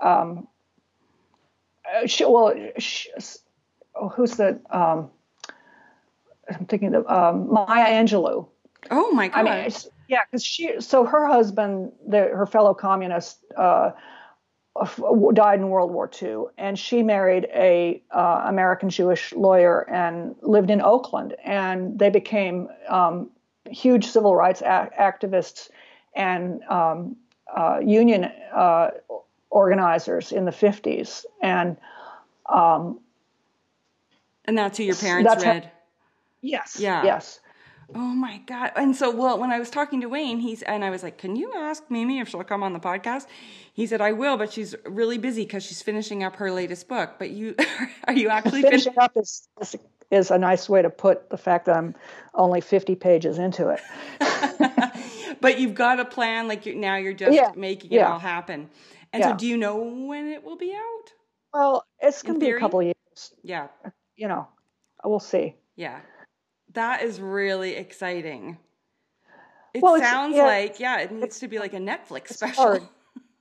um, 0.02 0.48
uh, 1.94 2.08
she, 2.08 2.26
well, 2.26 2.54
she, 2.78 3.10
oh, 3.96 4.10
who's 4.10 4.32
the 4.32 4.60
um, 4.70 5.10
I'm 6.50 6.66
thinking 6.66 6.94
of 6.96 7.08
um, 7.08 7.52
Maya 7.52 7.88
Angelou. 7.88 8.48
Oh 8.92 9.12
my 9.12 9.30
god! 9.30 9.48
I 9.48 9.64
mean, 9.64 9.72
yeah, 10.08 10.22
because 10.30 10.44
she 10.44 10.80
so 10.80 11.06
her 11.06 11.28
husband, 11.28 11.92
the, 12.08 12.20
her 12.20 12.46
fellow 12.46 12.74
communist, 12.74 13.40
uh, 13.58 13.92
died 15.34 15.60
in 15.60 15.70
World 15.70 15.92
War 15.92 16.10
II, 16.22 16.46
and 16.58 16.78
she 16.78 17.02
married 17.02 17.48
a 17.54 18.02
uh, 18.12 18.44
American 18.46 18.90
Jewish 18.90 19.34
lawyer 19.34 19.90
and 19.90 20.36
lived 20.42 20.70
in 20.70 20.82
Oakland, 20.82 21.36
and 21.44 21.98
they 21.98 22.10
became 22.10 22.68
um, 22.90 23.30
huge 23.70 24.06
civil 24.06 24.36
rights 24.36 24.62
a- 24.62 24.90
activists 25.00 25.70
and 26.16 26.62
um, 26.64 27.16
uh, 27.56 27.80
union 27.80 28.26
uh, 28.54 28.92
organizers 29.50 30.32
in 30.32 30.46
the 30.46 30.52
50s, 30.52 31.26
and 31.42 31.78
um, 32.54 33.00
and 34.48 34.58
that's 34.58 34.78
who 34.78 34.84
your 34.84 34.96
parents 34.96 35.30
that's 35.30 35.44
read. 35.44 35.66
How, 35.66 35.72
yes. 36.42 36.78
Yeah. 36.80 37.04
Yes. 37.04 37.40
Oh 37.94 38.00
my 38.00 38.40
god! 38.48 38.72
And 38.76 38.96
so, 38.96 39.12
well, 39.12 39.38
when 39.38 39.52
I 39.52 39.60
was 39.60 39.70
talking 39.70 40.02
to 40.02 40.08
Wayne, 40.08 40.40
he's 40.40 40.64
and 40.64 40.84
I 40.84 40.90
was 40.90 41.04
like, 41.04 41.20
"Can 41.20 41.36
you 41.36 41.54
ask 41.56 41.84
Mimi 41.90 42.20
if 42.20 42.28
she'll 42.28 42.44
come 42.44 42.64
on 42.64 42.74
the 42.74 42.80
podcast?" 42.80 43.28
He 43.74 43.86
said, 43.86 44.02
"I 44.02 44.12
will, 44.12 44.38
but 44.38 44.52
she's 44.52 44.74
really 44.86 45.20
busy 45.20 45.44
because 45.44 45.64
she's 45.64 45.84
finishing 45.84 46.24
up 46.24 46.38
her 46.38 46.52
latest 46.52 46.88
book." 46.88 47.16
But 47.20 47.30
you, 47.30 47.56
are 48.08 48.14
you 48.14 48.30
actually 48.30 48.64
finishing 48.64 48.94
fin- 48.94 49.04
up 49.04 49.12
is, 49.16 49.48
is 50.10 50.32
a 50.32 50.38
nice 50.38 50.68
way 50.68 50.82
to 50.82 50.90
put 50.90 51.30
the 51.30 51.38
fact 51.38 51.66
that 51.66 51.78
I'm 51.78 51.96
only 52.34 52.62
50 52.62 52.96
pages 52.96 53.38
into 53.38 53.70
it. 53.70 53.82
but 55.42 55.60
you've 55.60 55.76
got 55.76 56.00
a 56.00 56.06
plan. 56.06 56.48
Like 56.48 56.66
you're, 56.66 56.76
now, 56.76 56.96
you're 56.96 57.14
just 57.14 57.36
yeah. 57.36 57.52
making 57.56 57.92
it 57.92 57.98
yeah. 57.98 58.12
all 58.12 58.20
happen. 58.20 58.70
And 59.14 59.22
yeah. 59.22 59.32
so, 59.32 59.38
do 59.38 59.48
you 59.48 59.58
know 59.58 59.78
when 59.78 60.28
it 60.28 60.44
will 60.44 60.58
be 60.58 60.74
out? 60.74 61.14
Well, 61.54 61.86
it's 62.00 62.22
going 62.22 62.40
to 62.40 62.46
be 62.46 62.52
a 62.52 62.60
couple 62.60 62.82
years 62.82 62.96
Yeah. 63.44 63.68
You 64.16 64.28
know, 64.28 64.48
we'll 65.04 65.20
see. 65.20 65.56
Yeah. 65.76 66.00
That 66.74 67.02
is 67.04 67.20
really 67.20 67.76
exciting. 67.76 68.58
It 69.74 69.84
Well, 69.84 70.00
sounds 70.00 70.36
yeah, 70.36 70.44
like, 70.44 70.80
yeah, 70.80 71.00
it 71.00 71.12
needs 71.12 71.40
to 71.40 71.48
be 71.48 71.60
like 71.60 71.74
a 71.74 71.80
Netflix 71.80 72.30
special. 72.30 72.64
hard. 72.64 72.82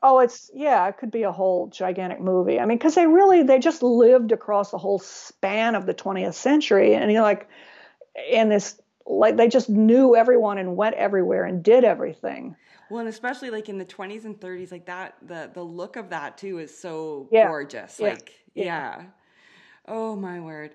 Oh, 0.06 0.18
it's 0.18 0.50
yeah, 0.52 0.86
it 0.86 0.98
could 0.98 1.10
be 1.10 1.22
a 1.22 1.32
whole 1.32 1.68
gigantic 1.68 2.20
movie. 2.20 2.60
I 2.60 2.66
mean, 2.66 2.76
because 2.76 2.94
they 2.94 3.06
really 3.06 3.42
they 3.42 3.58
just 3.58 3.82
lived 3.82 4.32
across 4.32 4.70
the 4.70 4.76
whole 4.76 4.98
span 4.98 5.74
of 5.74 5.86
the 5.86 5.94
20th 5.94 6.34
century, 6.34 6.94
and 6.94 7.10
you're 7.10 7.22
like, 7.22 7.48
in 8.30 8.50
this 8.50 8.78
like 9.06 9.38
they 9.38 9.48
just 9.48 9.70
knew 9.70 10.14
everyone 10.14 10.58
and 10.58 10.76
went 10.76 10.96
everywhere 10.96 11.44
and 11.44 11.62
did 11.62 11.84
everything. 11.84 12.54
Well, 12.90 13.00
and 13.00 13.08
especially 13.08 13.48
like 13.48 13.70
in 13.70 13.78
the 13.78 13.86
20s 13.86 14.26
and 14.26 14.38
30s, 14.38 14.70
like 14.70 14.84
that, 14.86 15.14
the 15.22 15.50
the 15.54 15.62
look 15.62 15.96
of 15.96 16.10
that 16.10 16.36
too 16.36 16.58
is 16.58 16.76
so 16.76 17.30
Yeah. 17.32 17.46
gorgeous. 17.46 17.98
Yeah. 17.98 18.08
Like, 18.08 18.32
yeah. 18.54 19.04
Oh 19.88 20.16
my 20.16 20.40
word. 20.40 20.72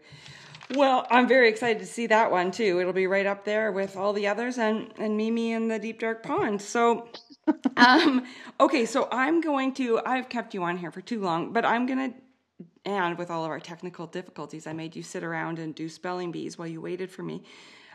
Well, 0.75 1.07
I'm 1.11 1.27
very 1.27 1.49
excited 1.49 1.79
to 1.79 1.87
see 1.87 2.07
that 2.07 2.31
one 2.31 2.51
too. 2.51 2.79
It'll 2.79 2.93
be 2.93 3.07
right 3.07 3.25
up 3.25 3.45
there 3.45 3.71
with 3.71 3.97
all 3.97 4.13
the 4.13 4.27
others 4.27 4.57
and 4.59 4.93
and 4.99 5.17
Mimi 5.17 5.53
in 5.53 5.67
the 5.69 5.79
deep 5.79 5.99
dark 5.99 6.23
pond. 6.23 6.61
So, 6.61 7.09
um, 7.77 8.25
okay, 8.59 8.85
so 8.85 9.07
I'm 9.11 9.41
going 9.41 9.73
to. 9.75 10.01
I've 10.05 10.29
kept 10.29 10.53
you 10.53 10.63
on 10.63 10.77
here 10.77 10.91
for 10.91 11.01
too 11.01 11.21
long, 11.21 11.53
but 11.53 11.65
I'm 11.65 11.85
gonna. 11.87 12.13
And 12.85 13.17
with 13.17 13.31
all 13.31 13.45
of 13.45 13.51
our 13.51 13.59
technical 13.59 14.07
difficulties, 14.07 14.67
I 14.67 14.73
made 14.73 14.95
you 14.95 15.03
sit 15.03 15.23
around 15.23 15.59
and 15.59 15.75
do 15.75 15.89
spelling 15.89 16.31
bees 16.31 16.57
while 16.57 16.67
you 16.67 16.81
waited 16.81 17.11
for 17.11 17.23
me. 17.23 17.43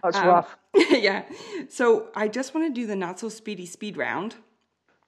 Oh, 0.04 0.08
it's 0.08 0.18
Um, 0.18 0.28
rough. 0.28 0.56
yeah. 0.90 1.24
So 1.70 2.08
I 2.14 2.28
just 2.28 2.54
want 2.54 2.68
to 2.74 2.80
do 2.80 2.86
the 2.86 2.96
not 2.96 3.20
so 3.20 3.28
speedy 3.30 3.66
speed 3.66 3.96
round 3.96 4.36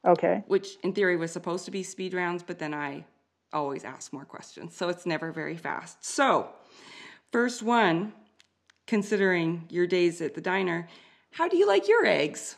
Okay. 0.06 0.44
which 0.46 0.76
in 0.82 0.92
theory 0.94 1.16
was 1.16 1.32
supposed 1.32 1.64
to 1.66 1.70
be 1.70 1.82
speed 1.82 2.14
rounds, 2.14 2.42
but 2.42 2.58
then 2.58 2.74
I 2.74 3.04
always 3.52 3.85
ask 3.85 4.12
more 4.12 4.24
questions. 4.24 4.74
So 4.77 4.89
it's 4.89 5.06
never 5.06 5.32
very 5.32 5.56
fast. 5.56 6.05
So, 6.05 6.48
first 7.32 7.62
one, 7.62 8.12
considering 8.86 9.66
your 9.70 9.86
days 9.86 10.20
at 10.20 10.35
the 10.35 10.40
diner, 10.40 10.89
how 11.31 11.48
do 11.48 11.56
you 11.56 11.66
like 11.66 11.89
your 11.89 12.05
eggs? 12.05 12.56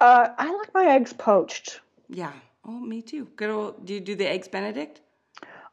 Uh, 0.00 0.28
I 0.36 0.54
like 0.54 0.72
my 0.74 0.86
eggs 0.86 1.12
poached. 1.12 1.80
Yeah. 2.08 2.32
Oh, 2.64 2.78
me 2.78 3.02
too. 3.02 3.28
Good 3.36 3.50
old, 3.50 3.84
do 3.86 3.94
you 3.94 4.00
do 4.00 4.14
the 4.14 4.26
eggs 4.26 4.48
Benedict? 4.48 5.00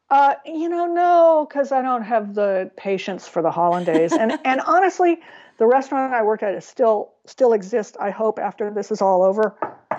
Uh, 0.10 0.36
you 0.46 0.70
know, 0.70 0.86
no, 0.86 1.48
because 1.50 1.72
I 1.72 1.82
don't 1.82 2.04
have 2.04 2.36
the 2.36 2.72
patience 2.78 3.28
for 3.28 3.42
the 3.42 3.52
hollandaise. 3.52 4.14
And 4.14 4.38
and 4.46 4.62
honestly, 4.62 5.20
the 5.58 5.66
restaurant 5.66 6.14
I 6.14 6.24
worked 6.24 6.44
at 6.44 6.54
is 6.54 6.66
still 6.66 7.14
still 7.26 7.54
exists. 7.54 7.98
I 8.00 8.12
hope 8.12 8.40
after 8.40 8.72
this 8.72 8.92
is 8.92 9.02
all 9.02 9.24
over. 9.24 9.56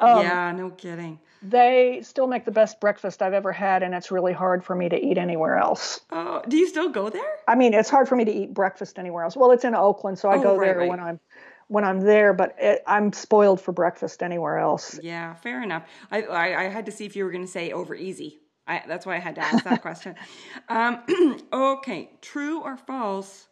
Um, 0.00 0.22
yeah, 0.22 0.52
no 0.52 0.70
kidding. 0.70 1.18
They 1.42 2.00
still 2.02 2.26
make 2.26 2.44
the 2.44 2.50
best 2.50 2.80
breakfast 2.80 3.22
I've 3.22 3.32
ever 3.32 3.52
had, 3.52 3.82
and 3.82 3.94
it's 3.94 4.10
really 4.10 4.32
hard 4.32 4.64
for 4.64 4.74
me 4.74 4.88
to 4.88 4.96
eat 4.98 5.18
anywhere 5.18 5.56
else. 5.56 6.00
Oh, 6.10 6.42
do 6.48 6.56
you 6.56 6.66
still 6.66 6.88
go 6.88 7.10
there? 7.10 7.36
I 7.46 7.54
mean, 7.54 7.74
it's 7.74 7.88
hard 7.90 8.08
for 8.08 8.16
me 8.16 8.24
to 8.24 8.32
eat 8.32 8.52
breakfast 8.52 8.98
anywhere 8.98 9.24
else. 9.24 9.36
Well, 9.36 9.52
it's 9.52 9.64
in 9.64 9.74
Oakland, 9.74 10.18
so 10.18 10.28
I 10.30 10.36
Oh, 10.38 10.42
go 10.42 10.56
right, 10.56 10.66
there 10.66 10.78
right. 10.78 10.88
when 10.88 11.00
I'm 11.00 11.20
when 11.68 11.84
I'm 11.84 12.00
there. 12.00 12.32
But 12.32 12.56
it, 12.58 12.82
I'm 12.86 13.12
spoiled 13.12 13.60
for 13.60 13.72
breakfast 13.72 14.22
anywhere 14.22 14.58
else. 14.58 14.98
Yeah, 15.02 15.34
fair 15.34 15.62
enough. 15.62 15.84
I, 16.10 16.22
I, 16.22 16.60
I 16.62 16.64
had 16.64 16.86
to 16.86 16.92
see 16.92 17.06
if 17.06 17.14
you 17.14 17.24
were 17.24 17.30
going 17.30 17.44
to 17.44 17.50
say 17.50 17.72
over 17.72 17.94
easy. 17.94 18.40
I, 18.66 18.82
that's 18.86 19.06
why 19.06 19.16
I 19.16 19.20
had 19.20 19.36
to 19.36 19.40
ask 19.40 19.64
that 19.64 19.82
question. 19.82 20.14
Um, 20.68 21.02
okay, 21.52 22.10
true 22.20 22.60
or 22.60 22.76
false? 22.76 23.48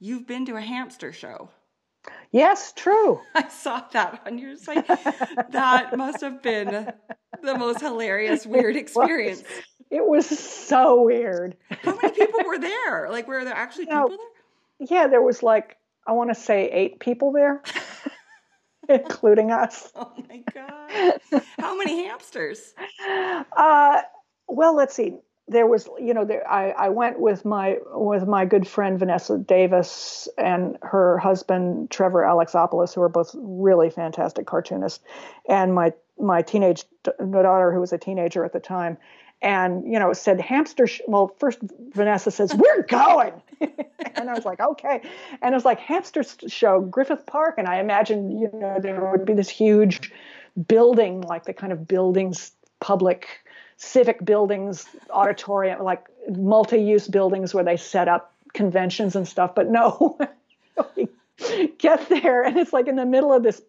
You've 0.00 0.26
been 0.26 0.46
to 0.46 0.56
a 0.56 0.60
hamster 0.60 1.12
show. 1.12 1.50
Yes, 2.32 2.72
true. 2.74 3.20
I 3.34 3.48
saw 3.48 3.82
that 3.92 4.22
on 4.26 4.38
your 4.38 4.56
site. 4.56 4.86
that 5.50 5.96
must 5.96 6.20
have 6.20 6.42
been 6.42 6.92
the 7.42 7.56
most 7.56 7.80
hilarious, 7.80 8.46
weird 8.46 8.76
experience. 8.76 9.42
It 9.90 10.06
was 10.06 10.26
so 10.26 11.02
weird. 11.02 11.56
How 11.82 11.96
many 12.00 12.12
people 12.14 12.44
were 12.46 12.58
there? 12.58 13.08
Like, 13.10 13.26
were 13.26 13.44
there 13.44 13.54
actually 13.54 13.86
No. 13.86 14.04
people 14.08 14.18
there? 14.18 14.88
Yeah, 14.88 15.08
there 15.08 15.22
was 15.22 15.42
like 15.42 15.76
I 16.06 16.12
want 16.12 16.30
to 16.30 16.34
say 16.34 16.70
eight 16.70 17.00
people 17.00 17.32
there, 17.32 17.62
including 18.88 19.50
us. 19.50 19.90
Oh 19.94 20.12
my 20.28 20.42
god! 20.54 21.42
How 21.58 21.76
many 21.76 22.04
hamsters? 22.06 22.72
Uh, 23.56 24.02
well, 24.48 24.74
let's 24.74 24.94
see. 24.94 25.16
There 25.50 25.66
was, 25.66 25.88
you 25.98 26.14
know, 26.14 26.24
there, 26.24 26.48
I, 26.48 26.70
I 26.70 26.88
went 26.90 27.18
with 27.18 27.44
my 27.44 27.78
with 27.92 28.26
my 28.26 28.44
good 28.44 28.68
friend 28.68 28.98
Vanessa 28.98 29.36
Davis 29.36 30.28
and 30.38 30.78
her 30.82 31.18
husband 31.18 31.90
Trevor 31.90 32.22
Alixopulos, 32.22 32.94
who 32.94 33.02
are 33.02 33.08
both 33.08 33.34
really 33.36 33.90
fantastic 33.90 34.46
cartoonists, 34.46 35.04
and 35.48 35.74
my 35.74 35.92
my 36.18 36.42
teenage 36.42 36.84
daughter, 37.02 37.72
who 37.72 37.80
was 37.80 37.92
a 37.92 37.98
teenager 37.98 38.44
at 38.44 38.52
the 38.52 38.60
time, 38.60 38.96
and 39.42 39.92
you 39.92 39.98
know 39.98 40.12
said 40.12 40.40
hamster. 40.40 40.86
Sh-. 40.86 41.00
Well, 41.08 41.34
first 41.40 41.58
Vanessa 41.94 42.30
says 42.30 42.54
we're 42.54 42.82
going, 42.82 43.32
and 43.60 44.30
I 44.30 44.34
was 44.34 44.44
like 44.44 44.60
okay, 44.60 45.00
and 45.42 45.52
it 45.52 45.56
was 45.56 45.64
like 45.64 45.80
hamster 45.80 46.22
show 46.46 46.80
Griffith 46.80 47.26
Park, 47.26 47.56
and 47.58 47.66
I 47.66 47.80
imagined 47.80 48.38
you 48.38 48.50
know 48.52 48.78
there 48.80 49.10
would 49.10 49.24
be 49.24 49.34
this 49.34 49.48
huge 49.48 50.12
building 50.68 51.22
like 51.22 51.44
the 51.44 51.54
kind 51.54 51.72
of 51.72 51.88
buildings 51.88 52.52
public 52.80 53.28
civic 53.82 54.22
buildings 54.22 54.86
auditorium 55.08 55.82
like 55.82 56.04
multi-use 56.36 57.08
buildings 57.08 57.54
where 57.54 57.64
they 57.64 57.78
set 57.78 58.08
up 58.08 58.34
conventions 58.52 59.16
and 59.16 59.26
stuff 59.26 59.54
but 59.54 59.70
no 59.70 60.18
we 60.96 61.08
get 61.78 62.06
there 62.10 62.42
and 62.44 62.58
it's 62.58 62.74
like 62.74 62.88
in 62.88 62.96
the 62.96 63.06
middle 63.06 63.32
of 63.32 63.42
this 63.42 63.62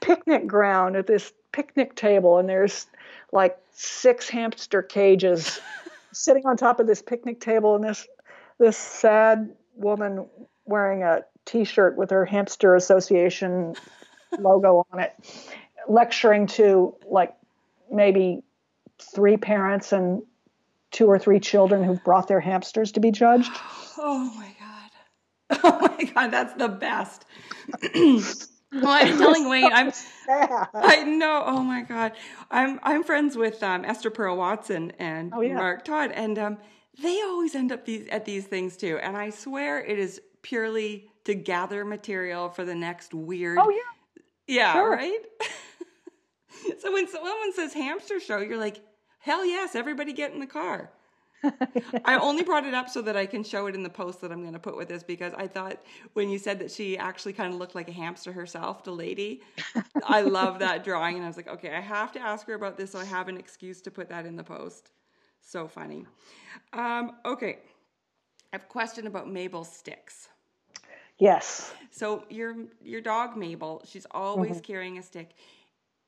picnic 0.00 0.48
ground 0.48 0.96
at 0.96 1.06
this 1.06 1.32
picnic 1.52 1.94
table 1.94 2.38
and 2.38 2.48
there's 2.48 2.88
like 3.30 3.56
six 3.70 4.28
hamster 4.28 4.82
cages 4.82 5.60
sitting 6.12 6.44
on 6.46 6.56
top 6.56 6.80
of 6.80 6.88
this 6.88 7.00
picnic 7.00 7.40
table 7.40 7.76
and 7.76 7.84
this 7.84 8.08
this 8.58 8.76
sad 8.76 9.54
woman 9.76 10.26
wearing 10.64 11.04
a 11.04 11.22
t-shirt 11.44 11.96
with 11.96 12.10
her 12.10 12.26
hamster 12.26 12.74
association 12.74 13.76
logo 14.36 14.84
on 14.92 14.98
it 14.98 15.14
lecturing 15.88 16.48
to 16.48 16.92
like 17.08 17.36
maybe 17.88 18.42
three 19.00 19.36
parents 19.36 19.92
and 19.92 20.22
two 20.90 21.06
or 21.06 21.18
three 21.18 21.40
children 21.40 21.82
who've 21.82 22.02
brought 22.04 22.28
their 22.28 22.40
hamsters 22.40 22.92
to 22.92 23.00
be 23.00 23.10
judged. 23.10 23.50
Oh 23.96 24.32
my 24.36 24.48
god! 24.58 25.60
Oh 25.64 25.80
my 25.98 26.04
god! 26.04 26.30
That's 26.32 26.54
the 26.54 26.68
best. 26.68 27.24
well, 27.94 28.22
I'm 28.86 29.16
telling 29.18 29.48
Wayne, 29.48 29.72
I'm. 29.72 29.92
Yeah. 30.28 30.66
I 30.74 31.04
know. 31.04 31.44
Oh 31.46 31.62
my 31.62 31.82
god, 31.82 32.12
I'm 32.50 32.80
I'm 32.82 33.04
friends 33.04 33.36
with 33.36 33.62
um, 33.62 33.84
Esther 33.84 34.10
Pearl 34.10 34.36
Watson 34.36 34.92
and 34.98 35.32
Oh, 35.34 35.40
yeah. 35.42 35.54
Mark 35.54 35.84
Todd, 35.84 36.10
and 36.12 36.38
um, 36.38 36.58
they 37.00 37.20
always 37.22 37.54
end 37.54 37.70
up 37.70 37.84
these 37.84 38.08
at 38.08 38.24
these 38.24 38.46
things 38.46 38.76
too. 38.76 38.98
And 39.00 39.16
I 39.16 39.30
swear 39.30 39.82
it 39.82 39.98
is 39.98 40.20
purely 40.42 41.08
to 41.24 41.34
gather 41.34 41.84
material 41.84 42.48
for 42.48 42.64
the 42.64 42.74
next 42.74 43.14
weird. 43.14 43.58
Oh 43.60 43.70
yeah. 43.70 44.22
yeah, 44.48 44.72
sure. 44.72 44.90
right. 44.90 45.20
so 46.80 46.92
when 46.92 47.08
someone 47.08 47.52
says 47.54 47.74
hamster 47.74 48.20
show, 48.20 48.38
you're 48.38 48.58
like, 48.58 48.80
hell 49.20 49.44
yes, 49.44 49.74
everybody 49.74 50.12
get 50.12 50.32
in 50.32 50.40
the 50.40 50.46
car. 50.46 50.90
I 52.04 52.16
only 52.18 52.42
brought 52.42 52.66
it 52.66 52.74
up 52.74 52.88
so 52.88 53.02
that 53.02 53.16
I 53.16 53.26
can 53.26 53.44
show 53.44 53.66
it 53.66 53.74
in 53.74 53.82
the 53.82 53.90
post 53.90 54.20
that 54.22 54.32
I'm 54.32 54.40
going 54.42 54.54
to 54.54 54.58
put 54.58 54.76
with 54.76 54.88
this 54.88 55.02
because 55.02 55.32
I 55.36 55.46
thought 55.46 55.78
when 56.14 56.30
you 56.30 56.38
said 56.38 56.58
that 56.60 56.70
she 56.70 56.96
actually 56.98 57.34
kind 57.34 57.52
of 57.52 57.58
looked 57.60 57.74
like 57.74 57.88
a 57.88 57.92
hamster 57.92 58.32
herself, 58.32 58.84
the 58.84 58.92
lady, 58.92 59.42
I 60.02 60.22
love 60.22 60.60
that 60.60 60.84
drawing. 60.84 61.16
And 61.16 61.24
I 61.24 61.28
was 61.28 61.36
like, 61.36 61.48
okay, 61.48 61.74
I 61.74 61.80
have 61.80 62.12
to 62.12 62.20
ask 62.20 62.46
her 62.46 62.54
about 62.54 62.76
this 62.78 62.92
so 62.92 63.00
I 63.00 63.04
have 63.04 63.28
an 63.28 63.36
excuse 63.38 63.82
to 63.82 63.90
put 63.90 64.08
that 64.10 64.26
in 64.26 64.36
the 64.36 64.44
post. 64.44 64.90
So 65.40 65.68
funny. 65.68 66.06
Um, 66.72 67.12
okay. 67.26 67.58
I 68.52 68.56
have 68.56 68.62
a 68.64 68.66
question 68.66 69.06
about 69.06 69.30
Mabel 69.30 69.64
sticks. 69.64 70.28
Yes. 71.18 71.74
So 71.90 72.24
your 72.30 72.56
your 72.82 73.00
dog 73.00 73.36
Mabel, 73.36 73.82
she's 73.86 74.06
always 74.10 74.56
Mm-hmm. 74.56 74.60
carrying 74.60 74.98
a 74.98 75.02
stick. 75.02 75.30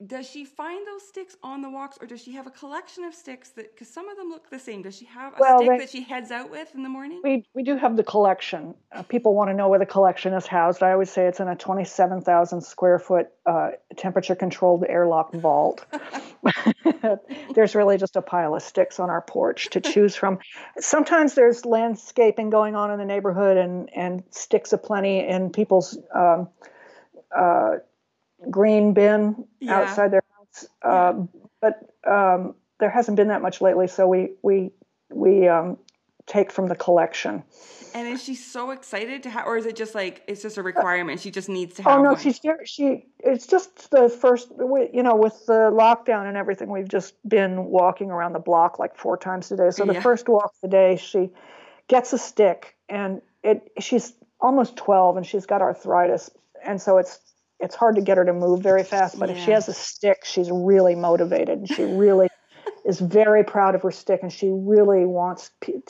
Does 0.05 0.29
she 0.29 0.45
find 0.45 0.87
those 0.87 1.09
sticks 1.09 1.39
on 1.43 1.63
the 1.63 1.71
walks, 1.71 1.97
or 1.99 2.07
does 2.07 2.21
she 2.23 2.33
have 2.35 2.47
a 2.47 2.51
collection 2.51 3.03
of 3.05 3.15
sticks 3.15 3.49
that? 3.51 3.73
Because 3.73 3.89
some 3.89 4.11
of 4.11 4.19
them 4.19 4.29
look 4.29 4.51
the 4.51 4.59
same. 4.59 4.83
Does 4.83 4.95
she 4.95 5.07
have 5.07 5.33
a 5.33 5.37
Well, 5.41 5.57
stick 5.61 5.71
they- 5.71 5.79
that 5.79 5.89
she 5.89 6.03
heads 6.03 6.31
out 6.31 6.51
with 6.51 6.75
in 6.75 6.83
the 6.83 6.89
morning? 6.91 7.23
We 7.25 7.47
we 7.55 7.63
do 7.63 7.77
have 7.77 7.97
the 7.97 8.05
collection. 8.05 8.75
Uh, 8.93 9.05
people 9.05 9.35
want 9.35 9.49
to 9.49 9.55
know 9.55 9.71
where 9.71 9.79
the 9.79 9.87
collection 9.87 10.35
is 10.35 10.47
housed. 10.47 10.83
I 10.83 10.93
always 10.93 11.09
say 11.11 11.27
it's 11.27 11.41
in 11.41 11.49
a 11.49 11.57
27,000 11.57 12.61
square 12.61 12.99
foot 12.99 13.29
uh, 13.47 13.71
temperature 13.97 14.35
controlled 14.35 14.85
airlock 14.87 15.33
vault. 15.33 15.87
there's 17.55 17.75
really 17.75 17.97
just 17.97 18.17
a 18.17 18.23
pile 18.23 18.55
of 18.55 18.63
sticks 18.63 19.01
on 19.01 19.09
our 19.09 19.23
porch 19.23 19.71
to 19.71 19.81
choose 19.81 20.15
from. 20.15 20.39
Sometimes 20.79 21.35
there's 21.35 21.65
landscaping 21.65 22.51
going 22.51 22.75
on 22.77 22.91
in 22.91 22.99
the 22.99 23.07
neighborhood 23.07 23.57
and 23.57 23.89
and 23.97 24.25
sticks 24.31 24.75
aplenty 24.75 25.27
in 25.27 25.49
people's 25.49 25.97
um, 26.15 26.49
uh, 27.35 27.77
green 28.51 28.93
bin 28.93 29.47
Yeah. 29.61 29.81
outside 29.81 30.13
their 30.13 30.23
house. 30.37 30.67
Um, 30.83 31.29
but 31.61 31.81
um, 32.07 32.55
there 32.79 32.91
hasn't 32.91 33.17
been 33.17 33.29
that 33.29 33.43
much 33.43 33.61
lately, 33.61 33.89
so 33.89 34.07
we 34.07 34.33
we 34.43 34.71
we 35.11 35.49
um, 35.49 35.79
take 36.27 36.51
from 36.51 36.67
the 36.67 36.77
collection. 36.77 37.43
And 37.95 38.09
is 38.09 38.23
she 38.23 38.35
so 38.35 38.73
excited 38.73 39.23
to 39.23 39.31
have, 39.31 39.47
or 39.47 39.57
is 39.57 39.65
it 39.65 39.75
just 39.75 39.95
like 39.95 40.23
it's 40.27 40.43
just 40.43 40.59
a 40.59 40.63
requirement? 40.63 41.21
She 41.21 41.31
just 41.31 41.49
needs 41.49 41.77
to 41.77 41.83
have. 41.83 41.99
Oh 41.99 42.03
no, 42.03 42.11
one? 42.11 42.21
she's 42.21 42.41
she. 42.65 43.07
It's 43.21 43.47
just 43.47 43.91
the 43.91 44.09
first, 44.09 44.51
you 44.59 45.03
know, 45.03 45.17
with 45.17 45.47
the 45.47 45.71
lockdown 45.73 46.29
and 46.29 46.37
everything, 46.37 46.69
we've 46.69 46.89
just 46.89 47.15
been 47.27 47.65
walking 47.65 48.11
around 48.11 48.35
the 48.35 48.39
block 48.39 48.79
like 48.79 48.97
four 48.97 49.17
times 49.17 49.51
a 49.51 49.57
day. 49.57 49.71
So 49.71 49.87
the 49.87 49.95
Yeah. 49.95 50.03
first 50.03 50.29
walk 50.29 50.45
of 50.45 50.61
the 50.63 50.69
day, 50.69 50.97
she 50.97 51.31
gets 51.89 52.13
a 52.13 52.19
stick, 52.19 52.77
and 52.89 53.23
it. 53.43 53.73
She's 53.79 54.13
almost 54.41 54.77
twelve, 54.77 55.17
and 55.17 55.27
she's 55.27 55.47
got 55.47 55.63
arthritis, 55.63 56.31
and 56.63 56.81
so 56.83 56.99
it's 56.99 57.19
it's 57.61 57.75
hard 57.75 57.97
to 57.97 58.03
get 58.03 58.17
her 58.17 58.25
to 58.25 58.33
move 58.33 58.63
very 58.63 58.85
fast. 58.85 59.19
But 59.19 59.31
if 59.31 59.39
she 59.39 59.51
has 59.51 59.69
a 59.69 59.75
stick, 59.75 60.25
she's 60.25 60.51
really 60.51 60.95
motivated, 60.95 61.59
and 61.59 61.69
she 61.69 61.85
really 61.85 62.29
is 62.85 63.01
very 63.01 63.45
proud 63.45 63.75
of 63.75 63.83
her 63.83 63.91
stick, 63.91 64.21
and 64.23 64.33
she 64.33 64.49
really 64.51 65.07
wants 65.07 65.51
pe- 65.61 65.81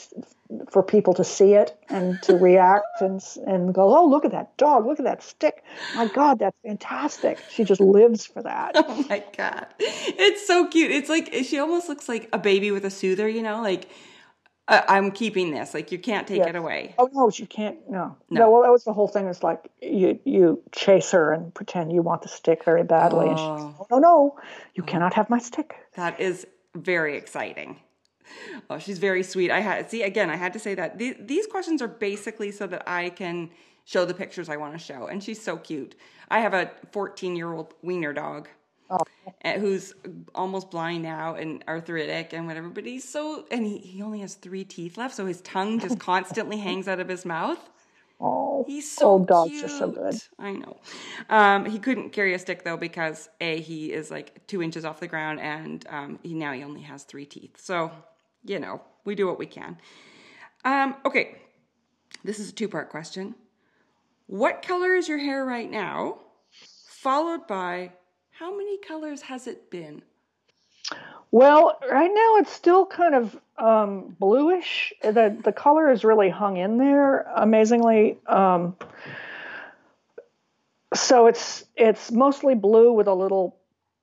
for 0.71 0.81
people 0.81 1.13
to 1.15 1.23
see 1.23 1.53
it 1.53 1.77
and 1.89 2.21
to 2.23 2.35
react 2.37 3.01
and 3.01 3.21
and 3.45 3.73
go, 3.73 3.95
oh 3.97 4.07
look 4.07 4.25
at 4.25 4.31
that 4.31 4.55
dog, 4.57 4.85
look 4.85 4.99
at 4.99 5.05
that 5.05 5.21
stick, 5.21 5.63
my 5.95 6.07
God, 6.07 6.39
that's 6.39 6.57
fantastic. 6.65 7.39
She 7.49 7.63
just 7.63 7.81
lives 7.81 8.25
for 8.25 8.41
that. 8.43 8.71
Oh 8.75 9.05
my 9.09 9.23
god, 9.35 9.67
it's 9.79 10.47
so 10.47 10.67
cute. 10.67 10.91
It's 10.91 11.09
like 11.09 11.33
she 11.43 11.59
almost 11.59 11.89
looks 11.89 12.07
like 12.07 12.29
a 12.31 12.37
baby 12.37 12.71
with 12.71 12.85
a 12.85 12.89
soother. 12.91 13.27
You 13.27 13.43
know, 13.43 13.61
like 13.61 13.89
uh, 14.67 14.81
I'm 14.87 15.11
keeping 15.11 15.51
this. 15.51 15.73
Like 15.73 15.91
you 15.91 15.99
can't 15.99 16.27
take 16.27 16.39
Yes. 16.39 16.49
it 16.49 16.55
away. 16.55 16.93
Oh 16.97 17.09
no, 17.13 17.29
you 17.33 17.47
can't. 17.47 17.77
No. 17.89 18.15
No. 18.29 18.39
no, 18.41 18.49
Well, 18.51 18.61
that 18.63 18.71
was 18.71 18.83
the 18.83 18.93
whole 18.93 19.07
thing. 19.07 19.27
It's 19.27 19.43
like 19.43 19.69
you 19.81 20.19
you 20.25 20.61
chase 20.71 21.11
her 21.11 21.31
and 21.33 21.53
pretend 21.53 21.91
you 21.91 22.01
want 22.01 22.21
the 22.21 22.27
stick 22.27 22.63
very 22.63 22.83
badly, 22.83 23.29
and 23.29 23.37
she's, 23.37 23.47
Oh. 23.47 23.75
oh 23.79 23.87
no, 23.91 23.99
no, 23.99 24.39
you 24.75 24.83
cannot 24.83 25.13
have 25.13 25.29
my 25.29 25.39
stick. 25.39 25.75
That 25.95 26.19
is 26.19 26.45
very 26.75 27.15
exciting. 27.17 27.77
Oh, 28.69 28.77
she's 28.77 28.99
very 28.99 29.23
sweet. 29.23 29.51
I 29.51 29.61
had 29.61 29.89
see 29.89 30.03
again. 30.03 30.29
I 30.29 30.35
had 30.35 30.53
to 30.53 30.59
say 30.59 30.75
that 30.75 30.97
these, 30.97 31.15
these 31.19 31.47
questions 31.47 31.81
are 31.81 31.87
basically 31.87 32.51
so 32.51 32.67
that 32.67 32.83
I 32.87 33.09
can 33.09 33.49
show 33.85 34.03
the 34.03 34.13
pictures 34.13 34.49
I 34.49 34.57
want 34.57 34.73
to 34.73 34.79
show, 34.79 35.07
and 35.07 35.23
she's 35.23 35.41
so 35.41 35.55
cute. 35.57 35.95
I 36.29 36.39
have 36.41 36.53
a 36.53 36.69
14 36.91 37.37
year 37.37 37.53
old 37.53 37.73
wiener 37.81 38.11
dog. 38.11 38.49
Uh, 38.89 38.99
Who's 39.59 39.93
almost 40.35 40.71
blind 40.71 41.03
now 41.03 41.35
and 41.35 41.63
arthritic 41.67 42.33
and 42.33 42.47
whatever, 42.47 42.69
but 42.69 42.85
he's 42.85 43.07
so 43.07 43.45
and 43.51 43.65
he, 43.65 43.77
he 43.79 44.01
only 44.01 44.19
has 44.21 44.35
three 44.35 44.63
teeth 44.63 44.97
left, 44.97 45.15
so 45.15 45.25
his 45.25 45.41
tongue 45.41 45.79
just 45.79 45.99
constantly 46.01 46.57
hangs 46.57 46.87
out 46.87 46.99
of 46.99 47.07
his 47.09 47.25
mouth. 47.25 47.59
Oh, 48.19 48.65
He's 48.67 48.89
so 48.91 49.05
old 49.07 49.27
dogs 49.27 49.51
cute. 49.51 49.65
are 49.65 49.69
so 49.69 49.89
good. 49.89 50.15
I 50.39 50.53
know. 50.53 50.77
Um, 51.29 51.65
he 51.65 51.79
couldn't 51.79 52.11
carry 52.11 52.33
a 52.33 52.39
stick 52.39 52.63
though 52.63 52.77
because 52.77 53.29
a 53.41 53.61
he 53.61 53.93
is 53.93 54.11
like 54.11 54.45
two 54.47 54.61
inches 54.63 54.85
off 54.85 54.99
the 54.99 55.07
ground 55.07 55.39
and 55.39 55.85
um, 55.89 56.19
he 56.23 56.33
now 56.33 56.53
he 56.53 56.63
only 56.63 56.81
has 56.81 57.03
three 57.03 57.25
teeth. 57.25 57.57
So 57.59 57.91
you 58.45 58.59
know 58.59 58.81
we 59.05 59.15
do 59.15 59.27
what 59.27 59.39
we 59.39 59.45
can. 59.45 59.77
Um, 60.65 60.95
okay, 61.05 61.37
this 62.23 62.39
is 62.39 62.49
a 62.49 62.53
two 62.53 62.67
part 62.69 62.89
question. 62.89 63.35
What 64.27 64.61
color 64.61 64.95
is 64.95 65.07
your 65.07 65.19
hair 65.19 65.45
right 65.45 65.69
now? 65.69 66.19
Followed 66.89 67.47
by 67.47 67.91
how 68.39 68.55
many 68.55 68.77
colors 68.77 69.21
has 69.23 69.47
it 69.47 69.69
been? 69.71 70.01
Well, 71.31 71.77
right 71.89 72.11
now 72.13 72.35
it's 72.37 72.51
still 72.51 72.85
kind 72.85 73.15
of 73.15 73.37
um, 73.57 74.15
bluish. 74.19 74.93
The 75.01 75.35
the 75.43 75.51
color 75.51 75.91
is 75.91 76.03
really 76.03 76.29
hung 76.29 76.57
in 76.57 76.77
there 76.77 77.21
amazingly. 77.35 78.17
Um, 78.27 78.75
so 80.93 81.27
it's 81.27 81.65
it's 81.75 82.11
mostly 82.11 82.55
blue 82.55 82.93
with 82.93 83.07
a 83.07 83.13
little 83.13 83.57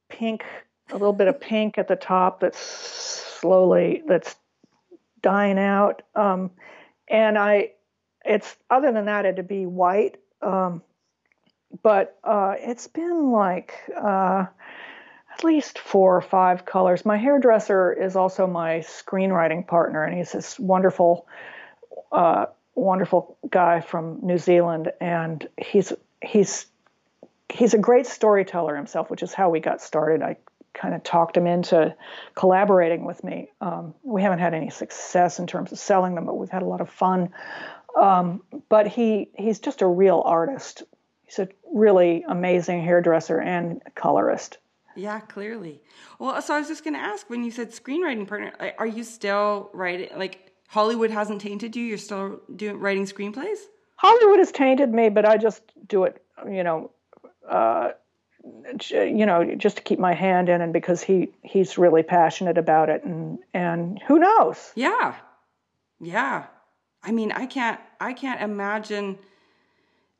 pink, 0.08 0.44
a 0.90 0.94
little 0.94 1.12
bit 1.12 1.28
of 1.28 1.40
pink 1.40 1.78
at 1.78 1.88
the 1.88 1.96
top 1.96 2.40
that's 2.40 2.58
slowly 2.58 4.02
that's 4.06 4.36
dying 5.22 5.58
out. 5.58 6.02
Um, 6.14 6.50
and 7.08 7.38
I, 7.38 7.72
it's 8.24 8.56
other 8.68 8.92
than 8.92 9.06
that, 9.06 9.24
it'd 9.26 9.48
be 9.48 9.64
white. 9.64 10.16
Um, 10.42 10.82
but 11.82 12.18
uh, 12.24 12.54
it's 12.58 12.88
been 12.88 13.30
like. 13.30 13.74
Uh, 13.96 14.46
at 15.36 15.44
least 15.44 15.78
four 15.78 16.16
or 16.16 16.20
five 16.20 16.64
colors. 16.64 17.04
My 17.04 17.16
hairdresser 17.16 17.92
is 17.92 18.14
also 18.16 18.46
my 18.46 18.78
screenwriting 18.78 19.66
partner, 19.66 20.04
and 20.04 20.16
he's 20.16 20.32
this 20.32 20.58
wonderful, 20.60 21.26
uh, 22.12 22.46
wonderful 22.74 23.36
guy 23.50 23.80
from 23.80 24.20
New 24.22 24.38
Zealand, 24.38 24.92
and 25.00 25.46
he's 25.58 25.92
he's 26.22 26.66
he's 27.48 27.74
a 27.74 27.78
great 27.78 28.06
storyteller 28.06 28.76
himself, 28.76 29.10
which 29.10 29.22
is 29.22 29.34
how 29.34 29.50
we 29.50 29.60
got 29.60 29.82
started. 29.82 30.22
I 30.22 30.36
kind 30.72 30.94
of 30.94 31.02
talked 31.02 31.36
him 31.36 31.46
into 31.46 31.94
collaborating 32.34 33.04
with 33.04 33.22
me. 33.22 33.50
Um, 33.60 33.94
we 34.02 34.22
haven't 34.22 34.40
had 34.40 34.54
any 34.54 34.70
success 34.70 35.38
in 35.38 35.46
terms 35.46 35.72
of 35.72 35.78
selling 35.78 36.14
them, 36.14 36.26
but 36.26 36.36
we've 36.36 36.50
had 36.50 36.62
a 36.62 36.66
lot 36.66 36.80
of 36.80 36.90
fun. 36.90 37.30
Um, 38.00 38.42
but 38.68 38.86
he 38.88 39.30
he's 39.36 39.58
just 39.58 39.82
a 39.82 39.86
real 39.86 40.22
artist. 40.24 40.84
He's 41.26 41.38
a 41.38 41.48
really 41.72 42.24
amazing 42.28 42.82
hairdresser 42.82 43.40
and 43.40 43.82
colorist. 43.94 44.58
Yeah, 44.96 45.20
clearly. 45.20 45.80
Well, 46.18 46.40
so 46.40 46.54
I 46.54 46.58
was 46.58 46.68
just 46.68 46.84
going 46.84 46.94
to 46.94 47.00
ask 47.00 47.28
when 47.28 47.44
you 47.44 47.50
said 47.50 47.70
screenwriting 47.70 48.28
partner, 48.28 48.52
are 48.78 48.86
you 48.86 49.02
still 49.02 49.70
writing? 49.72 50.10
Like 50.16 50.52
Hollywood 50.68 51.10
hasn't 51.10 51.40
tainted 51.40 51.74
you. 51.74 51.84
You're 51.84 51.98
still 51.98 52.40
doing 52.54 52.78
writing 52.78 53.06
screenplays. 53.06 53.58
Hollywood 53.96 54.38
has 54.38 54.52
tainted 54.52 54.92
me, 54.92 55.08
but 55.08 55.24
I 55.24 55.36
just 55.36 55.62
do 55.88 56.04
it, 56.04 56.22
you 56.48 56.62
know, 56.62 56.90
uh, 57.48 57.92
you 58.90 59.24
know, 59.24 59.54
just 59.56 59.76
to 59.78 59.82
keep 59.82 59.98
my 59.98 60.14
hand 60.14 60.48
in, 60.48 60.60
and 60.60 60.72
because 60.72 61.02
he 61.02 61.30
he's 61.42 61.78
really 61.78 62.02
passionate 62.02 62.58
about 62.58 62.90
it, 62.90 63.02
and 63.04 63.38
and 63.54 64.00
who 64.06 64.18
knows? 64.18 64.72
Yeah, 64.74 65.14
yeah. 66.00 66.46
I 67.02 67.12
mean, 67.12 67.32
I 67.32 67.46
can't. 67.46 67.80
I 68.00 68.12
can't 68.12 68.42
imagine 68.42 69.18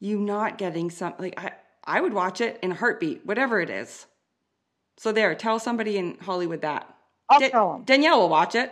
you 0.04 0.18
not 0.18 0.58
getting 0.58 0.90
some. 0.90 1.14
Like 1.18 1.42
I, 1.42 1.52
I 1.84 2.00
would 2.00 2.12
watch 2.12 2.40
it 2.42 2.58
in 2.62 2.72
a 2.72 2.74
heartbeat, 2.74 3.24
whatever 3.24 3.60
it 3.60 3.70
is. 3.70 4.06
So 4.98 5.12
there, 5.12 5.34
tell 5.34 5.58
somebody 5.58 5.96
in 5.96 6.18
Hollywood 6.20 6.60
that. 6.60 6.94
I'll 7.30 7.40
Da- 7.40 7.48
tell 7.48 7.74
him. 7.76 7.84
Danielle 7.84 8.20
will 8.20 8.28
watch 8.28 8.54
it. 8.54 8.70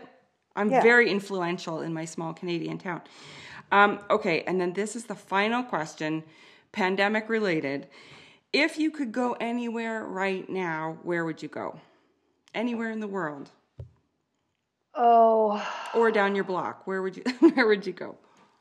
I'm 0.55 0.71
Yeah. 0.71 0.83
very 0.83 1.11
influential 1.11 1.81
in 1.81 1.95
my 1.95 2.05
small 2.05 2.35
Canadian 2.35 2.77
town. 2.77 3.01
Um, 3.73 4.01
okay, 4.11 4.43
and 4.43 4.61
then 4.61 4.75
this 4.75 4.95
is 4.95 5.07
the 5.07 5.15
final 5.15 5.63
question, 5.63 6.23
pandemic 6.73 7.31
related. 7.31 7.89
If 8.53 8.79
you 8.79 8.91
could 8.91 9.11
go 9.13 9.33
anywhere 9.41 10.05
right 10.05 10.47
now, 10.51 10.99
where 11.03 11.25
would 11.25 11.43
you 11.43 11.49
go? 11.49 11.81
Anywhere 12.55 12.91
in 12.91 13.01
the 13.01 13.09
world, 13.09 13.49
Oh, 14.95 15.67
or 15.95 16.11
down 16.11 16.35
your 16.35 16.45
block, 16.45 16.87
where 16.87 17.01
would 17.01 17.17
you? 17.17 17.23
Where 17.55 17.67
would 17.67 17.87
you 17.87 17.95
go? 17.95 18.15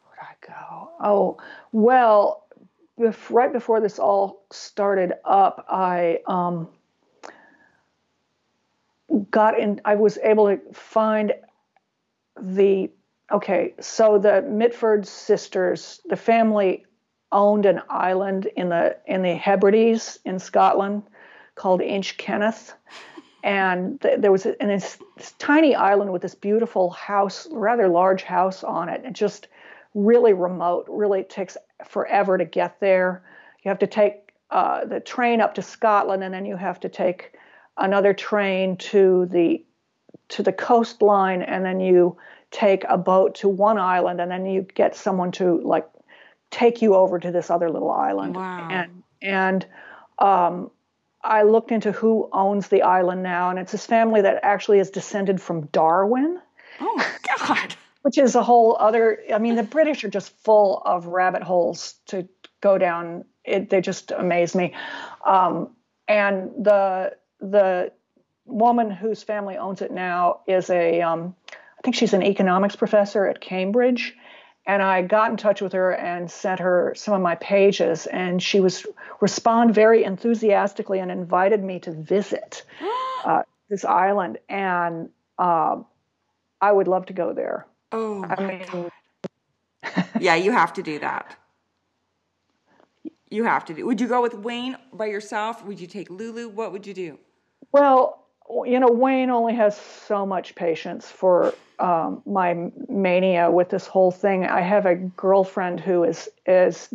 where'd 0.05 0.19
I 0.21 0.35
go? 0.47 0.89
Oh, 1.01 1.37
well, 1.73 2.45
bef- 3.01 3.29
right 3.29 3.51
before 3.51 3.81
this 3.81 3.99
all 3.99 4.45
started 4.51 5.13
up, 5.25 5.65
I 5.69 6.19
um, 6.27 6.69
got 9.29 9.59
in. 9.59 9.81
I 9.85 9.95
was 9.95 10.17
able 10.19 10.47
to 10.47 10.59
find 10.73 11.33
the 12.39 12.89
okay. 13.31 13.73
So 13.79 14.17
the 14.17 14.41
Mitford 14.41 15.07
sisters, 15.07 16.01
the 16.05 16.15
family 16.15 16.85
owned 17.31 17.65
an 17.65 17.81
island 17.89 18.47
in 18.55 18.69
the 18.69 18.97
in 19.05 19.21
the 19.21 19.35
Hebrides 19.35 20.19
in 20.25 20.39
Scotland 20.39 21.03
called 21.55 21.81
Inch 21.81 22.17
Kenneth. 22.17 22.73
And 23.43 23.99
th- 24.01 24.19
there 24.19 24.31
was 24.31 24.45
a, 24.45 24.61
and 24.61 24.69
this 24.69 24.99
tiny 25.39 25.75
island 25.75 26.13
with 26.13 26.21
this 26.21 26.35
beautiful 26.35 26.91
house, 26.91 27.47
rather 27.51 27.87
large 27.87 28.21
house 28.23 28.63
on 28.63 28.87
it, 28.87 29.01
and 29.03 29.15
just 29.15 29.47
really 29.93 30.33
remote. 30.33 30.85
Really 30.89 31.23
takes 31.23 31.57
forever 31.85 32.37
to 32.37 32.45
get 32.45 32.79
there. 32.79 33.23
You 33.63 33.69
have 33.69 33.79
to 33.79 33.87
take 33.87 34.33
uh, 34.49 34.85
the 34.85 34.99
train 34.99 35.41
up 35.41 35.55
to 35.55 35.61
Scotland, 35.61 36.23
and 36.23 36.33
then 36.33 36.45
you 36.45 36.55
have 36.55 36.79
to 36.81 36.89
take 36.89 37.33
another 37.77 38.13
train 38.13 38.77
to 38.77 39.27
the 39.27 39.63
to 40.29 40.43
the 40.43 40.53
coastline, 40.53 41.41
and 41.41 41.65
then 41.65 41.79
you 41.79 42.17
take 42.51 42.83
a 42.89 42.97
boat 42.97 43.35
to 43.35 43.49
one 43.49 43.77
island, 43.77 44.19
and 44.21 44.31
then 44.31 44.45
you 44.45 44.61
get 44.61 44.95
someone 44.95 45.31
to 45.33 45.61
like 45.61 45.87
take 46.49 46.81
you 46.81 46.95
over 46.95 47.19
to 47.19 47.31
this 47.31 47.49
other 47.49 47.69
little 47.69 47.91
island. 47.91 48.35
Wow. 48.35 48.67
And 48.69 49.03
and 49.21 49.65
um, 50.19 50.71
I 51.23 51.43
looked 51.43 51.71
into 51.71 51.91
who 51.91 52.29
owns 52.31 52.67
the 52.67 52.81
island 52.81 53.23
now, 53.23 53.49
and 53.49 53.59
it's 53.59 53.71
this 53.71 53.85
family 53.85 54.21
that 54.21 54.39
actually 54.43 54.79
is 54.79 54.89
descended 54.89 55.41
from 55.41 55.67
Darwin 55.67 56.39
Oh 56.81 56.95
my 56.95 57.05
God! 57.37 57.75
Which 58.01 58.17
is 58.17 58.35
a 58.35 58.43
whole 58.43 58.75
other 58.79 59.19
i 59.33 59.37
mean 59.37 59.55
the 59.55 59.63
british 59.63 60.03
are 60.03 60.09
just 60.09 60.35
full 60.43 60.81
of 60.85 61.05
rabbit 61.07 61.43
holes 61.43 61.95
to 62.05 62.27
go 62.61 62.77
down. 62.77 63.25
It, 63.43 63.69
they 63.69 63.81
just 63.81 64.11
amaze 64.11 64.55
me. 64.55 64.73
Um, 65.25 65.75
and 66.07 66.51
the 66.63 67.17
the 67.39 67.91
woman 68.45 68.91
whose 68.91 69.23
family 69.23 69.57
owns 69.57 69.81
it 69.81 69.91
now 69.91 70.41
is 70.47 70.69
a 70.69 71.01
um, 71.01 71.35
i 71.51 71.81
think 71.83 71.95
she's 71.95 72.13
an 72.13 72.23
economics 72.23 72.75
professor 72.75 73.25
at 73.25 73.41
cambridge. 73.41 74.15
And 74.67 74.81
i 74.83 75.01
got 75.01 75.31
in 75.31 75.37
touch 75.37 75.61
with 75.61 75.73
her 75.73 75.91
and 75.91 76.29
sent 76.29 76.59
her 76.59 76.93
some 76.95 77.15
of 77.15 77.21
my 77.21 77.35
pages. 77.35 78.05
And 78.05 78.41
she 78.41 78.59
was 78.59 78.85
respond 79.19 79.73
very 79.73 80.03
enthusiastically 80.03 80.99
and 80.99 81.11
invited 81.11 81.63
me 81.63 81.79
to 81.79 81.91
visit 81.91 82.63
uh, 83.25 83.43
this 83.69 83.83
island. 83.83 84.37
And 84.47 85.09
um, 85.39 85.85
i 86.61 86.71
would 86.71 86.87
love 86.87 87.07
to 87.07 87.13
go 87.13 87.33
there 87.33 87.65
Oh, 87.91 88.23
I 88.29 88.41
my 88.41 88.47
mean, 88.47 88.65
God. 88.71 88.91
yeah, 90.19 90.35
you 90.35 90.51
have 90.51 90.73
to 90.73 90.83
do 90.83 90.99
that. 90.99 91.35
You 93.29 93.43
have 93.45 93.65
to 93.65 93.73
do. 93.73 93.85
Would 93.85 94.01
you 94.01 94.07
go 94.07 94.21
with 94.21 94.33
Wayne 94.33 94.77
by 94.93 95.05
yourself? 95.05 95.63
Would 95.65 95.79
you 95.79 95.87
take 95.87 96.09
Lulu? 96.09 96.49
What 96.49 96.71
would 96.71 96.85
you 96.85 96.93
do? 96.93 97.17
Well, 97.71 98.25
you 98.65 98.79
know, 98.79 98.91
Wayne 98.91 99.29
only 99.29 99.55
has 99.55 99.77
so 99.77 100.25
much 100.25 100.55
patience 100.55 101.09
for 101.09 101.53
um, 101.79 102.21
my 102.25 102.69
mania 102.89 103.49
with 103.49 103.69
this 103.69 103.87
whole 103.87 104.11
thing. 104.11 104.45
I 104.45 104.61
have 104.61 104.85
a 104.85 104.95
girlfriend 104.95 105.79
who 105.79 106.03
is 106.03 106.29
as 106.45 106.93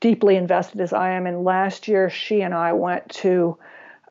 deeply 0.00 0.36
invested 0.36 0.80
as 0.80 0.92
I 0.92 1.10
am, 1.10 1.26
and 1.26 1.44
last 1.44 1.88
year 1.88 2.08
she 2.08 2.42
and 2.42 2.54
I 2.54 2.72
went 2.72 3.08
to 3.10 3.58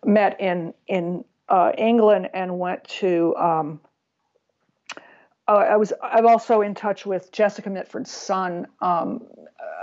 met 0.03 0.39
in 0.41 0.73
in 0.87 1.23
uh, 1.49 1.71
England 1.77 2.29
and 2.33 2.59
went 2.59 2.83
to. 2.99 3.35
Um, 3.37 3.79
uh, 5.47 5.51
I 5.51 5.77
was. 5.77 5.93
I'm 6.01 6.25
also 6.25 6.61
in 6.61 6.73
touch 6.73 7.05
with 7.05 7.31
Jessica 7.31 7.69
Mitford's 7.69 8.11
son, 8.11 8.67
um, 8.81 9.23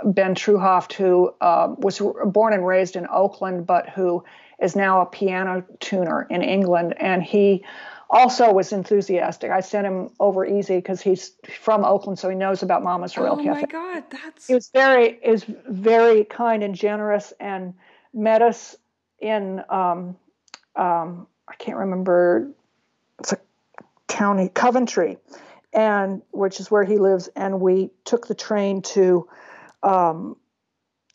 Ben 0.04 0.34
Treuhaft, 0.34 0.92
who 0.92 1.34
uh, 1.40 1.74
was 1.78 2.00
born 2.26 2.52
and 2.52 2.66
raised 2.66 2.96
in 2.96 3.06
Oakland, 3.10 3.66
but 3.66 3.88
who 3.88 4.24
is 4.60 4.76
now 4.76 5.02
a 5.02 5.06
piano 5.06 5.64
tuner 5.80 6.26
in 6.30 6.42
England, 6.42 6.94
and 6.98 7.22
he 7.22 7.64
also 8.10 8.52
was 8.52 8.72
enthusiastic. 8.72 9.50
I 9.50 9.60
sent 9.60 9.86
him 9.86 10.10
over 10.20 10.44
easy 10.44 10.76
because 10.76 11.00
he's 11.00 11.32
from 11.60 11.84
Oakland, 11.84 12.18
so 12.18 12.28
he 12.28 12.36
knows 12.36 12.62
about 12.62 12.82
Mama's 12.82 13.16
Royal 13.16 13.40
oh 13.40 13.42
Cafe. 13.42 13.50
Oh 13.50 13.54
my 13.54 13.62
God, 13.62 14.04
that's 14.10 14.46
He 14.46 14.54
was 14.54 14.68
very 14.68 15.18
is 15.22 15.44
very 15.68 16.24
kind 16.24 16.62
and 16.62 16.74
generous, 16.74 17.32
and 17.40 17.74
met 18.12 18.42
us 18.42 18.76
in 19.18 19.62
um, 19.68 20.16
um, 20.76 21.26
I 21.48 21.54
can't 21.58 21.78
remember 21.78 22.50
it's 23.18 23.32
a 23.32 23.38
county 24.08 24.48
Coventry, 24.48 25.18
and 25.72 26.22
which 26.30 26.60
is 26.60 26.70
where 26.70 26.84
he 26.84 26.98
lives, 26.98 27.28
and 27.34 27.60
we 27.60 27.90
took 28.04 28.26
the 28.26 28.34
train 28.34 28.82
to 28.82 29.28
um, 29.82 30.36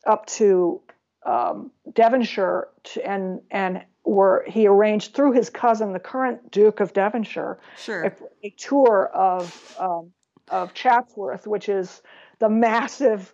up 0.06 0.26
to 0.26 0.82
um, 1.26 1.72
Devonshire 1.92 2.70
to, 2.84 3.08
and 3.08 3.42
and 3.52 3.84
were 4.06 4.46
he 4.48 4.68
arranged 4.68 5.14
through 5.14 5.34
his 5.34 5.50
cousin, 5.50 5.94
the 5.94 6.00
current 6.00 6.50
Duke 6.50 6.80
of 6.80 6.94
Devonshire, 6.94 7.60
sure. 7.78 8.04
a, 8.04 8.14
a 8.44 8.50
tour 8.52 9.10
of 9.14 9.76
um, 9.80 10.12
of 10.50 10.74
Chatsworth, 10.74 11.46
which 11.46 11.70
is 11.70 12.02
the 12.40 12.50
massive, 12.50 13.34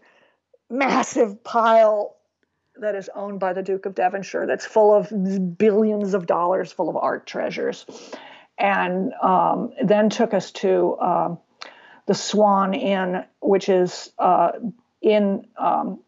massive 0.70 1.44
pile 1.44 2.18
that 2.76 2.95
is 2.95 3.10
owned 3.14 3.40
by 3.40 3.54
the 3.54 3.62
Duke 3.62 3.86
of 3.86 3.94
Devonshire, 3.94 4.48
that's 4.48 4.66
full 4.66 4.94
of 4.94 5.12
billions 5.58 6.16
of 6.16 6.26
dollars, 6.26 6.72
full 6.72 6.90
of 6.90 6.95
art 6.95 7.28
treasures, 7.28 7.86
and 8.58 9.14
um, 9.22 9.72
then 9.84 10.10
took 10.10 10.34
us 10.34 10.52
to 10.52 10.98
um, 11.00 11.38
the 12.06 12.14
Swan 12.14 12.74
Inn, 12.74 13.26
which 13.42 13.70
is 13.70 14.12
uh, 14.20 14.52
in 15.02 15.48
um, 15.58 16.00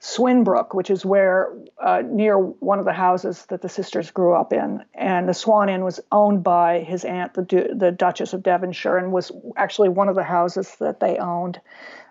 Swinbrook, 0.00 0.74
which 0.74 0.90
is 0.90 1.04
where 1.04 1.52
uh, 1.82 2.02
near 2.04 2.38
one 2.38 2.78
of 2.78 2.84
the 2.84 2.92
houses 2.92 3.46
that 3.46 3.62
the 3.62 3.68
sisters 3.68 4.10
grew 4.10 4.34
up 4.34 4.52
in, 4.52 4.84
and 4.94 5.28
the 5.28 5.34
Swan 5.34 5.68
Inn 5.68 5.82
was 5.82 6.00
owned 6.12 6.42
by 6.42 6.80
his 6.80 7.04
aunt, 7.04 7.34
the 7.34 7.42
du- 7.42 7.74
the 7.74 7.90
Duchess 7.90 8.32
of 8.32 8.42
Devonshire, 8.42 8.98
and 8.98 9.12
was 9.12 9.32
actually 9.56 9.88
one 9.88 10.08
of 10.08 10.14
the 10.14 10.22
houses 10.22 10.76
that 10.78 11.00
they 11.00 11.16
owned. 11.16 11.60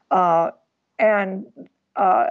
Uh, 0.09 0.51
and 0.97 1.45
uh, 1.95 2.27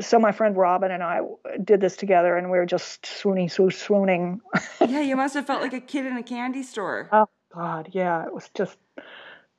so 0.00 0.18
my 0.18 0.32
friend 0.32 0.56
Robin 0.56 0.90
and 0.90 1.02
I 1.02 1.20
did 1.62 1.80
this 1.80 1.96
together, 1.96 2.36
and 2.36 2.50
we 2.50 2.58
were 2.58 2.66
just 2.66 3.06
swooning, 3.06 3.48
swoon, 3.48 3.70
swooning. 3.70 4.40
yeah, 4.80 5.00
you 5.00 5.16
must 5.16 5.34
have 5.34 5.46
felt 5.46 5.62
like 5.62 5.72
a 5.72 5.80
kid 5.80 6.06
in 6.06 6.16
a 6.16 6.22
candy 6.22 6.62
store. 6.62 7.08
Oh 7.12 7.28
God, 7.54 7.90
yeah, 7.92 8.24
it 8.26 8.34
was 8.34 8.50
just, 8.54 8.76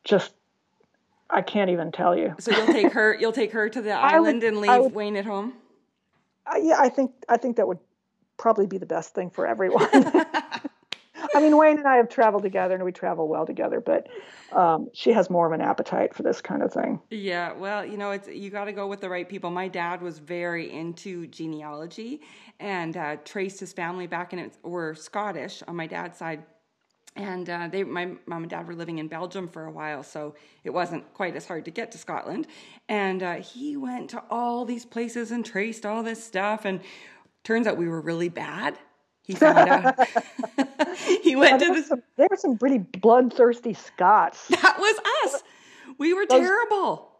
just 0.04 0.34
I 1.30 1.42
can't 1.42 1.70
even 1.70 1.92
tell 1.92 2.18
you. 2.18 2.36
So 2.40 2.52
you'll 2.52 2.68
take 2.68 2.92
her. 2.94 3.16
You'll 3.20 3.32
take 3.32 3.52
her 3.54 3.70
to 3.70 3.82
the 3.82 3.92
island 3.92 4.42
would, 4.42 4.48
and 4.48 4.62
leave 4.62 4.82
would, 4.82 4.94
Wayne 4.94 5.16
at 5.16 5.26
home. 5.26 5.54
Uh, 6.46 6.58
yeah, 6.62 6.76
I 6.80 6.90
think 6.90 7.12
I 7.30 7.38
think 7.38 7.58
that 7.58 7.68
would 7.68 7.80
probably 8.38 8.68
be 8.68 8.78
the 8.78 8.86
best 8.86 9.16
thing 9.16 9.30
for 9.30 9.48
everyone. 9.48 9.88
I 11.36 11.42
mean, 11.42 11.58
Wayne 11.58 11.78
and 11.78 11.86
I 11.86 11.98
have 11.98 12.08
traveled 12.08 12.44
together, 12.44 12.76
and 12.76 12.86
we 12.86 12.94
travel 12.94 13.28
well 13.28 13.46
together. 13.46 13.82
But 13.82 14.08
um, 14.54 14.90
she 14.94 15.12
has 15.12 15.30
more 15.30 15.46
of 15.46 15.52
an 15.52 15.60
appetite 15.60 16.14
for 16.14 16.24
this 16.24 16.40
kind 16.40 16.64
of 16.64 16.72
thing. 16.72 17.02
Yeah, 17.10 17.52
well, 17.52 17.86
you 17.86 17.98
know, 17.98 18.12
it's 18.12 18.30
you 18.30 18.50
got 18.50 18.66
to 18.66 18.72
go 18.72 18.88
with 18.88 19.02
the 19.02 19.10
right 19.10 19.28
people. 19.28 19.52
My 19.52 19.68
dad 19.68 20.02
was 20.02 20.18
very 20.18 20.72
into 20.72 21.28
genealogy 21.28 22.22
and 22.62 22.96
uh, 22.96 23.18
traced 23.26 23.60
his 23.60 23.74
family 23.74 24.08
back, 24.08 24.32
and 24.32 24.42
it 24.44 24.58
were 24.64 24.96
Scottish 24.96 25.62
on 25.68 25.76
my 25.76 25.88
dad's 25.88 26.18
side 26.18 26.42
and 27.18 27.50
uh, 27.50 27.68
they 27.70 27.84
my 27.84 28.08
mom 28.26 28.44
and 28.44 28.50
dad 28.50 28.68
were 28.68 28.76
living 28.76 28.98
in 28.98 29.08
belgium 29.08 29.48
for 29.48 29.68
a 29.68 29.72
while 29.72 30.04
so 30.04 30.36
it 30.66 30.70
wasn't 30.70 31.14
quite 31.14 31.34
as 31.34 31.48
hard 31.48 31.64
to 31.64 31.72
get 31.72 31.90
to 31.90 31.98
scotland 31.98 32.46
and 32.90 33.24
uh, 33.24 33.36
he 33.36 33.78
went 33.78 34.10
to 34.10 34.22
all 34.30 34.66
these 34.66 34.84
places 34.84 35.32
and 35.32 35.46
traced 35.46 35.86
all 35.86 36.04
this 36.04 36.22
stuff 36.22 36.66
and 36.66 36.82
turns 37.46 37.68
out 37.68 37.78
we 37.78 37.88
were 37.88 38.02
really 38.02 38.28
bad 38.28 38.78
he 39.26 39.34
found 39.34 39.70
out. 39.70 40.00
He 41.24 41.36
went 41.36 41.60
yeah, 41.60 41.68
to 41.68 41.74
this 41.74 41.88
some, 41.88 42.04
there 42.16 42.28
were 42.30 42.38
some 42.38 42.58
pretty 42.58 42.78
bloodthirsty 42.78 43.74
scots. 43.74 44.48
That 44.50 44.78
was 44.80 45.00
us. 45.26 45.44
We 45.98 46.14
were 46.14 46.26
Those, 46.26 46.42
terrible. 46.42 47.12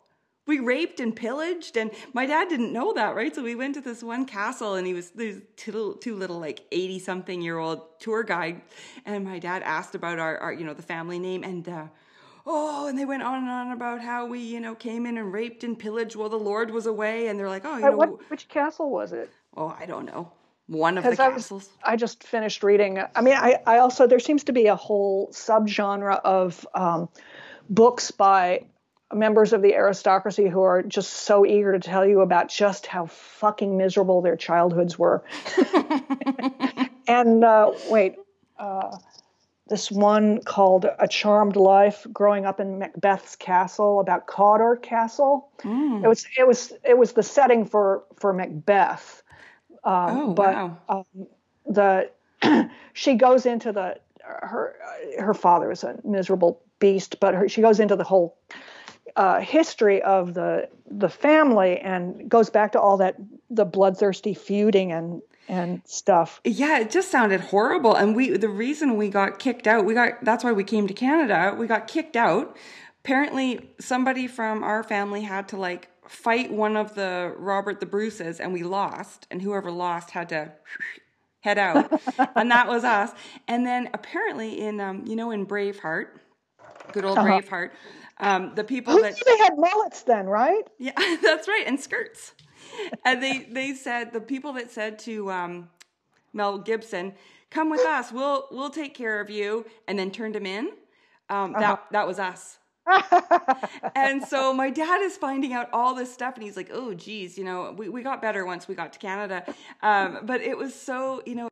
We 0.48 0.60
raped 0.60 1.00
and 1.00 1.16
pillaged 1.16 1.76
and 1.76 1.92
my 2.14 2.26
dad 2.26 2.50
didn't 2.50 2.72
know 2.72 2.94
that 2.94 3.16
right? 3.16 3.34
So 3.34 3.44
we 3.44 3.56
went 3.56 3.74
to 3.76 3.82
this 3.82 4.04
one 4.04 4.26
castle 4.26 4.76
and 4.76 4.86
he 4.86 4.94
was 4.94 5.10
there's 5.12 5.42
two, 5.58 5.98
two 6.02 6.16
little 6.16 6.40
like 6.40 6.62
80 6.72 7.00
something 7.00 7.42
year 7.42 7.58
old 7.58 7.82
tour 8.00 8.24
guide. 8.24 8.62
And 9.06 9.26
my 9.26 9.40
dad 9.40 9.64
asked 9.64 9.96
about 9.96 10.20
our, 10.20 10.38
our 10.38 10.54
you 10.54 10.66
know 10.66 10.74
the 10.74 10.84
family 10.84 11.20
name 11.20 11.44
and 11.44 11.68
uh, 11.68 11.88
oh 12.46 12.88
and 12.88 12.98
they 12.98 13.06
went 13.06 13.24
on 13.24 13.40
and 13.40 13.50
on 13.50 13.72
about 13.72 14.02
how 14.02 14.28
we 14.28 14.40
you 14.40 14.60
know 14.60 14.76
came 14.76 15.06
in 15.06 15.18
and 15.18 15.34
raped 15.34 15.64
and 15.64 15.78
pillaged 15.78 16.16
while 16.16 16.30
the 16.30 16.38
lord 16.38 16.72
was 16.72 16.86
away. 16.86 17.28
And 17.28 17.40
they're 17.40 17.50
like 17.50 17.66
oh 17.66 17.78
you 17.78 17.84
know 17.84 17.98
what, 17.98 18.30
which 18.30 18.48
castle 18.48 18.92
was 18.92 19.12
it? 19.12 19.32
Oh 19.58 19.76
i 19.80 19.86
don't 19.86 20.06
know 20.06 20.32
one 20.68 20.98
of 20.98 21.04
the 21.04 21.16
castles 21.16 21.70
I, 21.84 21.90
was, 21.92 21.94
I 21.94 21.96
just 21.96 22.24
finished 22.24 22.64
reading 22.64 23.00
i 23.16 23.22
mean 23.22 23.36
I, 23.36 23.60
I 23.66 23.78
also 23.80 24.08
there 24.08 24.20
seems 24.20 24.44
to 24.46 24.54
be 24.54 24.68
a 24.68 24.76
whole 24.76 25.30
subgenre 25.32 26.20
of 26.24 26.66
um, 26.74 27.10
books 27.70 28.12
by 28.12 28.66
members 29.14 29.54
of 29.54 29.62
the 29.62 29.74
aristocracy 29.74 30.48
who 30.50 30.62
are 30.62 30.82
just 30.82 31.12
so 31.12 31.46
eager 31.46 31.72
to 31.72 31.80
tell 31.80 32.06
you 32.06 32.22
about 32.22 32.50
just 32.50 32.88
how 32.88 33.06
fucking 33.06 33.78
miserable 33.78 34.22
their 34.22 34.36
childhoods 34.36 34.98
were. 34.98 35.24
and 37.08 37.44
uh, 37.44 37.72
wait, 37.90 38.16
uh, 38.58 38.98
this 39.68 39.92
one 39.92 40.42
called 40.44 40.86
A 41.00 41.08
Charmed 41.08 41.56
Life, 41.56 42.06
growing 42.12 42.46
up 42.46 42.60
in 42.60 42.78
Macbeth's 42.78 43.36
castle 43.36 44.00
about 44.00 44.28
Cawdor 44.28 44.76
Castle. 44.76 45.50
Mm. 45.64 46.04
It 46.04 46.08
was 46.08 46.26
it 46.38 46.48
was 46.48 46.74
it 46.84 46.98
was 46.98 47.14
the 47.14 47.24
setting 47.24 47.66
for 47.66 48.04
for 48.16 48.32
Macbeth. 48.32 49.24
Um, 49.86 50.18
oh 50.18 50.34
but, 50.34 50.56
wow! 50.56 50.78
Um, 50.90 51.28
the 51.68 52.10
she 52.94 53.16
goes 53.16 53.46
into 53.46 53.72
the 53.72 54.00
her 54.24 54.76
her 55.20 55.34
father 55.34 55.72
is 55.72 55.84
a 55.84 56.00
miserable 56.04 56.62
beast, 56.80 57.20
but 57.20 57.36
her, 57.36 57.48
she 57.48 57.62
goes 57.62 57.80
into 57.80 57.96
the 57.96 58.04
whole 58.04 58.38
uh, 59.16 59.40
history 59.40 60.02
of 60.02 60.34
the 60.34 60.68
the 60.90 61.10
family 61.10 61.80
and 61.80 62.30
goes 62.30 62.50
back 62.50 62.74
to 62.74 62.80
all 62.80 62.98
that 62.98 63.16
the 63.50 63.66
bloodthirsty 63.66 64.34
feuding 64.34 64.92
and 64.92 65.22
and 65.48 65.82
stuff. 65.86 66.42
Yeah, 66.44 66.80
it 66.80 66.90
just 66.90 67.12
sounded 67.12 67.40
horrible. 67.40 67.96
And 67.96 68.16
we 68.16 68.32
the 68.32 68.50
reason 68.50 68.98
we 68.98 69.10
got 69.10 69.40
kicked 69.40 69.68
out, 69.68 69.86
we 69.86 69.94
got 69.94 70.24
that's 70.24 70.44
why 70.44 70.52
we 70.52 70.64
came 70.64 70.88
to 70.88 70.94
Canada. 70.94 71.56
We 71.58 71.68
got 71.68 71.88
kicked 71.88 72.16
out. 72.16 72.58
Apparently, 73.04 73.70
somebody 73.80 74.26
from 74.26 74.64
our 74.64 74.84
family 74.84 75.22
had 75.22 75.50
to 75.50 75.58
like 75.58 75.90
fight 76.08 76.52
one 76.52 76.76
of 76.78 76.96
the 76.96 77.34
Robert 77.38 77.80
the 77.80 77.86
Bruces, 77.86 78.40
and 78.40 78.54
we 78.54 78.64
lost. 78.64 79.28
And 79.32 79.42
whoever 79.42 79.72
lost 79.72 80.12
had 80.12 80.30
to 80.30 80.52
head 81.42 81.58
out, 81.58 82.02
and 82.36 82.52
that 82.52 82.68
was 82.68 82.84
us. 82.84 83.12
And 83.48 83.66
then 83.66 83.90
apparently, 83.94 84.62
in 84.62 84.80
um, 84.80 85.06
you 85.06 85.16
know, 85.16 85.32
in 85.32 85.46
Braveheart, 85.46 86.08
good 86.92 87.06
old 87.06 87.18
uh-huh. 87.18 87.42
Braveheart 87.42 87.72
um, 88.18 88.54
the 88.56 88.64
people 88.64 88.94
Who 88.94 89.02
that 89.02 89.16
they 89.26 89.38
had 89.38 89.58
mullets 89.58 90.04
then, 90.04 90.28
right? 90.28 90.64
Yeah, 90.80 90.94
that's 91.22 91.48
right, 91.48 91.64
and 91.68 91.80
skirts. 91.80 92.34
and 93.04 93.22
they 93.22 93.48
they 93.52 93.74
said 93.74 94.14
the 94.14 94.22
people 94.22 94.54
that 94.54 94.72
said 94.72 95.00
to 95.00 95.32
um, 95.32 95.70
Mel 96.34 96.58
Gibson, 96.58 97.14
"Come 97.50 97.70
with 97.70 97.82
us. 97.86 98.12
We'll 98.12 98.48
we'll 98.52 98.70
take 98.70 98.94
care 98.94 99.20
of 99.20 99.30
you," 99.30 99.66
and 99.88 100.00
then 100.00 100.12
turned 100.12 100.36
him 100.36 100.46
in. 100.46 100.72
Um, 101.30 101.56
uh-huh. 101.56 101.60
That 101.60 101.86
that 101.92 102.08
was 102.08 102.20
us. 102.20 102.58
and 103.96 104.24
so 104.24 104.54
my 104.54 104.70
dad 104.70 105.02
is 105.02 105.18
finding 105.18 105.54
out 105.54 105.70
all 105.74 105.96
this 105.96 106.14
stuff 106.14 106.36
and 106.36 106.44
he's 106.44 106.56
like 106.56 106.70
oh 106.72 106.94
geez 106.94 107.38
you 107.38 107.44
know 107.44 107.74
we, 107.78 107.90
we 107.90 108.04
got 108.04 108.22
better 108.22 108.46
once 108.46 108.68
we 108.68 108.76
got 108.76 108.94
to 108.94 109.00
canada 109.00 109.44
um, 109.82 110.20
but 110.24 110.42
it 110.42 110.58
was 110.58 110.74
so 110.74 111.22
you 111.26 111.36
know 111.36 111.50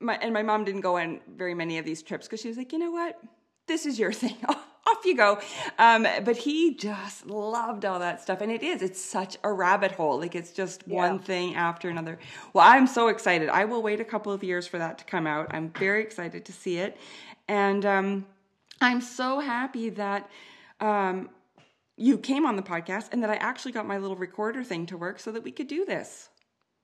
my, 0.00 0.16
and 0.16 0.34
my 0.34 0.42
mom 0.42 0.64
didn't 0.64 0.80
go 0.80 0.98
on 0.98 1.20
very 1.36 1.54
many 1.54 1.78
of 1.78 1.84
these 1.84 2.02
trips 2.02 2.26
because 2.26 2.40
she 2.40 2.48
was 2.48 2.56
like 2.56 2.72
you 2.72 2.78
know 2.78 2.90
what 2.90 3.20
this 3.68 3.86
is 3.86 3.98
your 3.98 4.12
thing 4.24 4.36
off 4.92 5.04
you 5.04 5.16
go. 5.16 5.38
Um, 5.78 6.06
but 6.24 6.36
he 6.36 6.74
just 6.74 7.26
loved 7.26 7.84
all 7.84 7.98
that 7.98 8.20
stuff. 8.20 8.40
And 8.40 8.50
it 8.50 8.62
is, 8.62 8.82
it's 8.82 9.00
such 9.00 9.36
a 9.44 9.52
rabbit 9.52 9.92
hole. 9.92 10.18
Like 10.18 10.34
it's 10.34 10.52
just 10.52 10.82
yeah. 10.86 10.96
one 10.96 11.18
thing 11.18 11.54
after 11.54 11.88
another. 11.88 12.18
Well, 12.52 12.66
I'm 12.66 12.86
so 12.86 13.08
excited. 13.08 13.48
I 13.48 13.64
will 13.64 13.82
wait 13.82 14.00
a 14.00 14.04
couple 14.04 14.32
of 14.32 14.42
years 14.42 14.66
for 14.66 14.78
that 14.78 14.98
to 14.98 15.04
come 15.04 15.26
out. 15.26 15.48
I'm 15.50 15.70
very 15.70 16.02
excited 16.02 16.44
to 16.46 16.52
see 16.52 16.78
it. 16.78 16.96
And 17.48 17.84
um, 17.84 18.26
I'm 18.82 19.00
so 19.00 19.40
happy 19.40 19.90
that 19.90 20.28
um, 20.80 21.30
you 21.96 22.18
came 22.18 22.44
on 22.44 22.56
the 22.56 22.62
podcast 22.62 23.08
and 23.12 23.22
that 23.22 23.30
I 23.30 23.36
actually 23.36 23.72
got 23.72 23.86
my 23.86 23.98
little 23.98 24.16
recorder 24.16 24.64
thing 24.64 24.86
to 24.86 24.96
work 24.96 25.20
so 25.20 25.32
that 25.32 25.42
we 25.42 25.52
could 25.52 25.68
do 25.68 25.84
this. 25.84 26.28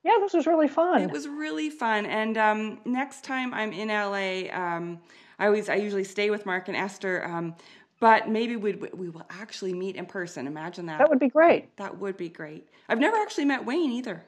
Yeah, 0.03 0.13
this 0.21 0.33
was 0.33 0.47
really 0.47 0.69
fun. 0.69 1.01
It 1.01 1.11
was 1.11 1.27
really 1.27 1.69
fun. 1.69 2.05
And 2.05 2.37
um, 2.37 2.79
next 2.85 3.23
time 3.23 3.53
I'm 3.53 3.73
in 3.73 3.89
LA, 3.89 4.49
um, 4.55 4.99
I 5.37 5.47
always 5.47 5.67
I 5.67 5.75
usually 5.75 6.05
stay 6.05 6.29
with 6.29 6.45
Mark 6.45 6.69
and 6.69 6.77
Esther. 6.77 7.25
Um, 7.25 7.55
but 7.99 8.29
maybe 8.29 8.55
we'd, 8.55 8.93
we 8.93 9.09
will 9.09 9.25
actually 9.29 9.73
meet 9.73 9.97
in 9.97 10.05
person. 10.05 10.47
Imagine 10.47 10.85
that. 10.85 10.99
That 10.99 11.09
would 11.09 11.19
be 11.19 11.27
great. 11.27 11.75
That 11.77 11.99
would 11.99 12.15
be 12.15 12.29
great. 12.29 12.69
I've 12.87 12.99
never 12.99 13.17
actually 13.17 13.45
met 13.45 13.65
Wayne 13.65 13.91
either. 13.91 14.23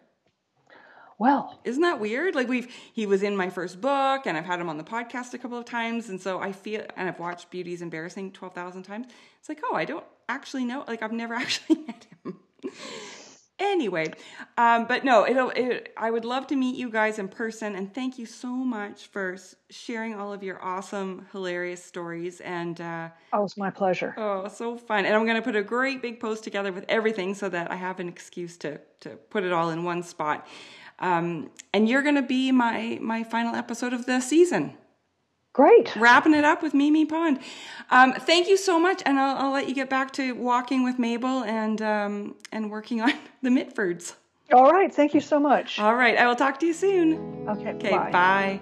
Well, 1.21 1.59
isn't 1.63 1.83
that 1.83 1.99
weird? 1.99 2.33
Like 2.33 2.47
we've 2.47 2.67
he 2.93 3.05
was 3.05 3.21
in 3.21 3.37
my 3.37 3.51
first 3.51 3.79
book, 3.79 4.25
and 4.25 4.35
I've 4.35 4.45
had 4.45 4.59
him 4.59 4.69
on 4.69 4.79
the 4.79 4.83
podcast 4.83 5.35
a 5.35 5.37
couple 5.37 5.55
of 5.55 5.65
times, 5.65 6.09
and 6.09 6.19
so 6.19 6.39
I 6.39 6.51
feel 6.51 6.83
and 6.97 7.07
I've 7.07 7.19
watched 7.19 7.51
Beauty's 7.51 7.83
Embarrassing 7.83 8.31
twelve 8.31 8.55
thousand 8.55 8.81
times. 8.81 9.05
It's 9.39 9.47
like, 9.47 9.61
oh, 9.63 9.75
I 9.75 9.85
don't 9.85 10.03
actually 10.27 10.65
know. 10.65 10.83
Like 10.87 11.03
I've 11.03 11.11
never 11.11 11.35
actually 11.43 11.75
met 11.85 12.07
him. 12.25 12.39
anyway, 13.59 14.11
um, 14.57 14.87
but 14.87 15.05
no, 15.05 15.27
it'll. 15.27 15.51
It, 15.51 15.93
I 15.95 16.09
would 16.09 16.25
love 16.25 16.47
to 16.47 16.55
meet 16.55 16.75
you 16.75 16.89
guys 16.89 17.19
in 17.19 17.27
person, 17.27 17.75
and 17.75 17.93
thank 17.93 18.17
you 18.17 18.25
so 18.25 18.49
much 18.49 19.05
for 19.05 19.37
sharing 19.69 20.15
all 20.15 20.33
of 20.33 20.41
your 20.41 20.59
awesome, 20.65 21.27
hilarious 21.31 21.83
stories. 21.83 22.41
And 22.41 22.81
uh, 22.81 23.09
oh, 23.31 23.43
it's 23.43 23.57
my 23.57 23.69
pleasure. 23.69 24.15
Oh, 24.17 24.47
so 24.47 24.75
fun! 24.75 25.05
And 25.05 25.13
I'm 25.13 25.25
going 25.25 25.35
to 25.35 25.43
put 25.43 25.55
a 25.55 25.61
great 25.61 26.01
big 26.01 26.19
post 26.19 26.43
together 26.43 26.71
with 26.71 26.85
everything 26.89 27.35
so 27.35 27.47
that 27.49 27.69
I 27.69 27.75
have 27.75 27.99
an 27.99 28.07
excuse 28.07 28.57
to 28.57 28.81
to 29.01 29.11
put 29.29 29.43
it 29.43 29.53
all 29.53 29.69
in 29.69 29.83
one 29.83 30.01
spot. 30.01 30.47
Um, 31.01 31.49
and 31.73 31.89
you're 31.89 32.03
going 32.03 32.15
to 32.15 32.21
be 32.21 32.51
my 32.51 32.99
my 33.01 33.23
final 33.23 33.55
episode 33.55 33.91
of 33.91 34.05
the 34.05 34.21
season. 34.21 34.77
Great. 35.53 35.93
Wrapping 35.97 36.33
it 36.33 36.45
up 36.45 36.63
with 36.63 36.73
Mimi 36.73 37.05
Pond. 37.05 37.39
Um, 37.89 38.13
thank 38.13 38.47
you 38.47 38.55
so 38.55 38.79
much, 38.79 39.03
and 39.05 39.19
I'll, 39.19 39.35
I'll, 39.35 39.51
let 39.51 39.67
you 39.67 39.75
get 39.75 39.89
back 39.89 40.13
to 40.13 40.31
walking 40.33 40.85
with 40.85 40.97
Mabel 40.97 41.43
and 41.43 41.81
um, 41.81 42.35
and 42.53 42.71
working 42.71 43.01
on 43.01 43.11
the 43.41 43.49
Mitfords. 43.49 44.13
All 44.53 44.71
right. 44.71 44.93
Thank 44.93 45.13
you 45.13 45.21
so 45.21 45.39
much. 45.39 45.79
All 45.79 45.95
right. 45.95 46.17
I 46.17 46.27
will 46.27 46.35
talk 46.35 46.59
to 46.59 46.65
you 46.65 46.73
soon. 46.73 47.47
Okay. 47.49 47.69
Okay. 47.71 47.91
Bye. 47.91 48.11
bye. 48.11 48.61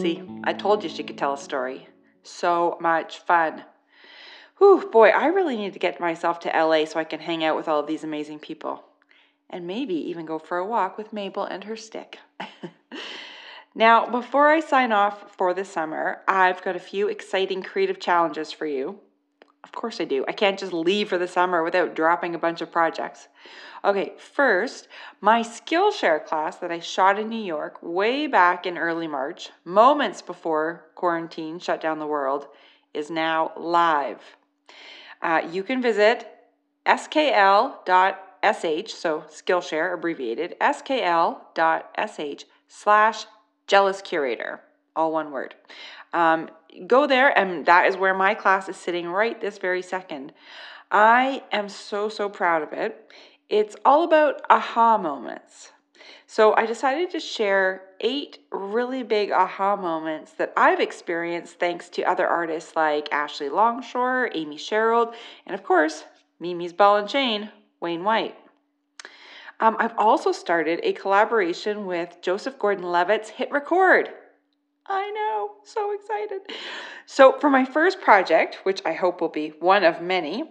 See, 0.00 0.22
I 0.42 0.52
told 0.52 0.82
you 0.82 0.88
she 0.88 1.04
could 1.04 1.18
tell 1.18 1.34
a 1.34 1.38
story. 1.38 1.86
So 2.22 2.78
much 2.80 3.18
fun. 3.18 3.62
Whew, 4.58 4.88
boy, 4.90 5.08
I 5.08 5.26
really 5.26 5.56
need 5.56 5.72
to 5.74 5.78
get 5.78 6.00
myself 6.00 6.40
to 6.40 6.48
LA 6.48 6.84
so 6.84 6.98
I 6.98 7.04
can 7.04 7.20
hang 7.20 7.44
out 7.44 7.56
with 7.56 7.68
all 7.68 7.80
of 7.80 7.86
these 7.86 8.04
amazing 8.04 8.38
people 8.38 8.84
and 9.50 9.66
maybe 9.66 9.94
even 9.94 10.26
go 10.26 10.38
for 10.38 10.58
a 10.58 10.66
walk 10.66 10.98
with 10.98 11.12
Mabel 11.12 11.44
and 11.44 11.64
her 11.64 11.76
stick. 11.76 12.18
now, 13.74 14.06
before 14.06 14.48
I 14.48 14.60
sign 14.60 14.92
off 14.92 15.36
for 15.36 15.54
the 15.54 15.64
summer, 15.64 16.22
I've 16.26 16.62
got 16.62 16.76
a 16.76 16.80
few 16.80 17.08
exciting 17.08 17.62
creative 17.62 18.00
challenges 18.00 18.52
for 18.52 18.66
you. 18.66 18.98
Of 19.62 19.72
course, 19.72 20.00
I 20.00 20.04
do. 20.04 20.24
I 20.28 20.32
can't 20.32 20.58
just 20.58 20.72
leave 20.72 21.08
for 21.08 21.18
the 21.18 21.28
summer 21.28 21.62
without 21.62 21.94
dropping 21.96 22.34
a 22.34 22.38
bunch 22.38 22.60
of 22.60 22.70
projects. 22.70 23.28
Okay, 23.82 24.12
first, 24.18 24.88
my 25.20 25.40
Skillshare 25.42 26.24
class 26.24 26.56
that 26.56 26.70
I 26.70 26.80
shot 26.80 27.18
in 27.18 27.28
New 27.28 27.42
York 27.42 27.78
way 27.82 28.26
back 28.26 28.66
in 28.66 28.76
early 28.76 29.06
March, 29.06 29.50
moments 29.64 30.20
before 30.22 30.86
quarantine 30.94 31.58
shut 31.58 31.80
down 31.80 31.98
the 31.98 32.06
world, 32.06 32.46
is 32.92 33.10
now 33.10 33.52
live. 33.56 34.36
Uh, 35.22 35.42
you 35.50 35.62
can 35.62 35.80
visit 35.80 36.26
skl.com 36.86 38.23
sh, 38.52 38.92
so 38.92 39.24
Skillshare 39.28 39.94
abbreviated, 39.94 40.56
skl.sh 40.60 42.44
slash 42.68 43.26
jealous 43.66 44.02
curator, 44.02 44.60
all 44.94 45.12
one 45.12 45.30
word. 45.30 45.54
Um, 46.12 46.48
go 46.86 47.06
there, 47.06 47.36
and 47.36 47.66
that 47.66 47.86
is 47.86 47.96
where 47.96 48.14
my 48.14 48.34
class 48.34 48.68
is 48.68 48.76
sitting 48.76 49.08
right 49.08 49.40
this 49.40 49.58
very 49.58 49.82
second. 49.82 50.32
I 50.90 51.42
am 51.50 51.68
so, 51.68 52.08
so 52.08 52.28
proud 52.28 52.62
of 52.62 52.72
it. 52.72 53.10
It's 53.48 53.76
all 53.84 54.04
about 54.04 54.42
aha 54.48 54.98
moments. 54.98 55.72
So 56.26 56.54
I 56.56 56.66
decided 56.66 57.10
to 57.10 57.20
share 57.20 57.82
eight 58.00 58.38
really 58.50 59.02
big 59.02 59.30
aha 59.30 59.76
moments 59.76 60.32
that 60.32 60.52
I've 60.56 60.80
experienced 60.80 61.58
thanks 61.58 61.88
to 61.90 62.02
other 62.02 62.26
artists 62.26 62.76
like 62.76 63.12
Ashley 63.12 63.48
Longshore, 63.48 64.30
Amy 64.34 64.56
Sherald, 64.56 65.14
and 65.46 65.54
of 65.54 65.62
course, 65.62 66.04
Mimi's 66.40 66.72
Ball 66.72 66.96
and 66.96 67.08
Chain, 67.08 67.50
Wayne 67.84 68.02
White. 68.02 68.34
Um, 69.60 69.76
I've 69.78 69.96
also 69.98 70.32
started 70.32 70.80
a 70.82 70.94
collaboration 70.94 71.84
with 71.84 72.16
Joseph 72.22 72.58
Gordon 72.58 72.90
Levitt's 72.90 73.28
Hit 73.28 73.52
Record. 73.52 74.08
I 74.86 75.10
know, 75.10 75.50
so 75.64 75.92
excited. 75.92 76.40
So, 77.04 77.38
for 77.38 77.50
my 77.50 77.66
first 77.66 78.00
project, 78.00 78.60
which 78.64 78.80
I 78.86 78.94
hope 78.94 79.20
will 79.20 79.28
be 79.28 79.50
one 79.60 79.84
of 79.84 80.00
many 80.00 80.50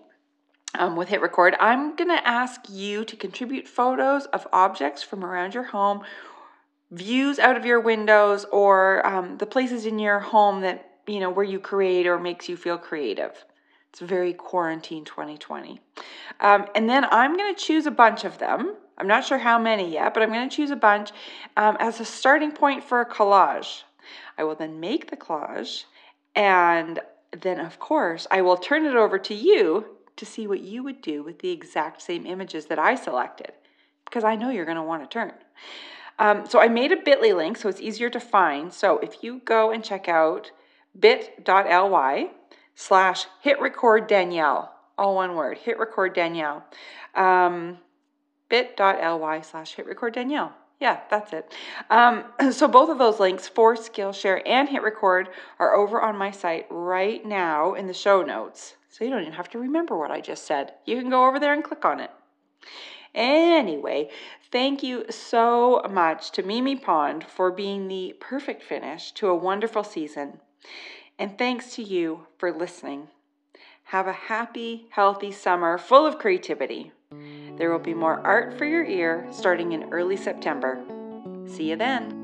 um, 0.75 0.95
with 0.95 1.09
Hit 1.09 1.21
Record, 1.21 1.55
I'm 1.59 1.95
going 1.95 2.09
to 2.09 2.27
ask 2.27 2.61
you 2.69 3.03
to 3.05 3.15
contribute 3.15 3.67
photos 3.67 4.25
of 4.27 4.47
objects 4.53 5.01
from 5.01 5.25
around 5.25 5.55
your 5.55 5.63
home, 5.63 6.03
views 6.91 7.39
out 7.39 7.57
of 7.57 7.65
your 7.65 7.79
windows, 7.79 8.45
or 8.51 9.05
um, 9.07 9.37
the 9.39 9.47
places 9.47 9.87
in 9.87 9.97
your 9.97 10.19
home 10.19 10.61
that, 10.61 10.99
you 11.07 11.19
know, 11.19 11.31
where 11.31 11.45
you 11.45 11.59
create 11.59 12.05
or 12.05 12.19
makes 12.19 12.47
you 12.47 12.55
feel 12.55 12.77
creative. 12.77 13.43
It's 13.93 14.01
very 14.01 14.33
quarantine 14.33 15.05
2020. 15.05 15.79
Um, 16.39 16.65
and 16.73 16.89
then 16.89 17.05
I'm 17.11 17.37
going 17.37 17.53
to 17.53 17.61
choose 17.61 17.85
a 17.85 17.91
bunch 17.91 18.23
of 18.23 18.39
them. 18.39 18.75
I'm 18.97 19.05
not 19.05 19.23
sure 19.23 19.37
how 19.37 19.59
many 19.59 19.93
yet, 19.93 20.15
but 20.15 20.23
I'm 20.23 20.31
going 20.31 20.49
to 20.49 20.55
choose 20.55 20.71
a 20.71 20.75
bunch 20.75 21.11
um, 21.57 21.77
as 21.79 21.99
a 21.99 22.05
starting 22.05 22.51
point 22.51 22.83
for 22.83 23.01
a 23.01 23.05
collage. 23.05 23.83
I 24.35 24.45
will 24.45 24.55
then 24.55 24.79
make 24.79 25.11
the 25.11 25.15
collage, 25.15 25.83
and 26.35 27.01
then, 27.39 27.59
of 27.59 27.77
course, 27.77 28.25
I 28.31 28.41
will 28.41 28.57
turn 28.57 28.83
it 28.83 28.95
over 28.95 29.19
to 29.19 29.33
you 29.35 29.85
to 30.15 30.25
see 30.25 30.47
what 30.47 30.61
you 30.61 30.81
would 30.81 31.01
do 31.03 31.21
with 31.21 31.39
the 31.39 31.51
exact 31.51 32.01
same 32.01 32.25
images 32.25 32.65
that 32.67 32.79
I 32.79 32.95
selected, 32.95 33.51
because 34.05 34.23
I 34.23 34.35
know 34.35 34.49
you're 34.49 34.65
going 34.65 34.77
to 34.77 34.83
want 34.83 35.03
to 35.03 35.13
turn. 35.13 35.33
Um, 36.17 36.47
so 36.47 36.59
I 36.59 36.67
made 36.67 36.91
a 36.91 36.97
bit.ly 36.97 37.31
link 37.31 37.57
so 37.57 37.69
it's 37.69 37.81
easier 37.81 38.09
to 38.09 38.19
find. 38.19 38.73
So 38.73 38.97
if 38.99 39.23
you 39.23 39.41
go 39.45 39.69
and 39.69 39.83
check 39.83 40.07
out 40.07 40.51
bit.ly 40.99 42.29
slash 42.75 43.25
hit 43.41 43.59
record 43.61 44.07
Danielle. 44.07 44.73
All 44.97 45.15
one 45.15 45.35
word, 45.35 45.57
hit 45.57 45.79
record 45.79 46.13
Danielle. 46.13 46.63
Um, 47.15 47.79
bit.ly 48.49 49.41
slash 49.41 49.73
hit 49.73 49.85
record 49.85 50.13
Danielle. 50.13 50.53
Yeah, 50.79 50.99
that's 51.09 51.31
it. 51.31 51.53
Um, 51.89 52.25
so 52.51 52.67
both 52.67 52.89
of 52.89 52.97
those 52.97 53.19
links 53.19 53.47
for 53.47 53.75
Skillshare 53.75 54.41
and 54.45 54.67
Hit 54.67 54.83
Record 54.83 55.29
are 55.57 55.73
over 55.75 56.01
on 56.01 56.17
my 56.17 56.29
site 56.29 56.65
right 56.69 57.25
now 57.25 57.73
in 57.73 57.87
the 57.87 57.93
show 57.93 58.21
notes. 58.21 58.75
So 58.89 59.05
you 59.05 59.09
don't 59.09 59.21
even 59.21 59.33
have 59.33 59.49
to 59.51 59.59
remember 59.59 59.97
what 59.97 60.11
I 60.11 60.19
just 60.19 60.45
said. 60.45 60.73
You 60.85 60.99
can 60.99 61.09
go 61.09 61.25
over 61.25 61.39
there 61.39 61.53
and 61.53 61.63
click 61.63 61.85
on 61.85 62.01
it. 62.01 62.11
Anyway, 63.15 64.09
thank 64.51 64.83
you 64.83 65.05
so 65.09 65.81
much 65.89 66.31
to 66.31 66.43
Mimi 66.43 66.75
Pond 66.75 67.23
for 67.23 67.49
being 67.49 67.87
the 67.87 68.15
perfect 68.19 68.61
finish 68.61 69.11
to 69.13 69.27
a 69.29 69.35
wonderful 69.35 69.85
season. 69.85 70.39
And 71.23 71.37
thanks 71.37 71.73
to 71.75 71.81
you 71.81 72.27
for 72.37 72.51
listening. 72.51 73.07
Have 73.85 74.07
a 74.07 74.11
happy, 74.11 74.87
healthy 74.89 75.31
summer 75.31 75.77
full 75.77 76.05
of 76.05 76.19
creativity. 76.19 76.91
There 77.55 77.71
will 77.71 77.79
be 77.79 77.93
more 77.93 78.19
art 78.27 78.57
for 78.57 78.65
your 78.65 78.83
ear 78.83 79.25
starting 79.31 79.71
in 79.71 79.93
early 79.93 80.17
September. 80.17 80.83
See 81.47 81.69
you 81.69 81.77
then. 81.77 82.22